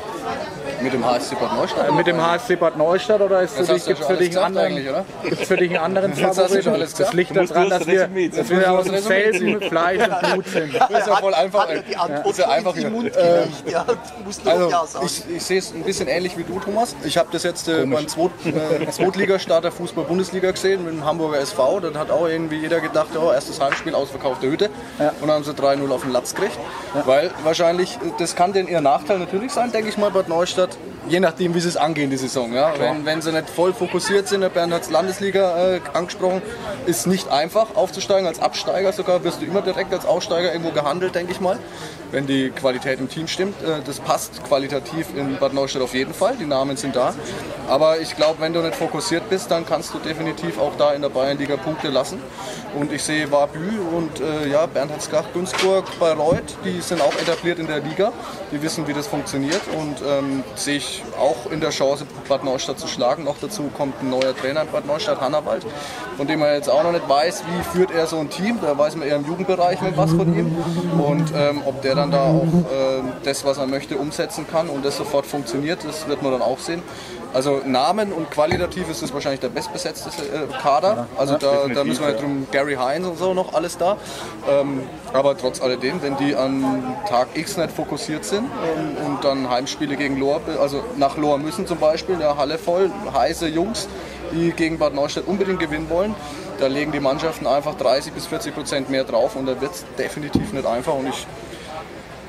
Mit 0.81 0.93
dem 0.93 1.05
HSC 1.05 1.35
Bad 1.35 1.55
Neustadt? 1.55 1.93
Mit 1.93 2.07
dem 2.07 2.21
HSC 2.21 2.55
Bad 2.55 2.77
Neustadt 2.77 3.21
oder 3.21 3.41
ist 3.41 3.59
Das 3.59 3.67
für 3.67 3.73
dich, 3.73 3.85
gibt's 3.85 4.07
für 4.07 4.17
dich 4.17 4.39
anderen, 4.39 4.75
gibt's 5.23 5.47
für 5.47 5.57
dich 5.57 5.69
einen 5.71 5.79
anderen 5.79 6.13
Favoriten? 6.15 6.73
Das 6.97 7.13
liegt 7.13 7.35
daran, 7.35 7.69
dass 7.69 7.87
wir, 7.87 8.07
dass 8.29 8.49
wir 8.49 8.71
aus 8.71 8.85
dem. 8.85 8.99
Felsen, 8.99 9.61
Fleisch 9.61 10.01
und 10.07 10.19
Blut 10.31 10.47
sind. 10.47 10.75
Das 10.75 10.89
ist 10.89 11.07
ja 11.07 11.15
voll 11.15 11.33
einfach. 11.33 11.67
Die 11.89 11.95
Antwort 11.97 12.27
Ist 12.27 12.39
ja 12.39 12.45
schon 12.45 12.53
einfach 12.53 12.75
in 12.75 12.81
den 12.81 12.91
hier. 12.93 13.01
Mund? 13.01 13.11
Ja, 13.69 13.85
nur 13.85 14.53
Also 14.53 14.69
Ja 14.69 15.03
ich, 15.03 15.23
ich 15.35 15.43
sehe 15.43 15.59
es 15.59 15.73
ein 15.73 15.83
bisschen 15.83 16.07
ähnlich 16.07 16.37
wie 16.37 16.43
du, 16.43 16.59
Thomas. 16.59 16.95
Ich 17.03 17.17
habe 17.17 17.29
das 17.31 17.43
jetzt 17.43 17.67
äh, 17.67 17.85
beim 17.85 18.07
Zweit, 18.07 18.31
äh, 18.45 18.89
Zweitligastart 18.89 19.63
der 19.63 19.71
Fußball-Bundesliga 19.71 20.51
gesehen 20.51 20.83
mit 20.85 20.93
dem 20.93 21.05
Hamburger 21.05 21.39
SV. 21.39 21.79
Dann 21.79 21.97
hat 21.97 22.11
auch 22.11 22.27
irgendwie 22.27 22.57
jeder 22.57 22.79
gedacht, 22.79 23.09
oh, 23.15 23.31
erstes 23.31 23.59
Heimspiel, 23.61 23.95
ausverkaufte 23.95 24.49
Hütte. 24.49 24.69
Und 24.99 25.27
dann 25.27 25.31
haben 25.31 25.43
sie 25.43 25.51
3-0 25.51 25.89
auf 25.91 26.01
den 26.01 26.11
Latz 26.11 26.33
gekriegt. 26.33 26.57
Weil 27.05 27.31
wahrscheinlich, 27.43 27.95
äh, 27.97 28.11
das 28.17 28.35
kann 28.35 28.53
denn 28.53 28.67
ihr 28.67 28.81
Nachteil 28.81 29.19
natürlich 29.19 29.51
sein, 29.51 29.71
denke 29.71 29.89
ich 29.89 29.97
mal, 29.97 30.11
Bad 30.11 30.29
Neustadt. 30.29 30.68
Je 31.07 31.19
nachdem, 31.19 31.55
wie 31.55 31.59
sie 31.59 31.69
es 31.69 31.77
angehen, 31.77 32.11
die 32.11 32.17
Saison. 32.17 32.53
Ja? 32.53 32.73
Wenn, 32.77 33.03
wenn 33.03 33.21
sie 33.21 33.31
nicht 33.31 33.49
voll 33.49 33.73
fokussiert 33.73 34.27
sind, 34.27 34.41
der 34.41 34.49
Bernd 34.49 34.71
hat 34.71 34.83
es 34.83 34.91
Landesliga 34.91 35.75
äh, 35.75 35.79
angesprochen, 35.93 36.43
ist 36.85 37.07
nicht 37.07 37.29
einfach 37.29 37.75
aufzusteigen. 37.75 38.27
Als 38.27 38.39
Absteiger 38.39 38.93
sogar 38.93 39.23
wirst 39.23 39.41
du 39.41 39.45
immer 39.45 39.61
direkt 39.61 39.91
als 39.91 40.05
Aussteiger 40.05 40.51
irgendwo 40.51 40.71
gehandelt, 40.71 41.15
denke 41.15 41.31
ich 41.31 41.39
mal. 41.39 41.57
Wenn 42.11 42.25
die 42.27 42.49
Qualität 42.49 42.99
im 42.99 43.09
Team 43.09 43.27
stimmt. 43.27 43.59
Äh, 43.63 43.81
das 43.85 43.99
passt 43.99 44.43
qualitativ 44.43 45.07
in 45.15 45.37
Bad 45.37 45.53
Neustadt 45.53 45.81
auf 45.81 45.95
jeden 45.95 46.13
Fall. 46.13 46.35
Die 46.39 46.45
Namen 46.45 46.77
sind 46.77 46.95
da. 46.95 47.15
Aber 47.67 47.99
ich 47.99 48.15
glaube, 48.15 48.39
wenn 48.39 48.53
du 48.53 48.61
nicht 48.61 48.75
fokussiert 48.75 49.29
bist, 49.29 49.49
dann 49.49 49.65
kannst 49.65 49.93
du 49.93 49.99
definitiv 49.99 50.59
auch 50.59 50.75
da 50.77 50.93
in 50.93 51.01
der 51.01 51.09
Bayernliga 51.09 51.57
Punkte 51.57 51.89
lassen. 51.89 52.19
Und 52.79 52.91
ich 52.91 53.01
sehe 53.01 53.31
Wabü 53.31 53.79
und 53.95 54.19
äh, 54.19 54.47
ja, 54.47 54.67
Bernhard 54.67 55.01
Skach, 55.01 55.25
Günzburg, 55.33 55.85
Bayreuth, 55.99 56.57
die 56.63 56.81
sind 56.81 57.01
auch 57.01 57.13
etabliert 57.15 57.57
in 57.57 57.65
der 57.65 57.79
Liga. 57.79 58.11
Die 58.51 58.61
wissen, 58.61 58.87
wie 58.87 58.93
das 58.93 59.07
funktioniert 59.07 59.61
und 59.75 59.97
ähm, 60.07 60.43
sehe 60.59 60.77
ich 60.77 61.03
auch 61.19 61.51
in 61.51 61.59
der 61.59 61.69
Chance, 61.69 62.05
Bad 62.27 62.43
Neustadt 62.43 62.79
zu 62.79 62.87
schlagen. 62.87 63.23
Noch 63.23 63.37
dazu 63.39 63.69
kommt 63.75 64.01
ein 64.01 64.09
neuer 64.09 64.35
Trainer 64.35 64.61
in 64.61 64.71
Bad 64.71 64.85
Neustadt, 64.85 65.21
Hannawald, 65.21 65.65
von 66.17 66.27
dem 66.27 66.41
er 66.41 66.55
jetzt 66.55 66.69
auch 66.69 66.83
noch 66.83 66.91
nicht 66.91 67.07
weiß, 67.07 67.43
wie 67.45 67.63
führt 67.77 67.91
er 67.91 68.07
so 68.07 68.17
ein 68.17 68.29
Team. 68.29 68.59
Da 68.61 68.77
weiß 68.77 68.95
man 68.95 69.07
eher 69.07 69.15
im 69.15 69.25
Jugendbereich 69.25 69.81
mit 69.81 69.97
was 69.97 70.11
von 70.11 70.35
ihm. 70.35 70.55
Und 70.99 71.31
ähm, 71.35 71.61
ob 71.65 71.81
der 71.81 71.95
dann 71.95 72.11
da 72.11 72.23
auch 72.23 72.43
äh, 72.43 73.01
das, 73.23 73.45
was 73.45 73.57
er 73.57 73.67
möchte, 73.67 73.97
umsetzen 73.97 74.45
kann 74.47 74.69
und 74.69 74.85
das 74.85 74.97
sofort 74.97 75.25
funktioniert, 75.25 75.83
das 75.85 76.07
wird 76.07 76.21
man 76.21 76.31
dann 76.31 76.41
auch 76.41 76.59
sehen. 76.59 76.83
Also 77.33 77.61
Namen 77.65 78.11
und 78.11 78.31
qualitativ 78.31 78.89
ist 78.89 79.03
das 79.03 79.13
wahrscheinlich 79.13 79.39
der 79.39 79.49
bestbesetzte 79.49 80.09
äh, 80.09 80.47
Kader. 80.61 81.07
Also 81.17 81.37
da, 81.37 81.67
da 81.73 81.83
müssen 81.83 82.03
wir 82.03 82.11
nicht 82.11 82.21
drum, 82.21 82.47
Gary 82.51 82.75
Hines 82.75 83.07
und 83.07 83.17
so 83.17 83.33
noch 83.33 83.53
alles 83.53 83.77
da. 83.77 83.97
Ähm, 84.49 84.81
aber 85.13 85.37
trotz 85.37 85.61
alledem, 85.61 86.01
wenn 86.01 86.17
die 86.17 86.35
an 86.35 86.95
Tag 87.07 87.29
X 87.35 87.57
nicht 87.57 87.71
fokussiert 87.71 88.25
sind 88.25 88.45
ähm, 88.45 89.05
und 89.05 89.23
dann 89.23 89.49
Heimspiele 89.49 89.95
gegen 89.95 90.17
Lohr, 90.17 90.41
also 90.59 90.83
nach 90.97 91.17
Lohr 91.17 91.37
müssen 91.37 91.67
zum 91.67 91.77
Beispiel, 91.77 92.15
der 92.15 92.37
Halle 92.37 92.57
voll, 92.57 92.89
heiße 93.13 93.47
Jungs, 93.47 93.87
die 94.31 94.51
gegen 94.51 94.79
Bad 94.79 94.93
Neustadt 94.93 95.25
unbedingt 95.27 95.59
gewinnen 95.59 95.89
wollen, 95.89 96.15
da 96.59 96.67
legen 96.67 96.91
die 96.91 96.99
Mannschaften 96.99 97.47
einfach 97.47 97.75
30 97.75 98.13
bis 98.13 98.25
40 98.27 98.53
Prozent 98.53 98.89
mehr 98.89 99.03
drauf 99.03 99.35
und 99.35 99.45
da 99.45 99.59
wird 99.61 99.73
es 99.73 99.85
definitiv 99.97 100.51
nicht 100.51 100.65
einfach. 100.65 100.93
Und 100.93 101.07
ich 101.07 101.25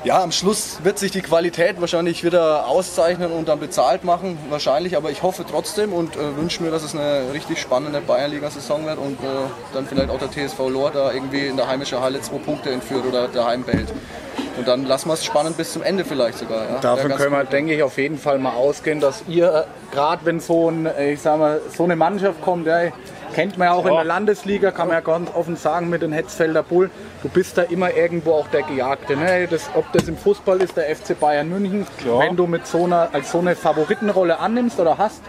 ja, 0.03 0.23
am 0.23 0.31
Schluss 0.31 0.79
wird 0.83 0.97
sich 0.97 1.11
die 1.11 1.21
Qualität 1.21 1.79
wahrscheinlich 1.79 2.23
wieder 2.23 2.67
auszeichnen 2.67 3.31
und 3.31 3.47
dann 3.47 3.59
bezahlt 3.59 4.03
machen, 4.03 4.37
wahrscheinlich. 4.49 4.97
Aber 4.97 5.11
ich 5.11 5.21
hoffe 5.21 5.45
trotzdem 5.49 5.93
und 5.93 6.15
äh, 6.15 6.37
wünsche 6.37 6.63
mir, 6.63 6.71
dass 6.71 6.83
es 6.83 6.95
eine 6.95 7.33
richtig 7.33 7.59
spannende 7.59 8.01
Bayernliga-Saison 8.01 8.85
wird 8.85 8.97
und 8.97 9.19
äh, 9.19 9.27
dann 9.73 9.85
vielleicht 9.85 10.09
auch 10.09 10.17
der 10.17 10.31
TSV 10.31 10.59
Lohr 10.69 10.91
da 10.91 11.11
irgendwie 11.11 11.47
in 11.47 11.57
der 11.57 11.67
heimischen 11.67 11.99
Halle 11.99 12.19
zwei 12.21 12.37
Punkte 12.37 12.71
entführt 12.71 13.05
oder 13.05 13.27
daheim 13.27 13.63
behält. 13.63 13.89
Und 14.57 14.67
dann 14.67 14.85
lassen 14.85 15.09
wir 15.09 15.13
es 15.13 15.23
spannend 15.23 15.57
bis 15.57 15.71
zum 15.71 15.83
Ende 15.83 16.03
vielleicht 16.03 16.39
sogar. 16.39 16.69
Ja. 16.69 16.79
Davon 16.79 17.11
können 17.11 17.31
wir, 17.31 17.43
denke 17.43 17.73
ich, 17.73 17.83
auf 17.83 17.97
jeden 17.97 18.17
Fall 18.17 18.39
mal 18.39 18.53
ausgehen, 18.53 18.99
dass 18.99 19.23
ihr, 19.27 19.65
gerade 19.91 20.25
wenn 20.25 20.39
so, 20.39 20.69
ein, 20.69 20.87
äh, 20.87 21.13
ich 21.13 21.21
sag 21.21 21.37
mal, 21.37 21.61
so 21.75 21.83
eine 21.83 21.95
Mannschaft 21.95 22.41
kommt, 22.41 22.65
ja, 22.67 22.91
kennt 23.33 23.57
man 23.57 23.67
ja 23.67 23.73
auch 23.73 23.85
in 23.85 23.93
der 23.93 24.03
Landesliga, 24.03 24.71
kann 24.71 24.87
man 24.87 24.97
ja 24.97 25.01
ganz 25.01 25.29
offen 25.33 25.55
sagen, 25.55 25.89
mit 25.89 26.01
den 26.01 26.11
Hetzfelder 26.11 26.63
Bull, 26.63 26.89
du 27.23 27.29
bist 27.29 27.57
da 27.57 27.63
immer 27.63 27.93
irgendwo 27.93 28.33
auch 28.33 28.47
der 28.47 28.63
Gejagte. 28.63 29.15
Ne? 29.15 29.47
Das, 29.49 29.69
ob 29.75 29.91
das 29.93 30.07
im 30.07 30.17
Fußball 30.17 30.61
ist, 30.61 30.77
der 30.77 30.95
FC 30.95 31.19
Bayern 31.19 31.49
München, 31.49 31.85
wenn 32.05 32.35
du 32.35 32.47
mit 32.47 32.67
so 32.67 32.85
einer, 32.85 33.09
als 33.13 33.31
so 33.31 33.39
eine 33.39 33.55
Favoritenrolle 33.55 34.39
annimmst 34.39 34.79
oder 34.79 34.97
hast, 34.97 35.21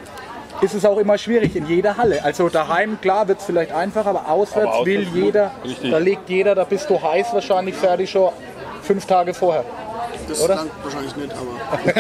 ist 0.61 0.75
es 0.75 0.85
auch 0.85 0.99
immer 0.99 1.19
schwierig 1.19 1.57
in 1.57 1.67
jeder 1.67 1.97
Halle. 1.97 2.23
Also 2.25 2.49
daheim, 2.49 3.01
klar, 3.01 3.27
wird 3.27 3.41
es 3.41 3.47
vielleicht 3.47 3.73
einfacher, 3.73 4.11
aber 4.11 4.29
auswärts, 4.29 4.69
Aber 4.69 4.79
auswärts 4.81 5.13
will 5.13 5.25
jeder, 5.25 5.51
Richtig. 5.65 5.91
da 5.91 5.99
legt 5.99 6.29
jeder, 6.29 6.55
da 6.55 6.65
bist 6.65 6.89
du 6.89 7.03
heiß 7.03 7.35
wahrscheinlich 7.35 7.75
fertig 7.75 8.11
schon 8.11 8.31
fünf 8.83 9.07
Tage 9.07 9.35
vorher. 9.35 9.65
Das 10.29 10.41
Oder? 10.41 10.55
langt 10.57 10.71
wahrscheinlich 10.83 11.17
nicht, 11.17 11.33
aber 11.33 11.93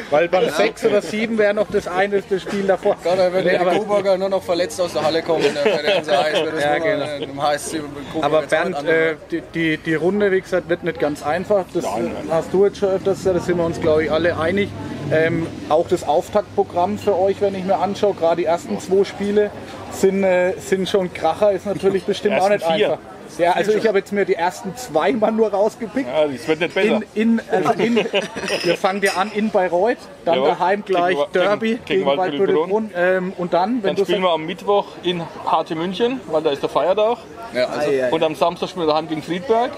Weil 0.10 0.28
beim 0.28 0.48
6 0.50 0.84
oder 0.86 1.02
7 1.02 1.38
wäre 1.38 1.54
noch 1.54 1.68
das 1.70 1.86
eine 1.88 2.22
das 2.22 2.42
Spiel 2.42 2.64
davor. 2.66 2.96
Gerade 3.02 3.32
wenn 3.32 3.44
Nee, 3.44 3.50
der 3.52 3.60
aber, 3.62 3.72
Coburger 3.72 4.16
nur 4.18 4.28
noch 4.28 4.42
verletzt 4.42 4.80
aus 4.80 4.92
der 4.92 5.02
Halle 5.04 5.22
kommt, 5.22 5.44
dann 5.44 5.54
wäre 5.64 5.82
der 5.82 5.94
ganze 5.94 6.18
Eis, 6.18 6.38
Ja, 6.60 6.78
genau. 6.78 7.42
HSC 7.42 7.80
und 7.80 8.24
aber 8.24 8.42
Bernd, 8.42 8.84
äh, 8.86 9.14
die, 9.30 9.42
die, 9.54 9.76
die 9.78 9.94
Runde, 9.94 10.30
wie 10.32 10.40
gesagt, 10.40 10.68
wird 10.68 10.84
nicht 10.84 10.98
ganz 11.00 11.22
einfach. 11.24 11.64
Das 11.74 11.84
äh, 11.84 11.88
hast 12.30 12.52
du 12.52 12.64
jetzt 12.66 12.78
schon 12.78 12.90
öfters 12.90 13.18
gesagt, 13.18 13.36
da 13.36 13.40
sind 13.40 13.56
wir 13.58 13.64
uns, 13.64 13.80
glaube 13.80 14.04
ich, 14.04 14.10
alle 14.12 14.38
einig. 14.38 14.68
Ähm, 15.12 15.46
auch 15.68 15.88
das 15.88 16.04
Auftaktprogramm 16.06 16.98
für 16.98 17.18
euch, 17.18 17.40
wenn 17.40 17.54
ich 17.54 17.64
mir 17.64 17.76
anschaue, 17.76 18.14
gerade 18.14 18.36
die 18.36 18.44
ersten 18.46 18.78
zwei 18.80 19.04
Spiele 19.04 19.50
sind, 19.90 20.24
äh, 20.24 20.54
sind 20.58 20.88
schon 20.88 21.12
Kracher, 21.12 21.52
ist 21.52 21.66
natürlich 21.66 22.04
bestimmt 22.04 22.40
auch 22.40 22.48
nicht 22.48 22.64
vier. 22.64 22.92
einfach. 22.92 22.98
Ja, 23.38 23.52
also 23.52 23.72
ich 23.72 23.86
habe 23.86 23.98
jetzt 23.98 24.12
mir 24.12 24.24
die 24.24 24.34
ersten 24.34 24.76
zwei 24.76 25.12
mal 25.12 25.32
nur 25.32 25.50
rausgepickt. 25.50 26.08
Ja, 26.08 26.26
das 26.26 26.46
wird 26.48 26.60
nicht 26.60 26.74
besser. 26.74 27.00
In, 27.14 27.38
in, 27.38 27.42
also 27.50 27.72
in, 27.82 27.96
wir 28.62 28.76
fangen 28.76 29.02
ja 29.02 29.12
an 29.14 29.30
in 29.32 29.50
Bayreuth, 29.50 29.96
dann 30.24 30.34
Jawohl. 30.36 30.48
daheim 30.50 30.84
gleich 30.84 31.16
Gegen- 31.16 31.32
Derby 31.32 31.68
gegen- 31.70 31.84
gegen, 31.84 32.06
Waldbüttelbrunn. 32.06 32.90
Ähm, 32.94 33.32
und 33.38 33.52
dann, 33.54 33.76
wenn 33.76 33.82
Dann 33.82 33.96
du 33.96 34.02
spielen 34.04 34.22
sagst, 34.22 34.30
wir 34.30 34.34
am 34.34 34.46
Mittwoch 34.46 34.86
in 35.02 35.22
HT 35.22 35.70
München, 35.76 36.20
weil 36.30 36.42
da 36.42 36.50
ist 36.50 36.62
der 36.62 36.68
Feiertag. 36.70 37.18
Ja, 37.54 37.66
also, 37.66 37.90
Und 38.14 38.22
am 38.22 38.34
Samstag 38.34 38.68
spielen 38.70 38.86
wir 38.86 38.90
daheim 38.92 39.08
gegen 39.08 39.22
Friedberg. 39.22 39.70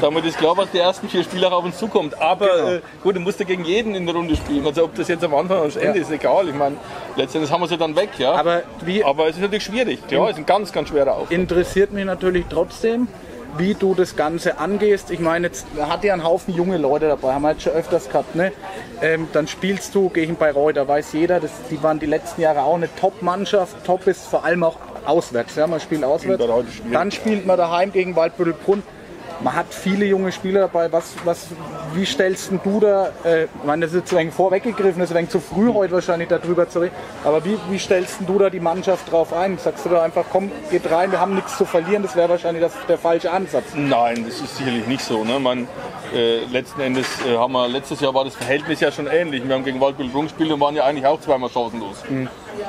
Damit 0.00 0.24
ist 0.24 0.38
klar, 0.38 0.56
was 0.56 0.70
die 0.70 0.78
ersten 0.78 1.08
vier 1.08 1.24
Spiele 1.24 1.48
auch 1.48 1.58
auf 1.58 1.64
uns 1.64 1.78
zukommt. 1.78 2.20
Aber 2.20 2.74
äh, 2.74 2.80
gut, 3.02 3.16
du 3.16 3.20
musst 3.20 3.40
ja 3.40 3.46
gegen 3.46 3.64
jeden 3.64 3.94
in 3.94 4.06
der 4.06 4.14
Runde 4.14 4.36
spielen. 4.36 4.66
Also 4.66 4.84
ob 4.84 4.94
das 4.94 5.08
jetzt 5.08 5.24
am 5.24 5.34
Anfang 5.34 5.60
oder 5.60 5.74
am 5.74 5.82
Ende 5.82 5.98
ist, 6.00 6.10
egal. 6.10 6.48
Ich 6.48 6.54
meine, 6.54 6.76
letztendlich 7.16 7.50
haben 7.52 7.60
wir 7.60 7.68
sie 7.68 7.76
dann 7.78 7.96
weg. 7.96 8.10
Ja? 8.18 8.32
aber 8.34 8.62
wie, 8.84 9.04
Aber 9.04 9.28
es 9.28 9.36
ist 9.36 9.42
natürlich 9.42 9.64
schwierig. 9.64 10.06
Klar, 10.06 10.26
es 10.26 10.32
ist 10.32 10.38
ein 10.38 10.46
ganz, 10.46 10.72
ganz 10.72 10.88
schwerer 10.88 11.12
Aufgabe. 11.14 11.34
interessiert 11.34 11.92
mich 11.92 12.04
natürlich 12.04 12.44
trotzdem, 12.48 13.08
wie 13.56 13.74
du 13.74 13.94
das 13.94 14.16
Ganze 14.16 14.58
angehst. 14.58 15.10
Ich 15.10 15.20
meine, 15.20 15.46
jetzt 15.46 15.66
hat 15.78 16.04
ja 16.04 16.12
einen 16.12 16.24
Haufen 16.24 16.54
junge 16.54 16.76
Leute 16.76 17.08
dabei, 17.08 17.34
haben 17.34 17.42
wir 17.42 17.52
jetzt 17.52 17.62
schon 17.62 17.72
öfters 17.72 18.08
gehabt. 18.08 18.34
Ne? 18.34 18.52
Ähm, 19.00 19.28
dann 19.32 19.46
spielst 19.46 19.94
du 19.94 20.08
gegen 20.08 20.36
Bayreuth, 20.36 20.76
da 20.76 20.86
weiß 20.86 21.12
jeder, 21.12 21.40
das, 21.40 21.52
die 21.70 21.82
waren 21.82 21.98
die 21.98 22.06
letzten 22.06 22.40
Jahre 22.40 22.62
auch 22.62 22.74
eine 22.74 22.88
Top-Mannschaft. 22.96 23.84
Top 23.84 24.06
ist 24.06 24.26
vor 24.26 24.44
allem 24.44 24.64
auch 24.64 24.76
auswärts. 25.06 25.54
Ja? 25.56 25.66
Man 25.66 25.80
spielt 25.80 26.04
auswärts. 26.04 26.44
Dann 26.92 27.10
spielt 27.12 27.46
man 27.46 27.56
daheim 27.56 27.92
gegen 27.92 28.16
Waldbüttelbrunn. 28.16 28.82
Man 29.42 29.54
hat 29.54 29.66
viele 29.74 30.06
junge 30.06 30.32
Spieler 30.32 30.60
dabei. 30.62 30.90
Was, 30.92 31.14
was, 31.24 31.48
wie 31.94 32.06
stellst 32.06 32.50
du 32.62 32.80
da, 32.80 33.10
äh, 33.24 33.44
ich 33.44 33.50
meine, 33.64 33.86
das 33.86 33.92
ist 33.94 34.00
jetzt 34.00 34.14
ein 34.14 34.30
vorweggegriffen, 34.30 35.00
das 35.00 35.10
ist 35.10 35.16
ein 35.16 35.28
zu 35.28 35.40
früh 35.40 35.72
heute 35.72 35.92
wahrscheinlich 35.92 36.28
darüber 36.28 36.68
zu 36.68 36.80
reden, 36.80 36.94
aber 37.24 37.44
wie, 37.44 37.58
wie 37.70 37.78
stellst 37.78 38.18
du 38.26 38.38
da 38.38 38.50
die 38.50 38.60
Mannschaft 38.60 39.10
drauf 39.10 39.32
ein? 39.32 39.58
Sagst 39.58 39.84
du 39.84 39.90
da 39.90 40.02
einfach, 40.02 40.24
komm, 40.30 40.50
geht 40.70 40.90
rein, 40.90 41.10
wir 41.10 41.20
haben 41.20 41.34
nichts 41.34 41.56
zu 41.56 41.64
verlieren, 41.64 42.02
das 42.02 42.16
wäre 42.16 42.28
wahrscheinlich 42.28 42.62
das, 42.62 42.72
der 42.88 42.98
falsche 42.98 43.30
Ansatz. 43.30 43.64
Nein, 43.74 44.24
das 44.26 44.40
ist 44.40 44.56
sicherlich 44.56 44.86
nicht 44.86 45.02
so. 45.02 45.24
Ne? 45.24 45.38
Man, 45.38 45.68
äh, 46.14 46.44
letzten 46.46 46.80
Endes 46.80 47.06
äh, 47.26 47.36
haben 47.36 47.52
wir, 47.52 47.68
letztes 47.68 48.00
Jahr 48.00 48.14
war 48.14 48.24
das 48.24 48.34
Verhältnis 48.34 48.80
ja 48.80 48.92
schon 48.92 49.06
ähnlich. 49.06 49.46
Wir 49.46 49.54
haben 49.54 49.64
gegen 49.64 49.80
Waldbüttelbrunn 49.80 50.26
gespielt 50.26 50.52
und 50.52 50.60
waren 50.60 50.76
ja 50.76 50.84
eigentlich 50.84 51.06
auch 51.06 51.20
zweimal 51.20 51.50
chancenlos. 51.50 52.02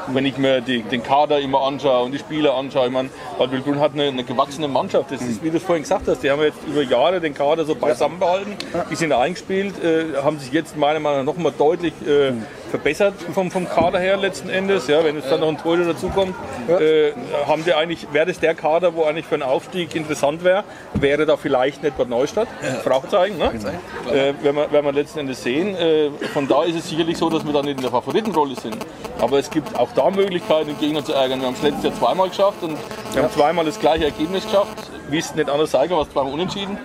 Wenn 0.08 0.26
ich 0.26 0.38
mir 0.38 0.62
die, 0.62 0.84
den 0.84 1.04
Kader 1.04 1.40
immer 1.40 1.62
anschaue 1.62 2.06
und 2.06 2.12
die 2.12 2.20
Spieler 2.20 2.56
anschaue, 2.56 2.88
ich 2.88 2.92
meine, 2.92 3.10
Waldbüttelbrunn 3.38 3.80
hat 3.80 3.94
eine, 3.94 4.04
eine 4.06 4.24
gewachsene 4.24 4.68
Mannschaft. 4.68 5.12
Das 5.12 5.22
ist, 5.22 5.44
wie 5.44 5.50
du 5.50 5.58
es 5.58 5.64
vorhin 5.64 5.84
gesagt 5.84 6.08
hast, 6.08 6.22
die 6.24 6.32
haben 6.32 6.42
jetzt 6.42 6.60
über 6.68 6.82
Jahre 6.82 7.20
den 7.20 7.34
Kader 7.34 7.66
so 7.66 7.76
beisammen 7.76 8.20
behalten. 8.20 8.56
Die 8.90 8.96
sind 8.96 9.12
eingespielt, 9.12 9.84
äh, 9.84 10.22
haben 10.24 10.40
sich 10.40 10.52
jetzt 10.52 10.78
meiner 10.78 11.00
Meinung 11.00 11.26
nach 11.26 11.34
noch 11.34 11.42
mal 11.42 11.54
deutlich 11.58 11.94
äh, 12.08 12.34
verbessert 12.76 13.14
vom, 13.34 13.52
vom 13.52 13.70
Kader 13.70 14.00
her 14.00 14.18
letzten 14.18 14.50
Endes. 14.50 14.88
Ja, 14.88 15.04
wenn 15.04 15.16
jetzt 15.16 15.32
dann 15.32 15.40
noch 15.40 15.48
ein 15.48 15.58
Torhüter 15.58 15.94
dazukommt, 15.94 16.36
äh, 16.68 17.12
haben 17.48 17.64
die 17.64 17.74
eigentlich, 17.74 18.08
wäre 18.12 18.26
das 18.26 18.40
der 18.40 18.54
Kader, 18.54 18.96
wo 18.96 19.04
eigentlich 19.04 19.26
für 19.26 19.36
einen 19.36 19.44
Aufstieg 19.44 19.96
interessant 19.96 20.44
wäre, 20.44 20.64
wäre 20.94 21.26
da 21.26 21.38
vielleicht 21.38 21.84
nicht 21.84 21.98
Bad 21.98 22.10
Neustadt? 22.10 22.48
Fragezeichen, 22.84 23.38
ne? 23.38 23.52
Äh, 24.10 24.34
werden, 24.44 24.56
wir, 24.58 24.72
werden 24.72 24.86
wir 24.86 24.92
letzten 24.92 25.20
Endes 25.20 25.42
sehen. 25.42 25.76
Äh, 25.76 26.10
von 26.34 26.48
da 26.48 26.64
ist 26.64 26.76
es 26.76 26.90
sicherlich 26.90 27.18
so, 27.18 27.30
dass 27.30 27.46
wir 27.46 27.54
dann 27.54 27.66
nicht 27.66 27.78
in 27.78 27.82
der 27.82 27.92
Favoritenrolle 27.92 28.56
sind. 28.56 28.78
Aber 29.20 29.40
es 29.40 29.50
gibt 29.50 29.74
auch 29.78 29.90
da 29.96 30.10
Möglichkeiten, 30.10 30.68
den 30.68 30.80
Gegner 30.80 31.04
zu 31.04 31.14
ärgern. 31.14 31.40
Wir 31.40 31.48
haben 31.48 31.56
es 31.56 31.62
letztes 31.62 31.86
Jahr 31.86 31.96
zweimal 31.96 32.28
geschafft 32.28 32.62
und 32.62 32.78
wir 33.14 33.24
haben 33.24 33.32
zweimal 33.32 33.64
das 33.64 33.80
gleiche 33.80 34.06
Ergebnis 34.06 34.44
geschafft. 34.44 34.92
Wie 35.10 35.18
es 35.18 35.36
nicht 35.36 35.50
anders 35.50 35.72
sagen, 35.72 35.92
war 35.92 36.02
es 36.02 36.10
zweimal 36.10 36.34
unentschieden. 36.34 36.78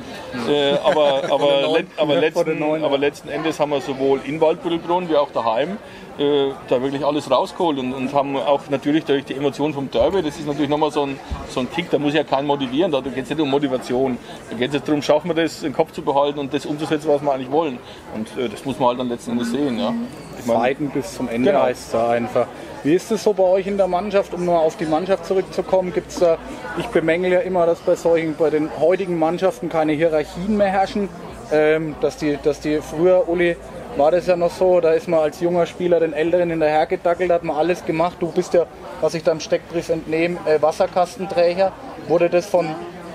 Äh, 0.49 0.73
aber, 0.85 1.23
aber, 1.31 1.69
let, 1.73 1.87
aber, 1.97 2.17
letzten, 2.17 2.63
aber 2.63 2.99
letzten 2.99 3.29
Endes 3.29 3.59
haben 3.59 3.71
wir 3.71 3.81
sowohl 3.81 4.21
in 4.25 4.41
Waldbüttelbrunn 4.41 5.09
wie 5.09 5.17
auch 5.17 5.31
daheim 5.31 5.79
äh, 6.21 6.51
da 6.69 6.83
wirklich 6.83 7.05
alles 7.05 7.31
rausgeholt 7.31 7.79
und, 7.79 7.95
und 7.95 8.13
haben 8.13 8.37
auch 8.37 8.61
natürlich 8.69 9.05
durch 9.05 9.25
die 9.25 9.35
Emotion 9.35 9.73
vom 9.73 9.91
Derby, 9.91 10.23
das 10.23 10.39
ist 10.39 10.47
natürlich 10.47 10.69
nochmal 10.69 10.91
so 10.91 11.07
ein, 11.07 11.19
so 11.49 11.61
ein 11.61 11.71
Kick, 11.71 11.91
da 11.91 11.99
muss 11.99 12.13
ja 12.15 12.25
keinen 12.25 12.47
motivieren, 12.47 12.93
da 12.93 13.01
geht 13.01 13.25
es 13.25 13.31
nicht 13.31 13.41
um 13.41 13.49
Motivation, 13.49 14.19
da 14.51 14.57
geht 14.57 14.69
es 14.69 14.75
jetzt 14.75 14.89
darum, 14.89 15.01
schaffen 15.03 15.29
wir 15.29 15.43
das, 15.43 15.61
den 15.61 15.73
Kopf 15.73 15.93
zu 15.93 16.03
behalten 16.03 16.39
und 16.39 16.53
das 16.53 16.67
umzusetzen, 16.67 17.09
was 17.09 17.23
wir 17.23 17.33
eigentlich 17.33 17.51
wollen. 17.51 17.79
Und 18.15 18.29
äh, 18.37 18.49
das 18.49 18.65
muss 18.65 18.79
man 18.79 18.91
halt 18.91 19.01
dann 19.01 19.09
letzten 19.09 19.33
Endes 19.33 19.51
sehen. 19.51 19.79
Ja. 19.79 19.95
Ich 20.39 20.47
meine, 20.47 20.61
Fighten 20.61 20.91
bis 20.91 21.15
zum 21.15 21.29
Ende 21.29 21.53
Genau. 21.53 21.65
heißt 21.65 21.87
es 21.87 21.93
da 21.93 22.11
einfach. 22.11 22.47
Wie 22.83 22.95
ist 22.95 23.13
es 23.13 23.25
so 23.25 23.35
bei 23.35 23.43
euch 23.43 23.67
in 23.67 23.77
der 23.77 23.89
Mannschaft, 23.89 24.33
um 24.33 24.47
nur 24.47 24.59
auf 24.59 24.79
die 24.79 24.87
Mannschaft 24.87 25.27
zurückzukommen? 25.27 25.93
Gibt's 25.93 26.19
da, 26.19 26.39
ich 26.79 26.87
bemängel 26.87 27.31
ja 27.31 27.41
immer, 27.41 27.67
dass 27.67 27.79
bei 27.81 27.95
solchen, 27.95 28.37
bei 28.37 28.49
den 28.49 28.71
heutigen 28.81 29.19
Mannschaften 29.19 29.69
keine 29.69 29.93
Hierarchien 29.93 30.57
mehr 30.57 30.69
herrschen. 30.69 31.11
Ähm, 31.53 31.97
dass, 32.01 32.17
die, 32.17 32.39
dass 32.43 32.61
die 32.61 32.81
früher, 32.81 33.29
Uli, 33.29 33.57
war 33.97 34.13
das 34.13 34.27
ja 34.27 34.37
noch 34.37 34.53
so, 34.53 34.81
da 34.81 34.93
ist 34.93 35.09
man 35.09 35.21
als 35.21 35.41
junger 35.41 35.67
Spieler 35.67 36.01
den 36.01 36.15
Älteren 36.15 36.49
hinterhergedackelt, 36.49 37.31
hat 37.31 37.43
man 37.43 37.57
alles 37.57 37.85
gemacht. 37.85 38.17
Du 38.21 38.33
bist 38.33 38.55
ja, 38.55 38.65
was 39.03 39.13
ich 39.13 39.25
da 39.25 39.33
im 39.33 39.41
Steckbrief 39.41 39.91
entnehme, 39.91 40.39
äh, 40.47 40.63
Wasserkastenträger. 40.63 41.73
Wurde 42.09 42.31
das 42.31 42.47
von 42.47 42.67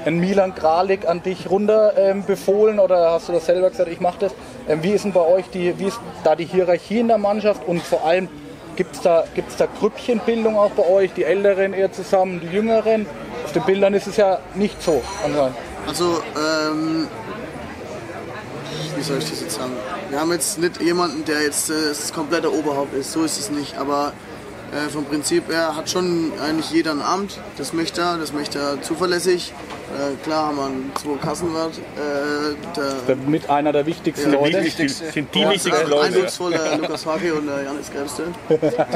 Milan 0.06 0.54
Kralik 0.54 1.08
an 1.08 1.24
dich 1.24 1.50
runter 1.50 1.94
ähm, 1.98 2.24
befohlen 2.24 2.78
oder 2.78 3.14
hast 3.14 3.30
du 3.30 3.34
das 3.34 3.48
selber 3.48 3.72
gesagt, 3.72 3.90
ich 3.90 4.00
mache 4.00 4.20
das? 4.20 4.36
Ähm, 4.70 4.84
wie 4.84 4.92
ist 4.92 5.06
denn 5.06 5.14
bei 5.14 5.26
euch 5.26 5.50
die, 5.50 5.80
wie 5.80 5.86
ist 5.86 6.00
da 6.24 6.36
die 6.36 6.46
Hierarchie 6.46 7.00
in 7.00 7.08
der 7.08 7.18
Mannschaft 7.18 7.68
und 7.68 7.82
vor 7.82 8.06
allem 8.06 8.30
gibt 8.76 8.96
es 8.96 9.02
da, 9.02 9.24
gibt's 9.34 9.56
da 9.58 9.68
Grüppchenbildung 9.80 10.58
auch 10.58 10.72
bei 10.72 10.88
euch, 10.88 11.14
die 11.14 11.24
Älteren 11.24 11.74
eher 11.74 11.92
zusammen, 11.92 12.40
die 12.40 12.48
Jüngeren? 12.48 13.06
Auf 13.44 13.52
den 13.52 13.64
Bildern 13.64 13.94
ist 13.94 14.08
es 14.08 14.18
ja 14.18 14.40
nicht 14.56 14.82
so. 14.82 15.02
anscheinend. 15.24 15.56
Also, 15.88 16.22
ähm, 16.36 17.08
wie 18.96 19.04
soll 19.04 19.18
ich 19.20 19.30
das 19.30 19.42
jetzt 19.42 19.56
sagen? 19.56 19.74
Wir 20.10 20.20
haben 20.20 20.32
jetzt 20.32 20.58
nicht 20.58 20.82
jemanden, 20.82 21.26
der 21.26 21.44
jetzt 21.44 21.70
äh, 21.70 21.90
das 21.90 22.12
komplette 22.12 22.52
Oberhaupt 22.52 22.94
ist, 22.96 23.12
so 23.12 23.24
ist 23.24 23.40
es 23.40 23.52
nicht. 23.52 23.78
Aber 23.78 24.14
äh, 24.72 24.90
vom 24.90 25.06
Prinzip 25.06 25.52
her 25.52 25.76
hat 25.76 25.90
schon 25.90 26.32
eigentlich 26.42 26.72
jeder 26.72 26.92
ein 26.92 27.02
Amt, 27.02 27.40
das 27.58 27.74
möchte 27.74 28.02
er, 28.02 28.18
das 28.18 28.34
möchte 28.34 28.60
er 28.60 28.82
zuverlässig. 28.82 29.54
Äh, 29.96 30.16
klar 30.24 30.48
haben 30.48 30.58
wir 30.58 30.66
einen 30.66 30.92
zwei 30.96 31.16
Kassenwart, 31.26 31.72
äh, 31.78 32.76
der 33.08 33.16
mit 33.16 33.50
einer 33.50 33.72
der 33.72 33.86
wichtigsten 33.86 34.34
Ja, 34.34 34.40
Leute. 34.40 34.64
sind 34.70 35.34
die 35.34 35.40
Ja, 35.40 35.50
wichtigsten 35.52 35.86
äh, 35.86 35.90
Leute. 35.90 36.06
Eindrucksvoll, 36.08 36.52
der 36.52 36.78
Lukas 36.82 37.06
Hake 37.06 37.34
und 37.34 37.48
der 37.48 37.64
Janis 37.64 37.90
Gräbste. 37.92 38.24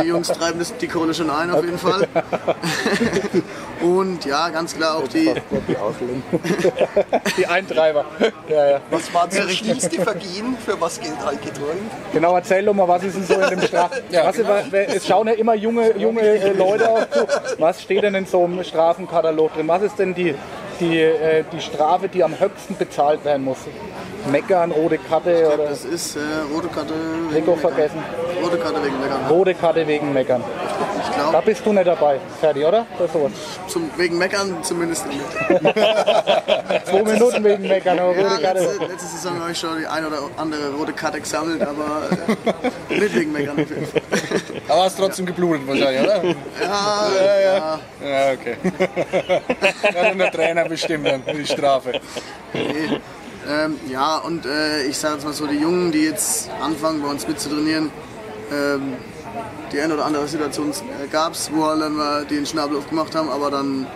Die 0.01 0.07
Jungs 0.07 0.27
treiben 0.27 0.59
das, 0.59 0.75
die 0.75 0.87
Kohle 0.87 1.13
schon 1.13 1.29
ein, 1.29 1.51
auf 1.51 1.63
jeden 1.63 1.77
Fall. 1.77 2.07
Und 3.81 4.25
ja, 4.25 4.49
ganz 4.49 4.75
klar 4.75 4.97
auch 4.97 5.07
die, 5.07 5.33
Die 5.67 5.77
Ausländer. 5.77 6.21
die 7.37 7.47
Eintreiber. 7.47 8.03
Ja, 8.49 8.71
ja. 8.71 8.81
Was 8.91 9.13
waren 9.13 9.31
so 9.31 9.41
schlimmste 9.47 10.01
Vergehen, 10.01 10.57
für 10.65 10.79
was 10.81 10.99
Geld 10.99 11.13
halt 11.23 11.41
getrunken? 11.41 11.89
Genau, 12.11 12.35
erzähl 12.35 12.65
doch 12.65 12.73
mal, 12.73 12.87
was 12.89 13.03
ist 13.05 13.15
denn 13.15 13.23
so 13.25 13.35
in 13.35 13.49
dem 13.51 13.61
Straf... 13.61 13.91
was, 14.11 14.37
wer- 14.71 14.95
Es 14.95 15.07
schauen 15.07 15.27
ja 15.27 15.33
immer 15.33 15.55
junge, 15.55 15.95
junge 15.97 16.21
äh, 16.21 16.51
Leute 16.51 17.07
zu. 17.11 17.27
Was 17.57 17.81
steht 17.81 18.03
denn 18.03 18.15
in 18.15 18.25
so 18.25 18.43
einem 18.43 18.61
Strafenkatalog 18.65 19.53
drin? 19.53 19.67
Was 19.69 19.81
ist 19.83 19.97
denn 19.97 20.13
die, 20.13 20.35
die, 20.79 20.99
äh, 21.01 21.43
die 21.51 21.61
Strafe, 21.61 22.07
die 22.07 22.23
am 22.23 22.39
höchsten 22.39 22.75
bezahlt 22.77 23.23
werden 23.25 23.43
muss? 23.43 23.57
Meckern, 24.31 24.71
rote 24.71 24.97
Karte 24.97 25.47
oder 25.53 25.67
das 25.69 25.85
ist 25.85 26.15
äh, 26.17 26.19
rote 26.53 26.67
Karte 26.67 26.93
Meckern. 27.31 27.57
vergessen? 27.57 28.03
Rote 28.43 28.57
Karte 28.57 28.83
wegen 28.83 28.99
Meckern. 28.99 29.25
Rote 29.29 29.53
Karte 29.55 29.87
wegen 29.87 30.13
Meckern. 30.13 30.43
Ich 31.01 31.15
Da 31.15 31.29
glaube, 31.29 31.45
bist 31.45 31.65
du 31.65 31.71
nicht 31.73 31.87
dabei. 31.87 32.19
Fertig, 32.41 32.65
oder? 32.65 32.85
Oder 32.97 33.07
sowas. 33.07 33.31
zum- 33.67 33.89
wegen 33.97 34.17
Meckern 34.17 34.57
zumindest 34.61 35.05
nicht. 35.07 35.21
Zwei 36.85 37.03
Minuten 37.03 37.43
wegen 37.43 37.67
Meckern, 37.67 37.99
aber 37.99 38.15
Ja, 38.15 38.27
rote 38.27 38.41
Karte. 38.41 38.59
letzte, 38.61 38.85
letzte 38.85 39.07
Saison 39.07 39.39
habe 39.39 39.51
ich 39.51 39.57
schon 39.57 39.79
die 39.79 39.87
ein 39.87 40.05
oder 40.05 40.17
andere 40.37 40.73
rote 40.73 40.93
Karte 40.93 41.19
gesammelt, 41.21 41.61
aber 41.61 42.01
äh, 42.89 42.95
nicht 42.99 43.15
wegen 43.15 43.31
Meckern. 43.31 43.55
Aber 44.67 44.83
hast 44.83 44.99
trotzdem 44.99 45.25
geblutet 45.25 45.67
wahrscheinlich, 45.67 46.03
oder? 46.03 46.23
Ja, 46.23 47.07
ja, 47.15 47.39
ja. 47.41 47.79
Ja, 48.03 48.33
okay. 48.33 48.55
Kann 49.81 49.93
dann 50.03 50.17
der 50.19 50.31
Trainer 50.31 50.68
bestimmen 50.69 51.23
dann 51.25 51.35
die 51.35 51.45
Strafe. 51.45 51.99
Nee. 52.53 52.99
Ähm, 53.49 53.79
ja, 53.89 54.17
und 54.17 54.45
äh, 54.45 54.83
ich 54.83 54.97
sage 54.97 55.15
jetzt 55.15 55.23
mal 55.23 55.33
so, 55.33 55.47
die 55.47 55.57
Jungen, 55.57 55.91
die 55.91 56.03
jetzt 56.03 56.49
anfangen, 56.61 57.01
bei 57.01 57.09
uns 57.09 57.27
mitzutrainieren, 57.27 57.89
ähm, 58.51 58.93
die 59.71 59.79
eine 59.79 59.93
oder 59.95 60.05
andere 60.05 60.27
Situation 60.27 60.71
äh, 60.71 61.07
gab 61.07 61.33
es, 61.33 61.51
wo 61.51 61.65
halt 61.65 61.81
dann 61.81 62.27
die 62.29 62.35
den 62.35 62.45
Schnabel 62.45 62.77
aufgemacht 62.77 63.15
haben, 63.15 63.29
aber 63.29 63.49
dann 63.49 63.87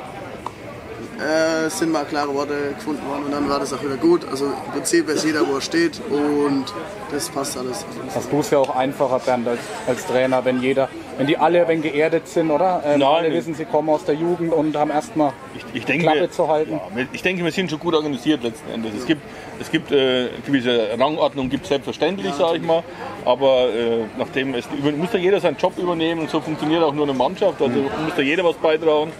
äh, 1.20 1.70
sind 1.70 1.91
mal 1.91 2.05
klare 2.05 2.34
Worte 2.34 2.74
gefunden 2.76 3.07
worden 3.07 3.26
und 3.26 3.32
dann 3.32 3.49
war 3.49 3.59
das 3.59 3.74
auch 3.74 3.84
wieder 3.84 3.97
gut. 3.97 4.28
Also 4.30 4.45
im 4.45 4.72
Prinzip 4.74 5.07
weiß 5.07 5.24
jeder, 5.24 5.47
wo 5.47 5.55
er 5.55 5.61
steht 5.61 6.01
und 6.09 6.66
das 7.11 7.30
passt 7.30 7.57
alles. 7.57 7.86
Hast 8.14 8.32
du 8.32 8.39
es 8.39 8.49
ja 8.49 8.57
auch 8.57 8.76
einfacher, 8.76 9.20
Bernd, 9.20 9.47
als, 9.47 9.59
als 9.88 10.05
Trainer, 10.05 10.43
wenn 10.45 10.61
jeder, 10.61 10.89
wenn 11.18 11.28
die 11.28 11.38
alle 11.38 11.68
wenn 11.68 11.82
geerdet 11.82 12.28
sind, 12.28 12.49
oder? 12.51 12.82
Ähm, 12.86 12.99
Nein. 12.99 13.09
alle 13.09 13.34
wissen, 13.34 13.53
sie 13.53 13.66
kommen 13.66 13.89
aus 13.89 14.05
der 14.05 14.16
Jugend 14.16 14.53
und 14.53 14.76
haben 14.76 14.91
erstmal 14.91 15.34
Ich, 15.55 15.64
ich, 15.74 15.86
denke, 15.86 16.05
Klappe 16.05 16.30
zu 16.32 16.47
halten. 16.47 16.80
Ja, 16.95 17.05
ich 17.11 17.22
denke, 17.22 17.43
wir 17.43 17.51
sind 17.51 17.70
schon 17.70 17.80
gut 17.80 17.93
organisiert 17.93 18.43
letzten 18.43 18.72
Endes. 18.72 18.93
Es 18.95 19.05
gibt, 19.05 19.22
es 19.59 19.70
gibt 19.70 19.91
äh, 19.91 20.30
gewisse 20.45 20.89
Rangordnung, 20.97 21.49
gibt 21.49 21.68
selbstverständlich, 21.68 22.34
sage 22.34 22.57
ich 22.57 22.64
mal. 22.64 22.84
Aber 23.26 23.70
äh, 23.70 24.05
nachdem 24.18 24.55
es 24.55 24.66
muss 24.97 25.11
da 25.11 25.18
jeder 25.18 25.39
seinen 25.39 25.57
Job 25.57 25.78
übernehmen 25.78 26.22
und 26.22 26.30
so 26.30 26.41
funktioniert 26.41 26.84
auch 26.84 26.93
nur 26.93 27.05
eine 27.05 27.14
Mannschaft. 27.14 27.61
Also 27.61 27.78
muss 27.78 28.16
da 28.16 28.22
jeder 28.22 28.43
was 28.43 28.55
beitragen. 28.55 29.11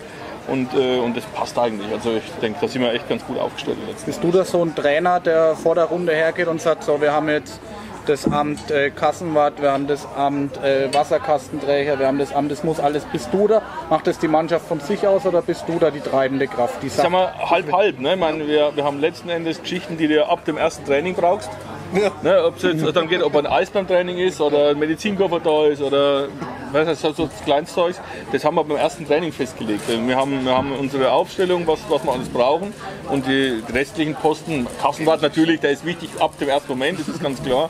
Und, 0.48 0.74
äh, 0.74 1.00
und 1.00 1.16
das 1.16 1.24
passt 1.26 1.58
eigentlich. 1.58 1.92
Also 1.92 2.12
ich 2.18 2.24
denke, 2.42 2.60
da 2.62 2.68
sind 2.68 2.82
wir 2.82 2.94
echt 2.94 3.08
ganz 3.08 3.26
gut 3.26 3.40
aufgestellt. 3.40 3.78
Bist 4.06 4.24
du 4.24 4.32
da 4.32 4.44
so 4.44 4.64
ein 4.64 4.76
Trainer, 4.76 5.20
der 5.20 5.56
vor 5.56 5.76
der 5.76 5.86
Runde 5.86 6.14
hergeht 6.14 6.48
und 6.48 6.62
sagt, 6.62 6.84
so, 6.84 7.00
wir 7.00 7.14
haben 7.14 7.30
jetzt 7.30 7.60
das 8.06 8.30
Amt 8.30 8.70
äh, 8.70 8.90
Kassenwart, 8.90 9.62
wir 9.62 9.72
haben 9.72 9.88
das 9.88 10.06
Amt 10.16 10.58
äh, 10.62 10.94
Wasserkastenträger, 10.94 12.00
wir 12.00 12.08
haben 12.08 12.20
das 12.20 12.34
Amt, 12.34 12.52
das 12.52 12.64
muss 12.64 12.80
alles. 12.80 13.06
Bist 13.06 13.30
du 13.32 13.48
da? 13.48 13.62
Macht 13.90 14.08
das 14.08 14.20
die 14.20 14.28
Mannschaft 14.28 14.68
von 14.68 14.80
sich 14.80 15.08
aus 15.08 15.26
oder 15.26 15.42
bist 15.42 15.64
du 15.68 15.80
da 15.80 15.92
die 15.92 16.02
treibende 16.02 16.48
Kraft? 16.48 16.82
Die 16.82 16.88
Ich 16.88 16.94
sag 16.94 17.04
sagt, 17.04 17.12
mal, 17.14 17.34
halb, 17.50 17.72
halb. 17.72 18.00
Ne? 18.00 18.14
Ich 18.14 18.20
meine, 18.20 18.48
wir, 18.48 18.76
wir 18.76 18.84
haben 18.84 19.00
letzten 19.00 19.30
Endes 19.30 19.62
Geschichten, 19.62 19.98
die 19.98 20.08
du 20.08 20.28
ab 20.28 20.46
dem 20.46 20.58
ersten 20.58 20.86
Training 20.86 21.16
brauchst. 21.16 21.50
Ne, 21.94 22.44
ob 22.44 22.58
es 22.58 22.64
jetzt 22.64 22.96
dann 22.96 23.08
geht, 23.08 23.22
ob 23.22 23.36
ein 23.36 23.46
Eis 23.46 23.70
beim 23.70 23.88
Training 23.88 24.18
ist 24.18 24.42
oder 24.42 24.70
ein 24.70 24.80
Medizinkoffer 24.80 25.40
da 25.40 25.68
ist 25.68 25.82
oder 25.82 26.28
was 26.72 26.88
heißt, 26.88 27.02
so 27.02 27.28
das 27.28 27.44
Kleinstzeug, 27.46 27.96
das 28.32 28.44
haben 28.44 28.56
wir 28.56 28.64
beim 28.64 28.78
ersten 28.78 29.06
Training 29.06 29.32
festgelegt. 29.32 29.84
Wir 29.88 30.16
haben, 30.16 30.44
wir 30.44 30.58
haben 30.58 30.72
unsere 30.72 31.12
Aufstellung, 31.12 31.68
was, 31.68 31.80
was 31.90 32.04
wir 32.04 32.12
alles 32.12 32.30
brauchen 32.30 32.74
und 33.10 33.28
die 33.28 33.62
restlichen 33.72 34.16
Posten, 34.16 34.66
Kassenwart 34.82 35.22
natürlich, 35.22 35.60
der 35.60 35.72
ist 35.72 35.86
wichtig 35.86 36.10
ab 36.20 36.38
dem 36.40 36.50
ersten 36.50 36.70
Moment, 36.70 37.00
das 37.00 37.08
ist 37.08 37.22
ganz 37.22 37.42
klar. 37.44 37.70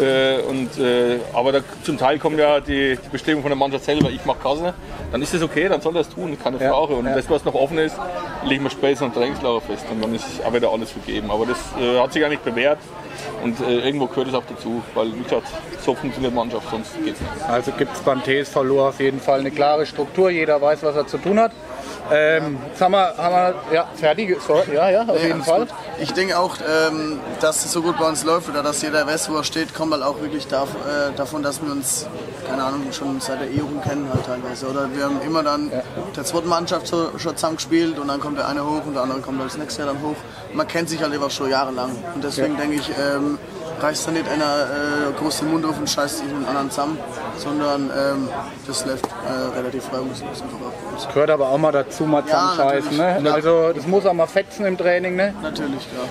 Äh, 0.00 0.40
und, 0.42 0.78
äh, 0.78 1.18
aber 1.34 1.52
da, 1.52 1.60
zum 1.82 1.98
Teil 1.98 2.18
kommt 2.18 2.38
ja 2.38 2.60
die, 2.60 2.96
die 2.96 3.08
Bestimmung 3.10 3.42
von 3.42 3.50
der 3.50 3.58
Mannschaft 3.58 3.84
selber, 3.84 4.10
ich 4.10 4.24
mache 4.24 4.38
Kasse, 4.38 4.74
dann 5.12 5.22
ist 5.22 5.34
das 5.34 5.42
okay, 5.42 5.68
dann 5.68 5.80
soll 5.80 5.94
er 5.96 6.02
es 6.02 6.08
tun, 6.08 6.36
keine 6.42 6.58
Ja, 6.58 6.72
Frage. 6.72 6.94
Und 6.94 7.06
ja. 7.06 7.14
das, 7.14 7.28
was 7.28 7.44
noch 7.44 7.54
offen 7.54 7.78
ist, 7.78 7.96
legen 8.44 8.64
wir 8.64 8.70
später 8.70 9.04
am 9.04 9.14
Trainingslager 9.14 9.60
fest 9.60 9.84
und 9.90 10.02
dann 10.02 10.14
ist 10.14 10.24
auch 10.44 10.52
wieder 10.52 10.70
alles 10.70 10.90
vergeben. 10.90 11.30
Aber 11.30 11.46
das 11.46 11.58
äh, 11.80 12.00
hat 12.00 12.12
sich 12.12 12.24
eigentlich 12.24 12.40
bewährt 12.40 12.78
und 13.42 13.60
äh, 13.60 13.80
irgendwo 13.80 14.06
gehört 14.06 14.28
es 14.28 14.34
auch 14.34 14.44
dazu, 14.48 14.82
weil 14.94 15.14
wie 15.14 15.22
gesagt, 15.22 15.46
so 15.84 15.94
funktioniert 15.94 16.34
Mannschaft, 16.34 16.68
sonst 16.70 16.92
geht's 17.04 17.20
nicht. 17.20 17.32
also 17.48 17.72
gibt 17.72 17.94
es 17.94 18.00
beim 18.00 18.22
TSV 18.22 18.62
Lohr 18.62 18.88
auf 18.88 19.00
jeden 19.00 19.20
Fall 19.20 19.40
eine 19.40 19.50
klare 19.50 19.86
Struktur, 19.86 20.30
jeder 20.30 20.60
weiß, 20.60 20.82
was 20.82 20.96
er 20.96 21.06
zu 21.06 21.18
tun 21.18 21.38
hat. 21.38 21.52
Ähm, 22.10 22.58
jetzt 22.68 22.80
haben 22.80 22.92
wir, 22.92 23.14
haben 23.16 23.54
wir 23.68 23.74
ja, 23.74 23.86
fertig, 23.94 24.36
so, 24.46 24.62
ja, 24.72 24.88
ja, 24.90 25.02
auf 25.02 25.08
Nee, 25.20 25.26
jeden 25.26 25.42
Fall. 25.42 25.60
gut. 25.60 25.68
Ich 26.00 26.12
denke 26.12 26.38
auch, 26.38 26.56
ähm, 26.88 27.20
dass 27.40 27.64
es 27.64 27.72
so 27.72 27.82
gut 27.82 27.98
bei 27.98 28.08
uns 28.08 28.24
läuft 28.24 28.48
oder 28.48 28.62
dass 28.62 28.80
jeder 28.82 29.06
weiß, 29.06 29.30
wo 29.30 29.36
er 29.36 29.44
steht, 29.44 29.74
kommt 29.74 29.92
halt 29.92 30.02
auch 30.02 30.20
wirklich 30.20 30.46
dav 30.46 30.68
äh, 30.70 31.14
davon, 31.16 31.42
dass 31.42 31.62
wir 31.62 31.70
uns, 31.70 32.06
keine 32.48 32.62
Ahnung, 32.64 32.82
schon 32.92 33.20
seit 33.20 33.40
der 33.40 33.50
E-Jugend 33.50 33.82
kennen 33.82 34.08
halt 34.12 34.24
teilweise. 34.24 34.68
Oder 34.68 34.88
wir 34.94 35.04
haben 35.04 35.20
immer 35.22 35.42
dann 35.42 35.70
der 36.16 36.24
zweiten 36.24 36.48
Mannschaft 36.48 36.86
so, 36.86 37.10
schon 37.18 37.36
zusammen 37.36 37.56
gespielt 37.56 37.98
und 37.98 38.08
dann 38.08 38.20
kommt 38.20 38.38
der 38.38 38.48
eine 38.48 38.64
hoch 38.64 38.86
und 38.86 38.94
der 38.94 39.02
andere 39.02 39.20
kommt 39.20 39.42
das 39.44 39.58
nächste 39.58 39.82
Jahr 39.82 39.92
dann 39.92 40.02
hoch. 40.02 40.16
Man 40.54 40.66
kennt 40.66 40.88
sich 40.88 41.02
halt 41.02 41.12
einfach 41.12 41.30
schon 41.30 41.50
jahrelang. 41.50 41.90
Und 42.14 42.24
deswegen 42.24 42.56
denke 42.56 42.76
ich, 42.76 42.88
ähm, 42.90 43.38
reißt 43.80 44.08
da 44.08 44.10
nicht 44.12 44.28
einer 44.28 44.44
äh, 44.44 45.12
groß 45.18 45.40
den 45.40 45.50
Mund 45.50 45.64
auf 45.64 45.78
und 45.78 45.88
scheißt 45.88 46.18
sich 46.18 46.26
mit 46.32 46.46
anderen 46.46 46.70
zusammen, 46.70 46.98
sondern 47.36 47.90
ähm, 47.96 48.28
das 48.66 48.84
läuft 48.86 49.06
äh, 49.06 49.56
relativ 49.58 49.92
reibungslos 49.92 50.42
einfach 50.42 50.58
ab. 50.66 50.72
uns. 50.94 51.08
Gehört 51.08 51.30
aber 51.30 51.48
auch 51.48 51.58
mal 51.58 51.72
dazu, 51.72 52.04
mal 52.04 52.22
Ja, 52.26 52.50
zusammenscheißen. 52.50 52.96
Ne? 53.22 53.32
Also 53.32 53.72
das 53.72 53.86
muss 53.86 54.06
auch 54.06 54.12
mal 54.12 54.26
fetzen 54.26 54.66
im 54.66 54.76
Training. 54.76 55.16
Ne? 55.16 55.34
Natürlich, 55.42 55.86
klar. 55.90 56.06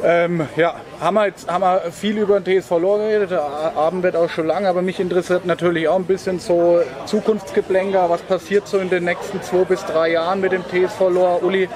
Ähm, 0.00 0.46
ja, 0.56 0.76
haben 1.00 1.14
wir 1.14 1.26
jetzt 1.26 1.50
haben 1.50 1.62
wir 1.62 1.90
viel 1.90 2.18
über 2.18 2.38
den 2.38 2.60
TSV 2.62 2.70
Lohr 2.78 2.98
geredet. 2.98 3.32
Der 3.32 3.42
Abend 3.42 4.04
wird 4.04 4.14
auch 4.14 4.30
schon 4.30 4.46
lang, 4.46 4.64
aber 4.66 4.80
mich 4.80 5.00
interessiert 5.00 5.44
natürlich 5.44 5.88
auch 5.88 5.96
ein 5.96 6.04
bisschen 6.04 6.38
so 6.38 6.80
Zukunftsgeplänker. 7.06 8.08
Was 8.08 8.20
passiert 8.22 8.68
so 8.68 8.78
in 8.78 8.90
den 8.90 9.04
nächsten 9.04 9.42
zwei 9.42 9.64
bis 9.64 9.84
drei 9.84 10.12
Jahren 10.12 10.40
mit 10.40 10.52
dem 10.52 10.62
TSV 10.62 11.00
Lohr? 11.10 11.42
Uli, 11.42 11.68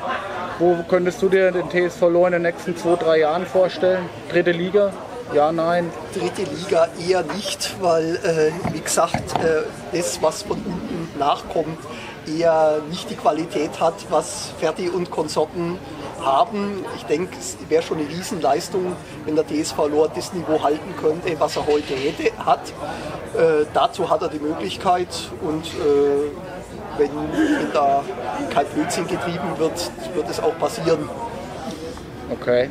wo 0.61 0.77
könntest 0.89 1.21
du 1.21 1.29
dir 1.29 1.51
den 1.51 1.69
TSV 1.69 2.03
Lohr 2.03 2.29
in 2.29 2.35
den 2.35 2.43
nächsten 2.43 2.77
zwei, 2.77 2.95
drei 2.95 3.19
Jahren 3.19 3.45
vorstellen? 3.45 4.09
Dritte 4.31 4.53
Liga? 4.53 4.93
Ja, 5.33 5.51
nein. 5.51 5.91
Dritte 6.15 6.43
Liga 6.43 6.89
eher 7.09 7.23
nicht, 7.23 7.77
weil, 7.81 8.17
äh, 8.17 8.73
wie 8.73 8.81
gesagt, 8.81 9.35
äh, 9.43 9.63
das, 9.97 10.21
was 10.21 10.43
von 10.43 10.59
unten 10.59 11.19
nachkommt, 11.19 11.79
eher 12.27 12.81
nicht 12.91 13.09
die 13.11 13.17
Qualität 13.17 13.81
hat, 13.81 13.95
was 14.11 14.51
Ferdi 14.61 14.89
und 14.89 15.11
Konsorten 15.11 15.79
haben. 16.23 16.85
Ich 16.97 17.05
denke, 17.05 17.37
es 17.39 17.57
wäre 17.69 17.83
schon 17.83 17.99
eine 17.99 18.09
Riesenleistung, 18.09 18.95
wenn 19.25 19.35
der 19.35 19.47
TSV 19.47 19.89
Lohr 19.89 20.11
das 20.15 20.33
Niveau 20.33 20.63
halten 20.63 20.95
könnte, 21.01 21.39
was 21.39 21.57
er 21.57 21.67
heute 21.67 21.95
hätte, 21.95 22.31
hat. 22.45 22.61
Äh, 23.35 23.67
dazu 23.73 24.09
hat 24.11 24.23
er 24.23 24.29
die 24.29 24.39
Möglichkeit 24.39 25.09
und 25.41 25.67
äh, 25.67 26.99
wenn, 26.99 27.11
wenn 27.11 27.73
da 27.73 28.05
kein 28.53 28.67
Blödsinn 28.67 29.07
getrieben 29.07 29.59
wird, 29.59 29.91
wird 30.15 30.29
es 30.29 30.41
auch 30.41 30.57
passieren. 30.59 31.09
Okay. 32.31 32.69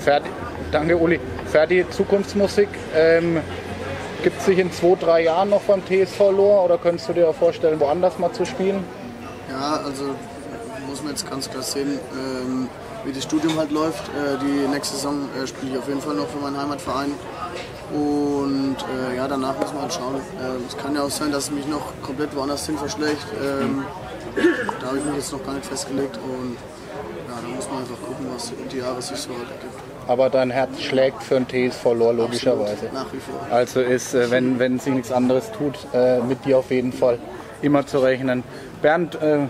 Ferdi, 0.00 0.30
danke 0.72 0.96
Uli. 0.96 1.20
Ferdi, 1.50 1.84
Zukunftsmusik. 1.90 2.68
Ähm, 2.94 3.40
Gibt 4.22 4.38
es 4.40 4.46
sich 4.46 4.58
in 4.58 4.70
zwei, 4.72 4.96
drei 4.96 5.22
Jahren 5.22 5.50
noch 5.50 5.62
beim 5.62 5.80
TSV 5.84 6.18
Lohr 6.30 6.64
oder 6.64 6.76
könntest 6.76 7.08
du 7.08 7.12
dir 7.12 7.32
vorstellen, 7.32 7.78
woanders 7.80 8.18
mal 8.18 8.32
zu 8.32 8.44
spielen? 8.44 8.84
Ja, 9.48 9.80
also 9.84 10.14
muss 10.88 11.02
man 11.02 11.12
jetzt 11.12 11.28
ganz 11.30 11.48
klar 11.48 11.62
sehen, 11.62 11.98
ähm, 12.12 12.68
wie 13.04 13.12
das 13.12 13.22
Studium 13.22 13.56
halt 13.56 13.70
läuft. 13.70 14.02
Äh, 14.08 14.38
die 14.44 14.68
nächste 14.68 14.96
Saison 14.96 15.28
äh, 15.40 15.46
spiele 15.46 15.72
ich 15.72 15.78
auf 15.78 15.88
jeden 15.88 16.00
Fall 16.00 16.16
noch 16.16 16.28
für 16.28 16.38
meinen 16.38 16.58
Heimatverein. 16.58 17.12
Und 17.94 18.76
äh, 19.10 19.16
ja, 19.16 19.26
danach 19.26 19.58
muss 19.58 19.72
man 19.72 19.82
halt 19.82 19.94
schauen. 19.94 20.16
Äh, 20.16 20.66
es 20.66 20.76
kann 20.76 20.94
ja 20.94 21.02
auch 21.02 21.10
sein, 21.10 21.32
dass 21.32 21.44
es 21.44 21.50
mich 21.50 21.66
noch 21.66 21.92
komplett 22.02 22.34
woanders 22.36 22.66
hin 22.66 22.76
verschlägt. 22.76 23.26
Ähm, 23.42 23.84
da 24.80 24.88
habe 24.88 24.98
ich 24.98 25.04
mich 25.04 25.14
jetzt 25.16 25.32
noch 25.32 25.44
gar 25.44 25.54
nicht 25.54 25.66
festgelegt. 25.66 26.16
Und 26.16 26.56
ja, 27.28 27.38
da 27.40 27.48
muss 27.48 27.68
man 27.70 27.78
einfach 27.78 28.00
gucken, 28.04 28.26
was 28.34 28.52
die 28.70 28.78
Jahre 28.78 29.00
sich 29.00 29.16
so 29.16 29.30
halt 29.30 29.48
ergibt. 29.50 29.67
Aber 30.08 30.30
dein 30.30 30.50
Herz 30.50 30.80
schlägt 30.80 31.22
für 31.22 31.36
ein 31.36 31.46
TSV 31.46 31.84
Lohr 31.92 32.14
logischerweise. 32.14 32.86
Absolut, 32.86 32.92
Nach 32.94 33.12
wie 33.12 33.20
vor. 33.20 33.40
Also 33.50 33.80
ist, 33.80 34.14
äh, 34.14 34.30
wenn, 34.30 34.58
wenn 34.58 34.78
sich 34.78 34.94
nichts 34.94 35.12
anderes 35.12 35.52
tut, 35.52 35.74
äh, 35.92 36.18
mit 36.20 36.46
dir 36.46 36.58
auf 36.58 36.70
jeden 36.70 36.94
Fall 36.94 37.18
immer 37.60 37.86
zu 37.86 37.98
rechnen. 37.98 38.42
Bernd, 38.80 39.16
äh, 39.16 39.40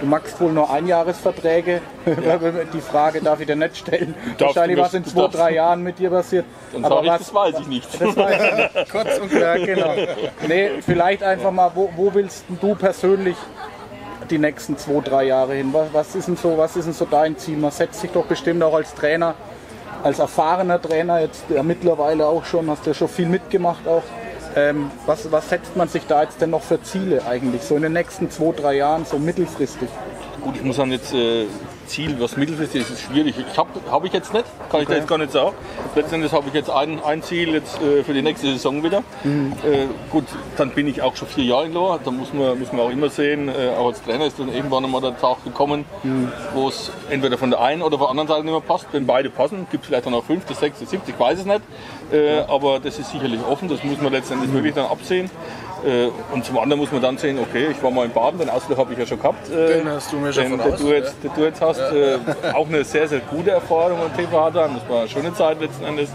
du 0.00 0.06
magst 0.06 0.38
wohl 0.38 0.52
nur 0.52 0.70
Einjahresverträge. 0.70 1.80
Die 2.74 2.80
Frage 2.82 3.22
darf 3.22 3.40
ich 3.40 3.46
dir 3.46 3.56
nicht 3.56 3.78
stellen. 3.78 4.14
Darfst 4.36 4.56
Wahrscheinlich 4.56 4.78
was 4.78 4.92
in 4.92 5.04
zwei, 5.06 5.28
drei 5.28 5.54
Jahren 5.54 5.82
mit 5.82 5.98
dir 5.98 6.10
passiert. 6.10 6.44
Aber 6.82 7.02
ich, 7.02 7.08
was, 7.08 7.18
das 7.18 7.34
weiß 7.34 7.54
ich 7.60 7.66
nicht. 7.66 8.00
das 8.00 8.16
weiß 8.16 8.42
ich 8.42 8.74
nicht. 8.74 8.90
Kurz 8.92 9.18
und 9.18 9.30
klar, 9.30 9.58
genau. 9.58 9.94
Nee, 10.46 10.70
vielleicht 10.84 11.22
einfach 11.22 11.52
mal, 11.52 11.70
wo, 11.74 11.90
wo 11.96 12.12
willst 12.12 12.44
du 12.60 12.74
persönlich 12.74 13.36
die 14.28 14.38
nächsten 14.38 14.76
zwei, 14.76 15.00
drei 15.00 15.24
Jahre 15.24 15.54
hin? 15.54 15.72
Was, 15.72 15.86
was, 15.92 16.14
ist 16.14 16.28
denn 16.28 16.36
so, 16.36 16.58
was 16.58 16.76
ist 16.76 16.84
denn 16.84 16.92
so 16.92 17.06
dein 17.06 17.38
Ziel? 17.38 17.56
Man 17.56 17.70
setzt 17.70 18.00
sich 18.00 18.10
doch 18.10 18.26
bestimmt 18.26 18.62
auch 18.62 18.74
als 18.74 18.94
Trainer, 18.94 19.34
als 20.02 20.18
erfahrener 20.18 20.80
Trainer, 20.80 21.20
jetzt 21.20 21.44
ja, 21.48 21.62
mittlerweile 21.62 22.26
auch 22.26 22.44
schon, 22.44 22.70
hast 22.70 22.86
ja 22.86 22.94
schon 22.94 23.08
viel 23.08 23.26
mitgemacht 23.26 23.86
auch. 23.86 24.02
Ähm, 24.54 24.90
was, 25.04 25.30
was 25.30 25.50
setzt 25.50 25.76
man 25.76 25.88
sich 25.88 26.06
da 26.06 26.22
jetzt 26.22 26.40
denn 26.40 26.50
noch 26.50 26.62
für 26.62 26.82
Ziele 26.82 27.26
eigentlich, 27.26 27.62
so 27.62 27.76
in 27.76 27.82
den 27.82 27.92
nächsten 27.92 28.30
zwei, 28.30 28.52
drei 28.52 28.76
Jahren, 28.76 29.04
so 29.04 29.18
mittelfristig? 29.18 29.88
Gut, 30.40 30.56
ich 30.56 30.62
muss 30.62 30.76
sagen, 30.76 30.92
jetzt 30.92 31.12
äh, 31.12 31.46
Ziel, 31.86 32.16
was 32.18 32.36
mittelfristig 32.36 32.82
ist, 32.82 32.90
ist 32.90 33.02
schwierig. 33.02 33.34
Ich 33.38 33.58
habe 33.58 33.70
hab 33.90 34.04
ich 34.04 34.12
jetzt 34.12 34.32
nicht, 34.32 34.44
kann 34.70 34.82
ich 34.82 34.88
dir 34.88 34.96
jetzt 34.96 35.08
gar 35.08 35.18
nicht 35.18 35.32
sagen. 35.32 35.54
Letztendlich 35.94 36.32
habe 36.32 36.48
ich 36.48 36.54
jetzt 36.54 36.70
ein, 36.70 37.02
ein 37.02 37.22
Ziel 37.22 37.54
jetzt 37.54 37.80
äh, 37.80 38.02
für 38.02 38.12
die 38.12 38.22
nächste 38.22 38.46
Saison 38.48 38.82
wieder. 38.82 39.02
Äh, 39.64 39.86
gut, 40.10 40.24
dann 40.56 40.70
bin 40.70 40.86
ich 40.88 41.02
auch 41.02 41.16
schon 41.16 41.28
vier 41.28 41.44
Jahre 41.44 41.66
in 41.66 41.72
Lohr. 41.72 41.98
Da 42.04 42.10
muss 42.10 42.32
man, 42.32 42.58
muss 42.58 42.72
man 42.72 42.82
auch 42.82 42.90
immer 42.90 43.08
sehen, 43.08 43.48
äh, 43.48 43.74
auch 43.76 43.88
als 43.88 44.02
Trainer 44.02 44.26
ist 44.26 44.38
dann 44.38 44.52
irgendwann 44.52 44.84
einmal 44.84 45.00
der 45.00 45.18
Tag 45.18 45.44
gekommen, 45.44 45.84
wo 46.54 46.68
es 46.68 46.90
entweder 47.10 47.38
von 47.38 47.50
der 47.50 47.60
einen 47.60 47.82
oder 47.82 47.98
von 47.98 48.06
der 48.06 48.10
anderen 48.10 48.28
Seite 48.28 48.44
nicht 48.44 48.52
mehr 48.52 48.60
passt. 48.60 48.86
Wenn 48.92 49.06
beide 49.06 49.30
passen, 49.30 49.66
gibt 49.70 49.84
es 49.84 49.88
vielleicht 49.88 50.06
dann 50.06 50.14
auch 50.14 50.24
fünfte, 50.24 50.54
sechste, 50.54 50.86
siebte, 50.86 51.10
ich 51.10 51.18
weiß 51.18 51.40
es 51.40 51.44
nicht. 51.46 51.62
Äh, 52.12 52.40
aber 52.48 52.78
das 52.80 52.98
ist 52.98 53.10
sicherlich 53.10 53.40
offen, 53.44 53.68
das 53.68 53.82
muss 53.82 54.00
man 54.00 54.12
letztendlich 54.12 54.52
wirklich 54.52 54.74
dann 54.74 54.86
absehen. 54.86 55.30
Äh, 55.86 56.08
und 56.32 56.44
zum 56.44 56.58
anderen 56.58 56.80
muss 56.80 56.90
man 56.90 57.00
dann 57.00 57.16
sehen, 57.16 57.38
okay, 57.38 57.68
ich 57.70 57.80
war 57.80 57.92
mal 57.92 58.06
in 58.06 58.12
Baden, 58.12 58.40
den 58.40 58.50
Ausflug 58.50 58.76
habe 58.76 58.92
ich 58.92 58.98
ja 58.98 59.06
schon 59.06 59.18
gehabt. 59.18 59.48
Äh, 59.48 59.78
Den 59.78 59.88
hast 59.88 60.12
du 60.12 60.16
mir 60.16 60.32
schon 60.32 60.50
den, 60.50 60.58
voraus, 60.58 60.78
den, 60.78 60.86
du 60.86 60.92
jetzt, 60.92 61.14
den 61.22 61.30
du 61.34 61.44
jetzt 61.44 61.60
hast. 61.60 61.78
Äh, 61.78 62.18
auch 62.52 62.66
eine 62.66 62.82
sehr, 62.84 63.06
sehr 63.06 63.20
gute 63.20 63.52
Erfahrung 63.52 64.00
am 64.00 64.14
TV 64.16 64.44
hat. 64.44 64.56
Das 64.56 64.88
war 64.88 65.00
eine 65.00 65.08
schöne 65.08 65.32
Zeit 65.34 65.60
letzten 65.60 65.84
Endes. 65.84 66.10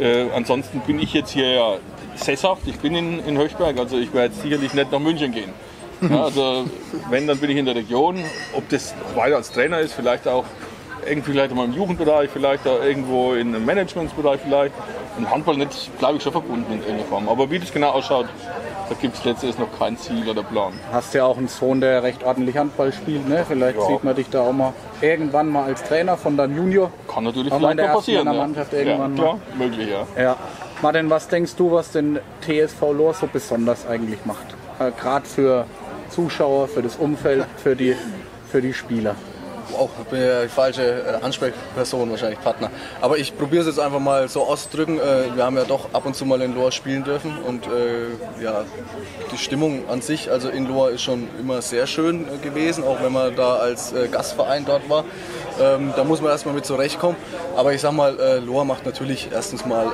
Äh, 0.00 0.26
ansonsten 0.34 0.80
bin 0.80 0.98
ich 0.98 1.14
jetzt 1.14 1.30
hier 1.30 1.48
ja 1.48 1.74
sesshaft. 2.16 2.62
Ich 2.66 2.78
bin 2.80 2.96
in, 2.96 3.24
in 3.24 3.38
Höchberg, 3.38 3.78
also 3.78 3.96
ich 3.98 4.12
werde 4.12 4.34
jetzt 4.34 4.42
sicherlich 4.42 4.74
nicht 4.74 4.90
nach 4.90 4.98
München 4.98 5.30
gehen. 5.30 5.52
Ja, 6.00 6.24
also 6.24 6.64
wenn, 7.08 7.26
dann 7.28 7.38
bin 7.38 7.50
ich 7.50 7.56
in 7.56 7.66
der 7.66 7.76
Region. 7.76 8.18
Ob 8.52 8.68
das 8.68 8.94
weiter 9.14 9.36
als 9.36 9.52
Trainer 9.52 9.78
ist, 9.78 9.94
vielleicht 9.94 10.26
auch 10.26 10.44
irgendwie 11.06 11.32
vielleicht 11.32 11.54
mal 11.54 11.64
im 11.64 11.72
Jugendbereich, 11.72 12.30
vielleicht 12.30 12.66
auch 12.66 12.82
irgendwo 12.82 13.34
in 13.34 13.54
einem 13.54 13.64
Managementsbereich 13.64 14.40
vielleicht. 14.44 14.74
Im 15.18 15.30
Handball 15.30 15.56
nicht, 15.56 15.96
bleibe 15.98 16.16
ich 16.16 16.22
schon 16.22 16.32
verbunden 16.32 16.72
in 16.72 16.78
irgendeiner 16.80 17.04
Form. 17.08 17.28
Aber 17.28 17.48
wie 17.50 17.58
das 17.60 17.72
genau 17.72 17.90
ausschaut, 17.90 18.26
da 18.88 18.94
gibt 19.00 19.16
es 19.16 19.24
letztendlich 19.24 19.58
noch 19.60 19.78
kein 19.78 19.96
Ziel 19.96 20.28
oder 20.28 20.42
Plan. 20.42 20.72
Hast 20.92 21.14
ja 21.14 21.24
auch 21.24 21.38
einen 21.38 21.46
Sohn, 21.48 21.80
der 21.80 22.02
recht 22.02 22.24
ordentlich 22.24 22.56
Handball 22.56 22.92
spielt, 22.92 23.28
ne? 23.28 23.44
Vielleicht 23.46 23.78
Ja. 23.78 23.86
sieht 23.86 24.02
man 24.02 24.14
dich 24.16 24.28
da 24.28 24.40
auch 24.42 24.52
mal 24.52 24.72
irgendwann 25.00 25.48
mal 25.48 25.64
als 25.66 25.82
Trainer 25.84 26.16
von 26.16 26.36
deinem 26.36 26.56
Junior. 26.56 26.90
Kann 27.12 27.24
natürlich 27.24 27.52
in 27.52 27.58
vielleicht 27.58 27.78
der 27.78 27.84
passieren. 27.86 28.24
Männer 28.24 28.36
Ja. 28.38 28.42
Mannschaft 28.46 28.72
ja, 28.72 28.78
irgendwann 28.80 29.14
klar, 29.14 29.38
möglich, 29.56 29.88
ja. 29.88 30.22
Ja. 30.22 30.36
Martin, 30.82 31.08
was 31.10 31.28
denkst 31.28 31.54
du, 31.56 31.70
was 31.70 31.92
den 31.92 32.18
TSV 32.40 32.80
Lohr 32.92 33.14
so 33.14 33.28
besonders 33.32 33.86
eigentlich 33.86 34.18
macht? 34.24 34.54
Äh, 34.80 34.90
Gerade 35.00 35.24
für 35.26 35.66
Zuschauer, 36.10 36.66
für 36.68 36.82
das 36.82 36.96
Umfeld, 36.96 37.46
für 37.56 37.76
die, 37.76 37.94
für 38.50 38.60
die 38.60 38.74
Spieler. 38.74 39.14
Auch 39.74 39.90
bin 40.10 40.20
ja 40.20 40.42
die 40.42 40.48
falsche 40.48 40.82
äh, 40.82 41.24
Ansprechperson, 41.24 42.10
wahrscheinlich 42.10 42.40
Partner. 42.40 42.70
Aber 43.00 43.18
ich 43.18 43.36
probiere 43.36 43.62
es 43.62 43.66
jetzt 43.68 43.80
einfach 43.80 44.00
mal 44.00 44.28
so 44.28 44.42
auszudrücken. 44.44 44.98
Äh, 44.98 45.34
Wir 45.36 45.44
haben 45.44 45.56
ja 45.56 45.64
doch 45.64 45.92
ab 45.92 46.06
und 46.06 46.14
zu 46.14 46.24
mal 46.24 46.40
in 46.42 46.54
Lohr 46.54 46.72
spielen 46.72 47.04
dürfen 47.04 47.36
und 47.46 47.66
äh, 47.66 48.42
ja, 48.42 48.64
die 49.32 49.38
Stimmung 49.38 49.88
an 49.88 50.00
sich, 50.00 50.30
also 50.30 50.48
in 50.48 50.66
Lohr 50.66 50.90
ist 50.90 51.02
schon 51.02 51.28
immer 51.40 51.62
sehr 51.62 51.86
schön 51.86 52.26
gewesen, 52.42 52.84
auch 52.84 53.02
wenn 53.02 53.12
man 53.12 53.34
da 53.34 53.56
als 53.56 53.92
Gastverein 54.10 54.64
dort 54.64 54.88
war. 54.88 55.04
Ähm, 55.60 55.92
Da 55.96 56.04
muss 56.04 56.20
man 56.20 56.30
erstmal 56.30 56.54
mit 56.54 56.66
zurechtkommen. 56.66 57.16
Aber 57.56 57.72
ich 57.72 57.80
sag 57.80 57.92
mal, 57.92 58.40
Lohr 58.44 58.64
macht 58.64 58.84
natürlich 58.84 59.28
erstens 59.32 59.64
mal 59.64 59.86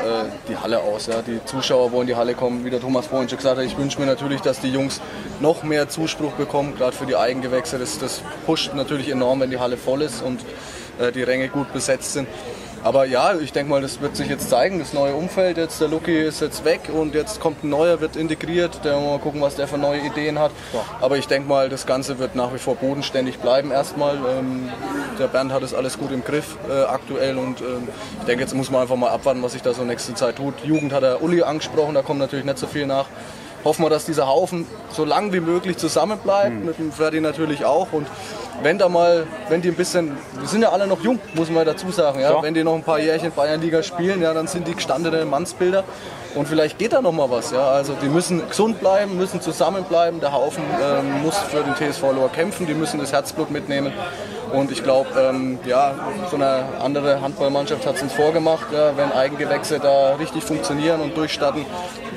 die 0.49 0.57
Halle 0.57 0.81
aus. 0.81 1.07
Ja. 1.07 1.21
Die 1.21 1.45
Zuschauer 1.45 1.93
wollen 1.93 2.07
die 2.07 2.17
Halle 2.17 2.33
kommen, 2.35 2.65
wie 2.65 2.71
der 2.71 2.81
Thomas 2.81 3.07
vorhin 3.07 3.29
schon 3.29 3.37
gesagt 3.37 3.59
hat. 3.59 3.65
Ich 3.67 3.77
wünsche 3.77 4.01
mir 4.01 4.07
natürlich, 4.07 4.41
dass 4.41 4.61
die 4.61 4.71
Jungs 4.71 5.03
noch 5.41 5.63
mehr 5.63 5.89
Zuspruch 5.89 6.33
bekommen, 6.33 6.75
gerade 6.77 6.97
für 6.97 7.05
die 7.05 7.17
Eigengewächse. 7.17 7.79
Das, 7.79 7.99
das 7.99 8.23
pusht 8.47 8.73
natürlich 8.75 9.11
enorm, 9.11 9.41
wenn 9.41 9.51
die 9.51 9.59
Halle 9.59 9.70
voll 9.77 10.03
ist 10.03 10.23
und 10.23 10.41
äh, 10.99 11.13
die 11.13 11.23
Ränge 11.23 11.49
gut 11.49 11.73
besetzt 11.73 12.13
sind. 12.13 12.29
Aber 12.83 13.05
ja, 13.05 13.35
ich 13.35 13.53
denke 13.53 13.71
mal, 13.71 13.83
das 13.83 14.01
wird 14.01 14.17
sich 14.17 14.29
jetzt 14.29 14.49
zeigen, 14.49 14.79
das 14.79 14.95
neue 14.95 15.15
Umfeld. 15.15 15.59
Jetzt 15.59 15.83
der 15.83 15.89
Lucky 15.89 16.19
ist 16.19 16.41
jetzt 16.41 16.65
weg 16.65 16.81
und 16.91 17.15
jetzt 17.15 17.39
kommt 17.39 17.63
ein 17.63 17.69
neuer, 17.69 18.01
wird 18.01 18.17
integriert. 18.17 18.81
Der 18.85 18.99
mal 18.99 19.19
gucken, 19.19 19.43
was 19.43 19.57
der 19.57 19.69
für 19.69 19.77
neue 19.77 20.01
Ideen 20.01 20.39
hat. 20.39 20.51
Aber 21.01 21.19
ich 21.19 21.27
denke 21.27 21.47
mal, 21.47 21.69
das 21.69 21.85
Ganze 21.85 22.19
wird 22.19 22.35
nach 22.37 22.55
wie 22.55 22.59
vor 22.59 22.77
bodenständig 22.77 23.39
bleiben 23.39 23.71
erstmal. 23.71 24.17
Ähm, 24.17 24.71
der 25.19 25.29
Bernd 25.29 25.53
hat 25.53 25.63
es 25.63 25.75
alles 25.75 25.99
gut 25.99 26.11
im 26.11 26.25
Griff 26.25 26.57
äh, 26.71 26.85
aktuell 26.85 27.37
und 27.37 27.61
ähm, 27.61 27.89
ich 28.21 28.25
denke, 28.25 28.43
jetzt 28.43 28.55
muss 28.55 28.71
man 28.71 28.81
einfach 28.83 28.97
mal 28.97 29.11
abwarten, 29.11 29.43
was 29.43 29.53
sich 29.53 29.63
da 29.63 29.75
so 29.75 29.85
nächste 29.85 30.15
Zeit 30.15 30.37
tut. 30.37 30.55
Jugend 30.65 30.95
hat 30.95 31.03
der 31.03 31.23
Uli 31.23 31.43
angesprochen, 31.43 31.95
da 31.95 32.01
kommt 32.01 32.21
natürlich 32.21 32.47
nicht 32.47 32.59
so 32.59 32.67
viel 32.67 32.87
nach. 32.87 33.07
Hoffen 33.65 33.85
wir, 33.85 33.91
dass 33.91 34.07
dieser 34.07 34.27
Haufen 34.27 34.67
so 34.91 35.05
lang 35.05 35.33
wie 35.33 35.41
möglich 35.41 35.77
zusammenbleibt, 35.77 36.65
mit 36.65 36.79
dem 36.79 36.93
Freddy 36.93 37.21
natürlich 37.21 37.65
auch. 37.65 37.89
Und 37.93 38.07
wenn 38.63 38.79
da 38.79 38.89
mal, 38.89 39.27
wenn 39.49 39.63
die 39.63 39.69
ein 39.69 39.75
bisschen, 39.75 40.17
wir 40.39 40.49
sind 40.49 40.63
ja 40.63 40.71
alle 40.71 40.87
noch 40.87 41.03
jung, 41.03 41.19
muss 41.35 41.51
man 41.51 41.65
dazu 41.65 41.91
sagen, 41.91 42.21
ja? 42.21 42.33
Ja. 42.33 42.43
wenn 42.43 42.55
die 42.55 42.65
noch 42.65 42.75
ein 42.75 42.83
paar 42.83 42.99
Jährchen 42.99 43.33
Bayernliga 43.33 43.83
spielen, 43.83 44.23
ja, 44.23 44.35
dann 44.35 44.47
sind 44.47 44.67
die 44.67 44.75
gestandene 44.75 45.25
Mannsbilder 45.25 45.85
und 46.35 46.47
vielleicht 46.47 46.79
geht 46.79 46.93
da 46.93 47.01
noch 47.01 47.13
mal 47.13 47.31
was. 47.31 47.51
Ja? 47.51 47.69
Also 47.71 47.95
die 48.03 48.09
müssen 48.09 48.47
gesund 48.49 48.81
bleiben, 48.81 49.17
müssen 49.17 49.41
zusammenbleiben, 49.41 50.21
der 50.21 50.33
Haufen 50.33 50.63
ähm, 50.83 51.23
muss 51.23 51.37
für 51.39 51.63
den 51.63 51.75
TSV 51.75 52.03
Lohr 52.03 52.31
kämpfen, 52.31 52.67
die 52.67 52.75
müssen 52.75 53.01
das 53.01 53.13
Herzblut 53.13 53.51
mitnehmen. 53.51 53.93
Und 54.53 54.71
ich 54.71 54.83
glaube, 54.83 55.09
ähm, 55.19 55.59
ja, 55.65 55.95
so 56.31 56.37
eine 56.37 56.65
andere 56.81 57.21
Handballmannschaft 57.21 57.87
hat 57.87 57.97
es 57.97 58.03
uns 58.03 58.13
vorgemacht, 58.13 58.67
ja, 58.73 58.97
wenn 58.97 59.13
Eigengewächse 59.13 59.79
da 59.79 60.17
richtig 60.17 60.43
funktionieren 60.45 61.01
und 61.01 61.17
durchstarten, 61.17 61.65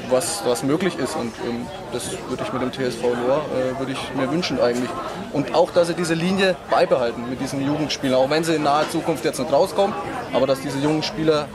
was, 0.09 0.43
was 0.45 0.63
möglich 0.63 0.97
ist. 0.97 1.15
Und 1.15 1.33
ähm, 1.47 1.67
das 1.91 2.11
würde 2.29 2.43
ich 2.43 2.53
mit 2.53 2.61
dem 2.61 2.71
TSV 2.71 3.03
Lohr 3.03 3.41
äh, 3.53 3.79
würde 3.79 3.91
ich 3.91 4.13
mir 4.15 4.31
wünschen 4.31 4.59
eigentlich. 4.59 4.89
Und 5.31 5.53
auch, 5.53 5.71
dass 5.71 5.87
sie 5.87 5.93
diese 5.93 6.13
Linie 6.13 6.55
beibehalten 6.69 7.29
mit 7.29 7.39
diesen 7.39 7.65
Jugendspielern, 7.65 8.19
auch 8.19 8.29
wenn 8.29 8.43
sie 8.43 8.55
in 8.55 8.63
naher 8.63 8.89
Zukunft 8.89 9.25
jetzt 9.25 9.39
nicht 9.39 9.51
rauskommen, 9.51 9.95
aber 10.33 10.47
dass 10.47 10.61
diese 10.61 10.79
jungen 10.79 11.03
Spieler 11.03 11.47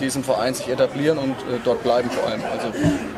diesen 0.00 0.24
Verein 0.24 0.54
sich 0.54 0.68
etablieren 0.68 1.18
und 1.18 1.32
äh, 1.32 1.58
dort 1.64 1.82
bleiben 1.82 2.10
vor 2.10 2.28
allem. 2.28 2.42
Also 2.52 2.68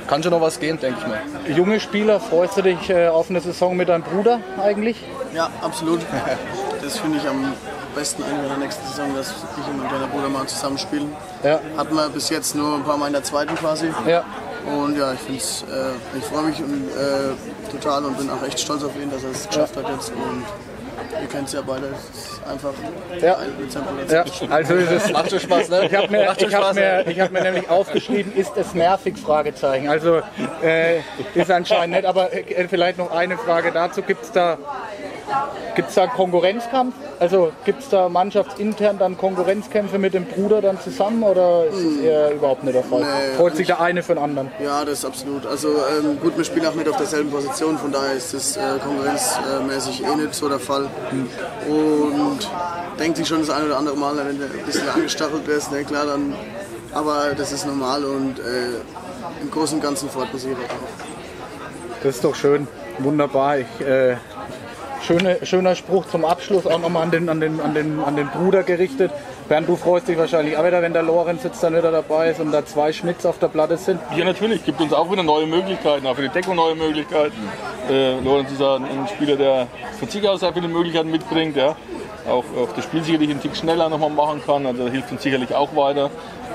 kann 0.06 0.22
schon 0.22 0.32
noch 0.32 0.40
was 0.40 0.60
gehen, 0.60 0.78
denke 0.78 0.98
ich 1.00 1.06
mal. 1.06 1.56
Junge 1.56 1.80
Spieler, 1.80 2.20
freust 2.20 2.56
du 2.56 2.62
dich 2.62 2.90
äh, 2.90 3.08
auf 3.08 3.30
eine 3.30 3.40
Saison 3.40 3.76
mit 3.76 3.88
deinem 3.88 4.02
Bruder 4.02 4.40
eigentlich? 4.62 4.96
Ja, 5.34 5.50
absolut. 5.62 6.00
Das 6.86 6.98
finde 7.00 7.18
ich 7.18 7.28
am 7.28 7.52
besten 7.96 8.22
eigentlich 8.22 8.42
in 8.44 8.48
der 8.48 8.58
nächsten 8.58 8.86
Saison, 8.86 9.12
dass 9.16 9.30
ich 9.30 9.68
und 9.68 9.78
mein 9.80 9.88
kleiner 9.88 10.06
Bruder 10.06 10.28
mal 10.28 10.46
zusammen 10.46 10.78
spielen. 10.78 11.12
Ja. 11.42 11.58
Hatten 11.76 11.96
wir 11.96 12.08
bis 12.10 12.30
jetzt 12.30 12.54
nur 12.54 12.76
ein 12.76 12.84
paar 12.84 12.96
Mal 12.96 13.08
in 13.08 13.12
der 13.14 13.24
zweiten 13.24 13.56
quasi. 13.56 13.90
Ja. 14.06 14.22
Und 14.72 14.96
ja, 14.96 15.12
ich 15.12 15.18
finde 15.18 15.40
es, 15.40 15.62
äh, 15.62 16.16
ich 16.16 16.24
freue 16.24 16.44
mich 16.44 16.60
und, 16.62 16.88
äh, 16.96 17.72
total 17.72 18.04
und 18.04 18.16
bin 18.16 18.30
auch 18.30 18.40
echt 18.46 18.60
stolz 18.60 18.84
auf 18.84 18.94
ihn, 19.02 19.10
dass 19.10 19.24
er 19.24 19.30
es 19.32 19.48
geschafft 19.48 19.76
hat 19.76 19.88
jetzt. 19.88 20.10
Und 20.10 20.44
ihr 21.20 21.26
kennt 21.28 21.48
es 21.48 21.54
ja 21.54 21.62
beide, 21.66 21.86
es 21.88 22.22
ist 22.24 22.40
einfach 22.48 22.72
Ja. 23.20 23.36
ein 23.38 23.52
Dezember. 23.58 23.90
Ja, 24.08 24.24
also 24.54 24.74
ist 24.74 24.90
es. 24.92 25.12
Macht 25.12 25.30
schon 25.30 25.40
Spaß, 25.40 25.68
ne? 25.68 25.86
Ich 25.86 25.94
habe 25.94 26.08
mir, 26.08 26.28
hab 26.28 26.74
mir, 26.74 27.04
ich 27.08 27.20
hab 27.20 27.32
mir 27.32 27.42
nämlich 27.42 27.68
aufgeschrieben, 27.68 28.32
ist 28.32 28.56
es 28.56 28.74
nervig? 28.74 29.16
Fragezeichen. 29.18 29.88
Also 29.88 30.20
äh, 30.62 31.00
ist 31.34 31.50
anscheinend 31.50 31.96
nicht, 31.96 32.06
aber 32.06 32.32
äh, 32.32 32.68
vielleicht 32.68 32.98
noch 32.98 33.10
eine 33.10 33.36
Frage 33.38 33.72
dazu. 33.72 34.02
Gibt 34.02 34.22
es 34.22 34.30
da 34.30 34.56
Gibt 35.74 35.88
es 35.88 35.94
da 35.94 36.02
einen 36.04 36.12
Konkurrenzkampf? 36.12 36.94
Also 37.20 37.52
gibt 37.64 37.82
es 37.82 37.88
da 37.88 38.08
mannschaftsintern 38.08 38.98
dann 38.98 39.16
Konkurrenzkämpfe 39.16 39.98
mit 39.98 40.14
dem 40.14 40.24
Bruder 40.24 40.62
dann 40.62 40.80
zusammen 40.80 41.22
oder 41.22 41.66
ist 41.66 41.84
das 41.84 42.04
eher 42.04 42.32
überhaupt 42.32 42.64
nicht 42.64 42.74
der 42.74 42.82
Fall? 42.82 43.00
Nee, 43.00 43.36
Freut 43.36 43.56
sich 43.56 43.66
der 43.66 43.80
eine 43.80 44.02
für 44.02 44.14
den 44.14 44.22
anderen? 44.22 44.50
Ja, 44.62 44.84
das 44.84 45.00
ist 45.00 45.04
absolut. 45.04 45.46
Also 45.46 45.68
ähm, 45.68 46.18
gut, 46.20 46.36
wir 46.36 46.44
spielen 46.44 46.66
auch 46.66 46.74
nicht 46.74 46.88
auf 46.88 46.96
derselben 46.96 47.30
Position, 47.30 47.76
von 47.78 47.92
daher 47.92 48.12
ist 48.12 48.32
das 48.32 48.56
äh, 48.56 48.60
konkurrenzmäßig 48.82 50.04
eh 50.04 50.16
nicht 50.16 50.34
so 50.34 50.48
der 50.48 50.60
Fall. 50.60 50.88
Und 51.68 52.48
denkt 52.98 53.18
sich 53.18 53.28
schon 53.28 53.40
das 53.40 53.50
eine 53.50 53.66
oder 53.66 53.78
andere 53.78 53.96
Mal, 53.96 54.16
wenn 54.16 54.38
du 54.38 54.44
ein 54.44 54.64
bisschen 54.64 54.88
angestachelt 54.88 55.46
wirst, 55.46 55.72
ne, 55.72 55.84
klar, 55.84 56.06
dann. 56.06 56.34
Aber 56.92 57.34
das 57.36 57.52
ist 57.52 57.66
normal 57.66 58.04
und 58.04 58.38
äh, 58.38 59.42
im 59.42 59.50
Großen 59.50 59.76
und 59.76 59.82
Ganzen 59.82 60.08
freut 60.08 60.32
man 60.32 60.38
sich 60.38 60.52
auch. 60.52 60.56
Das 62.02 62.16
ist 62.16 62.24
doch 62.24 62.34
schön. 62.34 62.66
Wunderbar. 62.98 63.58
Ich, 63.58 63.80
äh, 63.80 64.16
schöne, 65.02 65.38
schöner 65.44 65.74
Spruch 65.74 66.06
zum 66.06 66.24
Abschluss, 66.24 66.66
auch 66.66 66.78
nochmal 66.78 67.04
an 67.04 67.10
den, 67.10 67.28
an, 67.28 67.40
den, 67.40 67.60
an, 67.60 67.74
den, 67.74 68.00
an 68.00 68.16
den 68.16 68.28
Bruder 68.28 68.62
gerichtet. 68.62 69.10
Bernd, 69.48 69.68
du 69.68 69.76
freust 69.76 70.08
dich 70.08 70.18
wahrscheinlich 70.18 70.56
auch 70.56 70.64
wieder, 70.64 70.82
wenn 70.82 70.92
der 70.92 71.02
Lorenz 71.02 71.44
jetzt 71.44 71.62
dann 71.62 71.76
wieder 71.76 71.90
dabei 71.92 72.30
ist 72.30 72.40
und 72.40 72.52
da 72.52 72.64
zwei 72.64 72.92
Schmitz 72.92 73.24
auf 73.24 73.38
der 73.38 73.48
Platte 73.48 73.76
sind. 73.76 74.00
Ja, 74.16 74.24
natürlich, 74.24 74.64
gibt 74.64 74.80
uns 74.80 74.92
auch 74.92 75.10
wieder 75.10 75.22
neue 75.22 75.46
Möglichkeiten, 75.46 76.06
auch 76.06 76.16
für 76.16 76.22
die 76.22 76.28
Deckung 76.28 76.56
neue 76.56 76.74
Möglichkeiten. 76.74 77.36
Äh, 77.88 78.20
Lorenz 78.20 78.50
ist 78.50 78.62
ein, 78.62 78.86
Spieler, 79.14 79.36
der 79.36 79.68
von 79.98 80.08
sich 80.08 80.28
aus 80.28 80.40
sehr 80.40 80.52
viele 80.52 80.68
Möglichkeiten 80.68 81.10
mitbringt, 81.10 81.56
ja. 81.56 81.76
auch, 82.28 82.44
auch 82.60 82.72
das 82.74 82.84
Spiel 82.84 83.02
sicherlich 83.02 83.30
einen 83.30 83.40
Tick 83.40 83.56
schneller 83.56 83.88
nochmal 83.88 84.10
machen 84.10 84.42
kann, 84.44 84.66
also 84.66 84.88
hilft 84.88 85.12
uns 85.12 85.22
sicherlich 85.22 85.54
auch 85.54 85.74
weiter. 85.76 86.10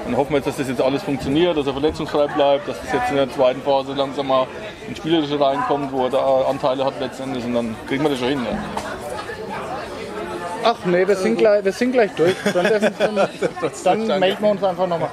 Dann 0.05 0.17
hoffen 0.17 0.31
wir 0.31 0.37
jetzt, 0.37 0.47
dass 0.47 0.57
das 0.57 0.67
jetzt 0.67 0.81
alles 0.81 1.03
funktioniert, 1.03 1.55
dass 1.57 1.67
er 1.67 1.73
verletzungsfrei 1.73 2.27
bleibt, 2.27 2.67
dass 2.67 2.79
das 2.81 2.93
jetzt 2.93 3.09
in 3.09 3.17
der 3.17 3.31
zweiten 3.31 3.61
Phase 3.61 3.93
langsam 3.93 4.27
mal 4.27 4.47
ins 4.87 4.97
Spielerische 4.97 5.39
reinkommt, 5.39 5.91
wo 5.91 6.05
er 6.05 6.09
da 6.09 6.41
Anteile 6.49 6.85
hat 6.85 6.93
letztendlich 6.99 7.45
und 7.45 7.53
dann 7.53 7.75
kriegen 7.87 8.03
wir 8.03 8.09
das 8.09 8.19
schon 8.19 8.29
hin. 8.29 8.45
Ja. 8.45 8.57
Ach 10.63 10.85
nee, 10.85 11.07
wir 11.07 11.15
sind 11.15 11.37
gleich, 11.37 11.65
wir 11.65 11.71
sind 11.71 11.91
gleich 11.91 12.11
durch. 12.11 12.35
Dann, 12.53 12.65
dann, 13.83 14.07
dann 14.07 14.19
melden 14.19 14.43
wir 14.43 14.51
uns 14.51 14.63
einfach 14.63 14.87
nochmal. 14.87 15.09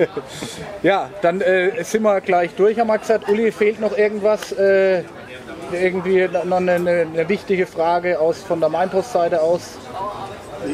ja, 0.82 1.10
dann 1.20 1.40
äh, 1.40 1.82
sind 1.84 2.02
wir 2.02 2.20
gleich 2.20 2.54
durch, 2.54 2.78
haben 2.78 2.86
wir 2.86 2.98
gesagt. 2.98 3.28
Uli, 3.28 3.52
fehlt 3.52 3.80
noch 3.80 3.96
irgendwas? 3.96 4.52
Äh, 4.52 5.02
irgendwie 5.72 6.28
noch 6.28 6.56
eine, 6.56 6.72
eine, 6.72 7.06
eine 7.12 7.28
wichtige 7.28 7.66
Frage 7.66 8.20
aus, 8.20 8.42
von 8.42 8.60
der 8.60 8.68
Mainpost-Seite 8.68 9.40
aus? 9.40 9.78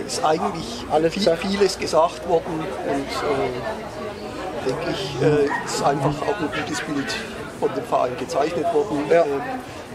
Ist 0.06 0.24
eigentlich 0.24 0.84
Alles 0.90 1.14
viel, 1.14 1.36
vieles 1.36 1.78
gesagt 1.78 2.28
worden 2.28 2.64
und 2.86 3.08
äh, 3.08 4.68
denke 4.68 4.90
ich, 4.90 5.22
äh, 5.22 5.64
ist 5.64 5.82
einfach 5.82 6.14
auch 6.22 6.40
ein 6.40 6.50
gutes 6.52 6.80
Bild 6.82 7.14
von 7.60 7.70
dem 7.74 7.84
Verein 7.84 8.16
gezeichnet 8.18 8.72
worden. 8.72 9.04
Ja. 9.10 9.22
Äh, 9.22 9.26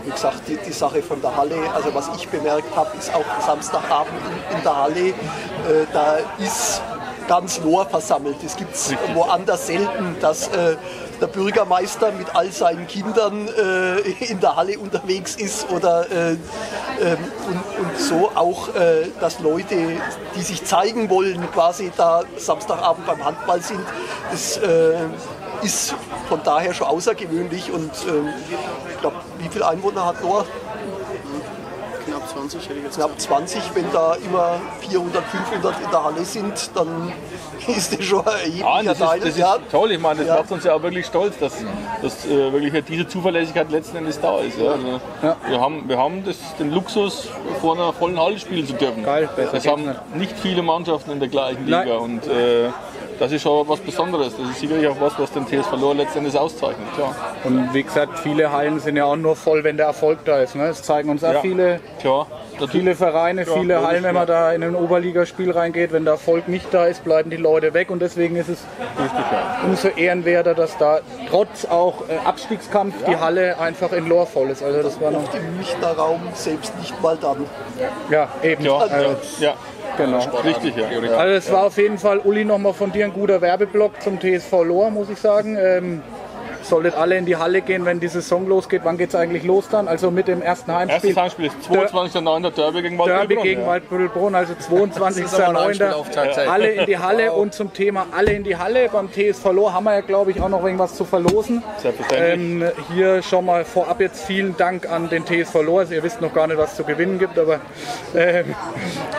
wie 0.06 0.11
gesagt, 0.11 0.48
die, 0.48 0.57
die 0.57 0.74
Sache 0.74 1.02
von 1.02 1.22
der 1.22 1.36
Halle, 1.36 1.56
also 1.74 1.94
was 1.94 2.10
ich 2.18 2.28
bemerkt 2.28 2.76
habe, 2.76 2.90
ist 2.98 3.14
auch 3.14 3.24
Samstagabend 3.45 4.14
in, 4.52 4.57
in 4.57 4.64
der 4.64 4.76
Halle, 4.76 5.07
äh, 5.10 5.14
da 5.94 6.18
ist 6.40 6.82
ganz 7.28 7.61
Lohr 7.61 7.86
versammelt. 7.86 8.36
Es 8.45 8.56
gibt 8.56 8.76
es 8.76 8.94
woanders 9.14 9.68
selten, 9.68 10.18
dass 10.20 10.48
äh, 10.49 10.76
der 11.22 11.27
Bürgermeister 11.27 12.11
mit 12.11 12.35
all 12.35 12.52
seinen 12.52 12.88
Kindern 12.88 13.48
äh, 13.48 13.99
in 14.26 14.40
der 14.40 14.56
Halle 14.56 14.77
unterwegs 14.80 15.35
ist 15.35 15.69
oder 15.69 16.10
äh, 16.11 16.31
ähm, 16.31 17.18
und, 17.48 17.85
und 17.85 17.99
so 17.99 18.31
auch, 18.35 18.69
äh, 18.76 19.07
dass 19.19 19.40
Leute, 19.40 19.76
die 20.35 20.41
sich 20.41 20.64
zeigen 20.64 21.10
wollen, 21.10 21.49
quasi 21.52 21.91
da 21.95 22.23
Samstagabend 22.38 23.06
beim 23.06 23.23
Handball 23.23 23.61
sind. 23.61 23.81
Das 24.31 24.57
äh, 24.57 24.95
ist 25.61 25.95
von 26.27 26.41
daher 26.44 26.73
schon 26.73 26.88
außergewöhnlich 26.88 27.72
und 27.72 27.91
ähm, 28.07 28.30
ich 28.91 28.99
glaube, 28.99 29.18
wie 29.40 29.49
viele 29.49 29.68
Einwohner 29.68 30.06
hat 30.06 30.22
Lohr? 30.22 30.45
Knapp 32.34 32.49
20 32.49 32.69
hätte 32.69 32.80
ich 32.80 32.85
jetzt 32.85 32.95
Knapp 32.95 33.19
20. 33.19 33.61
Wenn 33.76 33.85
da 33.91 34.15
immer 34.15 34.60
400, 34.89 35.23
500 35.23 35.76
in 35.84 35.91
der 35.91 36.03
Halle 36.03 36.26
sind, 36.26 36.72
dann 36.76 37.14
ist 37.68 37.97
das 37.97 38.05
schon 38.05 38.19
ein 38.26 38.57
Ja, 38.57 38.65
erheblicher 38.80 38.84
das 38.93 38.97
Teil. 38.99 39.18
ist, 39.19 39.27
das 39.27 39.38
ja. 39.38 39.55
ist 39.55 39.72
toll, 39.72 39.91
ich 39.91 39.99
meine, 39.99 40.19
das 40.19 40.27
Ja. 40.27 40.35
macht 40.38 40.51
uns 40.51 40.64
ja 40.64 40.73
auch 40.73 40.81
wirklich 40.81 41.05
stolz, 41.05 41.38
dass, 41.39 41.53
dass 42.01 42.26
äh, 42.26 42.51
wirklich 42.51 42.84
diese 42.85 43.07
Zuverlässigkeit 43.07 43.69
letzten 43.72 43.97
Endes 43.97 44.19
da 44.19 44.39
ist. 44.39 44.57
Ja. 44.60 44.72
Also, 44.72 44.99
Wir 45.49 45.60
haben, 45.61 45.88
wir 45.88 45.97
haben 45.97 46.23
das, 46.26 46.38
den 46.60 46.72
Luxus, 46.72 47.27
vor 47.61 47.76
einer 47.76 47.93
vollen 47.93 48.19
Halle 48.19 48.39
spielen 48.39 48.65
zu 48.68 48.73
dürfen. 48.73 49.03
Geil, 49.03 49.30
das 49.51 49.68
haben 49.68 49.95
nicht. 50.15 50.38
viele 50.39 50.61
Mannschaften 50.61 51.11
in 51.11 51.19
der 51.19 51.30
gleichen 51.30 51.69
Nein. 51.69 51.88
Liga 51.88 51.97
und 51.99 52.27
äh, 52.27 52.69
das 53.19 53.31
ist 53.31 53.41
schon 53.41 53.68
was 53.68 53.80
Besonderes. 53.80 54.34
Das 54.38 54.49
ist 54.49 54.60
sicherlich 54.60 54.88
auch 54.88 54.99
was, 54.99 55.18
was 55.19 55.31
den 55.31 55.45
TSV 55.48 55.73
Lohr 55.80 55.95
letzten 55.95 56.19
Endes 56.19 56.35
auszeichnet. 56.35 56.85
Klar. 56.95 57.15
Und 57.44 57.73
wie 57.73 57.84
gesagt, 57.84 58.19
viele 58.19 58.52
Hallen 58.52 58.80
sind 58.80 58.95
ja 58.95 59.06
auch 59.06 59.15
nur 59.15 59.35
voll, 59.35 59.64
wenn 59.64 59.77
der 59.77 59.88
Erfolg 59.88 60.19
da 60.26 60.40
ist. 60.40 60.56
Ne? 60.56 60.68
Das 60.68 60.84
zeigen 60.84 61.10
uns 61.10 61.23
auch 61.23 61.34
Ja. 61.34 61.41
viele, 61.41 61.80
Klar. 61.99 62.27
viele 62.69 62.95
Vereine, 62.95 63.45
viele 63.45 63.73
logisch, 63.76 63.88
Hallen, 63.88 64.03
wenn 64.03 64.14
ja. 64.15 64.19
man 64.22 64.27
da 64.27 64.52
in 64.53 64.64
ein 64.64 64.76
Oberligaspiel 64.76 65.52
reingeht. 65.52 65.91
Wenn 65.91 66.06
der 66.06 66.14
Erfolg 66.14 66.48
nicht 66.48 66.73
da 66.73 66.85
ist, 66.85 67.03
bleiben 67.03 67.30
die 67.30 67.38
Leute 67.38 67.73
weg. 67.73 67.90
Und 67.91 68.02
deswegen 68.02 68.35
ist 68.35 68.49
es 68.49 68.60
umso 69.65 69.88
ehrenwerter, 69.90 70.53
dass 70.53 70.77
da 70.77 70.99
trotz 71.30 71.65
auch 71.65 72.03
äh, 72.10 72.18
Abstiegskampf 72.26 72.94
die 73.07 73.18
Halle 73.18 73.60
einfach 73.60 73.91
in 73.91 74.07
Lohr 74.07 74.26
voll 74.26 74.49
ist. 74.49 74.64
Also 74.64 74.81
das 74.84 74.99
war 75.02 75.11
noch, 75.11 75.34
Im 75.34 75.56
Münchner 75.57 75.91
Raum 75.98 76.22
selbst 76.34 76.77
nicht 76.80 77.02
mal 77.02 77.18
dann. 77.19 77.45
ja, 78.10 78.27
eben. 78.44 78.64
Ja, 78.64 78.77
Also, 78.77 78.95
ja, 79.40 79.48
ja, 79.48 79.53
genau. 79.98 80.20
richtig, 80.44 80.76
ja. 80.76 80.88
Also 81.18 81.34
es 81.36 81.52
war 81.52 81.65
auf 81.65 81.78
jeden 81.78 81.98
Fall, 81.98 82.20
Uli, 82.20 82.45
nochmal 82.45 82.74
von 82.74 82.91
dir 82.91 83.06
ein 83.06 83.14
guter 83.14 83.41
Werbeblock 83.41 84.02
zum 84.02 84.20
TSV 84.20 84.64
Lohr, 84.64 84.90
muss 84.90 85.10
ich 85.10 85.20
sagen. 85.20 85.57
Ähm, 85.60 86.02
solltet 86.65 86.95
alle 86.95 87.18
in 87.18 87.26
die 87.26 87.35
Halle 87.35 87.61
gehen, 87.61 87.85
wenn 87.85 87.99
die 87.99 88.07
Saison 88.07 88.48
losgeht. 88.48 88.81
Wann 88.84 88.98
geht 88.98 89.10
es 89.10 89.15
eigentlich 89.15 89.44
los 89.44 89.69
dann? 89.69 89.88
Also 89.88 90.11
mit 90.11 90.27
dem 90.27 90.41
ersten 90.41 90.73
Heimspiel. 90.73 91.10
Erstes 91.10 91.23
Heimspiel 91.23 91.45
ist 91.48 91.56
22.09. 91.69 92.52
Derby 92.52 92.81
gegen 92.81 92.98
Derby 92.98 92.99
Waldbüttelbrunn, 92.99 93.44
gegen 93.44 93.61
ja. 93.61 93.68
Waldbüttelbrunn, 93.68 94.35
also 94.35 94.53
22.09. 94.53 95.91
Auftakt. 95.91 96.38
Alle 96.40 96.72
in 96.72 96.85
die 96.85 96.98
Halle 96.98 97.34
und 97.34 97.53
zum 97.53 97.73
Thema 97.73 98.07
alle 98.11 98.34
in 98.34 98.44
die 98.44 98.57
Halle. 98.57 98.90
Beim 98.90 99.10
TSV 99.11 99.45
Lohr 99.52 99.73
haben 99.73 99.85
wir 99.85 99.94
ja, 99.94 100.02
glaube 100.02 100.31
ich, 100.31 100.41
auch 100.41 100.49
noch 100.49 100.64
irgendwas 100.64 100.95
zu 100.95 101.06
verlosen. 101.06 101.64
Ähm, 102.14 102.64
hier 102.94 103.22
schon 103.22 103.45
mal 103.45 103.65
vorab 103.65 103.99
jetzt 104.02 104.26
vielen 104.26 104.56
Dank 104.57 104.90
an 104.90 105.10
den 105.10 105.26
TSV 105.26 105.61
Lohr. 105.64 105.81
Also 105.81 105.94
ihr 105.94 106.03
wisst 106.03 106.22
noch 106.22 106.34
gar 106.34 106.48
nicht, 106.48 106.57
was 106.57 106.76
zu 106.76 106.84
gewinnen 106.84 107.19
gibt, 107.19 107.38
aber 107.38 107.60
ähm, 108.15 108.56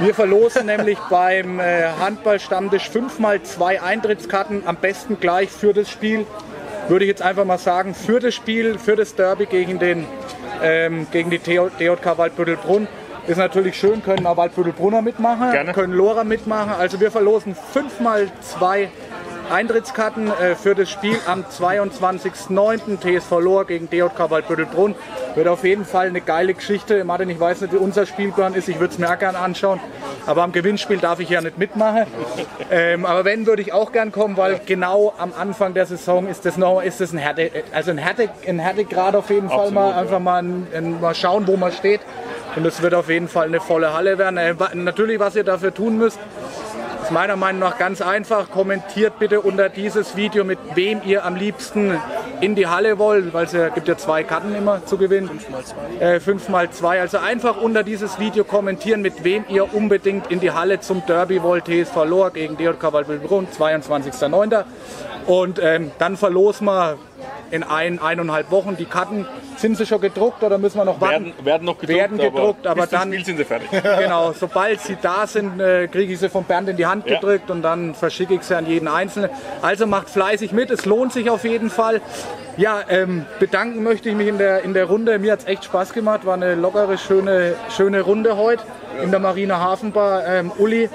wir 0.01 0.15
verlosen 0.15 0.67
nämlich 0.75 0.99
beim 1.11 1.61
äh, 1.61 1.85
Handballstammtisch 2.01 2.89
fünfmal 2.91 3.43
zwei 3.43 3.81
Eintrittskarten, 3.83 4.63
am 4.67 4.77
besten 4.77 5.19
gleich 5.21 5.51
für 5.51 5.73
das 5.73 5.91
Spiel. 5.91 6.27
Würde 6.89 7.05
ich 7.07 7.09
jetzt 7.09 7.23
einfach 7.23 7.45
mal 7.45 7.59
sagen, 7.59 7.95
für 7.95 8.21
das 8.21 8.35
Spiel, 8.35 8.79
für 8.79 8.95
das 8.95 9.15
Derby 9.15 9.47
gegen, 9.47 9.79
den, 9.79 10.07
ähm, 10.63 11.07
gegen 11.11 11.31
die 11.31 11.39
DJK 11.39 12.19
Waldbüttelbrunn. 12.19 12.87
Ist 13.27 13.39
natürlich 13.39 13.79
schön, 13.79 14.03
können 14.03 14.27
auch 14.27 14.37
Waldbüttelbrunner 14.37 15.01
mitmachen, 15.01 15.51
Gerne. 15.51 15.73
können 15.73 15.95
Lora 15.95 16.25
mitmachen. 16.25 16.73
Also 16.79 17.01
wir 17.01 17.11
verlosen 17.11 17.57
fünfmal 17.73 18.31
zwei 18.43 18.91
Eintrittskarten 19.51 20.29
äh, 20.29 20.55
für 20.55 20.75
das 20.75 20.91
Spiel 20.91 21.19
am 21.27 21.45
22.09. 21.45 22.99
TSV 22.99 23.31
Lohr 23.41 23.67
gegen 23.67 23.89
DJK 23.89 24.31
Waldbüttelbrunn. 24.31 24.95
Wird 25.35 25.49
auf 25.49 25.65
jeden 25.65 25.85
Fall 25.85 26.09
eine 26.09 26.21
geile 26.21 26.55
Geschichte. 26.55 27.05
Martin, 27.05 27.29
ich 27.31 27.41
weiß 27.41 27.61
nicht, 27.63 27.73
wie 27.73 27.77
unser 27.77 28.07
Spielplan 28.07 28.55
ist. 28.55 28.69
Ich 28.69 28.79
würde 28.79 28.93
es 28.93 28.99
mir 28.99 29.11
auch 29.11 29.19
gerne 29.19 29.39
anschauen. 29.39 29.81
Aber 30.27 30.43
am 30.43 30.53
Gewinnspiel 30.53 30.99
darf 30.99 31.21
ich 31.21 31.29
ja 31.29 31.41
nicht 31.41 31.59
mitmachen. 31.59 32.07
Ähm, 32.71 33.05
aber 33.05 33.25
wenn, 33.25 33.47
würde 33.47 33.63
ich 33.63 33.73
auch 33.73 33.93
gern 33.93 34.13
kommen, 34.13 34.37
weil 34.37 34.61
genau 34.65 35.13
am 35.19 35.33
Anfang 35.39 35.75
der 35.75 35.87
Saison 35.87 36.27
ist 36.29 36.47
das 36.47 36.57
noch 36.57 36.81
ist 36.81 37.01
das 37.01 37.13
ein 37.13 37.19
Härte, 37.19 37.51
also 37.73 37.91
ein 37.91 37.99
Härte, 37.99 38.31
ein 38.47 38.59
Härtegrad 38.59 39.15
auf 39.15 39.29
jeden 39.31 39.49
Fall 39.49 39.67
Absolut, 39.67 39.75
mal. 39.75 39.91
ja. 39.91 39.97
Einfach 39.97 40.21
mal, 40.21 40.43
ein, 40.43 40.67
ein, 40.75 41.01
mal 41.01 41.15
schauen, 41.15 41.47
wo 41.47 41.57
man 41.57 41.73
steht. 41.73 42.01
Und 42.57 42.65
es 42.65 42.81
wird 42.83 42.95
auf 42.95 43.09
jeden 43.11 43.29
Fall 43.29 43.49
eine 43.49 43.61
volle 43.61 43.93
Halle 43.93 44.17
werden. 44.17 44.37
Äh, 44.39 44.55
natürlich, 44.75 45.19
was 45.19 45.35
ihr 45.37 45.45
dafür 45.45 45.75
tun 45.75 45.99
müsst, 45.99 46.19
ist 47.05 47.11
meiner 47.11 47.37
Meinung 47.37 47.61
nach 47.61 47.77
ganz 47.77 48.01
einfach. 48.01 48.51
Kommentiert 48.51 49.19
bitte 49.19 49.43
unter 49.43 49.69
dieses 49.69 50.17
Video, 50.17 50.43
mit 50.43 50.59
wem 50.75 51.03
ihr 51.05 51.25
am 51.25 51.37
liebsten 51.37 51.99
in 52.41 52.55
die 52.55 52.67
Halle 52.67 52.99
wollt, 52.99 53.35
weil 53.35 53.45
es 53.45 53.53
ja, 53.53 53.69
gibt 53.69 53.89
ja 53.89 53.97
zwei 53.97 54.23
Karten 54.23 54.55
immer 54.55 54.85
zu 54.87 54.97
gewinnen. 54.97 55.29
Fünf 55.29 55.51
mal 55.51 55.65
zwei. 55.65 56.05
Äh, 56.05 56.21
fünf 56.21 56.49
mal 56.49 56.71
zwei. 56.71 57.01
Also 57.01 57.19
einfach 57.19 57.61
unter 57.61 57.83
dieses 57.83 58.19
Video 58.19 58.45
kommentieren, 58.45 59.03
mit 59.03 59.23
wem 59.23 59.45
ihr 59.49 59.75
unbedingt 59.75 60.31
in 60.31 60.41
die 60.41 60.53
Halle 60.53 60.81
zum 60.81 61.05
Derby 61.07 61.43
wollt. 61.43 61.67
TSV 61.67 62.05
Lohr 62.07 62.31
gegen 62.31 62.57
DJK 62.57 62.93
Waldbüttelbrunn, 62.93 63.49
22.09. 63.49 64.65
Und 65.27 65.61
ähm, 65.63 65.91
dann 65.99 66.17
verlosen 66.17 66.67
wir 66.67 66.97
in 67.55 67.63
ein, 67.63 68.01
eineinhalb 68.01 68.51
Wochen 68.51 68.77
die 68.77 68.85
Karten. 68.85 69.27
Sind 69.57 69.77
sie 69.77 69.87
schon 69.87 70.01
gedruckt 70.01 70.43
oder 70.43 70.59
müssen 70.59 70.77
wir 70.79 70.85
noch 70.85 71.01
warten? 71.01 71.27
Werden, 71.27 71.45
werden 71.45 71.65
noch 71.65 71.79
gedruckt, 71.79 71.99
Werden 71.99 72.19
gedruckt, 72.19 72.67
aber 72.67 72.89
zum 72.89 72.99
dann- 72.99 73.13
Spiel 73.13 73.25
sind 73.25 73.37
sie 73.37 73.45
fertig. 73.45 73.69
Genau, 74.05 74.33
sobald 74.33 74.81
sie 74.81 74.97
da 75.01 75.27
sind, 75.27 75.61
äh, 75.61 75.87
kriege 75.87 76.13
ich 76.13 76.19
sie 76.19 76.29
von 76.29 76.43
Bernd 76.45 76.69
in 76.69 76.77
die 76.77 76.87
Hand 76.87 77.07
Ja. 77.07 77.15
gedrückt 77.15 77.51
und 77.51 77.63
dann 77.63 77.95
verschicke 77.95 78.35
ich 78.35 78.43
sie 78.43 78.57
an 78.57 78.67
jeden 78.67 78.89
Einzelnen. 78.89 79.31
Also 79.63 79.87
macht 79.87 80.11
fleißig 80.11 80.53
mit, 80.53 80.71
es 80.71 80.85
lohnt 80.85 81.13
sich 81.13 81.31
auf 81.31 81.45
jeden 81.45 81.71
Fall. 81.71 82.01
Ja, 82.57 82.81
ähm, 82.89 83.25
bedanken 83.39 83.83
möchte 83.85 84.09
ich 84.09 84.17
mich 84.17 84.29
in 84.29 84.39
der, 84.39 84.63
in 84.63 84.75
der 84.75 84.87
Runde. 84.87 85.19
Mir 85.21 85.33
hat 85.33 85.41
es 85.41 85.47
echt 85.47 85.65
Spaß 85.65 85.93
gemacht, 85.93 86.25
war 86.27 86.35
eine 86.35 86.55
lockere, 86.57 86.99
schöne, 86.99 87.55
schöne 87.71 88.01
Runde 88.03 88.37
heute 88.37 88.63
in 89.03 89.11
der 89.13 89.21
Marine 89.21 89.59
Hafenbar. 89.61 90.27
Ähm, 90.27 90.53
Uli, 90.59 90.89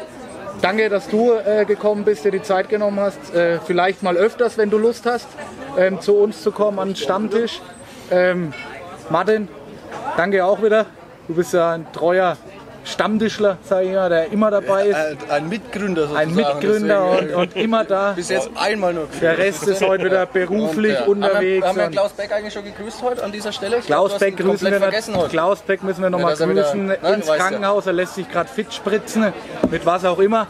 danke, 0.62 0.90
dass 0.90 1.08
du 1.08 1.34
äh, 1.34 1.66
gekommen 1.66 2.04
bist, 2.04 2.26
dir 2.26 2.32
die 2.32 2.42
Zeit 2.42 2.70
genommen 2.70 3.00
hast. 3.00 3.34
Äh, 3.34 3.60
vielleicht 3.60 4.04
mal 4.04 4.18
öfters, 4.18 4.58
wenn 4.58 4.70
du 4.70 4.78
Lust 4.78 5.06
hast, 5.06 5.28
ähm, 5.78 6.02
zu 6.02 6.18
uns 6.18 6.42
zu 6.42 6.52
kommen 6.52 6.80
an 6.80 6.90
den 6.90 6.96
Stammtisch. 6.96 7.62
Ähm, 8.12 8.54
Martin, 9.10 9.48
danke 10.18 10.44
auch 10.46 10.62
wieder. 10.62 10.86
Du 11.28 11.36
bist 11.36 11.54
ja 11.54 11.74
ein 11.74 11.92
treuer 11.94 12.38
Stammtischler, 12.86 13.58
sag 13.64 13.84
ich 13.84 13.94
mal, 13.94 14.10
der 14.10 14.32
immer 14.32 14.50
dabei 14.52 14.88
ist. 14.88 14.96
Ein, 14.96 15.18
ein 15.30 15.50
Mitgründer 15.50 16.02
sozusagen. 16.08 16.30
Ein 16.30 16.36
Mitgründer 16.36 17.12
und, 17.20 17.34
und 17.34 17.56
immer 17.56 17.84
da. 17.84 18.14
Bis 18.14 18.30
jetzt 18.30 18.50
einmal 18.56 18.94
nur 18.94 19.08
Der 19.22 19.38
Rest 19.38 19.68
ist 19.68 19.82
heute 19.86 20.06
wieder 20.06 20.26
beruflich 20.26 20.94
ja. 20.94 21.06
unterwegs. 21.06 21.36
Haben 21.36 21.44
wir, 21.44 21.68
haben 21.68 21.78
wir 21.78 21.86
und 21.86 21.92
Klaus 21.92 22.12
Beck 22.14 22.32
eigentlich 22.32 22.54
schon 22.54 22.64
gegrüßt 22.64 23.02
heute 23.02 23.24
an 23.24 23.32
dieser 23.32 23.52
Stelle? 23.52 23.78
Ich 23.78 23.86
glaub, 23.86 24.00
Klaus 24.08 24.14
hast 24.14 24.20
Beck 24.20 24.38
grüßen 24.38 24.72
wir 24.72 24.80
vergessen 24.80 25.16
heute. 25.16 25.30
Klaus 25.30 25.60
Beck 25.62 25.84
müssen 25.84 26.02
wir 26.02 26.10
nochmal 26.10 26.32
dass 26.32 26.40
er 26.42 26.50
wieder- 26.50 26.64
grüßen 26.64 26.86
Nein, 26.88 26.98
ins 27.16 27.28
weißt 27.28 27.28
ja. 27.28 27.36
Krankenhaus. 27.36 27.86
Er 27.88 27.94
lässt 27.94 28.16
sich 28.16 28.30
gerade 28.32 28.50
fit 28.50 28.74
spritzen, 28.74 29.34
mit 29.70 29.86
was 29.86 30.06
auch 30.06 30.20
immer. 30.20 30.48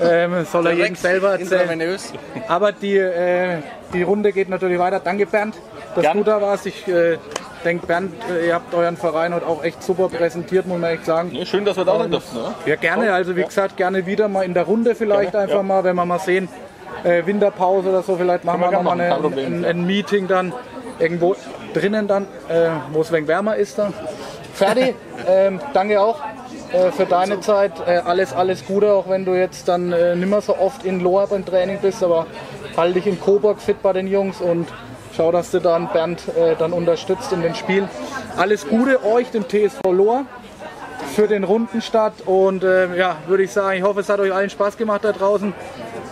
Ähm, 0.00 0.46
soll 0.50 0.66
er 0.66 0.72
jedem 0.72 0.84
Direkt 0.86 0.98
selber 0.98 1.32
erzählen. 1.32 1.60
intravenös. 1.62 2.12
Aber 2.48 2.72
die, 2.72 2.96
äh, 2.96 3.58
die 3.92 4.02
Runde 4.02 4.32
geht 4.32 4.48
natürlich 4.48 4.78
weiter. 4.78 4.98
Danke 5.00 5.26
Bernd, 5.26 5.54
dass 5.94 6.02
Gern. 6.02 6.16
du 6.16 6.24
da 6.24 6.40
warst. 6.40 6.64
Ich 6.66 6.88
äh, 6.88 7.18
denke, 7.64 7.86
Bernd, 7.86 8.12
äh, 8.30 8.46
ihr 8.48 8.54
habt 8.54 8.72
euren 8.74 8.96
Verein 8.96 9.34
heute 9.34 9.46
auch 9.46 9.64
echt 9.64 9.82
super 9.82 10.08
präsentiert, 10.08 10.66
muss 10.66 10.78
man 10.78 10.90
echt 10.90 11.06
sagen. 11.06 11.32
Ja, 11.32 11.44
schön, 11.44 11.64
dass 11.64 11.76
wir 11.76 11.84
da 11.84 11.98
sein 11.98 12.10
durften. 12.10 12.36
Ne? 12.36 12.54
Ja, 12.66 12.76
gerne. 12.76 13.12
Also 13.12 13.36
wie 13.36 13.42
gesagt, 13.42 13.76
gerne 13.76 14.06
wieder 14.06 14.28
mal 14.28 14.44
in 14.44 14.54
der 14.54 14.64
Runde 14.64 14.94
vielleicht 14.94 15.34
einfach 15.34 15.62
mal, 15.62 15.82
wenn 15.84 15.96
wir 15.96 16.04
mal 16.04 16.18
sehen, 16.18 16.48
äh, 17.02 17.24
Winterpause 17.26 17.88
oder 17.88 18.02
so, 18.02 18.16
vielleicht 18.16 18.44
machen 18.44 18.60
wir 18.60 18.70
wir 18.70 18.78
nochmal 18.78 18.96
gerne 18.96 19.14
ein, 19.14 19.20
Problem. 19.22 19.64
ein 19.64 19.86
Meeting 19.86 20.28
dann 20.28 20.52
irgendwo 20.98 21.36
drinnen 21.72 22.06
dann, 22.06 22.24
äh, 22.48 22.68
wo 22.92 23.00
es 23.00 23.08
ein 23.08 23.14
wenig 23.14 23.28
wärmer 23.28 23.56
ist 23.56 23.78
dann. 23.78 23.92
Ferdi, 24.54 24.94
ähm, 25.28 25.60
danke 25.72 26.00
auch 26.00 26.20
äh, 26.72 26.90
für 26.92 27.06
deine 27.06 27.40
Zeit. 27.40 27.72
Äh, 27.86 27.98
alles, 28.04 28.32
alles 28.32 28.64
Gute, 28.66 28.92
auch 28.92 29.08
wenn 29.08 29.24
du 29.24 29.34
jetzt 29.34 29.68
dann 29.68 29.92
äh, 29.92 30.14
nicht 30.14 30.28
mehr 30.28 30.40
so 30.40 30.56
oft 30.56 30.84
in 30.84 31.00
Lohr 31.00 31.26
beim 31.26 31.44
Training 31.44 31.78
bist, 31.80 32.02
aber 32.02 32.26
halt 32.76 32.96
dich 32.96 33.06
in 33.06 33.20
Coburg 33.20 33.60
fit 33.60 33.82
bei 33.82 33.92
den 33.92 34.06
Jungs 34.06 34.40
und 34.40 34.68
schau, 35.16 35.32
dass 35.32 35.50
du 35.50 35.60
dann 35.60 35.88
Bernd 35.92 36.22
äh, 36.36 36.56
dann 36.56 36.72
unterstützt 36.72 37.32
in 37.32 37.42
den 37.42 37.54
Spielen. 37.54 37.88
Alles 38.36 38.66
Gute 38.66 39.04
euch, 39.04 39.30
dem 39.30 39.44
TSV 39.48 39.80
Lohr 39.90 40.26
für 41.14 41.28
den 41.28 41.44
Rundenstart 41.44 42.26
und 42.26 42.64
äh, 42.64 42.96
ja, 42.96 43.16
würde 43.26 43.44
ich 43.44 43.52
sagen, 43.52 43.78
ich 43.78 43.84
hoffe, 43.84 44.00
es 44.00 44.08
hat 44.08 44.20
euch 44.20 44.32
allen 44.32 44.50
Spaß 44.50 44.76
gemacht 44.76 45.04
da 45.04 45.12
draußen. 45.12 45.52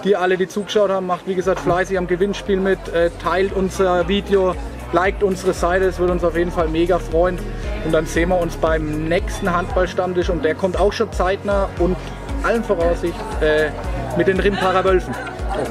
Die 0.05 0.17
alle, 0.17 0.37
die 0.37 0.49
zugeschaut 0.49 0.91
haben, 0.91 1.07
macht 1.07 1.27
wie 1.27 1.35
gesagt 1.35 1.61
fleißig 1.61 1.97
am 1.97 2.07
Gewinnspiel 2.07 2.59
mit, 2.59 2.89
äh, 2.89 3.11
teilt 3.23 3.53
unser 3.53 4.09
Video, 4.09 4.55
liked 4.93 5.23
unsere 5.23 5.53
Seite, 5.53 5.87
es 5.87 5.99
würde 5.99 6.13
uns 6.13 6.25
auf 6.25 6.37
jeden 6.37 6.51
Fall 6.51 6.69
mega 6.69 6.99
freuen. 6.99 7.39
Und 7.85 7.93
dann 7.93 8.07
sehen 8.07 8.29
wir 8.29 8.39
uns 8.39 8.57
beim 8.57 9.09
nächsten 9.09 9.53
Handballstammtisch 9.53 10.31
und 10.31 10.45
der 10.45 10.55
kommt 10.55 10.79
auch 10.79 10.93
schon 10.93 11.13
zeitnah 11.13 11.69
und 11.79 11.97
allen 12.45 12.65
Voraussicht 12.65 13.15
äh, 13.41 13.71
mit 14.17 14.29
den 14.29 14.41
Rimparer 14.41 14.85
Wölfen. 14.85 15.15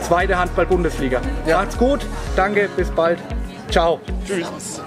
Zweite 0.02 0.38
Handball-Bundesliga. 0.38 1.22
Macht's 1.48 1.78
gut, 1.78 2.06
danke, 2.36 2.70
bis 2.76 2.90
bald. 2.92 3.20
Ciao. 3.70 4.00
Tschüss. 4.26 4.82